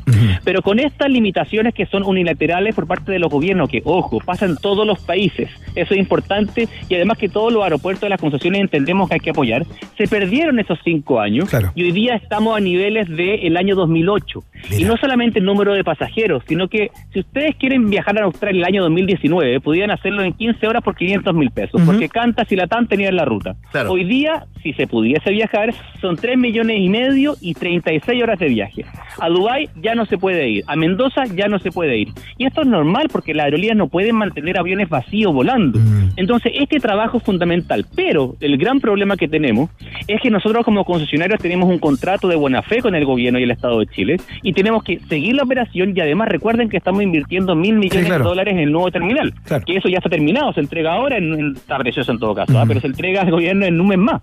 Pero 0.45 0.63
con 0.63 0.79
estas 0.79 1.11
limitaciones 1.11 1.75
que 1.75 1.87
son 1.87 2.05
unilaterales 2.05 2.75
por 2.75 2.87
parte 2.87 3.13
de 3.13 3.19
los 3.19 3.31
gobiernos, 3.31 3.69
que, 3.69 3.83
ojo, 3.85 4.19
pasan 4.25 4.51
en 4.51 4.57
todos 4.57 4.87
los 4.87 5.01
países, 5.01 5.51
eso 5.75 5.95
es 5.95 6.01
importante, 6.01 6.69
y 6.89 6.95
además 6.95 7.19
que 7.19 7.29
todos 7.29 7.53
los 7.53 7.63
aeropuertos 7.63 8.03
de 8.03 8.09
las 8.09 8.21
concesiones 8.21 8.61
entendemos 8.61 9.09
que 9.09 9.15
hay 9.15 9.21
que 9.21 9.31
apoyar, 9.31 9.67
se 9.99 10.07
perdieron 10.07 10.59
esos 10.59 10.79
cinco 10.85 11.21
años 11.21 11.49
y 11.75 11.83
hoy 11.83 11.93
día 11.93 12.15
estamos 12.15 12.57
a 12.57 12.61
niveles 12.61 13.09
del 13.09 13.57
año 13.57 13.75
2008. 13.75 14.43
Y 14.77 14.85
no 14.85 14.97
solamente 14.97 15.39
el 15.39 15.45
número 15.45 15.75
de 15.75 15.85
pasajeros, 15.85 16.43
sino 16.49 16.69
que 16.69 16.91
si 17.13 17.21
ustedes 17.21 17.55
quieren 17.57 17.89
viajar 17.89 18.19
a 18.21 18.25
Australia 18.25 18.61
el 18.61 18.65
año 18.65 18.83
2019, 18.83 19.61
pudieran 19.61 19.91
hacerlo 19.91 20.23
en 20.23 20.33
15 20.33 20.67
horas 20.67 20.83
por 20.83 20.97
500 20.97 21.35
mil 21.35 21.51
pesos, 21.51 21.75
Ujú. 21.81 21.87
porque 21.93 22.09
Cantas 22.09 22.51
y 22.51 22.57
Latam 22.57 22.87
tenían 22.87 23.17
la 23.17 23.25
ruta. 23.25 23.55
Claro. 23.71 23.93
Hoy 23.93 24.05
día, 24.05 24.45
si 24.63 24.73
se 24.73 24.87
pudiese 24.87 25.31
viajar, 25.31 25.73
son 26.01 26.17
3 26.17 26.37
millones 26.39 26.79
y 26.81 26.89
medio 26.89 27.35
y 27.41 27.55
36 27.55 28.23
horas 28.23 28.39
de 28.39 28.49
viaje. 28.49 28.85
A 29.21 29.29
Dubái 29.29 29.69
ya 29.83 29.95
no 29.95 30.07
se 30.07 30.19
puede 30.19 30.49
ir, 30.49 30.65
a 30.67 30.77
Mendoza 30.77 31.25
ya 31.35 31.49
no 31.49 31.59
se 31.59 31.71
puede 31.71 31.99
ir. 31.99 32.09
Y 32.39 32.47
esto 32.47 32.63
es 32.63 32.67
normal 32.67 33.09
porque 33.11 33.35
las 33.35 33.45
aerolíneas 33.45 33.77
no 33.77 33.89
pueden 33.89 34.17
mantener 34.17 34.59
aviones 34.59 34.89
vacíos 34.89 35.33
volando. 35.33 35.79
Entonces, 36.17 36.53
este 36.57 36.81
trabajo 36.81 37.19
es 37.19 37.23
fundamental. 37.23 37.87
Pero 37.95 38.37
el 38.41 38.57
gran 38.59 38.81
problema 38.81 39.17
que 39.17 39.29
tenemos 39.29 39.71
es 40.09 40.21
que 40.21 40.31
nosotros 40.31 40.65
como 40.65 40.85
concesionarios 40.85 41.41
tenemos 41.41 41.69
un 41.69 41.79
contrato 41.79 42.29
de 42.29 42.37
buena 42.37 42.63
fe 42.63 42.81
con 42.83 42.95
el 42.95 43.05
gobierno 43.05 43.39
y 43.39 43.43
el 43.45 43.51
Estado 43.51 43.79
de 43.81 43.87
Chile 43.87 44.17
y 44.49 44.53
tenemos 44.53 44.85
que 44.85 45.01
seguir 45.09 45.35
la 45.35 45.43
operación 45.43 45.93
y 45.97 46.01
además 46.01 46.29
recuerden 46.29 46.69
que 46.69 46.77
estamos 46.77 47.03
invirtiendo 47.03 47.57
mil 47.57 47.75
millones 47.77 48.07
claro. 48.07 48.23
de 48.23 48.29
dólares 48.31 48.55
en 48.55 48.61
el 48.61 48.71
nuevo 48.71 48.93
terminal. 48.93 49.35
Que 49.67 49.77
eso 49.77 49.89
ya 49.89 49.97
está 49.99 50.09
terminado, 50.09 50.53
se 50.53 50.61
entrega 50.61 50.93
ahora, 50.95 51.19
en, 51.19 51.35
en- 51.35 51.57
está 51.57 51.77
precioso 51.79 52.13
en 52.13 52.19
todo 52.21 52.33
caso, 52.35 52.57
¿ah? 52.59 52.65
pero 52.69 52.81
se 52.81 52.87
entrega 52.87 53.23
al 53.23 53.31
gobierno 53.33 53.67
en 53.67 53.81
un 53.81 53.89
mes 53.89 53.99
más. 53.99 54.21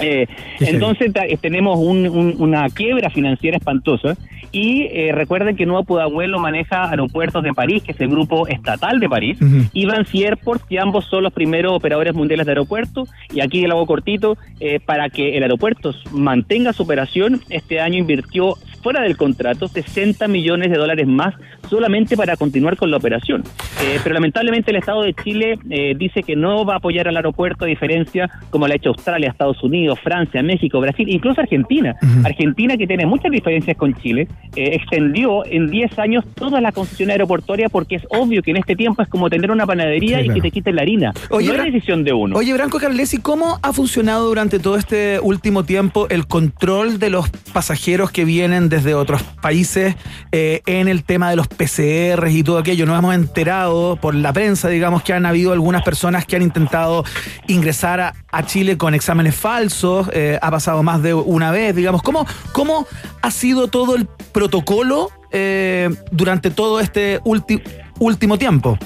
Eh, 0.00 0.26
entonces 0.60 1.10
eh, 1.28 1.36
tenemos 1.40 1.76
un- 1.78 2.06
un- 2.08 2.34
una 2.38 2.68
quiebra 2.68 3.10
financiera 3.10 3.56
espantosa 3.56 4.16
y 4.52 4.82
eh, 4.92 5.10
recuerden 5.12 5.56
que 5.56 5.66
Nuevo 5.66 5.84
Pudahuel 5.84 6.30
lo 6.30 6.38
maneja 6.38 6.88
Aeropuertos 6.88 7.42
de 7.42 7.52
París, 7.52 7.82
que 7.82 7.92
es 7.92 8.00
el 8.00 8.08
grupo 8.08 8.46
estatal 8.46 8.98
de 9.00 9.08
París, 9.08 9.38
y 9.74 9.84
Vancy 9.86 10.24
Airport, 10.24 10.62
que 10.68 10.78
ambos 10.78 11.04
son 11.06 11.24
los 11.24 11.32
primeros 11.34 11.72
operadores 11.72 12.14
mundiales 12.14 12.46
de 12.46 12.52
aeropuertos. 12.52 13.10
Y 13.34 13.40
aquí 13.40 13.64
el 13.64 13.72
hago 13.72 13.84
cortito, 13.86 14.38
eh, 14.60 14.78
para 14.80 15.10
que 15.10 15.36
el 15.36 15.42
aeropuerto 15.42 15.92
mantenga 16.12 16.72
su 16.72 16.84
operación, 16.84 17.40
este 17.50 17.80
año 17.80 17.98
invirtió 17.98 18.54
fuera 18.82 19.02
del 19.02 19.16
contrato 19.16 19.68
60 19.68 20.26
millones 20.28 20.70
de 20.70 20.76
dólares 20.78 21.06
más 21.06 21.34
solamente 21.68 22.16
para 22.16 22.36
continuar 22.36 22.76
con 22.76 22.90
la 22.90 22.96
operación. 22.96 23.42
Eh, 23.82 23.98
pero 24.02 24.14
lamentablemente 24.14 24.70
el 24.70 24.76
Estado 24.78 25.02
de 25.02 25.14
Chile 25.14 25.58
eh, 25.70 25.94
dice 25.96 26.22
que 26.22 26.34
no 26.36 26.64
va 26.64 26.74
a 26.74 26.76
apoyar 26.78 27.08
al 27.08 27.16
aeropuerto 27.16 27.64
a 27.64 27.68
diferencia 27.68 28.30
como 28.50 28.66
lo 28.66 28.72
ha 28.72 28.76
hecho 28.76 28.90
Australia, 28.90 29.28
Estados 29.28 29.62
Unidos, 29.62 29.98
Francia, 30.02 30.42
México, 30.42 30.80
Brasil, 30.80 31.08
incluso 31.08 31.40
Argentina. 31.40 31.96
Argentina 32.24 32.76
que 32.76 32.86
tiene 32.86 33.06
muchas 33.06 33.30
diferencias 33.30 33.76
con 33.76 33.94
Chile, 33.94 34.28
eh, 34.56 34.70
extendió 34.74 35.44
en 35.46 35.70
10 35.70 35.98
años 35.98 36.24
toda 36.34 36.60
la 36.60 36.72
concesión 36.72 37.10
aeroportuaria 37.10 37.68
porque 37.68 37.96
es 37.96 38.02
obvio 38.10 38.42
que 38.42 38.50
en 38.50 38.56
este 38.58 38.74
tiempo 38.76 39.02
es 39.02 39.08
como 39.08 39.28
tener 39.30 39.50
una 39.50 39.66
panadería 39.66 40.18
Sí, 40.18 40.22
y 40.22 40.24
claro. 40.26 40.34
que 40.34 40.40
te 40.40 40.50
quiten 40.50 40.76
la 40.76 40.82
harina. 40.82 41.12
Oye, 41.30 41.48
no 41.48 41.54
es 41.54 41.72
decisión 41.72 42.04
de 42.04 42.12
uno. 42.12 42.36
Oye, 42.36 42.52
Branco 42.54 42.78
Carlesi, 42.78 43.18
¿cómo 43.18 43.58
ha 43.62 43.72
funcionado 43.72 44.26
durante 44.28 44.58
todo 44.58 44.76
este 44.76 45.20
último 45.20 45.64
tiempo 45.64 46.06
el 46.08 46.26
control 46.26 46.98
de 46.98 47.10
los 47.10 47.28
pasajeros 47.52 48.10
que 48.10 48.24
vienen 48.24 48.67
desde 48.68 48.94
otros 48.94 49.22
países 49.40 49.96
eh, 50.32 50.62
en 50.66 50.88
el 50.88 51.04
tema 51.04 51.30
de 51.30 51.36
los 51.36 51.48
PCR 51.48 52.28
y 52.28 52.42
todo 52.42 52.58
aquello? 52.58 52.86
Nos 52.86 52.98
hemos 52.98 53.14
enterado 53.14 53.96
por 53.96 54.14
la 54.14 54.32
prensa, 54.32 54.68
digamos, 54.68 55.02
que 55.02 55.12
han 55.12 55.26
habido 55.26 55.52
algunas 55.52 55.82
personas 55.82 56.26
que 56.26 56.36
han 56.36 56.42
intentado 56.42 57.04
ingresar 57.46 58.00
a, 58.00 58.14
Chile 58.46 58.78
con 58.78 58.94
exámenes 58.94 59.34
falsos. 59.34 60.08
eh, 60.12 60.38
ha 60.40 60.50
pasado 60.50 60.82
más 60.82 61.02
de 61.02 61.12
una 61.14 61.50
vez, 61.50 61.74
digamos. 61.74 62.02
¿Cómo, 62.02 62.26
cómo 62.52 62.86
ha 63.20 63.30
sido 63.30 63.68
todo 63.68 63.96
el 63.96 64.06
protocolo 64.32 65.10
eh, 65.30 65.90
durante 66.10 66.50
todo 66.50 66.80
este 66.80 67.20
último 67.24 68.38
tiempo? 68.38 68.78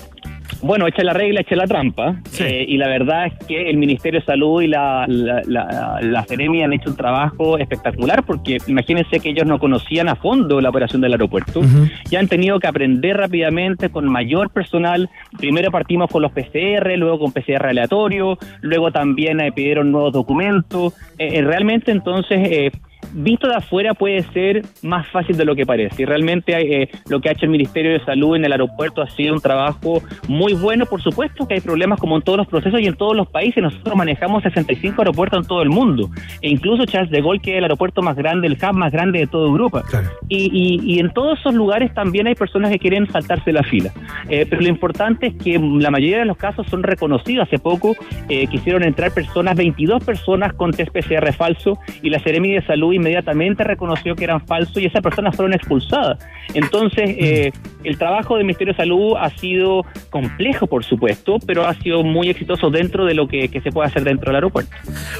Bueno, 0.62 0.86
echa 0.86 1.02
la 1.02 1.12
regla, 1.12 1.40
echa 1.40 1.56
la 1.56 1.66
trampa. 1.66 2.16
Eh, 2.38 2.64
y 2.68 2.76
la 2.76 2.88
verdad 2.88 3.26
es 3.26 3.46
que 3.46 3.68
el 3.68 3.76
Ministerio 3.76 4.20
de 4.20 4.26
Salud 4.26 4.62
y 4.62 4.68
la, 4.68 5.06
la, 5.08 5.42
la, 5.46 5.98
la 6.00 6.24
Seremi 6.24 6.62
han 6.62 6.72
hecho 6.72 6.90
un 6.90 6.96
trabajo 6.96 7.58
espectacular 7.58 8.22
porque 8.24 8.58
imagínense 8.66 9.20
que 9.20 9.30
ellos 9.30 9.46
no 9.46 9.58
conocían 9.58 10.08
a 10.08 10.16
fondo 10.16 10.60
la 10.60 10.70
operación 10.70 11.00
del 11.02 11.12
aeropuerto. 11.12 11.62
Ya 12.10 12.20
han 12.20 12.28
tenido 12.28 12.60
que 12.60 12.66
aprender 12.66 13.16
rápidamente 13.16 13.90
con 13.90 14.08
mayor 14.08 14.50
personal. 14.50 15.10
Primero 15.38 15.70
partimos 15.70 16.10
con 16.10 16.22
los 16.22 16.32
PCR, 16.32 16.96
luego 16.96 17.18
con 17.18 17.32
PCR 17.32 17.66
aleatorio, 17.66 18.38
luego 18.60 18.92
también 18.92 19.40
eh, 19.40 19.52
pidieron 19.52 19.90
nuevos 19.90 20.12
documentos. 20.12 20.94
Eh, 21.18 21.38
eh, 21.38 21.42
realmente 21.42 21.90
entonces... 21.90 22.72
visto 23.12 23.48
de 23.48 23.56
afuera 23.56 23.94
puede 23.94 24.22
ser 24.32 24.62
más 24.82 25.06
fácil 25.08 25.36
de 25.36 25.44
lo 25.44 25.54
que 25.54 25.66
parece. 25.66 26.02
Y 26.02 26.04
realmente 26.06 26.82
eh, 26.82 26.88
lo 27.08 27.20
que 27.20 27.28
ha 27.28 27.32
hecho 27.32 27.44
el 27.46 27.50
Ministerio 27.50 27.92
de 27.92 28.04
Salud 28.04 28.36
en 28.36 28.44
el 28.44 28.52
aeropuerto 28.52 29.02
ha 29.02 29.10
sido 29.10 29.34
un 29.34 29.40
trabajo 29.40 30.02
muy 30.28 30.54
bueno. 30.54 30.86
Por 30.86 31.02
supuesto 31.02 31.46
que 31.46 31.54
hay 31.54 31.60
problemas 31.60 31.98
como 32.00 32.16
en 32.16 32.22
todos 32.22 32.38
los 32.38 32.46
procesos 32.46 32.80
y 32.80 32.86
en 32.86 32.94
todos 32.94 33.16
los 33.16 33.28
países. 33.28 33.62
Nosotros 33.62 33.94
manejamos 33.96 34.42
65 34.42 35.02
aeropuertos 35.02 35.40
en 35.42 35.46
todo 35.46 35.62
el 35.62 35.68
mundo. 35.68 36.08
E 36.40 36.48
incluso 36.48 36.86
Charles 36.86 37.10
de 37.10 37.20
Gaulle, 37.20 37.40
que 37.40 37.52
es 37.52 37.58
el 37.58 37.64
aeropuerto 37.64 38.02
más 38.02 38.16
grande, 38.16 38.46
el 38.46 38.54
hub 38.54 38.74
más 38.74 38.92
grande 38.92 39.18
de 39.20 39.26
toda 39.26 39.46
Europa. 39.48 39.82
Y, 40.28 40.50
y- 40.52 40.94
y 40.94 40.98
en 40.98 41.10
todos 41.12 41.38
esos 41.40 41.54
lugares 41.54 41.92
también 41.94 42.26
hay 42.26 42.34
personas 42.34 42.70
que 42.70 42.78
quieren 42.78 43.10
saltarse 43.10 43.52
la 43.52 43.62
fila. 43.62 43.92
Eh, 44.28 44.46
pero 44.48 44.62
lo 44.62 44.68
importante 44.68 45.26
es 45.28 45.34
que 45.34 45.58
la 45.58 45.90
mayoría 45.90 46.18
de 46.18 46.24
los 46.24 46.36
casos 46.36 46.66
son 46.68 46.82
reconocidos. 46.82 47.46
Hace 47.48 47.58
poco 47.58 47.94
eh, 48.28 48.46
quisieron 48.46 48.82
entrar 48.82 49.12
personas, 49.12 49.56
22 49.56 50.02
personas 50.04 50.52
con 50.54 50.70
test 50.72 50.90
PCR 50.92 51.32
falso 51.32 51.78
y 52.02 52.10
la 52.10 52.18
Seremi 52.20 52.52
de 52.52 52.62
Salud 52.62 52.91
inmediatamente 52.92 53.64
reconoció 53.64 54.14
que 54.14 54.24
eran 54.24 54.46
falsos 54.46 54.76
y 54.78 54.86
esas 54.86 55.00
personas 55.02 55.34
fueron 55.36 55.54
expulsadas. 55.54 56.18
Entonces, 56.54 57.10
eh, 57.18 57.52
el 57.84 57.98
trabajo 57.98 58.36
del 58.36 58.44
Ministerio 58.44 58.72
de 58.72 58.76
Salud 58.76 59.14
ha 59.18 59.30
sido 59.30 59.84
complejo, 60.10 60.66
por 60.66 60.84
supuesto, 60.84 61.38
pero 61.46 61.66
ha 61.66 61.74
sido 61.74 62.02
muy 62.02 62.28
exitoso 62.30 62.70
dentro 62.70 63.04
de 63.04 63.14
lo 63.14 63.26
que, 63.28 63.48
que 63.48 63.60
se 63.60 63.70
puede 63.70 63.88
hacer 63.88 64.04
dentro 64.04 64.26
del 64.26 64.36
aeropuerto. 64.36 64.70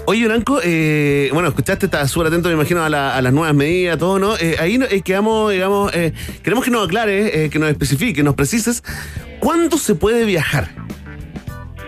Oye, 0.07 0.27
Branco, 0.27 0.61
eh, 0.65 1.31
bueno, 1.32 1.49
escuchaste, 1.49 1.86
estás 1.86 2.11
súper 2.11 2.28
atento, 2.28 2.49
me 2.49 2.55
imagino, 2.55 2.82
a, 2.85 2.89
la- 2.89 3.16
a 3.16 3.23
las 3.23 3.32
nuevas 3.32 3.55
medidas, 3.55 3.99
todo, 3.99 4.19
¿no? 4.19 4.36
Eh, 4.36 4.57
ahí 4.59 4.78
eh, 4.90 5.03
quedamos, 5.03 5.53
digamos, 5.53 5.94
eh, 5.94 6.12
queremos 6.43 6.65
que 6.65 6.70
nos 6.70 6.86
aclare, 6.86 7.44
eh, 7.44 7.51
que 7.51 7.59
nos 7.59 7.69
especifique, 7.70 8.23
nos 8.23 8.35
precises, 8.35 8.82
¿cuándo 9.40 9.77
se 9.78 9.94
puede 9.94 10.24
viajar? 10.24 10.69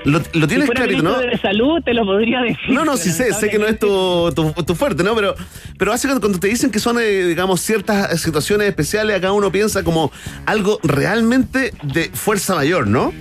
Lo, 0.05 0.21
lo 0.35 0.47
tienes 0.47 0.69
si 0.69 0.75
clarito, 0.75 1.03
¿no? 1.03 1.19
de 1.19 1.39
Salud, 1.39 1.83
te 1.83 1.95
lo 1.95 2.05
podría 2.05 2.41
decir. 2.41 2.71
No, 2.71 2.85
no, 2.85 2.97
sí 2.97 3.11
sé, 3.11 3.33
sé 3.33 3.49
que 3.49 3.59
no 3.59 3.67
es 3.67 3.79
tu, 3.79 4.33
tu, 4.35 4.53
tu 4.65 4.75
fuerte, 4.75 5.03
¿no? 5.03 5.15
Pero, 5.15 5.35
pero 5.79 5.93
hace 5.93 6.07
cuando, 6.07 6.21
cuando 6.21 6.39
te 6.39 6.49
dicen 6.49 6.71
que 6.71 6.79
son, 6.79 6.99
eh, 7.01 7.25
digamos, 7.25 7.61
ciertas 7.61 8.21
situaciones 8.21 8.69
especiales, 8.69 9.17
acá 9.17 9.33
uno 9.33 9.51
piensa 9.51 9.83
como 9.83 10.13
algo 10.47 10.79
realmente 10.83 11.73
de 11.83 12.11
fuerza 12.13 12.55
mayor, 12.55 12.87
¿no? 12.87 13.13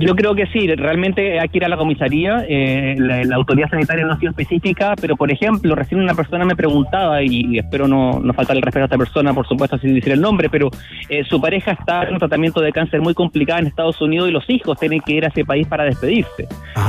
Yo 0.00 0.14
creo 0.14 0.34
que 0.34 0.46
sí, 0.46 0.66
realmente 0.74 1.40
hay 1.40 1.48
que 1.48 1.58
ir 1.58 1.64
a 1.64 1.68
la 1.68 1.76
comisaría, 1.76 2.44
eh, 2.48 2.94
la, 2.98 3.24
la 3.24 3.36
autoridad 3.36 3.68
sanitaria 3.68 4.04
no 4.04 4.12
ha 4.12 4.18
sido 4.18 4.30
específica, 4.30 4.94
pero 5.00 5.16
por 5.16 5.30
ejemplo, 5.30 5.74
recién 5.74 6.00
una 6.00 6.14
persona 6.14 6.44
me 6.44 6.56
preguntaba, 6.56 7.22
y 7.22 7.58
espero 7.58 7.88
no, 7.88 8.20
no 8.20 8.32
faltar 8.32 8.56
el 8.56 8.62
respeto 8.62 8.84
a 8.84 8.86
esta 8.86 8.98
persona, 8.98 9.34
por 9.34 9.46
supuesto, 9.46 9.78
sin 9.78 9.94
decir 9.94 10.12
el 10.12 10.20
nombre, 10.20 10.48
pero 10.48 10.70
eh, 11.08 11.24
su 11.24 11.40
pareja 11.40 11.72
está 11.72 12.04
en 12.04 12.14
un 12.14 12.18
tratamiento 12.18 12.60
de 12.60 12.72
cáncer 12.72 13.00
muy 13.00 13.14
complicado 13.14 13.60
en 13.60 13.66
Estados 13.66 14.00
Unidos 14.00 14.28
y 14.28 14.32
los 14.32 14.48
hijos 14.48 14.78
tienen 14.78 15.00
que 15.00 15.14
ir 15.14 15.24
a 15.24 15.28
ese 15.28 15.44
país 15.44 15.66
para 15.66 15.84
despedirse. 15.84 16.46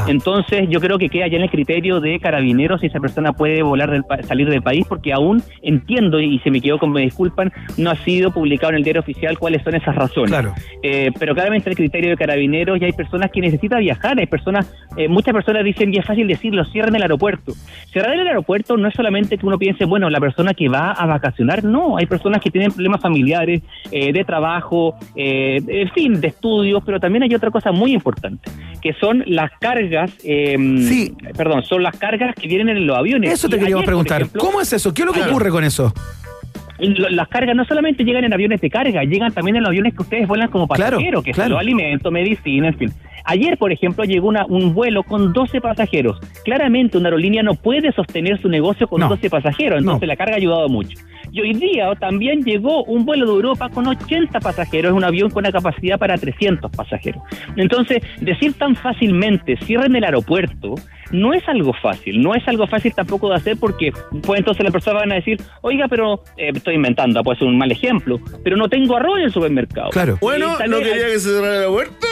Entonces, 0.08 0.68
yo 0.70 0.80
creo 0.80 0.98
que 0.98 1.10
queda 1.10 1.28
ya 1.28 1.38
en 1.38 1.44
el 1.44 1.50
criterio 1.50 2.00
de 2.00 2.20
carabineros 2.20 2.82
si 2.82 2.88
esa 2.88 3.00
persona 3.00 3.34
puede 3.34 3.64
volar 3.64 3.90
del 3.92 4.04
salir 4.28 4.50
del 4.50 4.62
país, 4.62 4.86
porque 4.88 5.14
aún 5.14 5.42
entiendo, 5.62 6.20
y 6.20 6.40
se 6.40 6.52
me 6.52 6.62
quedó 6.62 6.78
con 6.78 6.92
me 6.92 7.02
disculpan, 7.02 7.52
no 7.78 7.92
ha 7.92 7.96
sido 7.98 8.32
publicado 8.32 8.72
en 8.72 8.78
el 8.78 8.84
diario 8.84 9.02
oficial 9.02 9.38
cuáles 9.38 9.64
son 9.64 9.76
esas 9.76 9.96
razones. 9.96 10.32
Claro. 10.32 10.54
Eh, 10.84 11.12
pero 11.20 11.34
claramente 11.34 11.70
el 11.70 11.76
criterio 11.76 12.12
de 12.12 12.18
carabineros 12.18 12.80
y 12.82 12.86
hay 12.86 12.92
personas 13.00 13.32
que 13.32 13.40
necesitan 13.40 13.80
viajar, 13.80 14.20
hay 14.20 14.26
personas, 14.26 14.68
eh, 14.98 15.08
muchas 15.08 15.34
personas 15.34 15.64
dicen, 15.64 15.94
y 15.94 15.98
es 15.98 16.06
fácil 16.06 16.28
decirlo, 16.28 16.66
cierren 16.66 16.94
el 16.96 17.02
aeropuerto. 17.04 17.54
Cerrar 17.94 18.14
el 18.20 18.28
aeropuerto 18.28 18.76
no 18.76 18.90
es 18.90 18.94
solamente 18.94 19.38
que 19.38 19.46
uno 19.46 19.58
piense, 19.58 19.86
bueno, 19.86 20.10
la 20.10 20.20
persona 20.20 20.54
que 20.54 20.68
va 20.68 20.92
a 20.92 21.06
vacacionar, 21.06 21.64
no, 21.64 21.96
hay 21.98 22.06
personas 22.08 22.42
que 22.42 22.52
tienen 22.52 22.72
problemas 22.74 23.00
familiares, 23.02 23.62
eh, 23.92 24.12
de 24.12 24.24
trabajo, 24.26 24.96
eh, 25.16 25.62
en 25.68 25.90
fin, 25.92 26.20
de 26.20 26.28
estudios, 26.28 26.84
pero 26.86 27.00
también 27.00 27.24
hay 27.24 27.34
otra 27.34 27.52
cosa 27.52 27.72
muy 27.72 27.94
importante, 27.94 28.52
que 28.82 28.92
son 28.94 29.24
las 29.28 29.52
cargas, 29.62 30.12
eh, 30.26 30.58
perdón, 31.38 31.64
son 31.64 31.82
las 31.84 31.96
cargas 31.98 32.36
que 32.36 32.48
vienen 32.50 32.70
en 32.76 32.86
los 32.86 32.98
aviones. 32.98 33.32
Eso 33.32 33.48
te 33.48 33.56
Y 33.56 33.60
queríamos 33.60 33.82
ayer, 33.84 33.88
preguntar. 33.88 34.22
ejemplo, 34.24 34.42
¿Cómo 34.42 34.60
es 34.60 34.74
eso? 34.74 34.94
¿Qué 34.94 35.04
es 35.04 35.06
lo 35.06 35.14
que 35.14 35.20
Claro. 35.20 35.32
ocurre 35.32 35.50
con 35.52 35.64
eso? 35.64 35.94
Las 36.80 37.28
cargas 37.28 37.56
no 37.56 37.66
solamente 37.66 38.04
llegan 38.04 38.24
en 38.24 38.34
aviones 38.34 38.62
de 38.62 38.70
carga, 38.70 39.04
llegan 39.04 39.32
también 39.34 39.58
en 39.58 39.64
los 39.64 39.70
aviones 39.70 39.94
que 39.94 40.02
ustedes 40.02 40.28
vuelan 40.28 40.50
como 40.50 40.68
Claro, 40.68 40.98
pasajeros, 40.98 41.24
que 41.24 41.32
claro. 41.32 41.50
son 41.50 41.52
los 41.54 41.60
alimentos, 41.62 42.12
medicina, 42.12 42.68
en 42.70 42.78
fin. 42.78 42.92
Ayer, 43.26 43.58
por 43.58 43.72
ejemplo, 43.72 44.04
llegó 44.06 44.28
una- 44.30 44.46
un 44.46 44.74
vuelo 44.74 45.04
con 45.04 45.34
12 45.34 45.62
pasajeros. 45.62 46.20
Claramente 46.46 46.98
una 46.98 47.08
aerolínea 47.10 47.44
no 47.44 47.54
puede 47.56 47.92
sostener 47.92 48.42
su 48.42 48.50
negocio 48.50 48.88
con 48.88 49.02
12 49.02 49.30
pasajeros, 49.30 49.80
entonces 49.80 50.08
la 50.08 50.16
carga 50.16 50.34
ha 50.34 50.38
ayudado 50.38 50.68
mucho. 50.70 50.98
Y 51.32 51.42
hoy 51.42 51.54
día 51.54 51.94
también 52.00 52.44
llegó 52.44 52.84
un 52.86 53.06
vuelo 53.06 53.26
de 53.28 53.32
Europa 53.34 53.70
con 53.70 53.88
80 53.88 54.40
pasajeros, 54.40 54.94
un 54.94 55.04
avión 55.04 55.30
con 55.30 55.42
una 55.44 55.52
capacidad 55.52 55.98
para 56.00 56.18
300 56.18 56.72
pasajeros. 56.72 57.22
Entonces, 57.56 58.02
decir 58.22 58.54
tan 58.54 58.76
fácilmente, 58.76 59.58
cierren 59.66 59.96
el 59.96 60.04
aeropuerto, 60.04 60.76
no 61.12 61.34
es 61.34 61.48
algo 61.48 61.74
fácil, 61.74 62.22
no 62.22 62.36
es 62.36 62.48
algo 62.48 62.68
fácil 62.68 62.94
tampoco 62.94 63.30
de 63.30 63.36
hacer 63.36 63.58
porque 63.60 63.92
pues 64.24 64.40
entonces 64.40 64.64
las 64.64 64.72
personas 64.74 65.02
van 65.04 65.12
a 65.12 65.16
decir, 65.16 65.40
oiga, 65.62 65.88
pero 65.88 66.24
eh, 66.38 66.52
estoy 66.54 66.76
inventando, 66.76 67.24
puede 67.24 67.40
ser 67.40 67.48
un 67.48 67.58
mal 67.58 67.72
ejemplo, 67.72 68.20
pero 68.44 68.58
no 68.58 68.70
tengo 68.70 68.96
arroz 68.98 69.18
en 69.18 69.26
el 69.26 69.32
supermercado. 69.34 69.90
Bueno, 70.22 70.54
Y 70.56 70.58
tal 70.60 70.70
no 70.72 70.78
quería 70.78 71.08
que 71.08 71.20
se 71.20 71.30
cerrara 71.32 71.54
el 71.56 71.60
aeropuerto. 71.62 72.08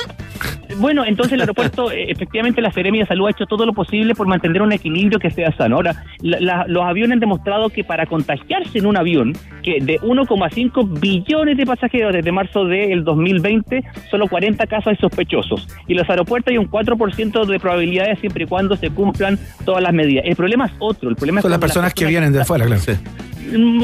bueno, 0.78 1.06
entonces 1.06 1.34
el 1.34 1.42
aeropuerto, 1.42 1.92
eh, 1.92 2.12
efectivamente 2.12 2.62
la 2.62 2.72
Seremia 2.72 3.02
de 3.04 3.08
Salud 3.08 3.28
ha 3.28 3.32
hecho 3.32 3.46
todo 3.46 3.66
lo 3.66 3.74
posible 3.74 4.14
por 4.16 4.28
mantener 4.28 4.62
un 4.62 4.72
equilibrio 4.72 5.20
que 5.20 5.30
sea 5.32 5.52
sano. 5.56 5.76
Ahora, 5.78 6.04
la- 6.22 6.40
la- 6.40 6.66
los 6.68 6.84
aviones 6.84 7.14
han 7.14 7.20
demostrado 7.20 7.70
que 7.70 7.84
para 7.84 8.06
contagiarse 8.06 8.80
en 8.80 8.86
un 8.86 8.98
avión, 8.98 9.07
que 9.64 9.80
de 9.82 10.00
1,5 10.00 11.00
billones 11.00 11.58
de 11.58 11.66
pasajeros 11.66 12.14
desde 12.14 12.32
marzo 12.32 12.66
del 12.66 13.04
2020, 13.04 13.84
solo 14.10 14.28
40 14.28 14.66
casos 14.68 14.88
hay 14.88 14.96
sospechosos. 14.98 15.68
Y 15.88 15.94
en 15.94 16.00
los 16.00 16.10
aeropuertos 16.10 16.52
hay 16.52 16.58
un 16.58 16.70
4% 16.70 17.46
de 17.46 17.60
probabilidades 17.60 18.20
siempre 18.20 18.44
y 18.44 18.48
cuando 18.48 18.76
se 18.76 18.90
cumplan 18.90 19.40
todas 19.66 19.82
las 19.82 19.94
medidas. 19.94 20.26
El 20.26 20.36
problema 20.36 20.66
es 20.66 20.72
otro. 20.80 21.10
El 21.10 21.16
problema 21.16 21.42
Son 21.42 21.50
es 21.50 21.52
las 21.52 21.60
cuando 21.60 21.74
personas 21.74 21.94
que 21.94 22.06
vienen 22.06 22.34
de 22.34 22.42
afuera, 22.42 22.66
claro. 22.66 22.82
Mm, 22.82 23.37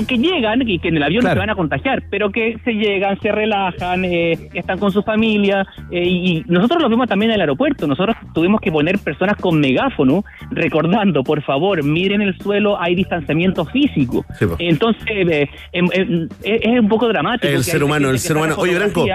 que 0.08 0.18
llegan 0.18 0.68
y 0.68 0.80
que 0.80 0.90
en 0.90 0.98
el 0.98 1.04
avión 1.04 1.22
Claro. 1.22 1.36
se 1.36 1.40
van 1.40 1.50
a 1.50 1.56
contagiar, 1.56 2.04
pero 2.10 2.32
que 2.32 2.58
se 2.64 2.74
llegan, 2.74 3.20
se 3.22 3.32
relajan, 3.32 4.06
eh, 4.06 4.38
están 4.54 4.80
con 4.80 4.92
su 4.92 5.04
familia 5.04 5.66
eh, 5.92 6.04
y 6.04 6.44
nosotros 6.48 6.82
lo 6.82 6.90
vimos 6.90 7.08
también 7.08 7.32
en 7.32 7.36
el 7.36 7.42
aeropuerto. 7.42 7.88
Nosotros 7.88 8.16
tuvimos 8.34 8.60
que 8.62 8.72
poner 8.72 9.00
personas 9.00 9.38
con 9.38 9.60
megáfono 9.60 10.24
recordando, 10.52 11.24
por 11.24 11.42
favor, 11.44 11.84
miren 11.84 12.22
el 12.22 12.38
suelo, 12.40 12.80
hay 12.80 12.96
distanciamiento 12.96 13.66
físico. 13.66 14.26
Entonces 14.60 15.04
eh, 15.10 15.50
em- 15.72 15.88
em, 15.94 16.30
es, 16.44 16.80
un 16.80 16.88
poco 16.90 17.08
dramático. 17.08 17.48
El 17.54 17.64
ser 17.64 17.84
humano, 17.84 18.10
el 18.10 18.20
ser 18.20 18.38
humano. 18.38 18.56
Oye, 18.58 18.76
Branco. 18.76 19.06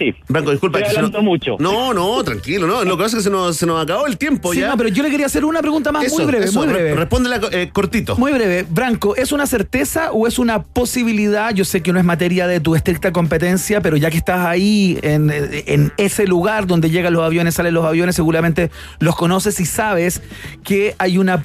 Sí. 0.00 0.14
Branco, 0.28 0.50
disculpa. 0.50 0.78
Estoy 0.80 0.96
hablando 0.96 1.20
mucho. 1.22 1.56
No, 1.58 1.92
no, 1.92 2.24
tranquilo, 2.24 2.66
no. 2.66 2.82
Lo 2.84 2.96
que 2.96 3.02
pasa 3.04 3.18
es 3.18 3.22
que 3.22 3.24
se 3.24 3.30
nos, 3.30 3.54
se 3.56 3.66
nos 3.66 3.82
acabó 3.82 4.06
el 4.06 4.16
tiempo 4.16 4.52
Sí, 4.54 4.60
ya. 4.60 4.68
no, 4.68 4.76
pero 4.78 4.88
yo 4.88 5.02
le 5.02 5.10
quería 5.10 5.26
hacer 5.26 5.44
una 5.44 5.60
pregunta 5.60 5.92
más 5.92 6.04
Eso, 6.06 6.16
muy 6.16 6.24
breve, 6.24 6.46
eso, 6.46 6.58
muy 6.58 6.68
re- 6.68 6.72
breve. 6.72 6.94
Respóndela 6.94 7.38
eh, 7.52 7.68
cortito. 7.70 8.16
Muy 8.16 8.32
breve. 8.32 8.64
Branco, 8.68 9.14
¿es 9.14 9.30
una 9.30 9.46
certeza 9.46 10.10
o 10.12 10.26
es 10.26 10.38
una 10.38 10.62
posibilidad? 10.62 11.52
Yo 11.54 11.66
sé 11.66 11.82
que 11.82 11.92
no 11.92 11.98
es 11.98 12.04
materia 12.06 12.46
de 12.46 12.60
tu 12.60 12.74
estricta 12.74 13.12
competencia, 13.12 13.82
pero 13.82 13.98
ya 13.98 14.10
que 14.10 14.16
estás 14.16 14.46
ahí 14.46 14.98
en, 15.02 15.30
en 15.30 15.92
ese 15.98 16.26
lugar 16.26 16.66
donde 16.66 16.88
llegan 16.88 17.12
los 17.12 17.22
aviones, 17.22 17.54
salen 17.56 17.74
los 17.74 17.84
aviones, 17.84 18.14
seguramente 18.14 18.70
los 19.00 19.14
conoces 19.16 19.60
y 19.60 19.66
sabes 19.66 20.22
que 20.64 20.94
hay 20.98 21.18
una 21.18 21.44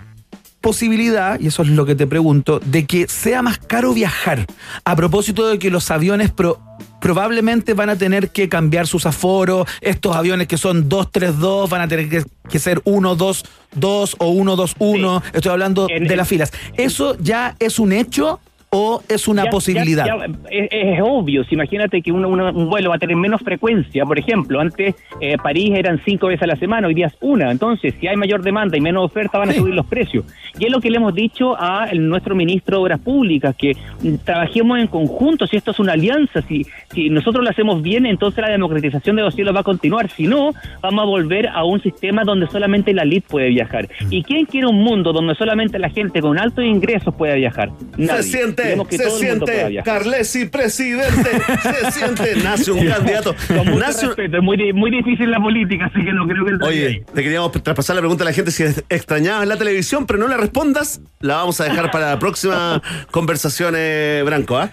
posibilidad, 0.69 1.39
y 1.39 1.45
eso 1.47 1.61
es 1.61 1.67
lo 1.69 1.85
que 1.85 1.93
te 1.93 2.07
pregunto, 2.07 2.59
de 2.59 2.85
que 2.87 3.07
sea 3.07 3.43
más 3.43 3.59
caro 3.59 3.93
viajar? 3.93 4.47
A 4.83 4.95
propósito 4.95 5.47
de 5.47 5.59
que 5.59 5.69
los 5.69 5.91
aviones 5.91 6.31
pro- 6.31 6.59
probablemente 6.99 7.75
van 7.75 7.89
a 7.91 7.95
tener 7.97 8.31
que 8.31 8.49
cambiar 8.49 8.87
sus 8.87 9.05
aforos, 9.05 9.67
estos 9.79 10.15
aviones 10.15 10.47
que 10.47 10.57
son 10.57 10.89
232 10.89 11.69
van 11.69 11.81
a 11.81 11.87
tener 11.87 12.09
que, 12.09 12.23
que 12.49 12.57
ser 12.57 12.81
122 12.83 14.15
o 14.17 14.33
121, 14.33 15.23
estoy 15.33 15.51
hablando 15.51 15.85
de 15.85 16.15
las 16.15 16.27
filas. 16.27 16.51
¿Eso 16.77 17.15
ya 17.19 17.55
es 17.59 17.77
un 17.77 17.91
hecho 17.93 18.39
o 18.75 19.01
es 19.07 19.27
una 19.27 19.45
Ya- 19.45 19.49
posibilidad? 19.49 20.05
ya- 20.05 20.17
ya, 20.27 20.33
es, 20.51 20.67
es 20.71 20.99
obvio, 21.01 21.43
si 21.45 21.55
imagínate 21.55 22.01
que 22.01 22.11
uno- 22.11 22.27
uno- 22.29 22.51
un 22.51 22.69
vuelo 22.69 22.89
va 22.89 22.95
a 22.95 22.99
tener 22.99 23.15
menos 23.15 23.41
frecuencia, 23.41 24.05
por 24.05 24.19
ejemplo, 24.19 24.59
antes 24.59 24.95
eh, 25.21 25.37
París 25.41 25.71
eran 25.75 26.01
cinco 26.03 26.27
veces 26.27 26.43
a 26.43 26.47
la 26.47 26.55
semana, 26.57 26.87
hoy 26.87 26.93
día 26.93 27.07
es 27.07 27.15
una, 27.21 27.51
entonces 27.51 27.93
si 27.99 28.07
hay 28.07 28.15
mayor 28.17 28.41
demanda 28.43 28.77
y 28.77 28.81
menos 28.81 29.05
oferta 29.05 29.37
van 29.37 29.49
a 29.49 29.53
subir 29.53 29.73
los 29.73 29.85
precios. 29.85 30.25
Y 30.59 30.65
es 30.65 30.71
lo 30.71 30.79
que 30.81 30.89
le 30.89 30.97
hemos 30.97 31.13
dicho 31.15 31.55
a 31.59 31.87
el- 31.91 32.07
nuestro 32.09 32.35
ministro 32.35 32.77
de 32.77 32.83
Obras 32.83 32.99
Públicas, 32.99 33.55
que 33.57 33.73
mm, 34.01 34.15
trabajemos 34.23 34.79
en 34.79 34.87
conjunto, 34.87 35.47
si 35.47 35.57
esto 35.57 35.71
es 35.71 35.79
una 35.79 35.93
alianza, 35.93 36.41
si, 36.43 36.65
si 36.93 37.09
nosotros 37.09 37.43
lo 37.43 37.49
hacemos 37.49 37.81
bien, 37.81 38.05
entonces 38.05 38.41
la 38.41 38.49
democratización 38.51 39.15
de 39.15 39.21
los 39.23 39.33
cielos 39.35 39.55
va 39.55 39.59
a 39.61 39.63
continuar, 39.63 40.09
si 40.09 40.27
no, 40.27 40.51
vamos 40.81 41.01
a 41.03 41.05
volver 41.05 41.47
a 41.47 41.63
un 41.63 41.81
sistema 41.81 42.23
donde 42.23 42.47
solamente 42.47 42.93
la 42.93 43.03
elite 43.03 43.27
puede 43.29 43.49
viajar. 43.49 43.87
¿Y 44.09 44.23
quién 44.23 44.45
quiere 44.45 44.67
un 44.67 44.81
mundo 44.83 45.13
donde 45.13 45.35
solamente 45.35 45.79
la 45.79 45.89
gente 45.89 46.21
con 46.21 46.37
altos 46.39 46.63
ingresos 46.65 47.13
pueda 47.15 47.35
viajar? 47.35 47.69
Nadie. 47.97 48.23
Se 48.23 48.37
siente, 48.37 48.64
Que 48.89 48.97
se 48.97 49.03
el 49.03 49.11
siente. 49.11 49.81
Carlesi, 49.83 50.45
presidente, 50.45 51.29
se 51.61 51.91
siente, 51.91 52.35
nace 52.43 52.71
un 52.71 52.85
candidato. 52.87 53.35
Con 53.47 53.79
Nace 53.79 54.07
respeto, 54.07 54.37
es 54.37 54.43
muy, 54.43 54.73
muy 54.73 54.91
difícil 54.91 55.29
la 55.31 55.39
política, 55.39 55.85
así 55.85 56.03
que 56.03 56.13
no 56.13 56.27
creo 56.27 56.45
que 56.45 56.65
ahí. 56.65 56.69
Oye, 56.69 57.05
te 57.13 57.23
queríamos 57.23 57.51
traspasar 57.51 57.95
la 57.95 58.01
pregunta 58.01 58.23
a 58.23 58.25
la 58.25 58.33
gente 58.33 58.51
si 58.51 58.63
extrañabas 58.89 59.47
la 59.47 59.57
televisión, 59.57 60.05
pero 60.05 60.19
no 60.19 60.27
la 60.27 60.37
respondas. 60.37 61.01
La 61.19 61.35
vamos 61.35 61.59
a 61.61 61.65
dejar 61.65 61.91
para 61.91 62.09
la 62.09 62.19
próxima 62.19 62.81
conversación, 63.11 63.75
eh, 63.77 64.23
Branco, 64.25 64.57
¿ah? 64.57 64.71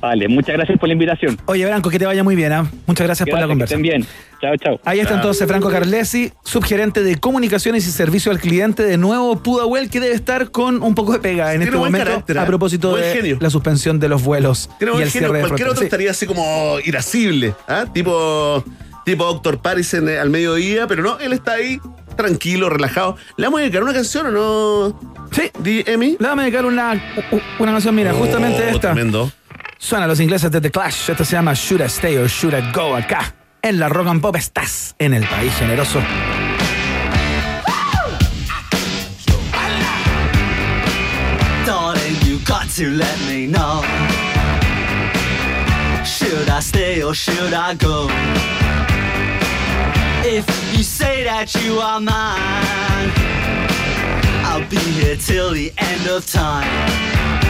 Vale, 0.00 0.28
muchas 0.28 0.54
gracias 0.56 0.78
por 0.78 0.88
la 0.88 0.94
invitación. 0.94 1.38
Oye, 1.46 1.66
Branco, 1.66 1.90
que 1.90 1.98
te 1.98 2.06
vaya 2.06 2.24
muy 2.24 2.34
bien. 2.34 2.52
¿ah? 2.52 2.70
Muchas 2.86 3.06
gracias, 3.06 3.28
por 3.28 3.38
la 3.38 3.46
conversa. 3.46 3.76
bien. 3.76 4.06
Chao, 4.40 4.56
chao. 4.56 4.80
Ahí 4.86 5.00
está 5.00 5.16
entonces 5.16 5.46
Franco 5.46 5.68
Carlesi, 5.68 6.32
subgerente 6.42 7.02
de 7.02 7.16
comunicaciones 7.18 7.86
y 7.86 7.90
servicio 7.90 8.32
al 8.32 8.38
cliente 8.40 8.82
de 8.82 8.96
nuevo 8.96 9.42
Pudahuel, 9.42 9.90
que 9.90 10.00
debe 10.00 10.14
estar 10.14 10.50
con 10.50 10.82
un 10.82 10.94
poco 10.94 11.12
de 11.12 11.18
pega 11.18 11.52
en 11.52 11.60
Tiene 11.60 11.64
este 11.66 11.76
momento 11.76 12.06
carácter, 12.06 12.38
a 12.38 12.42
¿ah? 12.42 12.46
propósito 12.46 12.96
de 12.96 13.12
genio. 13.12 13.36
la 13.40 13.50
suspensión 13.50 14.00
de 14.00 14.08
los 14.08 14.22
vuelos 14.24 14.70
Tiene 14.78 14.94
y 14.98 15.02
el 15.02 15.10
genio, 15.10 15.28
cierre 15.28 15.38
de 15.42 15.48
cualquier 15.48 15.68
otro 15.68 15.80
Sí. 15.80 15.84
estaría 15.84 16.10
así 16.12 16.24
como 16.26 16.78
irascible, 16.82 17.54
¿ah? 17.68 17.84
Tipo, 17.92 18.64
tipo 19.04 19.24
Doctor 19.26 19.60
Paris 19.60 19.92
en, 19.92 20.08
al 20.08 20.30
mediodía, 20.30 20.86
pero 20.86 21.02
no, 21.02 21.18
él 21.18 21.34
está 21.34 21.52
ahí 21.52 21.78
tranquilo, 22.16 22.70
relajado. 22.70 23.16
¿Le 23.36 23.44
vamos 23.46 23.58
a 23.58 23.62
dedicar 23.62 23.82
una 23.82 23.92
canción 23.92 24.26
o 24.28 24.30
no? 24.30 25.00
Sí. 25.32 25.50
Di, 25.58 25.84
Emi. 25.86 26.16
Le 26.18 26.26
vamos 26.26 26.38
a 26.38 26.42
dedicar 26.44 26.64
una, 26.64 27.02
una 27.58 27.72
canción, 27.72 27.94
mira, 27.94 28.14
justamente 28.14 28.62
Oh, 28.64 28.74
esta. 28.74 28.92
Tremendo. 28.92 29.30
Suena 29.82 30.06
los 30.06 30.20
ingleses 30.20 30.50
de 30.52 30.60
The 30.60 30.70
Clash. 30.70 31.08
Esta 31.08 31.24
se 31.24 31.32
llama 31.32 31.54
Should 31.54 31.80
I 31.80 31.86
Stay 31.86 32.18
or 32.18 32.28
Should 32.28 32.54
I 32.54 32.70
Go 32.70 32.94
acá. 32.94 33.34
En 33.62 33.80
la 33.80 33.88
Rock 33.88 34.08
and 34.08 34.20
Pop 34.20 34.36
estás 34.36 34.94
en 34.98 35.14
el 35.14 35.26
país 35.26 35.54
generoso. 35.58 36.00
Darling, 41.64 42.44
got 42.44 42.68
to 42.76 42.90
let 42.90 43.18
me 43.26 43.46
know. 43.46 43.82
Should 46.04 46.50
I 46.50 46.60
stay 46.60 47.02
or 47.02 47.14
should 47.14 47.54
I 47.54 47.74
go? 47.74 48.08
If 50.22 50.46
you 50.76 50.82
say 50.82 51.24
that 51.24 51.54
you 51.64 51.80
are 51.80 52.00
mine, 52.00 53.10
I'll 54.44 54.68
be 54.68 54.76
here 54.76 55.16
till 55.16 55.52
the 55.52 55.72
end 55.78 56.06
of 56.06 56.26
time. 56.30 57.49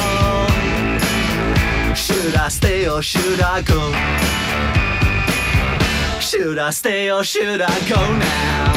Should 2.21 2.35
I 2.35 2.49
stay 2.49 2.87
or 2.87 3.01
should 3.01 3.41
I 3.41 3.63
go? 3.63 3.81
Should 6.19 6.59
I 6.59 6.69
stay 6.69 7.09
or 7.09 7.23
should 7.23 7.61
I 7.61 7.79
go 7.89 7.95
now? 7.97 8.73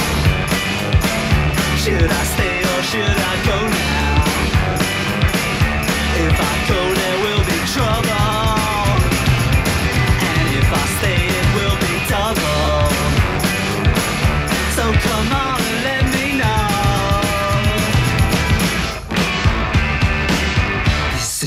Should 1.77 2.11
I 2.11 2.25
stay 2.25 2.61
or 2.63 2.83
should 2.89 3.03
I 3.05 3.37
go 3.45 3.69
now? 3.69 4.25
If 6.25 6.41
I 6.41 6.55
go, 6.71 6.94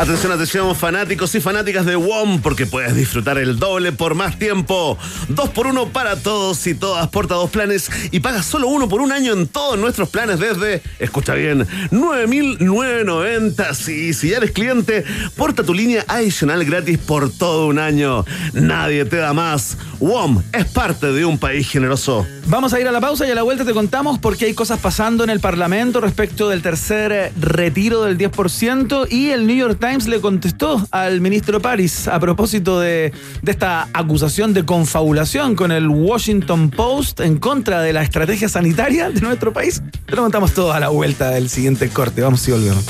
Atención, 0.00 0.32
atención, 0.32 0.74
fanáticos 0.74 1.34
y 1.34 1.42
fanáticas 1.42 1.84
de 1.84 1.94
WOM, 1.94 2.40
porque 2.40 2.64
puedes 2.64 2.96
disfrutar 2.96 3.36
el 3.36 3.58
doble 3.58 3.92
por 3.92 4.14
más 4.14 4.38
tiempo. 4.38 4.96
Dos 5.28 5.50
por 5.50 5.66
uno 5.66 5.90
para 5.90 6.16
todos 6.16 6.66
y 6.66 6.74
todas. 6.74 7.06
Porta 7.08 7.34
dos 7.34 7.50
planes 7.50 7.90
y 8.10 8.20
pagas 8.20 8.46
solo 8.46 8.68
uno 8.68 8.88
por 8.88 9.02
un 9.02 9.12
año 9.12 9.34
en 9.34 9.46
todos 9.46 9.78
nuestros 9.78 10.08
planes 10.08 10.40
desde, 10.40 10.82
escucha 11.00 11.34
bien, 11.34 11.66
9.990. 11.90 13.74
Sí, 13.74 14.14
si 14.14 14.32
eres 14.32 14.52
cliente, 14.52 15.04
porta 15.36 15.64
tu 15.64 15.74
línea 15.74 16.02
adicional 16.08 16.64
gratis 16.64 16.96
por 16.96 17.30
todo 17.30 17.66
un 17.66 17.78
año. 17.78 18.24
Nadie 18.54 19.04
te 19.04 19.16
da 19.16 19.34
más. 19.34 19.76
WOM 19.98 20.42
es 20.54 20.64
parte 20.64 21.12
de 21.12 21.26
un 21.26 21.36
país 21.36 21.68
generoso. 21.68 22.26
Vamos 22.46 22.72
a 22.72 22.80
ir 22.80 22.88
a 22.88 22.90
la 22.90 23.02
pausa 23.02 23.28
y 23.28 23.30
a 23.30 23.34
la 23.34 23.42
vuelta 23.42 23.66
te 23.66 23.74
contamos 23.74 24.18
porque 24.18 24.46
hay 24.46 24.54
cosas 24.54 24.80
pasando 24.80 25.24
en 25.24 25.30
el 25.30 25.40
Parlamento 25.40 26.00
respecto 26.00 26.48
del 26.48 26.62
tercer 26.62 27.12
eh, 27.12 27.32
retiro 27.38 28.02
del 28.02 28.16
10% 28.16 29.08
y 29.10 29.28
el 29.28 29.46
New 29.46 29.56
York 29.56 29.78
Times 29.78 29.89
le 29.98 30.20
contestó 30.20 30.86
al 30.92 31.20
ministro 31.20 31.60
Paris 31.60 32.06
a 32.06 32.20
propósito 32.20 32.78
de, 32.78 33.12
de 33.42 33.50
esta 33.50 33.88
acusación 33.92 34.54
de 34.54 34.64
confabulación 34.64 35.56
con 35.56 35.72
el 35.72 35.88
Washington 35.88 36.70
Post 36.70 37.20
en 37.20 37.38
contra 37.38 37.82
de 37.82 37.92
la 37.92 38.02
estrategia 38.02 38.48
sanitaria 38.48 39.10
de 39.10 39.20
nuestro 39.20 39.52
país. 39.52 39.82
Te 40.06 40.14
lo 40.14 40.22
contamos 40.22 40.54
todo 40.54 40.72
a 40.72 40.78
la 40.78 40.90
vuelta 40.90 41.30
del 41.30 41.48
siguiente 41.48 41.88
corte. 41.88 42.22
Vamos 42.22 42.46
y 42.46 42.52
volvemos. 42.52 42.84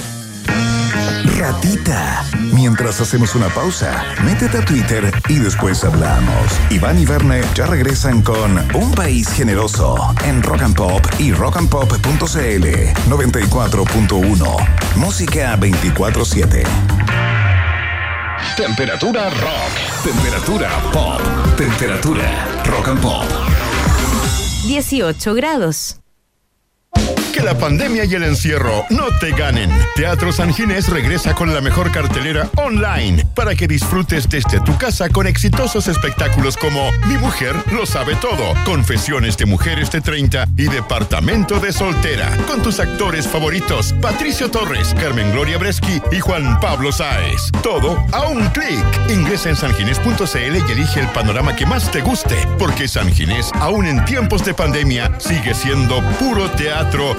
Ratita. 1.39 2.23
Mientras 2.53 3.01
hacemos 3.01 3.35
una 3.35 3.49
pausa, 3.49 4.05
métete 4.25 4.59
a 4.59 4.65
Twitter 4.65 5.13
y 5.29 5.37
después 5.37 5.85
hablamos. 5.85 6.47
Iván 6.71 6.99
y 6.99 7.05
Verne 7.07 7.43
ya 7.55 7.67
regresan 7.67 8.23
con 8.23 8.59
Un 8.75 8.93
País 8.93 9.29
Generoso 9.29 10.15
en 10.25 10.43
Rock 10.43 10.63
and 10.63 10.77
Pop 10.77 11.07
y 11.19 11.33
rockandpop.cl 11.33 12.67
94.1. 13.09 14.69
Música 14.97 15.57
24-7. 15.57 16.65
Temperatura 18.57 19.31
rock. 19.31 19.71
Temperatura 20.05 20.71
pop. 20.93 21.21
Temperatura 21.57 22.63
rock 22.65 22.89
and 22.89 23.01
pop. 23.01 23.25
18 24.67 25.35
grados. 25.35 26.01
Que 27.33 27.43
la 27.43 27.57
pandemia 27.57 28.05
y 28.05 28.15
el 28.15 28.25
encierro 28.25 28.85
no 28.91 29.07
te 29.21 29.31
ganen. 29.31 29.71
Teatro 29.95 30.33
San 30.33 30.53
Ginés 30.53 30.89
regresa 30.89 31.35
con 31.35 31.55
la 31.55 31.61
mejor 31.61 31.93
cartelera 31.93 32.49
online 32.57 33.25
para 33.35 33.55
que 33.55 33.69
disfrutes 33.69 34.29
desde 34.29 34.61
tu 34.61 34.77
casa 34.77 35.09
con 35.09 35.27
exitosos 35.27 35.87
espectáculos 35.87 36.57
como 36.57 36.91
Mi 37.07 37.17
mujer 37.19 37.55
lo 37.73 37.87
sabe 37.87 38.17
todo, 38.17 38.55
Confesiones 38.65 39.37
de 39.37 39.47
mujeres 39.47 39.91
de 39.91 40.01
30 40.01 40.47
y 40.57 40.65
Departamento 40.65 41.61
de 41.61 41.73
soltera, 41.73 42.37
con 42.47 42.63
tus 42.63 42.81
actores 42.81 43.27
favoritos 43.27 43.95
Patricio 44.01 44.51
Torres, 44.51 44.95
Carmen 45.01 45.31
Gloria 45.33 45.59
Breschi 45.59 46.01
y 46.11 46.21
Juan 46.21 46.59
Pablo 46.61 46.91
Sáez. 46.91 47.51
Todo 47.63 48.05
a 48.13 48.29
un 48.29 48.47
clic. 48.49 48.85
Ingresa 49.09 49.51
en 49.51 49.57
sanginés.cl 49.57 50.57
y 50.69 50.73
elige 50.73 51.01
el 51.01 51.09
panorama 51.09 51.55
que 51.55 51.67
más 51.67 51.91
te 51.91 52.01
guste, 52.01 52.37
porque 52.59 52.89
San 52.89 53.13
Ginés, 53.13 53.51
aún 53.55 53.87
en 53.87 54.05
tiempos 54.05 54.45
de 54.45 54.55
pandemia, 54.55 55.13
sigue 55.19 55.55
siendo 55.55 56.03
puro 56.19 56.51
teatro 56.51 57.17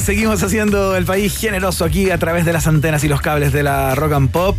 Seguimos 0.00 0.42
haciendo 0.42 0.96
el 0.96 1.04
país 1.04 1.36
generoso 1.36 1.84
aquí 1.84 2.10
a 2.10 2.18
través 2.18 2.44
de 2.44 2.52
las 2.52 2.66
antenas 2.66 3.04
y 3.04 3.08
los 3.08 3.20
cables 3.20 3.52
de 3.52 3.62
la 3.62 3.94
Rock 3.94 4.12
and 4.12 4.30
Pop. 4.30 4.58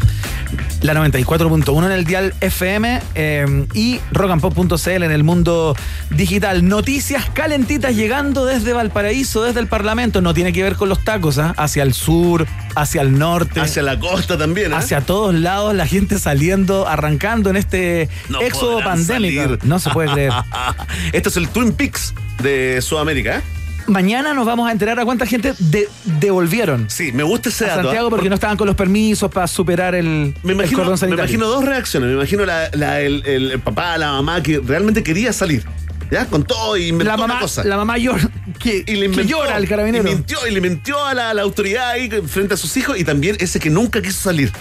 La 0.82 0.94
94.1 0.94 1.86
en 1.86 1.92
el 1.92 2.06
dial 2.06 2.34
FM 2.42 3.02
eh, 3.16 3.66
y 3.74 4.00
rockandpop.cl 4.12 5.04
en 5.04 5.12
el 5.12 5.24
mundo 5.24 5.76
digital. 6.12 6.68
Noticias 6.68 7.26
calentitas 7.34 7.96
llegando 7.96 8.46
desde 8.46 8.74
Valparaíso, 8.74 9.44
desde 9.44 9.60
el 9.60 9.68
Parlamento. 9.68 10.22
No 10.22 10.34
tiene 10.34 10.54
que 10.54 10.64
ver 10.64 10.76
con 10.76 10.90
los 10.90 11.04
tacos, 11.04 11.38
¿ah? 11.38 11.54
hacia 11.58 11.84
el 11.84 11.94
sur, 11.94 12.48
hacia 12.76 13.02
el 13.02 13.18
norte. 13.18 13.60
Hacia 13.60 13.84
la 13.84 14.00
costa 14.00 14.38
también, 14.38 14.74
¿ah? 14.74 14.78
Hacia 14.78 15.02
todos 15.02 15.34
lados, 15.34 15.74
la 15.76 15.86
gente 15.88 16.18
saliendo, 16.20 16.88
arrancando 16.88 17.50
en 17.50 17.58
este 17.58 18.10
No 18.30 18.42
éxodo 18.42 18.80
pandémico. 18.84 19.42
salir. 19.44 19.60
No 19.64 19.80
se 19.80 19.90
puede 19.90 20.12
creer. 20.12 20.34
Esto 21.14 21.30
es 21.30 21.38
el 21.38 21.50
Twin 21.50 21.74
Peaks 21.74 22.14
de 22.42 22.82
Sudamérica, 22.82 23.38
¿eh? 23.38 23.42
Mañana 23.88 24.34
nos 24.34 24.46
vamos 24.46 24.68
a 24.68 24.72
enterar 24.72 25.00
a 25.00 25.06
cuánta 25.06 25.26
gente 25.26 25.54
de- 25.60 25.88
devolvieron. 26.20 26.90
Sí, 26.90 27.12
me 27.12 27.24
gusta 27.24 27.50
ese 27.50 27.66
a 27.66 27.70
dato. 27.70 27.82
Santiago 27.84 28.08
¿ah? 28.08 28.10
porque 28.10 28.30
no 28.30 28.36
estaban 28.36 28.58
con 28.58 28.68
los 28.68 28.76
permisos 28.76 29.30
para 29.32 29.48
superar 29.48 29.94
el, 29.96 30.34
Me 30.44 30.52
el 30.54 30.60
imagino, 30.60 30.84
cordón 30.84 31.10
me 31.10 31.16
imagino 31.16 31.48
dos 31.48 31.64
reacciones. 31.64 32.10
Me 32.10 32.16
imagino 32.16 32.46
la, 32.46 32.70
la- 32.74 33.02
el, 33.02 33.24
el- 33.26 33.52
el 33.52 33.60
papá, 33.60 33.98
la 33.98 34.12
mamá 34.14 34.42
que 34.42 34.60
realmente 34.60 35.04
quería 35.04 35.32
salir. 35.34 35.64
¿Ya? 36.12 36.28
Con 36.28 36.44
todo 36.44 36.78
y 36.78 36.90
inventó 36.90 37.06
la 37.10 37.16
una 37.16 37.28
mamá, 37.28 37.40
cosa. 37.40 37.64
la 37.64 37.78
mamá 37.78 37.98
llora, 37.98 38.30
que, 38.60 38.84
y 38.86 38.92
le 38.94 39.00
que 39.00 39.06
inventó, 39.06 39.24
llora 39.24 39.56
al 39.56 39.68
carabinero. 39.68 40.08
Y 40.08 40.14
mintió, 40.14 40.38
y 40.48 40.52
le 40.52 40.62
mintió 40.62 41.04
a 41.04 41.16
la, 41.16 41.32
a 41.32 41.34
la 41.34 41.42
autoridad 41.42 41.90
ahí 41.90 42.08
frente 42.28 42.54
a 42.54 42.58
sus 42.58 42.78
hijos 42.78 43.00
y 43.00 43.04
también 43.04 43.36
ese 43.40 43.60
que 43.60 43.72
nunca 43.72 44.04
quiso 44.04 44.22
salir. 44.22 44.52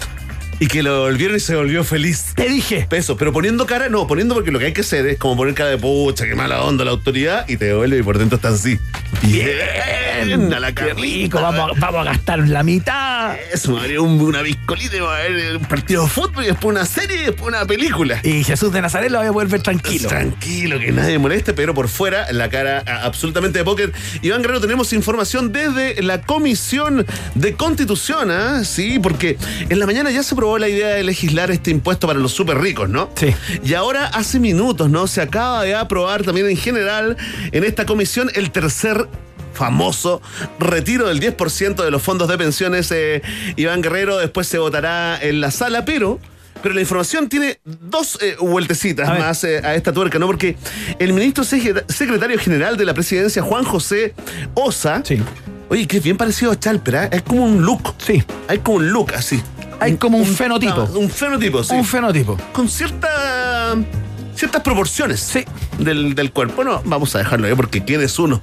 Y 0.59 0.67
que 0.67 0.81
lo 0.83 1.01
volvieron 1.01 1.35
y 1.35 1.39
se 1.39 1.55
volvió 1.55 1.83
feliz. 1.83 2.33
Te 2.35 2.47
dije. 2.47 2.87
Eso, 2.91 3.17
pero 3.17 3.33
poniendo 3.33 3.65
cara, 3.65 3.89
no, 3.89 4.07
poniendo 4.07 4.33
porque 4.35 4.51
lo 4.51 4.59
que 4.59 4.65
hay 4.67 4.73
que 4.73 4.81
hacer 4.81 5.05
es 5.07 5.17
como 5.17 5.35
poner 5.35 5.53
cara 5.53 5.69
de 5.71 5.77
pucha, 5.77 6.25
qué 6.25 6.33
mala 6.35 6.61
onda 6.63 6.85
la 6.85 6.91
autoridad 6.91 7.47
y 7.49 7.57
te 7.57 7.65
devuelve 7.65 7.97
y 7.97 8.03
por 8.03 8.17
dentro 8.17 8.37
está 8.37 8.49
así. 8.49 8.79
Bien, 9.21 10.53
a 10.53 10.59
la 10.59 10.71
Qué 10.73 10.93
rico, 10.93 11.41
vamos, 11.41 11.71
a- 11.75 11.79
vamos 11.79 12.01
a 12.01 12.11
gastar 12.11 12.39
la 12.47 12.63
mitad. 12.63 13.35
Eso, 13.53 13.73
me 13.73 13.81
haría 13.81 14.01
un- 14.01 14.19
una 14.21 14.41
biscolita 14.41 14.95
y 14.95 14.99
va 14.99 15.17
a 15.17 15.21
ver 15.21 15.57
un 15.57 15.65
partido 15.65 16.03
de 16.03 16.09
fútbol 16.09 16.43
y 16.43 16.47
después 16.47 16.75
una 16.75 16.85
serie 16.85 17.17
y 17.21 17.25
después 17.25 17.47
una 17.47 17.65
película. 17.65 18.19
Y 18.23 18.43
Jesús 18.43 18.71
de 18.71 18.81
Nazaret 18.81 19.11
lo 19.11 19.19
voy 19.19 19.27
a 19.27 19.31
volver 19.31 19.61
tranquilo. 19.61 20.07
Tranquilo, 20.09 20.79
que 20.79 20.91
nadie 20.91 21.17
moleste, 21.17 21.53
pero 21.53 21.73
por 21.73 21.87
fuera 21.89 22.31
la 22.31 22.49
cara 22.49 22.83
a- 22.85 23.03
absolutamente 23.05 23.59
de 23.59 23.65
póker. 23.65 23.91
Iván 24.21 24.41
Guerrero, 24.41 24.61
tenemos 24.61 24.91
información 24.93 25.51
desde 25.51 26.01
la 26.01 26.21
Comisión 26.21 27.05
de 27.35 27.53
Constitución, 27.55 28.31
¿ah? 28.31 28.63
Sí, 28.63 28.99
porque 28.99 29.37
en 29.69 29.79
la 29.79 29.85
mañana 29.85 30.11
ya 30.11 30.23
se 30.23 30.35
aprobó 30.45 30.59
la 30.59 30.69
idea 30.69 30.89
de 30.89 31.03
legislar 31.03 31.49
este 31.49 31.71
impuesto 31.71 32.05
para 32.05 32.19
los 32.19 32.31
súper 32.31 32.59
ricos, 32.59 32.87
¿no? 32.87 33.09
Sí. 33.15 33.33
Y 33.63 33.73
ahora 33.73 34.05
hace 34.05 34.39
minutos, 34.39 34.91
¿no? 34.91 35.07
Se 35.07 35.19
acaba 35.21 35.63
de 35.63 35.73
aprobar 35.73 36.21
también 36.21 36.47
en 36.47 36.55
general 36.55 37.17
en 37.51 37.63
esta 37.63 37.87
comisión 37.87 38.29
el 38.35 38.51
tercer 38.51 39.07
famoso 39.55 40.21
retiro 40.59 41.07
del 41.07 41.19
10% 41.19 41.83
de 41.83 41.89
los 41.89 42.03
fondos 42.03 42.27
de 42.27 42.37
pensiones 42.37 42.91
eh, 42.91 43.23
Iván 43.55 43.81
Guerrero 43.81 44.17
después 44.17 44.47
se 44.47 44.59
votará 44.59 45.17
en 45.19 45.39
la 45.41 45.49
sala 45.49 45.83
pero 45.85 46.19
pero 46.61 46.75
la 46.75 46.81
información 46.81 47.27
tiene 47.29 47.59
dos 47.63 48.19
eh, 48.21 48.35
vueltecitas 48.39 49.07
A 49.09 49.15
más 49.15 49.43
eh, 49.45 49.61
a 49.63 49.75
esta 49.75 49.93
tuerca, 49.93 50.19
¿no? 50.19 50.27
Porque 50.27 50.57
el 50.99 51.13
ministro 51.13 51.43
secretario 51.43 52.37
general 52.37 52.77
de 52.77 52.85
la 52.85 52.93
presidencia, 52.93 53.41
Juan 53.41 53.63
José 53.63 54.13
Osa, 54.55 55.01
Sí. 55.03 55.21
oye, 55.69 55.87
que 55.87 55.97
es 55.97 56.03
bien 56.03 56.17
parecido 56.17 56.51
a 56.51 56.59
Chalper, 56.59 56.95
¿ah? 56.95 57.05
es 57.11 57.21
como 57.23 57.45
un 57.45 57.63
look. 57.63 57.93
Sí. 58.05 58.23
Hay 58.47 58.59
como 58.59 58.77
un 58.77 58.89
look 58.91 59.13
así. 59.15 59.41
Hay 59.79 59.97
como 59.97 60.17
un 60.17 60.25
fenotipo. 60.25 60.83
Un 60.95 61.09
fenotipo, 61.09 61.63
sí 61.63 61.75
Un 61.75 61.85
fenotipo. 61.85 62.37
con 62.53 62.67
cierta 62.69 63.75
ciertas 64.35 64.61
proporciones 64.61 65.19
Sí. 65.21 65.45
del, 65.79 66.13
del 66.15 66.31
cuerpo. 66.31 66.63
No, 66.63 66.81
vamos 66.85 67.15
a 67.15 67.19
dejarlo 67.19 67.47
ahí 67.47 67.53
porque 67.55 67.83
quién 67.83 68.01
es 68.01 68.19
uno. 68.19 68.41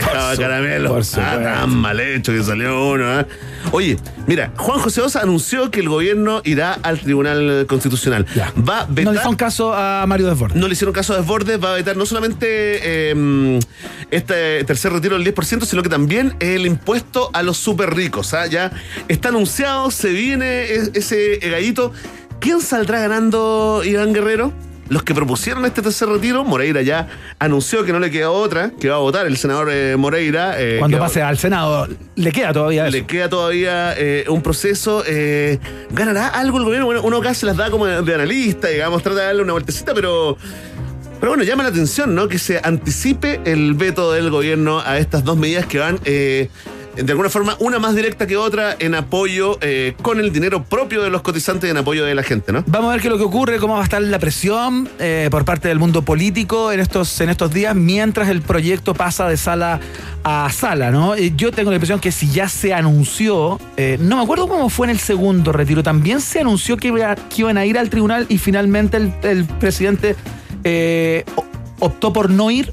Su- 0.00 0.40
caramelo. 0.40 0.90
por 0.90 1.02
Ah, 1.16 1.38
tan 1.42 1.76
mal 1.76 1.98
hecho 2.00 2.32
que 2.32 2.42
salió 2.42 2.90
uno. 2.90 3.20
¿eh? 3.20 3.26
Oye, 3.72 3.96
mira, 4.26 4.52
Juan 4.56 4.78
José 4.80 5.00
Osa 5.02 5.20
anunció 5.20 5.70
que 5.70 5.80
el 5.80 5.88
gobierno 5.88 6.40
irá 6.44 6.78
al 6.82 7.00
Tribunal 7.00 7.66
Constitucional. 7.68 8.24
Ya. 8.34 8.52
Va 8.56 8.80
a 8.80 8.86
No 8.86 8.94
vetar. 8.94 9.14
le 9.14 9.20
hizo 9.20 9.28
un 9.30 9.36
caso 9.36 9.74
a 9.74 10.04
Mario 10.06 10.26
Desbordes. 10.28 10.56
No 10.56 10.66
le 10.68 10.72
hicieron 10.72 10.94
caso 10.94 11.12
a 11.14 11.16
Desbordes, 11.18 11.62
va 11.62 11.72
a 11.72 11.74
vetar 11.74 11.96
no 11.96 12.06
solamente 12.06 12.46
eh, 12.82 13.58
este 14.10 14.64
tercer 14.64 14.92
retiro 14.92 15.18
del 15.18 15.24
10%, 15.34 15.64
sino 15.64 15.82
que 15.82 15.88
también 15.88 16.34
el 16.40 16.66
impuesto 16.66 17.30
a 17.32 17.42
los 17.42 17.56
súper 17.58 17.94
ricos. 17.94 18.34
¿ah? 18.34 18.46
Ya 18.46 18.72
está 19.08 19.28
anunciado, 19.30 19.90
se 19.90 20.10
viene 20.10 20.62
e- 20.64 20.90
ese 20.94 21.38
gallito. 21.42 21.92
¿Quién 22.40 22.60
saldrá 22.60 23.00
ganando 23.00 23.82
Iván 23.84 24.12
Guerrero? 24.12 24.52
Los 24.88 25.02
que 25.02 25.14
propusieron 25.14 25.64
este 25.66 25.82
tercer 25.82 26.08
retiro, 26.08 26.44
Moreira 26.44 26.80
ya 26.82 27.08
anunció 27.38 27.84
que 27.84 27.92
no 27.92 27.98
le 27.98 28.10
queda 28.10 28.30
otra, 28.30 28.70
que 28.80 28.88
va 28.88 28.96
a 28.96 29.00
votar 29.00 29.26
el 29.26 29.36
senador 29.36 29.68
eh, 29.70 29.96
Moreira. 29.98 30.54
eh, 30.58 30.76
Cuando 30.78 30.98
va- 30.98 31.04
pase 31.06 31.22
al 31.22 31.36
Senado, 31.38 31.86
le 32.16 32.32
queda 32.32 32.52
todavía 32.52 32.86
eso. 32.88 32.96
le 32.96 33.06
queda 33.06 33.28
todavía 33.28 33.94
eh, 33.98 34.24
un 34.28 34.40
proceso. 34.42 35.04
¿Ganará 35.90 36.28
algo 36.28 36.58
el 36.58 36.64
gobierno? 36.64 36.86
Bueno, 36.86 37.02
uno 37.02 37.34
se 37.34 37.46
las 37.46 37.56
da 37.56 37.70
como 37.70 37.86
de 37.86 38.14
analista, 38.14 38.68
digamos, 38.68 39.02
trata 39.02 39.20
de 39.20 39.26
darle 39.26 39.42
una 39.42 39.52
vueltecita, 39.52 39.92
pero. 39.94 40.36
Pero 41.20 41.32
bueno, 41.32 41.42
llama 41.42 41.64
la 41.64 41.70
atención, 41.70 42.14
¿no? 42.14 42.28
Que 42.28 42.38
se 42.38 42.60
anticipe 42.62 43.40
el 43.44 43.74
veto 43.74 44.12
del 44.12 44.30
gobierno 44.30 44.78
a 44.80 44.98
estas 44.98 45.24
dos 45.24 45.36
medidas 45.36 45.66
que 45.66 45.78
van. 45.80 45.98
De 47.02 47.12
alguna 47.12 47.28
forma, 47.30 47.56
una 47.60 47.78
más 47.78 47.94
directa 47.94 48.26
que 48.26 48.36
otra 48.36 48.76
en 48.78 48.94
apoyo 48.94 49.58
eh, 49.60 49.94
con 50.02 50.18
el 50.20 50.32
dinero 50.32 50.64
propio 50.64 51.02
de 51.02 51.10
los 51.10 51.22
cotizantes 51.22 51.70
en 51.70 51.76
apoyo 51.76 52.04
de 52.04 52.14
la 52.14 52.22
gente, 52.22 52.52
¿no? 52.52 52.64
Vamos 52.66 52.88
a 52.90 52.92
ver 52.92 53.00
qué 53.00 53.08
es 53.08 53.12
lo 53.12 53.18
que 53.18 53.24
ocurre, 53.24 53.58
cómo 53.58 53.74
va 53.74 53.80
a 53.80 53.84
estar 53.84 54.02
la 54.02 54.18
presión 54.18 54.88
eh, 54.98 55.28
por 55.30 55.44
parte 55.44 55.68
del 55.68 55.78
mundo 55.78 56.02
político 56.02 56.72
en 56.72 56.80
estos, 56.80 57.20
en 57.20 57.30
estos 57.30 57.52
días, 57.52 57.74
mientras 57.74 58.28
el 58.28 58.42
proyecto 58.42 58.94
pasa 58.94 59.28
de 59.28 59.36
sala 59.36 59.80
a 60.24 60.50
sala, 60.52 60.90
¿no? 60.90 61.14
Eh, 61.14 61.32
Yo 61.36 61.52
tengo 61.52 61.70
la 61.70 61.76
impresión 61.76 62.00
que 62.00 62.12
si 62.12 62.30
ya 62.30 62.48
se 62.48 62.74
anunció, 62.74 63.60
no 64.00 64.16
me 64.16 64.22
acuerdo 64.22 64.48
cómo 64.48 64.68
fue 64.68 64.86
en 64.86 64.90
el 64.90 64.98
segundo 64.98 65.52
retiro, 65.52 65.82
también 65.82 66.20
se 66.20 66.40
anunció 66.40 66.76
que, 66.76 66.88
iba- 66.88 67.14
que 67.14 67.42
iban 67.42 67.56
a 67.58 67.64
ir 67.64 67.78
al 67.78 67.88
tribunal 67.90 68.26
y 68.28 68.38
finalmente 68.38 68.96
el, 69.22 69.44
presidente 69.60 70.16
optó 71.78 72.12
por 72.12 72.30
no 72.30 72.50
ir. 72.50 72.72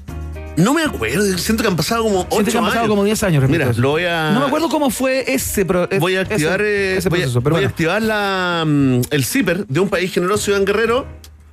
No 0.58 0.74
me 0.74 0.84
acuerdo, 0.84 1.38
siento 1.38 1.64
que 1.64 1.70
han 1.70 1.76
pasado 1.76 2.04
como 2.04 2.20
Siento 2.22 2.36
8 2.38 2.52
que 2.52 2.58
han 2.58 2.64
pasado 2.64 2.80
años. 2.82 2.90
como 2.90 3.04
10 3.04 3.24
años. 3.24 3.50
Mira, 3.50 3.72
lo 3.76 3.90
voy 3.92 4.06
a. 4.06 4.32
No 4.32 4.40
me 4.42 4.46
acuerdo 4.48 4.70
cómo 4.70 4.90
fue 4.90 5.26
ese 5.34 5.66
pro- 5.66 5.88
Voy 6.00 6.16
a 6.16 6.22
activar, 6.22 6.62
eh, 6.62 6.98
ese 6.98 7.10
voy 7.10 7.20
a- 7.20 7.22
proceso, 7.24 7.42
pero 7.42 7.56
voy 7.56 7.66
a 7.66 7.68
activar 7.68 8.02
la, 8.02 8.64
mm, 8.66 9.02
el 9.12 9.26
zipper 9.26 9.66
de 9.68 9.80
un 9.80 9.90
país 9.90 10.12
generoso, 10.14 10.52
Iván 10.52 10.66
Guerrero. 10.66 11.06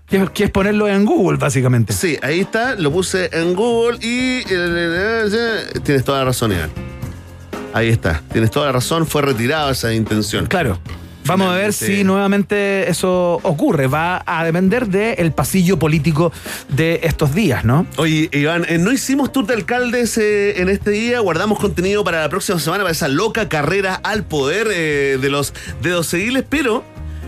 Que, 0.07 0.27
que 0.35 0.45
es 0.45 0.51
ponerlo 0.51 0.89
en 0.89 1.05
Google, 1.07 1.39
básicamente. 1.39 1.93
Sí, 1.95 2.19
ahí 2.23 2.41
está, 2.41 2.75
lo 2.75 2.93
puse 2.93 3.31
en 3.33 3.55
Google 3.55 3.99
y. 4.03 4.43
eh, 4.51 5.63
tienes 5.83 6.05
toda 6.05 6.19
la 6.19 6.25
razón, 6.27 6.53
Iván. 6.53 6.71
Ahí 7.73 7.89
está, 7.89 8.23
tienes 8.31 8.51
toda 8.51 8.67
la 8.67 8.73
razón, 8.73 9.07
fue 9.07 9.23
retirada 9.23 9.71
esa 9.73 9.93
intención. 9.95 10.47
Claro. 10.47 10.79
Vamos 11.27 11.49
a 11.49 11.57
ver 11.57 11.73
si 11.73 12.05
nuevamente 12.05 12.89
eso 12.91 13.41
ocurre. 13.43 13.87
Va 13.87 14.23
a 14.27 14.45
depender 14.45 14.89
del 14.89 15.33
pasillo 15.33 15.79
político 15.79 16.33
de 16.69 17.01
estos 17.05 17.35
días, 17.35 17.65
¿no? 17.65 17.87
Oye, 17.97 18.29
Iván, 18.33 18.67
eh, 18.69 18.79
no 18.79 18.93
hicimos 18.93 19.33
tour 19.33 19.47
de 19.47 19.55
alcaldes 19.55 20.19
eh, 20.19 20.61
en 20.61 20.69
este 20.69 20.91
día, 20.91 21.21
guardamos 21.21 21.59
contenido 21.59 22.05
para 22.05 22.21
la 22.21 22.29
próxima 22.29 22.59
semana, 22.59 22.83
para 22.85 22.93
esa 22.93 23.09
loca 23.09 23.49
carrera 23.49 23.95
al 23.95 24.25
poder 24.25 24.69
eh, 24.73 25.19
de 25.21 25.31
los 25.31 25.55
dedos 25.83 26.07
seguiles, 26.07 26.45
pero, 26.49 26.85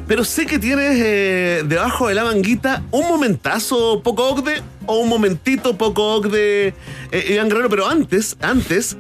pero 0.07 0.25
sé 0.25 0.47
que 0.47 0.59
tienes 0.59 1.01
eh, 1.01 1.63
debajo 1.67 2.09
de 2.09 2.15
la 2.15 2.25
manguita 2.25 2.83
un 2.91 3.09
momentazo 3.09 4.03
poco 4.03 4.29
ocde 4.29 4.63
o 4.87 4.99
un 4.99 5.09
momentito 5.09 5.77
poco 5.77 6.15
ocde, 6.17 6.75
eh, 7.13 7.33
Iván 7.35 7.49
Guerrero, 7.49 7.69
pero 7.71 7.89
antes, 7.89 8.37
antes, 8.41 8.97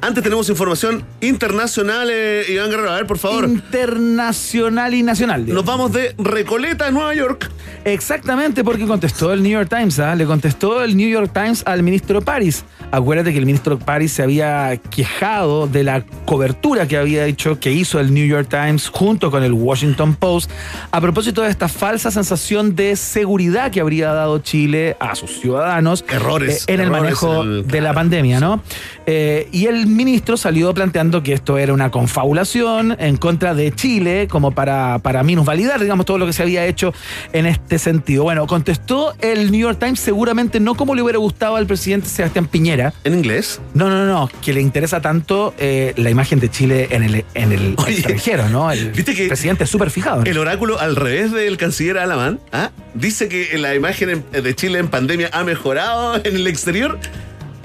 antes 0.00 0.22
tenemos 0.22 0.48
información 0.48 1.04
internacional, 1.20 2.08
eh, 2.10 2.44
Iván 2.48 2.70
Guerrero, 2.70 2.90
a 2.90 2.96
ver, 2.96 3.06
por 3.06 3.18
favor. 3.18 3.44
Internacional 3.44 4.94
y 4.94 5.02
nacional. 5.02 5.46
Nos 5.46 5.64
vamos 5.64 5.92
de 5.92 6.14
Recoleta 6.18 6.86
a 6.86 6.90
Nueva 6.90 7.14
York. 7.14 7.50
Exactamente, 7.84 8.64
porque 8.64 8.86
contestó 8.86 9.32
el 9.32 9.42
New 9.42 9.52
York 9.52 9.68
Times, 9.68 9.98
¿ah? 9.98 10.14
le 10.14 10.24
contestó 10.26 10.82
el 10.82 10.96
New 10.96 11.08
York 11.08 11.30
Times 11.32 11.62
al 11.66 11.82
ministro 11.82 12.20
Paris. 12.20 12.64
Acuérdate 12.90 13.32
que 13.32 13.38
el 13.38 13.46
ministro 13.46 13.78
Paris 13.78 14.12
se 14.12 14.22
había 14.22 14.76
quejado 14.90 15.66
de 15.66 15.84
la 15.84 16.04
cobertura 16.24 16.86
que 16.88 16.96
había 16.96 17.24
hecho, 17.26 17.58
que 17.60 17.70
hizo 17.72 17.98
el 18.00 18.12
New 18.12 18.26
York 18.26 18.48
Times 18.48 18.88
junto 18.88 19.30
con 19.30 19.42
el 19.42 19.52
Washington 19.52 20.14
Post, 20.16 20.50
a 20.90 21.00
propósito 21.00 21.42
de 21.42 21.50
esta 21.50 21.68
falsa 21.68 22.10
sensación 22.10 22.74
de 22.76 22.96
seguridad 22.96 23.70
que 23.70 23.80
habría 23.80 24.12
dado 24.12 24.38
Chile 24.40 24.96
a 25.00 25.14
sus 25.14 25.38
ciudadanos 25.40 26.04
Errores, 26.08 26.64
eh, 26.68 26.74
en 26.74 26.80
el 26.80 26.90
manejo 26.90 27.42
en 27.42 27.48
el- 27.52 27.66
de 27.66 27.80
la 27.80 27.92
pandemia, 27.94 28.40
¿no? 28.40 28.62
Eh, 29.10 29.48
y 29.52 29.64
el 29.68 29.86
ministro 29.86 30.36
salió 30.36 30.74
planteando 30.74 31.22
que 31.22 31.32
esto 31.32 31.56
era 31.56 31.72
una 31.72 31.90
confabulación 31.90 32.94
en 32.98 33.16
contra 33.16 33.54
de 33.54 33.72
Chile, 33.74 34.28
como 34.28 34.50
para, 34.50 34.98
para 34.98 35.22
minusvalidar, 35.22 35.80
digamos, 35.80 36.04
todo 36.04 36.18
lo 36.18 36.26
que 36.26 36.34
se 36.34 36.42
había 36.42 36.66
hecho 36.66 36.92
en 37.32 37.46
este 37.46 37.78
sentido. 37.78 38.24
Bueno, 38.24 38.46
contestó 38.46 39.14
el 39.22 39.50
New 39.50 39.62
York 39.62 39.78
Times 39.80 39.98
seguramente 40.00 40.60
no 40.60 40.74
como 40.74 40.94
le 40.94 41.00
hubiera 41.00 41.18
gustado 41.18 41.56
al 41.56 41.66
presidente 41.66 42.06
Sebastián 42.06 42.44
Piñera. 42.48 42.92
¿En 43.04 43.14
inglés? 43.14 43.62
No, 43.72 43.88
no, 43.88 44.04
no, 44.04 44.28
que 44.42 44.52
le 44.52 44.60
interesa 44.60 45.00
tanto 45.00 45.54
eh, 45.58 45.94
la 45.96 46.10
imagen 46.10 46.38
de 46.38 46.50
Chile 46.50 46.88
en 46.90 47.02
el, 47.02 47.24
en 47.32 47.52
el 47.52 47.76
extranjero, 47.88 48.50
¿no? 48.50 48.70
El 48.70 48.90
¿Viste 48.92 49.14
que 49.14 49.26
presidente 49.28 49.64
es 49.64 49.70
súper 49.70 49.90
fijado. 49.90 50.22
¿no? 50.22 50.30
El 50.30 50.36
oráculo 50.36 50.78
al 50.78 50.96
revés 50.96 51.32
del 51.32 51.56
canciller 51.56 51.96
Alamán 51.96 52.40
¿ah? 52.52 52.72
dice 52.92 53.30
que 53.30 53.56
la 53.56 53.74
imagen 53.74 54.10
en- 54.10 54.42
de 54.42 54.54
Chile 54.54 54.80
en 54.80 54.88
pandemia 54.88 55.30
ha 55.32 55.44
mejorado 55.44 56.16
en 56.22 56.36
el 56.36 56.46
exterior 56.46 56.98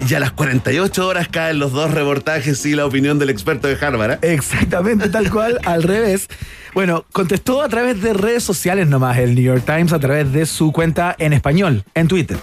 y 0.09 0.13
a 0.15 0.19
las 0.19 0.31
48 0.31 1.07
horas 1.07 1.27
caen 1.29 1.59
los 1.59 1.71
dos 1.71 1.91
reportajes 1.91 2.65
y 2.65 2.75
la 2.75 2.85
opinión 2.85 3.19
del 3.19 3.29
experto 3.29 3.67
de 3.67 3.77
Harvard. 3.83 4.11
¿ah? 4.11 4.19
Exactamente, 4.21 5.09
tal 5.09 5.29
cual, 5.29 5.59
al 5.65 5.83
revés. 5.83 6.27
Bueno, 6.73 7.05
contestó 7.11 7.61
a 7.61 7.69
través 7.69 8.01
de 8.01 8.13
redes 8.13 8.43
sociales 8.43 8.87
nomás 8.87 9.17
el 9.17 9.35
New 9.35 9.43
York 9.43 9.63
Times, 9.65 9.93
a 9.93 9.99
través 9.99 10.31
de 10.33 10.45
su 10.45 10.71
cuenta 10.71 11.15
en 11.19 11.33
español, 11.33 11.83
en 11.95 12.07
Twitter. 12.07 12.37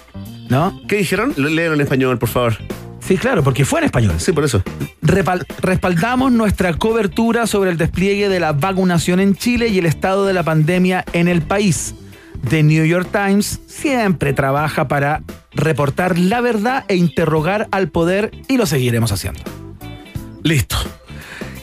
¿No? 0.49 0.81
¿Qué 0.89 0.97
dijeron? 0.97 1.32
Léelo 1.37 1.74
en 1.74 1.81
español, 1.81 2.19
por 2.19 2.28
favor. 2.28 2.57
Sí, 3.01 3.16
claro, 3.16 3.43
porque 3.43 3.65
fue 3.65 3.81
en 3.81 3.87
español. 3.87 4.15
Sí, 4.19 4.32
por 4.32 4.45
eso. 4.45 4.62
Repal- 5.03 5.45
respaldamos 5.61 6.31
nuestra 6.32 6.74
cobertura 6.74 7.47
sobre 7.47 7.70
el 7.70 7.77
despliegue 7.78 8.28
de 8.28 8.41
la 8.41 8.53
vacunación 8.53 9.20
en 9.20 9.35
Chile 9.35 9.69
y 9.69 9.78
el 9.78 9.87
estado 9.87 10.27
de 10.27 10.32
la 10.32 10.43
pandemia 10.43 11.05
en 11.12 11.27
el 11.28 11.43
país. 11.43 11.95
The 12.49 12.62
New 12.62 12.85
York 12.85 13.09
Times 13.12 13.61
siempre 13.66 14.32
trabaja 14.32 14.87
para 14.89 15.23
reportar 15.53 16.19
la 16.19 16.41
verdad 16.41 16.85
e 16.89 16.97
interrogar 16.97 17.69
al 17.71 17.89
poder 17.89 18.31
y 18.49 18.57
lo 18.57 18.67
seguiremos 18.67 19.13
haciendo. 19.13 19.41
Listo. 20.43 20.77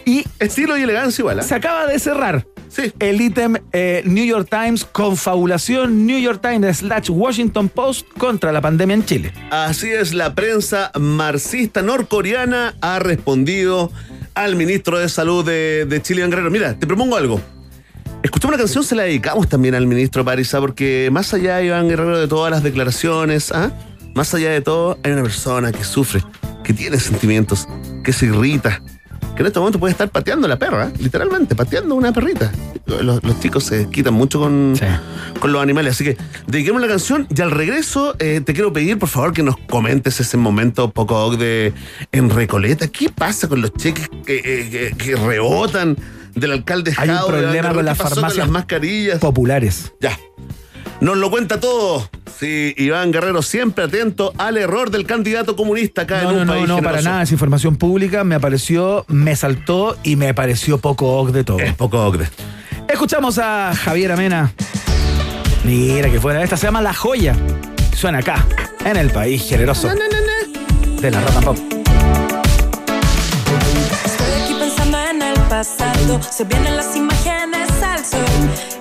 Y 0.06 0.24
Estilo 0.40 0.78
y 0.78 0.84
elegancia 0.84 1.22
igual. 1.22 1.40
¿ah? 1.40 1.44
se 1.44 1.56
acaba 1.56 1.86
de 1.88 2.00
cerrar 2.00 2.46
Sí. 2.70 2.94
el 3.00 3.20
ítem 3.22 3.56
eh, 3.74 4.04
New 4.06 4.26
York 4.26 4.48
Times, 4.50 4.86
confabulación 4.86 6.06
New 6.06 6.20
York 6.20 6.42
Times 6.42 6.78
slash 6.78 7.10
Washington 7.10 7.70
Post 7.70 8.06
contra 8.18 8.52
la 8.52 8.62
pandemia 8.62 8.94
en 8.94 9.06
Chile. 9.06 9.34
Así 9.50 9.90
es, 9.90 10.14
la 10.14 10.36
prensa 10.36 10.92
marxista 11.00 11.82
norcoreana 11.82 12.76
ha 12.82 13.00
respondido 13.00 13.92
al 14.36 14.56
ministro 14.56 15.00
de 15.00 15.10
Salud 15.10 15.44
de, 15.44 15.86
de 15.86 16.02
Chile, 16.02 16.28
Guerrero. 16.28 16.52
Mira, 16.52 16.78
te 16.78 16.86
propongo 16.86 17.16
algo. 17.18 17.42
Escuchamos 18.23 18.56
una 18.56 18.57
canción, 18.64 18.84
se 18.84 18.95
la 18.95 19.03
dedicamos 19.03 19.48
también 19.48 19.76
al 19.76 19.88
ministro 19.88 20.26
Parisa, 20.26 20.60
porque 20.60 21.10
más 21.11 21.34
allá, 21.34 21.61
Iván 21.61 21.88
Guerrero, 21.88 22.19
de 22.19 22.27
todas 22.27 22.52
las 22.52 22.64
declaraciones, 22.64 23.52
¿ah? 23.52 23.72
más 24.15 24.34
allá 24.34 24.52
de 24.52 24.61
todo, 24.61 24.98
hay 25.03 25.11
una 25.14 25.23
persona 25.23 25.72
que 25.72 25.84
sufre, 25.84 26.22
que 26.64 26.73
tiene 26.73 26.99
sentimientos, 26.99 27.68
que 28.03 28.11
se 28.11 28.26
irrita, 28.26 28.81
que 29.35 29.44
en 29.44 29.48
este 29.48 29.60
momento 29.60 29.80
puede 29.80 29.91
estar 29.91 30.10
pateando 30.10 30.45
a 30.48 30.49
la 30.49 30.57
perra, 30.60 30.91
literalmente, 30.99 31.56
pateando 31.56 31.95
una 31.95 32.11
perrita. 32.11 32.52
Los, 32.85 33.23
los 33.23 33.39
chicos 33.39 33.64
se 33.65 33.88
quitan 33.89 34.14
mucho 34.14 34.39
con, 34.39 34.73
con 35.39 35.52
los 35.52 35.61
animales, 35.61 35.94
así 35.94 36.03
que 36.03 36.18
dediquemos 36.48 36.81
la 36.81 36.88
canción 36.88 37.27
y 37.34 37.41
al 37.41 37.52
regreso 37.52 38.15
eh, 38.19 38.41
te 38.44 38.53
quiero 38.53 38.73
pedir, 38.73 38.98
por 38.98 39.10
favor, 39.10 39.31
que 39.34 39.44
nos 39.44 39.57
comentes 39.69 40.19
ese 40.19 40.38
momento 40.38 40.89
poco 40.91 41.35
de 41.38 41.73
en 42.11 42.30
Recoleta. 42.30 42.88
¿Qué 42.88 43.10
pasa 43.10 43.48
con 43.48 43.61
los 43.61 43.73
cheques 43.73 44.10
que, 44.26 44.38
eh, 44.38 44.69
que- 44.98 44.98
que 44.98 45.15
rebotan 45.15 45.98
del 46.40 46.52
alcalde 46.52 46.94
Hay 46.98 47.10
un 47.10 47.18
problema 47.28 47.74
con 47.74 47.86
las 47.86 47.98
¿Qué 47.98 48.04
pasó 48.04 48.16
farmacias 48.16 48.38
las 48.46 48.50
mascarillas. 48.50 49.20
populares. 49.20 49.94
Ya. 50.00 50.18
Nos 51.02 51.18
lo 51.18 51.30
cuenta 51.30 51.60
todo. 51.60 52.10
Sí, 52.40 52.74
Iván 52.78 53.12
Guerrero 53.12 53.42
siempre 53.42 53.84
atento 53.86 54.34
al 54.38 54.58
error 54.58 54.90
del 54.92 55.06
candidato 55.06 55.56
comunista 55.56 56.04
acá 56.04 56.22
No, 56.24 56.30
en 56.32 56.36
no, 56.36 56.42
un 56.42 56.48
no, 56.48 56.54
país 56.54 56.68
no, 56.68 56.76
para 56.78 56.90
generoso. 56.90 57.10
nada, 57.10 57.24
es 57.24 57.32
información 57.32 57.76
pública, 57.78 58.24
me 58.24 58.36
apareció, 58.36 59.06
me 59.08 59.36
saltó 59.36 59.98
y 60.04 60.16
me 60.16 60.34
pareció 60.34 60.78
poco 60.80 61.18
oc 61.20 61.32
de 61.32 61.44
todo. 61.44 61.60
Es 61.60 61.74
poco 61.74 62.04
ocre. 62.06 62.28
Escuchamos 62.88 63.38
a 63.38 63.74
Javier 63.76 64.12
Amena. 64.12 64.54
Mira 65.64 66.10
que 66.10 66.20
fuera, 66.20 66.42
esta 66.44 66.58
se 66.58 66.68
llama 66.68 66.82
La 66.82 66.94
Joya. 66.94 67.36
Suena 67.96 68.20
acá, 68.20 68.46
en 68.86 68.98
el 68.98 69.10
país 69.10 69.44
generoso 69.48 69.88
de 71.02 71.12
la 71.12 71.20
and 71.20 71.44
pop. 71.44 71.77
Se 75.64 76.44
vienen 76.44 76.78
las 76.78 76.96
imágenes 76.96 77.68
al 77.82 78.06
sol. 78.06 78.20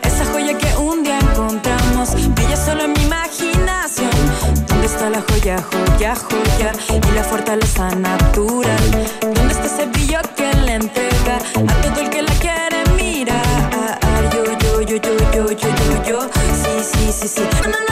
Esa 0.03 0.27
joya 0.27 0.59
que 0.59 0.77
un 0.77 1.03
día 1.03 1.19
encontramos 1.21 2.11
brilla 2.35 2.55
solo 2.55 2.85
en 2.85 2.93
mi 2.93 3.03
imaginación. 3.03 4.11
¿Dónde 4.69 4.87
está 4.87 5.09
la 5.09 5.23
joya, 5.23 5.57
joya, 5.73 6.15
joya? 6.15 6.73
Y 6.91 7.15
la 7.15 7.25
fortaleza 7.25 7.89
natural. 7.95 9.09
¿Dónde 9.23 9.55
está 9.55 9.65
ese 9.65 9.87
brillo 9.87 10.21
que 10.37 10.53
le 10.53 10.75
entrega 10.75 11.39
a 11.67 11.81
todo 11.81 11.99
el 11.99 12.11
que 12.11 12.21
la 12.21 12.33
quiere 12.33 12.85
mirar? 12.95 13.99
Yo, 14.35 14.45
yo, 14.45 14.83
yo, 14.83 14.97
yo, 14.99 15.17
yo, 15.33 15.51
yo, 15.53 15.57
yo, 15.57 16.05
yo. 16.05 16.21
Sí, 16.53 16.85
sí, 16.93 17.11
sí, 17.11 17.29
sí. 17.29 17.86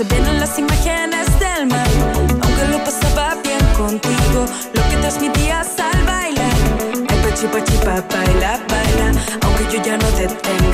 se 0.00 0.14
vieron 0.14 0.40
las 0.40 0.58
imágenes 0.58 1.26
del 1.38 1.66
mar. 1.66 1.86
Aunque 2.42 2.64
lo 2.70 2.82
pasaba 2.82 3.34
bien 3.44 3.64
contigo, 3.76 4.46
lo 4.72 4.82
que 4.88 4.96
transmitías 4.96 5.78
al 5.78 6.02
bailar. 6.06 6.56
El 6.94 7.18
pachipa 7.22 7.62
chipa, 7.64 8.02
baila, 8.10 8.58
baila. 8.70 9.12
Aunque 9.42 9.64
yo 9.70 9.82
ya 9.82 9.98
no 9.98 10.06
te 10.16 10.26
tengo 10.26 10.69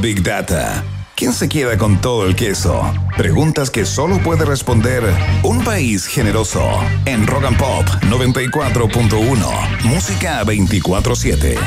Big 0.00 0.22
Data? 0.22 0.82
¿Quién 1.14 1.32
se 1.34 1.48
queda 1.48 1.76
con 1.76 2.00
todo 2.00 2.26
el 2.26 2.34
queso? 2.34 2.82
Preguntas 3.16 3.70
que 3.70 3.84
solo 3.84 4.18
puede 4.18 4.46
responder 4.46 5.02
un 5.42 5.62
país 5.62 6.06
generoso. 6.06 6.66
En 7.04 7.26
Rock 7.26 7.44
and 7.44 7.58
Pop 7.58 7.86
94.1. 8.08 9.84
Música 9.84 10.42
24-7. 10.44 11.58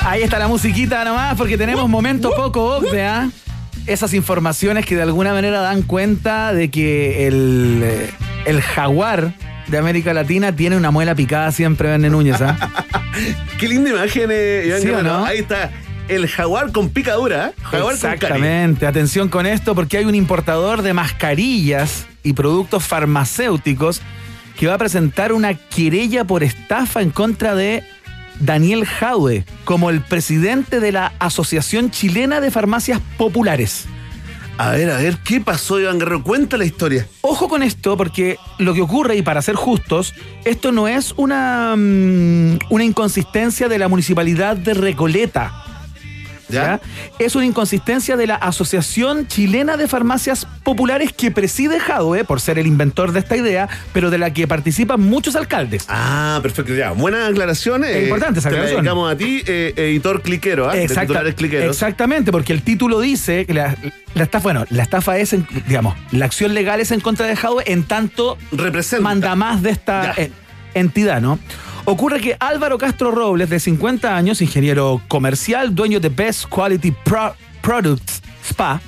Ahí 0.00 0.22
está 0.22 0.38
la 0.38 0.48
musiquita 0.48 1.04
nomás, 1.04 1.36
porque 1.36 1.58
tenemos 1.58 1.86
momento 1.88 2.30
poco 2.34 2.76
obvio, 2.76 3.06
¿ah? 3.06 3.28
Esas 3.86 4.14
informaciones 4.14 4.86
que 4.86 4.96
de 4.96 5.02
alguna 5.02 5.34
manera 5.34 5.60
dan 5.60 5.82
cuenta 5.82 6.54
de 6.54 6.70
que 6.70 7.26
el, 7.26 7.82
eh, 7.84 8.10
el 8.46 8.62
jaguar 8.62 9.34
de 9.66 9.78
América 9.78 10.14
Latina 10.14 10.56
tiene 10.56 10.78
una 10.78 10.90
muela 10.90 11.14
picada 11.14 11.52
siempre, 11.52 11.90
Verne 11.90 12.08
Núñez, 12.08 12.40
¿ah? 12.40 12.56
Qué 13.58 13.68
linda 13.68 13.90
imagen, 13.90 14.30
eh, 14.32 14.64
Iván 14.66 14.80
¿Sí 14.80 14.88
o 14.88 14.90
Guerrero. 14.96 15.18
no? 15.18 15.24
Ahí 15.26 15.38
está. 15.40 15.70
El 16.08 16.28
jaguar 16.28 16.72
con 16.72 16.90
picadura. 16.90 17.48
¿eh? 17.48 17.62
Jaguar 17.62 17.98
con. 17.98 18.12
Exactamente. 18.12 18.86
Atención 18.86 19.28
con 19.28 19.46
esto 19.46 19.74
porque 19.74 19.98
hay 19.98 20.04
un 20.04 20.14
importador 20.14 20.82
de 20.82 20.92
mascarillas 20.92 22.06
y 22.22 22.32
productos 22.32 22.84
farmacéuticos 22.84 24.02
que 24.58 24.66
va 24.66 24.74
a 24.74 24.78
presentar 24.78 25.32
una 25.32 25.54
querella 25.54 26.24
por 26.24 26.42
estafa 26.42 27.02
en 27.02 27.10
contra 27.10 27.54
de 27.54 27.82
Daniel 28.40 28.84
Jaue 28.84 29.44
como 29.64 29.90
el 29.90 30.00
presidente 30.00 30.80
de 30.80 30.92
la 30.92 31.12
Asociación 31.18 31.90
Chilena 31.90 32.40
de 32.40 32.50
Farmacias 32.50 33.00
Populares. 33.16 33.86
A 34.56 34.70
ver, 34.70 34.88
a 34.90 34.98
ver, 34.98 35.16
¿qué 35.24 35.40
pasó, 35.40 35.80
Iván 35.80 35.98
Guerrero? 35.98 36.22
Cuenta 36.22 36.56
la 36.56 36.64
historia. 36.64 37.08
Ojo 37.22 37.48
con 37.48 37.64
esto, 37.64 37.96
porque 37.96 38.36
lo 38.58 38.72
que 38.72 38.82
ocurre, 38.82 39.16
y 39.16 39.22
para 39.22 39.42
ser 39.42 39.56
justos, 39.56 40.14
esto 40.44 40.70
no 40.70 40.86
es 40.86 41.12
una, 41.16 41.74
mm, 41.76 42.58
una 42.70 42.84
inconsistencia 42.84 43.68
de 43.68 43.78
la 43.80 43.88
municipalidad 43.88 44.56
de 44.56 44.74
Recoleta. 44.74 45.52
¿Ya? 46.48 46.80
Es 47.18 47.34
una 47.36 47.46
inconsistencia 47.46 48.16
de 48.16 48.26
la 48.26 48.36
Asociación 48.36 49.26
Chilena 49.28 49.76
de 49.76 49.88
Farmacias 49.88 50.46
Populares 50.62 51.12
que 51.12 51.30
preside 51.30 51.80
Jadwe, 51.80 52.24
por 52.24 52.40
ser 52.40 52.58
el 52.58 52.66
inventor 52.66 53.12
de 53.12 53.20
esta 53.20 53.36
idea, 53.36 53.68
pero 53.92 54.10
de 54.10 54.18
la 54.18 54.32
que 54.32 54.46
participan 54.46 55.00
muchos 55.00 55.36
alcaldes. 55.36 55.84
Ah, 55.88 56.38
perfecto, 56.42 56.74
ya. 56.74 56.92
Buenas 56.92 57.30
aclaraciones. 57.30 57.90
Es 57.96 58.02
importante 58.04 58.40
esa 58.40 58.50
Te 58.50 58.56
la 58.56 58.62
a 59.08 59.16
ti, 59.16 59.42
eh, 59.46 59.72
editor 59.76 60.22
cliquero, 60.22 60.68
cliqueros. 61.34 61.70
exactamente, 61.70 62.30
porque 62.32 62.52
el 62.52 62.62
título 62.62 63.00
dice 63.00 63.46
que 63.46 63.54
la, 63.54 63.76
la 64.14 64.22
estafa, 64.22 64.42
bueno, 64.44 64.64
la 64.70 64.82
estafa 64.82 65.18
es, 65.18 65.32
en- 65.32 65.46
digamos, 65.66 65.94
la 66.12 66.24
acción 66.24 66.54
legal 66.54 66.80
es 66.80 66.90
en 66.90 67.00
contra 67.00 67.26
de 67.26 67.36
Jadwe 67.36 67.64
en 67.66 67.84
tanto 67.84 68.38
manda 69.00 69.34
más 69.34 69.62
de 69.62 69.70
esta 69.70 70.14
eh, 70.16 70.30
entidad, 70.74 71.20
¿no? 71.20 71.38
Ocurre 71.86 72.20
que 72.20 72.36
Álvaro 72.40 72.78
Castro 72.78 73.10
Robles, 73.10 73.50
de 73.50 73.60
50 73.60 74.16
años, 74.16 74.40
ingeniero 74.40 75.02
comercial, 75.06 75.74
dueño 75.74 76.00
de 76.00 76.08
Best 76.08 76.46
Quality 76.48 76.92
Pro- 77.04 77.34
Products 77.60 78.22
Spa, 78.42 78.80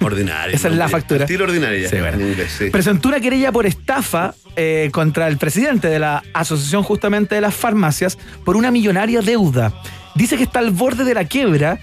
Ordinaria. 0.00 0.54
Esa 0.54 0.68
es 0.68 0.74
la 0.76 0.88
factura. 0.88 1.24
Estilo 1.24 1.44
ordinaria. 1.44 1.88
Sí, 1.88 1.96
bueno. 1.96 2.18
en 2.18 2.28
inglés, 2.28 2.54
sí. 2.58 2.70
presentó 2.70 3.08
una 3.08 3.20
querella 3.20 3.52
por 3.52 3.66
estafa 3.66 4.34
eh, 4.56 4.90
contra 4.92 5.28
el 5.28 5.38
presidente 5.38 5.88
de 5.88 5.98
la 5.98 6.22
Asociación 6.34 6.82
justamente 6.82 7.34
de 7.36 7.40
las 7.40 7.54
Farmacias 7.54 8.18
por 8.44 8.56
una 8.56 8.70
millonaria 8.70 9.20
deuda. 9.22 9.72
Dice 10.14 10.36
que 10.36 10.42
está 10.42 10.58
al 10.58 10.72
borde 10.72 11.04
de 11.04 11.14
la 11.14 11.24
quiebra 11.24 11.78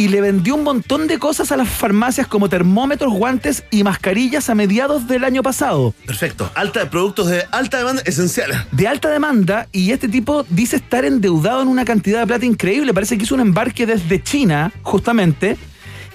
y 0.00 0.08
le 0.08 0.22
vendió 0.22 0.54
un 0.54 0.64
montón 0.64 1.08
de 1.08 1.18
cosas 1.18 1.52
a 1.52 1.58
las 1.58 1.68
farmacias 1.68 2.26
como 2.26 2.48
termómetros, 2.48 3.12
guantes 3.12 3.64
y 3.70 3.84
mascarillas 3.84 4.48
a 4.48 4.54
mediados 4.54 5.06
del 5.06 5.24
año 5.24 5.42
pasado. 5.42 5.92
Perfecto. 6.06 6.50
Alta, 6.54 6.88
productos 6.88 7.28
de 7.28 7.44
alta 7.50 7.76
demanda 7.76 8.00
esenciales. 8.06 8.56
De 8.72 8.88
alta 8.88 9.10
demanda 9.10 9.68
y 9.72 9.90
este 9.90 10.08
tipo 10.08 10.46
dice 10.48 10.76
estar 10.76 11.04
endeudado 11.04 11.60
en 11.60 11.68
una 11.68 11.84
cantidad 11.84 12.20
de 12.20 12.26
plata 12.26 12.46
increíble. 12.46 12.94
Parece 12.94 13.18
que 13.18 13.24
hizo 13.24 13.34
un 13.34 13.42
embarque 13.42 13.84
desde 13.84 14.22
China, 14.22 14.72
justamente. 14.80 15.58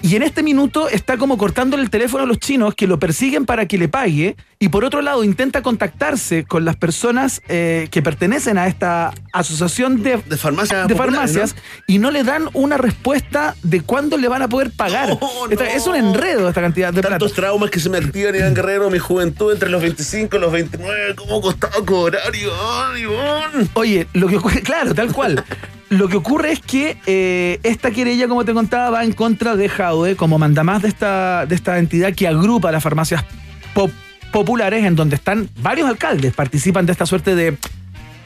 Y 0.02 0.14
en 0.14 0.22
este 0.22 0.42
minuto 0.42 0.88
está 0.88 1.16
como 1.16 1.36
cortándole 1.38 1.82
el 1.82 1.90
teléfono 1.90 2.22
a 2.24 2.26
los 2.26 2.38
chinos 2.38 2.74
que 2.74 2.86
lo 2.86 2.98
persiguen 2.98 3.44
para 3.46 3.66
que 3.66 3.76
le 3.78 3.88
pague. 3.88 4.36
Y 4.58 4.68
por 4.68 4.84
otro 4.84 5.02
lado 5.02 5.24
intenta 5.24 5.62
contactarse 5.62 6.44
con 6.44 6.64
las 6.64 6.76
personas 6.76 7.42
eh, 7.48 7.88
que 7.90 8.02
pertenecen 8.02 8.56
a 8.56 8.68
esta 8.68 9.12
asociación 9.32 10.02
de, 10.02 10.18
de 10.18 10.36
farmacias, 10.36 10.86
de 10.88 10.94
populares, 10.94 11.30
farmacias 11.32 11.56
y 11.86 11.98
no 11.98 12.10
le 12.10 12.24
dan 12.24 12.48
una 12.52 12.76
respuesta 12.78 13.54
de 13.62 13.80
cuándo 13.82 14.16
le 14.16 14.28
van 14.28 14.42
a 14.42 14.48
poder 14.48 14.70
pagar. 14.70 15.18
Esta- 15.50 15.68
Es 15.70 15.86
un 15.86 15.96
enredo 15.96 16.48
esta 16.48 16.60
cantidad 16.60 16.92
de 16.92 17.00
plata. 17.00 17.18
Tantos 17.18 17.32
traumas 17.34 17.70
que 17.70 17.80
se 17.80 17.90
me 17.90 17.98
activan, 17.98 18.34
Iván 18.34 18.54
Guerrero, 18.54 18.88
mi 18.90 18.98
juventud 18.98 19.52
entre 19.52 19.68
los 19.70 19.82
25 19.82 20.36
y 20.36 20.40
los 20.40 20.52
29. 20.52 21.14
¿Cómo 21.16 21.40
costaba 21.40 21.74
cobrar, 21.84 22.34
Iván, 22.34 22.98
Iván? 22.98 23.68
Oye, 23.74 24.06
lo 24.12 24.28
que 24.28 24.36
ocurre, 24.36 24.62
claro, 24.62 24.94
tal 24.94 25.12
cual. 25.12 25.44
Lo 25.88 26.08
que 26.08 26.16
ocurre 26.16 26.50
es 26.52 26.60
que 26.60 26.96
eh, 27.06 27.60
esta 27.62 27.92
querella, 27.92 28.26
como 28.26 28.44
te 28.44 28.52
contaba, 28.52 28.90
va 28.90 29.04
en 29.04 29.12
contra 29.12 29.54
de 29.54 29.68
Jaude 29.68 30.16
como 30.16 30.38
mandamás 30.38 30.82
de 30.82 30.88
esta, 30.88 31.46
de 31.46 31.54
esta 31.54 31.78
entidad 31.78 32.12
que 32.14 32.26
agrupa 32.26 32.72
las 32.72 32.82
farmacias 32.82 33.24
pop- 33.72 33.92
populares, 34.32 34.84
en 34.84 34.96
donde 34.96 35.14
están 35.14 35.48
varios 35.60 35.88
alcaldes, 35.88 36.34
participan 36.34 36.86
de 36.86 36.92
esta 36.92 37.06
suerte 37.06 37.36
de 37.36 37.56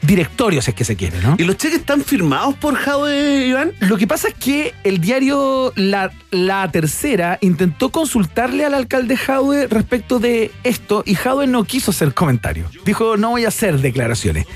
directorio, 0.01 0.61
si 0.61 0.71
es 0.71 0.75
que 0.75 0.85
se 0.85 0.95
quiere, 0.95 1.19
¿no? 1.21 1.35
¿Y 1.37 1.43
los 1.43 1.57
cheques 1.57 1.79
están 1.79 2.01
firmados 2.01 2.55
por 2.55 2.75
Jadwe, 2.75 3.47
Iván? 3.47 3.71
Lo 3.79 3.97
que 3.97 4.07
pasa 4.07 4.29
es 4.29 4.33
que 4.33 4.73
el 4.83 4.99
diario 4.99 5.73
La, 5.75 6.11
La 6.31 6.69
Tercera 6.71 7.37
intentó 7.41 7.91
consultarle 7.91 8.65
al 8.65 8.73
alcalde 8.73 9.17
Jadwe 9.17 9.67
respecto 9.67 10.19
de 10.19 10.51
esto 10.63 11.03
y 11.05 11.15
Jadwe 11.15 11.47
no 11.47 11.63
quiso 11.63 11.91
hacer 11.91 12.13
comentario. 12.13 12.65
Dijo, 12.85 13.17
no 13.17 13.31
voy 13.31 13.45
a 13.45 13.49
hacer 13.49 13.79
declaraciones. 13.79 14.47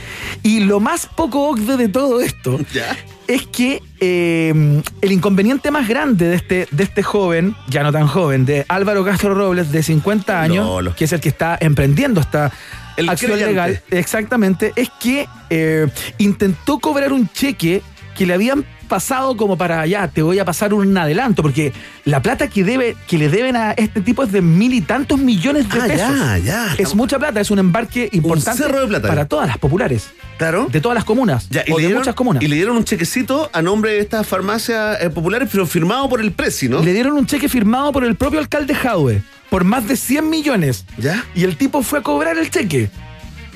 Y 0.44 0.62
lo 0.62 0.80
más 0.80 1.08
poco 1.08 1.50
ocde 1.50 1.78
de 1.78 1.90
todo 1.90 2.22
esto 2.22 2.60
es 3.28 3.46
que 3.48 3.82
eh, 4.00 4.82
el 5.02 5.12
inconveniente 5.12 5.72
más 5.72 5.88
grande 5.88 6.28
de 6.28 6.36
este, 6.36 6.68
de 6.72 6.84
este 6.84 7.04
joven, 7.04 7.56
ya 7.68 7.84
no 7.84 7.92
tan 7.92 8.08
joven, 8.08 8.46
de 8.46 8.66
Álvaro 8.68 9.06
Castro 9.06 9.34
Robles, 9.34 9.72
de 9.72 9.84
50 9.84 10.42
años, 10.42 10.96
que 10.96 11.06
es 11.06 11.14
el 11.14 11.20
que 11.20 11.30
está 11.30 11.58
emprendiendo 11.60 12.22
esta 12.22 12.52
El 12.98 13.10
acción 13.10 13.32
creyente. 13.32 13.52
legal, 13.54 13.82
exactamente, 13.92 14.74
es 14.76 14.90
que 15.00 15.28
eh, 15.50 15.88
intentó 16.18 16.80
cobrar 16.80 17.12
un 17.14 17.30
cheque 17.30 17.82
que 18.18 18.26
le 18.26 18.34
habían 18.34 18.66
pasado 18.88 19.36
como 19.36 19.58
para 19.58 19.82
allá, 19.82 20.08
te 20.08 20.22
voy 20.22 20.38
a 20.40 20.46
pasar 20.46 20.74
un 20.74 20.96
adelanto, 20.96 21.42
porque 21.42 21.74
la 22.06 22.22
plata 22.22 22.48
que 22.48 22.64
debe, 22.64 22.96
que 23.08 23.18
le 23.18 23.30
deben 23.30 23.56
a 23.56 23.72
este 23.72 24.00
tipo 24.00 24.24
es 24.24 24.32
de 24.32 24.42
mil 24.42 24.74
y 24.76 24.82
tantos 24.82 25.18
millones 25.20 25.68
de 25.70 25.80
Ah, 25.82 25.86
pesos. 25.88 26.16
ya, 26.20 26.38
ya. 26.38 26.76
Es 26.78 26.94
mucha 26.94 27.18
plata, 27.18 27.42
es 27.42 27.50
un 27.52 27.58
embarque 27.60 28.08
importante 28.14 28.62
cerro 28.62 28.82
de 28.82 28.88
plata. 28.88 29.08
para 29.08 29.26
todas 29.28 29.48
las 29.48 29.58
populares. 29.58 30.12
Claro. 30.38 30.68
De 30.72 30.82
todas 30.82 30.96
las 30.96 31.04
comunas. 31.04 31.50
Ya, 31.50 31.64
y, 31.66 31.72
o 31.72 31.78
de 31.78 31.82
dieron, 31.82 31.98
muchas 32.00 32.14
comunas. 32.16 32.44
y 32.44 32.48
le 32.48 32.56
dieron 32.58 32.78
un 32.78 32.84
chequecito 32.86 33.50
a 33.52 33.62
nombre 33.64 33.94
de 33.94 34.00
estas 34.00 34.28
farmacias 34.28 35.02
eh, 35.02 35.10
populares, 35.10 35.50
pero 35.52 35.66
firmado 35.66 36.08
por 36.08 36.22
el 36.22 36.32
Prezi, 36.32 36.70
¿no? 36.70 36.84
Le 36.84 36.94
dieron 36.94 37.14
un 37.14 37.26
cheque 37.26 37.50
firmado 37.50 37.92
por 37.92 38.04
el 38.06 38.16
propio 38.16 38.40
alcalde 38.40 38.76
Jadwe 38.76 39.22
por 39.50 39.64
más 39.64 39.88
de 39.88 39.98
100 39.98 40.30
millones. 40.30 40.86
¿Ya? 40.98 41.24
Y 41.36 41.44
el 41.44 41.58
tipo 41.58 41.82
fue 41.82 42.00
a 42.00 42.02
cobrar 42.02 42.38
el 42.38 42.50
cheque. 42.50 42.90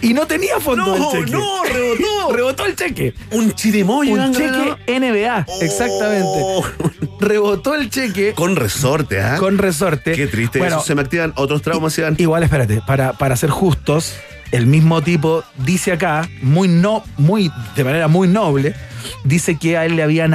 Y 0.02 0.14
no 0.14 0.26
tenía 0.28 0.60
fondo 0.62 0.86
No, 0.98 1.14
el 1.14 1.26
cheque. 1.26 1.32
no, 1.32 1.64
rebotó. 1.64 2.32
rebotó 2.34 2.66
el 2.66 2.76
cheque. 2.76 3.14
Un 3.32 3.52
chirimoyo. 3.54 4.14
Un 4.14 4.34
cheque. 4.34 5.00
NBA, 5.00 5.46
exactamente. 5.62 6.46
Rebotó 7.20 7.76
el 7.76 7.90
cheque 7.90 8.34
Con 8.34 8.56
resorte, 8.56 9.22
¿ah? 9.22 9.36
con 9.38 9.58
resorte. 9.58 10.14
Qué 10.14 10.28
triste. 10.28 10.60
Bueno, 10.60 10.78
Eso 10.78 10.86
se 10.86 10.96
me 10.96 11.02
activan 11.02 11.34
otros 11.36 11.62
traumas, 11.62 11.98
Iván. 11.98 12.16
Igual, 12.18 12.44
espérate, 12.44 12.82
para, 12.88 13.12
para 13.14 13.36
ser 13.36 13.50
justos, 13.50 14.16
el 14.52 14.68
mismo 14.68 15.02
tipo 15.02 15.44
dice 15.58 15.92
acá, 15.92 16.30
muy 16.42 16.70
no, 16.70 17.04
muy, 17.18 17.52
de 17.76 17.84
manera 17.84 18.08
muy 18.08 18.28
noble, 18.30 18.76
dice 19.26 19.58
que 19.58 19.78
a 19.78 19.86
él 19.86 19.98
le 19.98 20.04
habían 20.04 20.34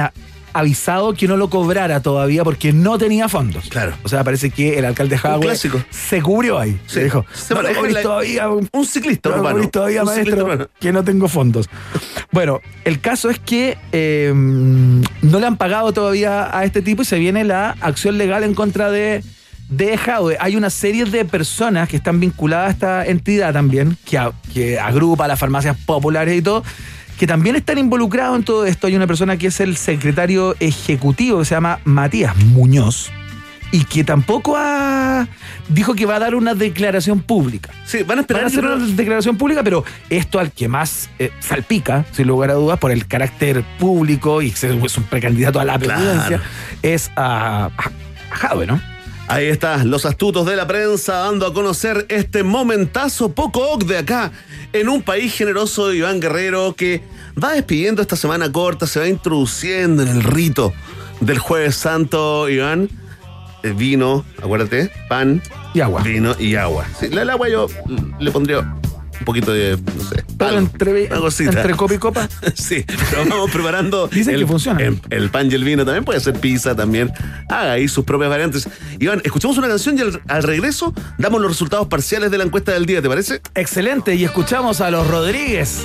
avisado 0.55 1.13
que 1.13 1.27
no 1.27 1.35
lo 1.37 1.49
cobrara 1.49 2.01
todavía 2.01 2.43
porque 2.43 2.71
no 2.73 2.97
tenía 2.97 3.27
fondos. 3.29 3.67
Claro. 3.69 3.93
O 4.03 4.09
sea, 4.09 4.23
parece 4.23 4.49
que 4.49 4.79
el 4.79 4.85
alcalde 4.85 5.17
Jadwe 5.17 5.55
se 5.89 6.21
cubrió 6.21 6.57
ahí. 6.57 6.71
Sí. 6.87 6.93
Se 6.95 7.03
dijo, 7.03 7.25
Se 7.33 7.53
no 7.53 7.61
lo 7.61 7.85
la- 7.87 8.01
todavía, 8.01 8.49
un, 8.49 8.67
Un 8.71 8.85
ciclista 8.85 9.29
no 9.29 9.51
lo 9.51 9.69
todavía, 9.69 10.01
Un 10.03 10.07
maestro, 10.07 10.69
que 10.79 10.91
no 10.93 11.03
tengo 11.03 11.27
fondos. 11.27 11.69
Bueno, 12.31 12.61
el 12.85 12.99
caso 13.01 13.29
es 13.29 13.37
que 13.39 13.77
eh, 13.91 14.31
no 14.33 15.39
le 15.39 15.45
han 15.45 15.57
pagado 15.57 15.91
todavía 15.93 16.57
a 16.57 16.63
este 16.65 16.81
tipo 16.81 17.01
y 17.01 17.05
se 17.05 17.19
viene 17.19 17.43
la 17.43 17.75
acción 17.81 18.17
legal 18.17 18.43
en 18.43 18.53
contra 18.53 18.91
de, 18.91 19.23
de 19.69 19.97
Jadwe. 19.97 20.37
Hay 20.39 20.55
una 20.55 20.69
serie 20.69 21.05
de 21.05 21.25
personas 21.25 21.89
que 21.89 21.97
están 21.97 22.19
vinculadas 22.19 22.67
a 22.67 22.71
esta 22.71 23.05
entidad 23.05 23.53
también, 23.53 23.97
que, 24.05 24.17
a- 24.17 24.31
que 24.53 24.79
agrupa 24.79 25.27
las 25.27 25.39
farmacias 25.39 25.75
populares 25.85 26.37
y 26.37 26.41
todo, 26.41 26.63
que 27.17 27.27
también 27.27 27.55
están 27.55 27.77
involucrados 27.77 28.37
en 28.37 28.43
todo 28.43 28.65
esto. 28.65 28.87
Hay 28.87 28.95
una 28.95 29.07
persona 29.07 29.37
que 29.37 29.47
es 29.47 29.59
el 29.59 29.77
secretario 29.77 30.55
ejecutivo 30.59 31.39
que 31.39 31.45
se 31.45 31.55
llama 31.55 31.79
Matías 31.85 32.35
Muñoz 32.37 33.09
y 33.71 33.83
que 33.85 34.03
tampoco 34.03 34.55
ha 34.57 35.27
dijo 35.69 35.95
que 35.95 36.05
va 36.05 36.15
a 36.17 36.19
dar 36.19 36.35
una 36.35 36.53
declaración 36.53 37.19
pública. 37.21 37.71
Sí, 37.85 38.03
van 38.03 38.19
a 38.19 38.21
esperar. 38.21 38.43
Van 38.43 38.51
a 38.51 38.53
hacer 38.53 38.65
una 38.65 38.95
declaración 38.95 39.37
pública, 39.37 39.63
pero 39.63 39.83
esto 40.09 40.39
al 40.39 40.51
que 40.51 40.67
más 40.67 41.09
eh, 41.19 41.31
salpica, 41.39 42.05
sin 42.11 42.27
lugar 42.27 42.51
a 42.51 42.53
dudas, 42.53 42.79
por 42.79 42.91
el 42.91 43.07
carácter 43.07 43.63
público 43.79 44.41
y 44.41 44.49
es 44.49 44.63
un 44.97 45.03
precandidato 45.05 45.59
a 45.59 45.65
la 45.65 45.79
Claro. 45.79 45.99
presidencia, 46.01 46.41
es 46.83 47.11
a, 47.15 47.65
a, 47.65 47.91
a 48.31 48.35
Jadwe, 48.35 48.67
¿no? 48.67 48.79
Ahí 49.27 49.47
está, 49.47 49.83
los 49.83 50.05
astutos 50.05 50.45
de 50.45 50.55
la 50.55 50.67
prensa 50.67 51.15
dando 51.15 51.47
a 51.47 51.53
conocer 51.53 52.05
este 52.09 52.43
momentazo 52.43 53.31
poco 53.33 53.61
oc 53.71 53.83
de 53.85 53.97
acá, 53.97 54.31
en 54.71 54.87
un 54.87 55.01
país 55.01 55.33
generoso 55.33 55.87
de 55.87 55.97
Iván 55.97 56.19
Guerrero 56.19 56.75
que 56.75 57.01
va 57.41 57.53
despidiendo 57.53 58.03
esta 58.03 58.15
semana 58.15 58.51
corta, 58.51 58.85
se 58.85 58.99
va 58.99 59.07
introduciendo 59.07 60.03
en 60.03 60.09
el 60.09 60.23
rito 60.23 60.73
del 61.21 61.39
Jueves 61.39 61.75
Santo, 61.75 62.47
Iván. 62.49 62.87
Eh, 63.63 63.73
Vino, 63.75 64.23
acuérdate, 64.37 64.91
pan, 65.09 65.41
Y 65.73 65.81
agua. 65.81 66.03
vino 66.03 66.35
y 66.37 66.55
agua. 66.55 66.85
Sí, 66.99 67.07
el 67.11 67.27
agua 67.29 67.49
yo 67.49 67.65
le 68.19 68.29
pondría 68.31 68.75
un 69.25 69.33
poquito 69.33 69.51
de, 69.51 69.71
no 69.77 70.03
sé, 70.03 70.23
Pero 70.37 70.49
algo, 70.51 70.59
entre, 70.61 71.07
una 71.07 71.19
cosita. 71.19 71.49
entre 71.51 71.73
copa 71.75 71.93
y 71.95 71.97
copa. 71.97 72.29
Sí, 72.53 72.85
pero 73.09 73.25
vamos 73.27 73.49
preparando. 73.51 74.07
Dicen 74.11 74.35
el, 74.35 74.41
que 74.41 74.47
funciona. 74.47 74.79
El, 74.81 75.01
el 75.09 75.29
pan 75.31 75.49
y 75.51 75.55
el 75.55 75.63
vino 75.63 75.83
también 75.83 76.03
puede 76.05 76.19
ser 76.19 76.35
pizza 76.39 76.75
también. 76.75 77.11
Haga 77.49 77.73
ahí 77.73 77.87
sus 77.87 78.05
propias 78.05 78.29
variantes. 78.29 78.69
Iván, 78.99 79.21
escuchemos 79.23 79.57
una 79.57 79.67
canción 79.67 79.97
y 79.97 80.01
al, 80.01 80.21
al 80.27 80.43
regreso 80.43 80.93
damos 81.17 81.41
los 81.41 81.49
resultados 81.51 81.87
parciales 81.87 82.29
de 82.29 82.37
la 82.37 82.43
encuesta 82.43 82.71
del 82.71 82.85
día, 82.85 83.01
¿te 83.01 83.09
parece? 83.09 83.41
Excelente, 83.55 84.13
y 84.15 84.23
escuchamos 84.23 84.79
a 84.81 84.91
los 84.91 85.07
Rodríguez, 85.07 85.79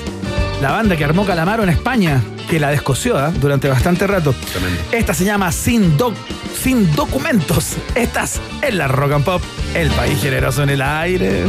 la 0.61 0.71
banda 0.73 0.97
que 0.97 1.05
armó 1.05 1.25
Calamaro 1.25 1.63
en 1.63 1.71
España, 1.71 2.21
que 2.51 2.61
la 2.61 2.69
descoció 2.71 3.17
¿ah? 3.19 3.33
durante 3.41 3.69
bastante 3.69 4.07
rato. 4.07 4.35
Tremendo. 4.53 4.81
Esta 4.93 5.15
se 5.15 5.25
llama 5.25 5.51
Sin, 5.53 5.97
Doc- 5.97 6.15
Sin 6.63 6.95
Documentos. 6.95 7.77
Estás 7.95 8.41
en 8.63 8.77
la 8.79 8.87
Rock 8.89 9.13
and 9.13 9.25
Pop, 9.25 9.43
el 9.75 9.89
país 9.91 10.21
generoso 10.21 10.63
en 10.63 10.71
el 10.71 10.83
aire. 10.83 11.45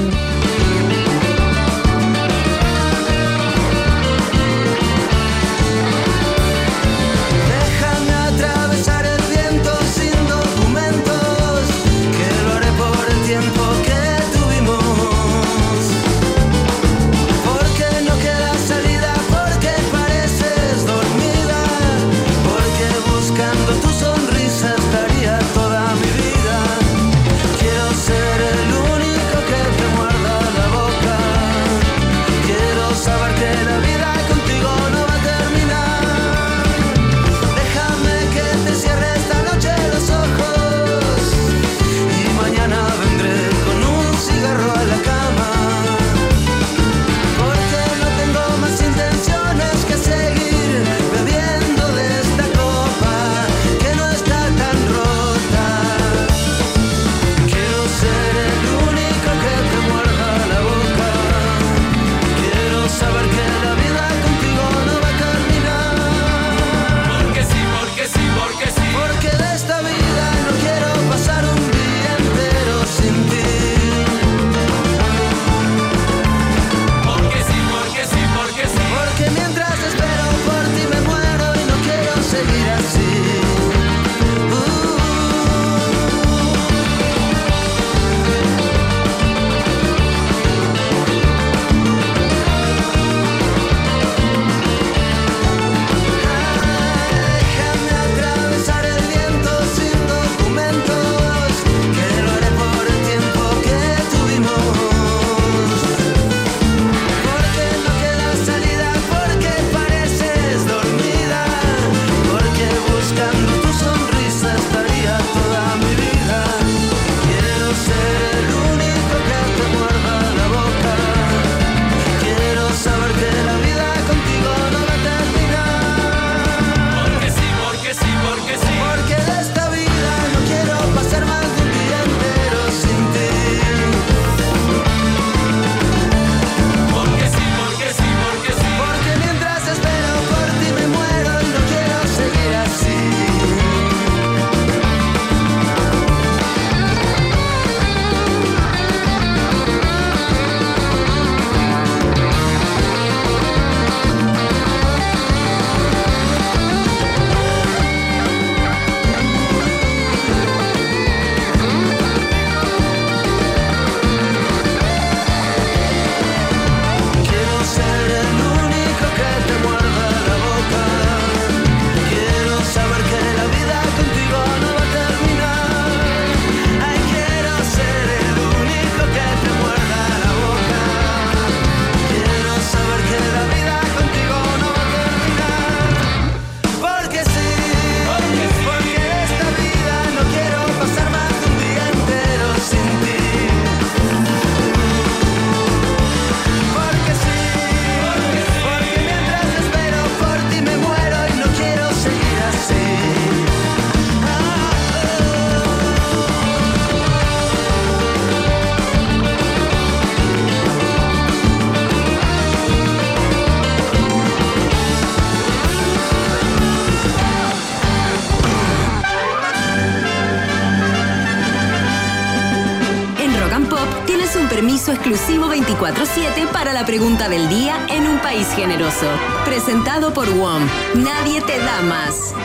24-7 225.81 226.47
para 226.51 226.73
la 226.73 226.85
pregunta 226.85 227.27
del 227.27 227.49
día 227.49 227.87
en 227.89 228.05
un 228.05 228.19
país 228.19 228.47
generoso. 228.55 229.07
Presentado 229.45 230.13
por 230.13 230.29
WOM. 230.31 230.61
Nadie 230.93 231.41
te 231.41 231.57
da 231.57 231.81
más. 231.81 232.35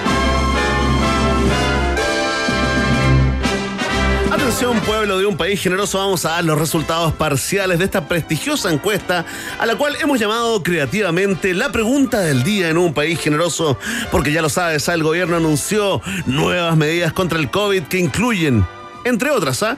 Atención 4.33 4.81
pueblo 4.81 5.19
de 5.19 5.27
un 5.27 5.37
país 5.37 5.61
generoso, 5.61 5.99
vamos 5.99 6.25
a 6.25 6.31
dar 6.31 6.45
los 6.45 6.59
resultados 6.59 7.13
parciales 7.13 7.79
de 7.79 7.85
esta 7.85 8.09
prestigiosa 8.09 8.73
encuesta 8.73 9.27
a 9.61 9.67
la 9.67 9.77
cual 9.77 9.97
hemos 10.01 10.19
llamado 10.19 10.63
creativamente 10.63 11.53
la 11.53 11.71
pregunta 11.71 12.21
del 12.21 12.43
día 12.43 12.71
en 12.71 12.79
un 12.79 12.95
país 12.95 13.21
generoso, 13.21 13.79
porque 14.11 14.33
ya 14.33 14.41
lo 14.41 14.49
sabes, 14.49 14.89
el 14.89 15.03
gobierno 15.03 15.37
anunció 15.37 16.01
nuevas 16.25 16.75
medidas 16.79 17.13
contra 17.13 17.39
el 17.39 17.51
COVID 17.51 17.83
que 17.83 17.99
incluyen, 17.99 18.67
entre 19.05 19.31
otras, 19.31 19.63
¿ah? 19.63 19.77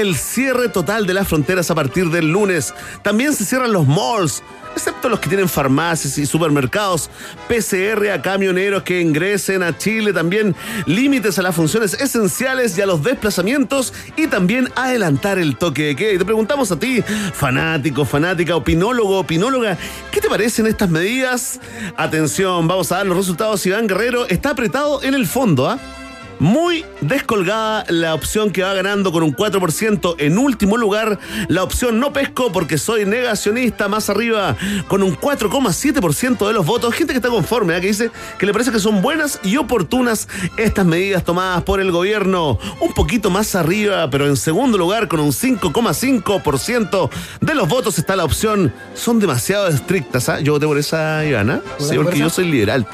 El 0.00 0.16
cierre 0.16 0.68
total 0.68 1.06
de 1.06 1.14
las 1.14 1.26
fronteras 1.26 1.70
a 1.70 1.74
partir 1.74 2.08
del 2.10 2.30
lunes. 2.30 2.72
También 3.02 3.34
se 3.34 3.44
cierran 3.44 3.72
los 3.72 3.86
malls, 3.86 4.44
excepto 4.74 5.08
los 5.08 5.18
que 5.18 5.28
tienen 5.28 5.48
farmacias 5.48 6.16
y 6.18 6.26
supermercados, 6.26 7.10
PCR 7.48 8.10
a 8.10 8.22
camioneros 8.22 8.84
que 8.84 9.00
ingresen 9.00 9.64
a 9.64 9.76
Chile, 9.76 10.12
también 10.12 10.54
límites 10.86 11.36
a 11.40 11.42
las 11.42 11.56
funciones 11.56 11.94
esenciales 11.94 12.78
y 12.78 12.80
a 12.80 12.86
los 12.86 13.02
desplazamientos 13.02 13.92
y 14.16 14.28
también 14.28 14.68
adelantar 14.76 15.38
el 15.38 15.56
toque 15.56 15.86
de 15.86 15.96
queda. 15.96 16.12
Y 16.12 16.18
te 16.18 16.24
preguntamos 16.24 16.70
a 16.70 16.78
ti, 16.78 17.02
fanático, 17.34 18.04
fanática, 18.04 18.54
opinólogo, 18.54 19.18
opinóloga, 19.18 19.76
¿qué 20.12 20.20
te 20.20 20.28
parecen 20.28 20.68
estas 20.68 20.90
medidas? 20.90 21.58
Atención, 21.96 22.68
vamos 22.68 22.92
a 22.92 22.98
dar 22.98 23.06
los 23.06 23.16
resultados. 23.16 23.66
Iván 23.66 23.88
Guerrero 23.88 24.28
está 24.28 24.50
apretado 24.50 25.02
en 25.02 25.14
el 25.14 25.26
fondo, 25.26 25.68
¿ah? 25.68 25.97
Muy 26.38 26.84
descolgada 27.00 27.84
la 27.88 28.14
opción 28.14 28.50
que 28.50 28.62
va 28.62 28.72
ganando 28.72 29.10
con 29.12 29.22
un 29.22 29.34
4%. 29.34 30.16
En 30.18 30.38
último 30.38 30.76
lugar, 30.76 31.18
la 31.48 31.62
opción 31.62 31.98
no 31.98 32.12
pesco 32.12 32.52
porque 32.52 32.78
soy 32.78 33.04
negacionista 33.04 33.88
más 33.88 34.08
arriba 34.08 34.56
con 34.86 35.02
un 35.02 35.16
4,7% 35.16 36.46
de 36.46 36.52
los 36.52 36.64
votos. 36.64 36.94
Gente 36.94 37.12
que 37.12 37.18
está 37.18 37.28
conforme, 37.28 37.76
¿eh? 37.76 37.80
que 37.80 37.88
dice 37.88 38.10
que 38.38 38.46
le 38.46 38.52
parece 38.52 38.70
que 38.70 38.78
son 38.78 39.02
buenas 39.02 39.40
y 39.42 39.56
oportunas 39.56 40.28
estas 40.56 40.86
medidas 40.86 41.24
tomadas 41.24 41.62
por 41.62 41.80
el 41.80 41.90
gobierno. 41.90 42.58
Un 42.80 42.92
poquito 42.94 43.30
más 43.30 43.54
arriba, 43.54 44.08
pero 44.10 44.26
en 44.26 44.36
segundo 44.36 44.78
lugar 44.78 45.08
con 45.08 45.20
un 45.20 45.32
5,5% 45.32 47.10
de 47.40 47.54
los 47.54 47.68
votos 47.68 47.98
está 47.98 48.14
la 48.16 48.24
opción. 48.24 48.72
Son 48.94 49.18
demasiado 49.18 49.68
estrictas. 49.68 50.28
¿ah? 50.28 50.40
Yo 50.40 50.52
voté 50.52 50.66
por 50.66 50.78
esa, 50.78 51.24
Ivana. 51.24 51.62
Sí, 51.78 51.96
por 51.96 52.04
porque 52.04 52.18
yo 52.18 52.30
soy 52.30 52.50
liberal. 52.50 52.86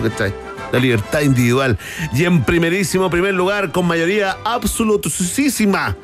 La 0.75 0.81
libertad 0.81 1.21
individual. 1.21 1.79
Y 2.13 2.25
en 2.25 2.45
primerísimo 2.45 3.09
primer 3.09 3.35
lugar, 3.35 3.71
con 3.71 3.87
mayoría 3.87 4.37
absolutísima. 4.45 5.97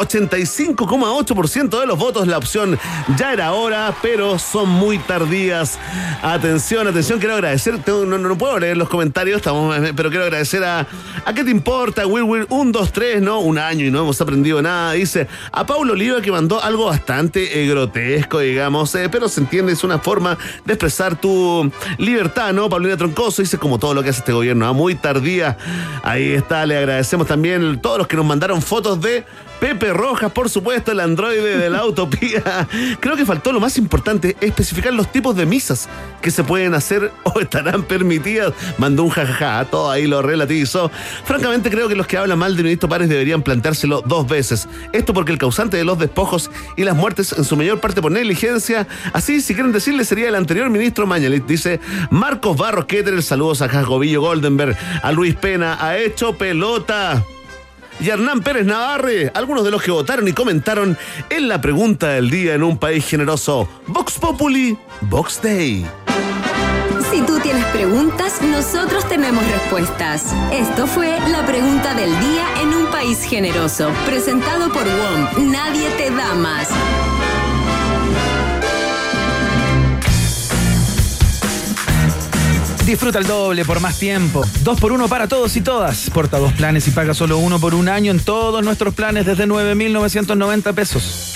85,8% 0.00 1.80
de 1.80 1.86
los 1.86 1.98
votos 1.98 2.26
la 2.26 2.38
opción 2.38 2.78
ya 3.16 3.32
era 3.32 3.52
hora, 3.52 3.94
pero 4.02 4.38
son 4.38 4.68
muy 4.68 4.98
tardías. 4.98 5.78
Atención, 6.22 6.86
atención, 6.86 7.18
quiero 7.18 7.34
agradecer, 7.34 7.80
no, 7.88 8.38
puedo 8.38 8.58
leer 8.58 8.76
los 8.76 8.88
comentarios, 8.88 9.38
estamos, 9.38 9.76
pero 9.96 10.10
quiero 10.10 10.24
agradecer 10.24 10.64
a, 10.64 10.86
a 11.24 11.32
qué 11.34 11.44
te 11.44 11.50
importa, 11.50 12.06
Will 12.06 12.24
Will 12.24 12.46
1, 12.48 12.72
2, 12.72 12.92
3, 12.92 13.22
¿no? 13.22 13.40
Un 13.40 13.58
año 13.58 13.86
y 13.86 13.90
no 13.90 14.00
hemos 14.00 14.20
aprendido 14.20 14.60
nada. 14.62 14.92
Dice 14.92 15.28
a 15.52 15.66
Paulo 15.66 15.92
Oliva 15.92 16.20
que 16.20 16.30
mandó 16.30 16.62
algo 16.62 16.86
bastante 16.86 17.62
eh, 17.62 17.68
grotesco, 17.68 18.40
digamos, 18.40 18.94
eh, 18.94 19.08
pero 19.10 19.28
se 19.28 19.40
entiende, 19.40 19.72
es 19.72 19.84
una 19.84 19.98
forma 19.98 20.36
de 20.64 20.72
expresar 20.74 21.16
tu 21.16 21.70
libertad, 21.98 22.52
¿no? 22.52 22.68
Paulina 22.68 22.96
Troncoso 22.96 23.42
dice 23.42 23.58
como 23.58 23.78
todo 23.78 23.94
lo 23.94 24.02
que 24.02 24.10
hace 24.10 24.20
este 24.20 24.32
gobierno, 24.32 24.66
¿ah? 24.66 24.72
muy 24.72 24.94
tardía. 24.94 25.56
Ahí 26.02 26.32
está, 26.32 26.66
le 26.66 26.76
agradecemos 26.76 27.26
también 27.26 27.80
todos 27.80 27.98
los 27.98 28.06
que 28.06 28.16
nos 28.16 28.24
mandaron 28.24 28.62
fotos 28.62 29.00
de 29.00 29.24
Pepe 29.60 29.92
Rojas, 29.92 30.30
por 30.30 30.48
supuesto, 30.48 30.92
el 30.92 31.00
androide 31.00 31.58
de 31.58 31.70
la 31.70 31.84
utopía. 31.84 32.68
Creo 33.00 33.16
que 33.16 33.26
faltó 33.26 33.52
lo 33.52 33.60
más 33.60 33.76
importante, 33.76 34.36
especificar 34.40 34.94
los 34.94 35.10
tipos 35.10 35.34
de 35.36 35.46
misas 35.46 35.88
que 36.22 36.30
se 36.30 36.44
pueden 36.44 36.74
hacer 36.74 37.10
o 37.24 37.40
estarán 37.40 37.82
permitidas. 37.82 38.52
Mandó 38.78 39.02
un 39.02 39.10
jajaja, 39.10 39.64
todo 39.64 39.90
ahí 39.90 40.06
lo 40.06 40.22
relativizó. 40.22 40.90
Francamente, 41.24 41.70
creo 41.70 41.88
que 41.88 41.96
los 41.96 42.06
que 42.06 42.16
hablan 42.16 42.38
mal 42.38 42.54
del 42.54 42.64
ministro 42.64 42.88
Párez 42.88 43.08
deberían 43.08 43.42
planteárselo 43.42 44.02
dos 44.06 44.28
veces. 44.28 44.68
Esto 44.92 45.12
porque 45.12 45.32
el 45.32 45.38
causante 45.38 45.76
de 45.76 45.84
los 45.84 45.98
despojos 45.98 46.50
y 46.76 46.84
las 46.84 46.94
muertes, 46.94 47.32
en 47.36 47.44
su 47.44 47.56
mayor 47.56 47.80
parte 47.80 48.00
por 48.00 48.12
negligencia, 48.12 48.86
así, 49.12 49.40
si 49.40 49.54
quieren 49.54 49.72
decirle, 49.72 50.04
sería 50.04 50.28
el 50.28 50.34
anterior 50.34 50.70
ministro 50.70 51.06
Mañalit. 51.06 51.46
Dice 51.46 51.80
Marcos 52.10 52.56
Barros 52.56 52.84
Keter, 52.86 53.22
saludos 53.22 53.62
a 53.62 53.68
Jasgovillo 53.68 54.20
Goldenberg, 54.20 54.76
a 55.02 55.12
Luis 55.12 55.34
Pena, 55.34 55.78
ha 55.80 55.98
hecho 55.98 56.36
pelota 56.36 57.24
y 58.00 58.08
Hernán 58.08 58.40
Pérez 58.40 58.66
Navarre, 58.66 59.30
algunos 59.34 59.64
de 59.64 59.70
los 59.70 59.82
que 59.82 59.90
votaron 59.90 60.28
y 60.28 60.32
comentaron 60.32 60.96
en 61.30 61.48
la 61.48 61.60
pregunta 61.60 62.08
del 62.08 62.30
día 62.30 62.54
en 62.54 62.62
un 62.62 62.78
país 62.78 63.06
generoso. 63.06 63.68
Vox 63.86 64.18
Populi, 64.18 64.76
Vox 65.02 65.40
Day. 65.42 65.86
Si 67.10 67.22
tú 67.22 67.38
tienes 67.40 67.64
preguntas, 67.66 68.42
nosotros 68.42 69.08
tenemos 69.08 69.44
respuestas. 69.50 70.26
Esto 70.52 70.86
fue 70.86 71.18
la 71.30 71.46
pregunta 71.46 71.94
del 71.94 72.10
día 72.20 72.44
en 72.62 72.68
un 72.68 72.86
país 72.90 73.22
generoso, 73.24 73.90
presentado 74.04 74.70
por 74.72 74.84
WOM. 74.84 75.50
Nadie 75.50 75.88
te 75.96 76.10
da 76.10 76.34
más. 76.34 76.68
Disfruta 82.88 83.18
el 83.18 83.26
doble 83.26 83.66
por 83.66 83.80
más 83.80 83.98
tiempo. 83.98 84.42
Dos 84.62 84.80
por 84.80 84.92
uno 84.92 85.08
para 85.08 85.28
todos 85.28 85.54
y 85.56 85.60
todas. 85.60 86.08
Porta 86.08 86.38
dos 86.38 86.54
planes 86.54 86.88
y 86.88 86.90
paga 86.90 87.12
solo 87.12 87.36
uno 87.36 87.60
por 87.60 87.74
un 87.74 87.86
año 87.86 88.10
en 88.10 88.18
todos 88.18 88.64
nuestros 88.64 88.94
planes 88.94 89.26
desde 89.26 89.46
9,990 89.46 90.72
pesos. 90.72 91.34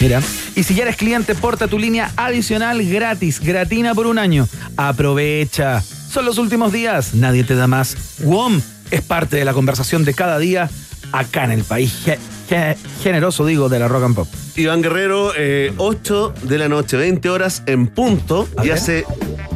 Mira, 0.00 0.20
y 0.54 0.62
si 0.62 0.74
ya 0.74 0.82
eres 0.82 0.96
cliente, 0.96 1.34
porta 1.34 1.68
tu 1.68 1.78
línea 1.78 2.12
adicional 2.16 2.84
gratis, 2.86 3.40
gratina 3.40 3.94
por 3.94 4.06
un 4.06 4.18
año. 4.18 4.46
Aprovecha. 4.76 5.82
Son 5.82 6.26
los 6.26 6.36
últimos 6.36 6.70
días, 6.70 7.14
nadie 7.14 7.44
te 7.44 7.54
da 7.54 7.66
más. 7.66 7.96
WOM 8.18 8.60
es 8.90 9.00
parte 9.00 9.36
de 9.38 9.46
la 9.46 9.54
conversación 9.54 10.04
de 10.04 10.12
cada 10.12 10.38
día 10.38 10.68
acá 11.12 11.44
en 11.44 11.52
el 11.52 11.64
país 11.64 11.94
ge- 12.04 12.18
ge- 12.48 12.76
generoso, 13.02 13.46
digo, 13.46 13.70
de 13.70 13.78
la 13.78 13.88
rock 13.88 14.04
and 14.04 14.14
pop. 14.16 14.28
Iván 14.56 14.82
Guerrero, 14.82 15.32
eh, 15.34 15.72
8 15.78 16.34
de 16.42 16.58
la 16.58 16.68
noche, 16.68 16.98
20 16.98 17.30
horas 17.30 17.62
en 17.64 17.86
punto. 17.86 18.46
y 18.62 18.68
hace, 18.70 19.06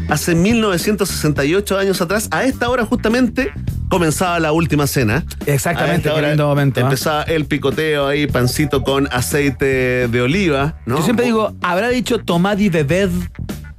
hace 0.09 0.35
1968 0.35 1.79
años 1.79 2.01
atrás, 2.01 2.29
a 2.31 2.45
esta 2.45 2.69
hora 2.69 2.85
justamente, 2.85 3.53
comenzaba 3.89 4.39
la 4.41 4.53
última 4.53 4.87
cena. 4.87 5.25
Exactamente, 5.47 6.11
qué 6.13 6.23
lindo 6.23 6.47
momento, 6.47 6.81
¿ah? 6.81 6.85
Empezaba 6.85 7.23
el 7.23 7.47
picoteo 7.47 8.07
ahí, 8.07 8.27
pancito 8.27 8.83
con 8.83 9.09
aceite 9.13 10.09
de 10.09 10.21
oliva, 10.21 10.81
¿no? 10.87 10.99
Yo 10.99 11.05
siempre 11.05 11.27
digo, 11.27 11.55
¿habrá 11.63 11.89
dicho 11.89 12.19
tomad 12.19 12.59
y 12.59 12.69
bebed 12.69 13.11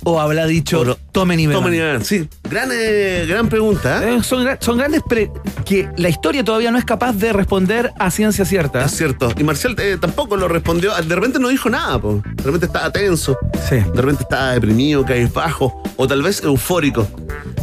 o 0.04 0.20
habrá 0.20 0.46
dicho 0.46 0.98
tomen 1.12 1.40
y 1.40 1.48
beban? 1.48 1.62
Tomen 1.64 1.76
y 1.76 1.82
beban, 1.82 2.06
sí. 2.06 2.28
Gran, 2.50 2.70
eh, 2.72 3.26
gran 3.28 3.50
pregunta. 3.50 4.08
Eh, 4.10 4.24
son, 4.24 4.46
gra- 4.46 4.58
son 4.62 4.78
grandes 4.78 5.02
pre- 5.08 5.32
que 5.66 5.90
la 5.98 6.10
historia 6.10 6.44
todavía 6.44 6.72
no 6.72 6.78
es 6.78 6.86
capaz 6.86 7.14
de 7.14 7.34
responder 7.34 7.92
a 8.00 8.10
ciencia 8.12 8.46
cierta. 8.46 8.84
Es 8.86 8.92
cierto. 8.92 9.32
Y 9.38 9.44
Marcial 9.44 9.76
eh, 9.80 9.98
tampoco 10.00 10.38
lo 10.38 10.48
respondió. 10.48 10.94
De 10.96 11.16
repente 11.16 11.40
no 11.40 11.50
dijo 11.50 11.70
nada, 11.70 12.00
po. 12.00 12.22
De 12.36 12.44
repente 12.44 12.66
estaba 12.68 12.92
tenso. 12.92 13.38
Sí. 13.68 13.76
De 13.76 14.02
repente 14.02 14.24
estaba 14.24 14.54
deprimido, 14.54 15.06
bajo 15.34 15.82
O 15.98 16.08
tal 16.08 16.22
vez 16.22 16.44
eufórico. 16.44 17.08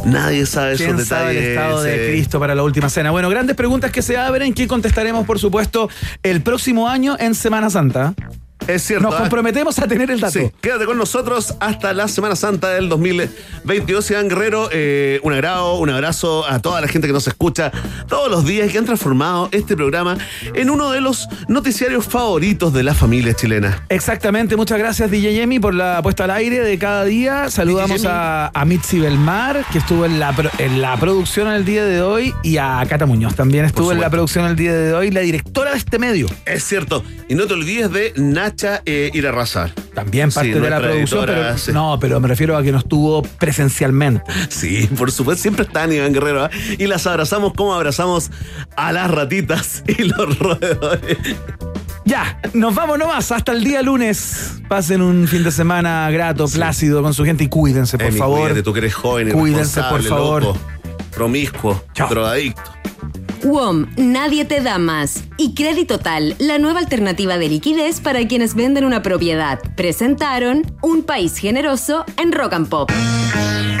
Nadie 0.05 0.45
sabe 0.45 0.73
esos 0.73 0.85
¿Quién 0.85 0.97
detalles. 0.97 1.07
sabe 1.07 1.31
el 1.37 1.43
estado 1.53 1.81
de 1.83 1.95
eh. 2.09 2.11
Cristo 2.11 2.39
para 2.39 2.55
la 2.55 2.63
última 2.63 2.89
cena? 2.89 3.11
Bueno, 3.11 3.29
grandes 3.29 3.55
preguntas 3.55 3.91
que 3.91 4.01
se 4.01 4.15
abren 4.17 4.53
que 4.53 4.67
contestaremos, 4.67 5.25
por 5.25 5.39
supuesto, 5.39 5.89
el 6.23 6.41
próximo 6.41 6.87
año 6.87 7.17
en 7.19 7.33
Semana 7.35 7.69
Santa. 7.69 8.13
Es 8.67 8.83
cierto. 8.83 9.07
Nos 9.07 9.15
¿ah? 9.15 9.19
comprometemos 9.19 9.79
a 9.79 9.87
tener 9.87 10.11
el 10.11 10.19
dato. 10.19 10.39
Sí, 10.39 10.51
quédate 10.61 10.85
con 10.85 10.97
nosotros 10.97 11.55
hasta 11.59 11.93
la 11.93 12.07
Semana 12.07 12.35
Santa 12.35 12.69
del 12.69 12.89
2022. 12.89 14.11
Iván 14.11 14.27
Guerrero, 14.27 14.69
eh, 14.71 15.19
un 15.23 15.33
agrado, 15.33 15.75
un 15.75 15.89
abrazo 15.89 16.45
a 16.47 16.59
toda 16.59 16.81
la 16.81 16.87
gente 16.87 17.07
que 17.07 17.13
nos 17.13 17.27
escucha 17.27 17.71
todos 18.07 18.29
los 18.29 18.45
días 18.45 18.67
y 18.67 18.71
que 18.71 18.77
han 18.77 18.85
transformado 18.85 19.49
este 19.51 19.75
programa 19.75 20.17
en 20.53 20.69
uno 20.69 20.91
de 20.91 21.01
los 21.01 21.27
noticiarios 21.47 22.05
favoritos 22.05 22.73
de 22.73 22.83
la 22.83 22.93
familia 22.93 23.33
chilena. 23.33 23.85
Exactamente, 23.89 24.55
muchas 24.55 24.77
gracias 24.79 25.09
DJ 25.09 25.33
Yemi 25.33 25.59
por 25.59 25.73
la 25.73 26.01
puesta 26.01 26.25
al 26.25 26.31
aire 26.31 26.59
de 26.59 26.77
cada 26.77 27.05
día. 27.05 27.49
Saludamos 27.49 28.05
a, 28.05 28.51
a 28.53 28.65
Mitzi 28.65 28.99
Belmar, 28.99 29.65
que 29.71 29.77
estuvo 29.77 30.05
en 30.05 30.19
la, 30.19 30.35
en 30.57 30.81
la 30.81 30.97
producción 30.97 31.47
el 31.47 31.63
día 31.63 31.85
de 31.85 32.01
hoy, 32.01 32.33
y 32.43 32.57
a 32.57 32.83
Cata 32.87 33.05
Muñoz 33.05 33.35
también 33.35 33.65
estuvo 33.65 33.91
en 33.91 34.01
la 34.01 34.09
producción 34.09 34.45
el 34.45 34.55
día 34.55 34.73
de 34.73 34.93
hoy, 34.93 35.11
la 35.11 35.21
directora 35.21 35.71
de 35.71 35.77
este 35.77 35.99
medio. 35.99 36.27
Es 36.45 36.63
cierto. 36.63 37.03
Y 37.29 37.35
no 37.35 37.45
te 37.45 37.53
olvides 37.53 37.91
de 37.91 38.13
Nacha 38.57 38.81
eh, 38.87 39.11
Irarrazar. 39.13 39.69
También 39.93 40.31
parte 40.31 40.51
Sí, 40.51 40.59
de 40.59 40.67
la 40.69 40.79
producción, 40.79 41.25
pero 41.27 41.57
sí. 41.59 41.71
no, 41.71 41.99
pero 41.99 42.19
me 42.19 42.27
refiero 42.27 42.57
a 42.57 42.63
que 42.63 42.71
no 42.71 42.79
estuvo 42.79 43.21
presencialmente. 43.21 44.23
Sí, 44.49 44.89
por 44.97 45.11
supuesto, 45.11 45.43
siempre 45.43 45.63
están 45.65 45.93
Iván 45.93 46.11
Guerrero. 46.11 46.45
¿ah? 46.45 46.49
Y 46.79 46.87
las 46.87 47.05
abrazamos 47.05 47.53
como 47.53 47.75
abrazamos 47.75 48.31
a 48.75 48.91
las 48.91 49.11
ratitas 49.11 49.83
y 49.87 50.05
los 50.05 50.39
roedores. 50.39 51.17
Ya, 52.05 52.41
nos 52.53 52.73
vamos 52.73 52.97
nomás 52.97 53.31
hasta 53.31 53.51
el 53.51 53.63
día 53.63 53.83
lunes. 53.83 54.55
Pasen 54.67 55.03
un 55.03 55.27
fin 55.27 55.43
de 55.43 55.51
semana 55.51 56.09
grato, 56.09 56.47
plácido 56.47 57.03
con 57.03 57.13
su 57.13 57.25
gente 57.25 57.43
y 57.43 57.49
cuídense, 57.49 57.99
por 57.99 58.07
Emi, 58.07 58.17
favor. 58.17 58.39
cuídate, 58.41 58.63
tú 58.63 58.73
que 58.73 58.79
eres 58.79 58.95
joven, 58.95 59.29
Cuídense, 59.33 59.83
por 59.83 60.01
favor. 60.01 60.41
loco, 60.43 60.57
promiscuo, 61.11 61.83
drogadicto. 62.09 62.71
WOM, 63.43 63.85
nadie 63.97 64.45
te 64.45 64.61
da 64.61 64.79
más. 64.79 65.25
Y 65.39 65.53
Crédito 65.53 65.99
Tal, 65.99 66.35
la 66.39 66.57
nueva 66.57 66.79
alternativa 66.79 67.37
de 67.37 67.47
liquidez 67.47 68.01
para 68.01 68.27
quienes 68.27 68.55
venden 68.55 68.85
una 68.85 69.03
propiedad. 69.03 69.59
Presentaron 69.75 70.63
Un 70.81 71.03
País 71.03 71.37
Generoso 71.37 72.05
en 72.17 72.31
Rock 72.31 72.53
and 72.53 72.69
Pop. 72.69 72.91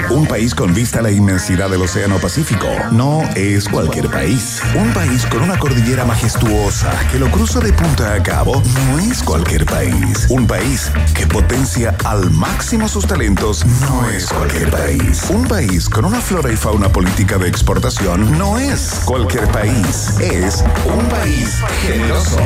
Un 0.09 0.25
país 0.25 0.55
con 0.55 0.73
vista 0.73 0.99
a 0.99 1.01
la 1.01 1.11
inmensidad 1.11 1.69
del 1.69 1.81
Océano 1.81 2.17
Pacífico 2.17 2.67
no 2.91 3.23
es 3.35 3.67
cualquier 3.67 4.07
país. 4.09 4.61
Un 4.73 4.93
país 4.93 5.25
con 5.25 5.41
una 5.41 5.59
cordillera 5.59 6.05
majestuosa 6.05 6.91
que 7.11 7.19
lo 7.19 7.29
cruza 7.29 7.59
de 7.59 7.73
punta 7.73 8.13
a 8.13 8.23
cabo 8.23 8.61
no 8.89 8.99
es 8.99 9.21
cualquier 9.21 9.65
país. 9.65 10.27
Un 10.29 10.47
país 10.47 10.91
que 11.13 11.27
potencia 11.27 11.95
al 12.05 12.31
máximo 12.31 12.87
sus 12.87 13.05
talentos 13.05 13.65
no 13.81 14.09
es 14.09 14.27
cualquier 14.27 14.71
país. 14.71 15.23
Un 15.29 15.45
país 15.45 15.89
con 15.89 16.05
una 16.05 16.21
flora 16.21 16.53
y 16.53 16.55
fauna 16.55 16.89
política 16.89 17.37
de 17.37 17.49
exportación 17.49 18.37
no 18.37 18.57
es 18.57 19.01
cualquier 19.03 19.47
país. 19.49 20.17
Es 20.21 20.63
un 20.85 21.05
país 21.09 21.46
generoso. 21.81 22.39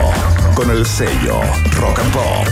Con 0.55 0.69
el 0.69 0.85
sello 0.85 1.41
Rock 1.79 1.99
and 1.99 2.13
Pop. 2.13 2.47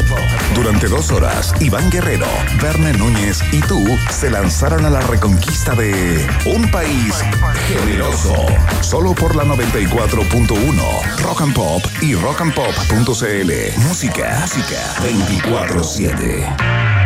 Durante 0.55 0.88
dos 0.88 1.11
horas, 1.11 1.53
Iván 1.59 1.89
Guerrero, 1.89 2.27
Verne 2.61 2.93
Núñez 2.93 3.41
y 3.51 3.59
tú 3.61 3.85
se 4.09 4.30
lanzaron 4.30 4.85
a 4.85 4.89
la 4.89 5.01
reconquista 5.01 5.76
de 5.76 6.27
un 6.45 6.69
país 6.71 7.15
generoso. 7.67 8.34
Solo 8.81 9.13
por 9.13 9.35
la 9.35 9.43
94.1 9.43 11.17
Rock 11.21 11.41
and 11.41 11.53
Pop 11.53 11.84
y 12.01 12.15
rockandpop.cl. 12.15 13.80
Música, 13.80 14.39
música 14.41 14.95
24-7. 15.01 16.98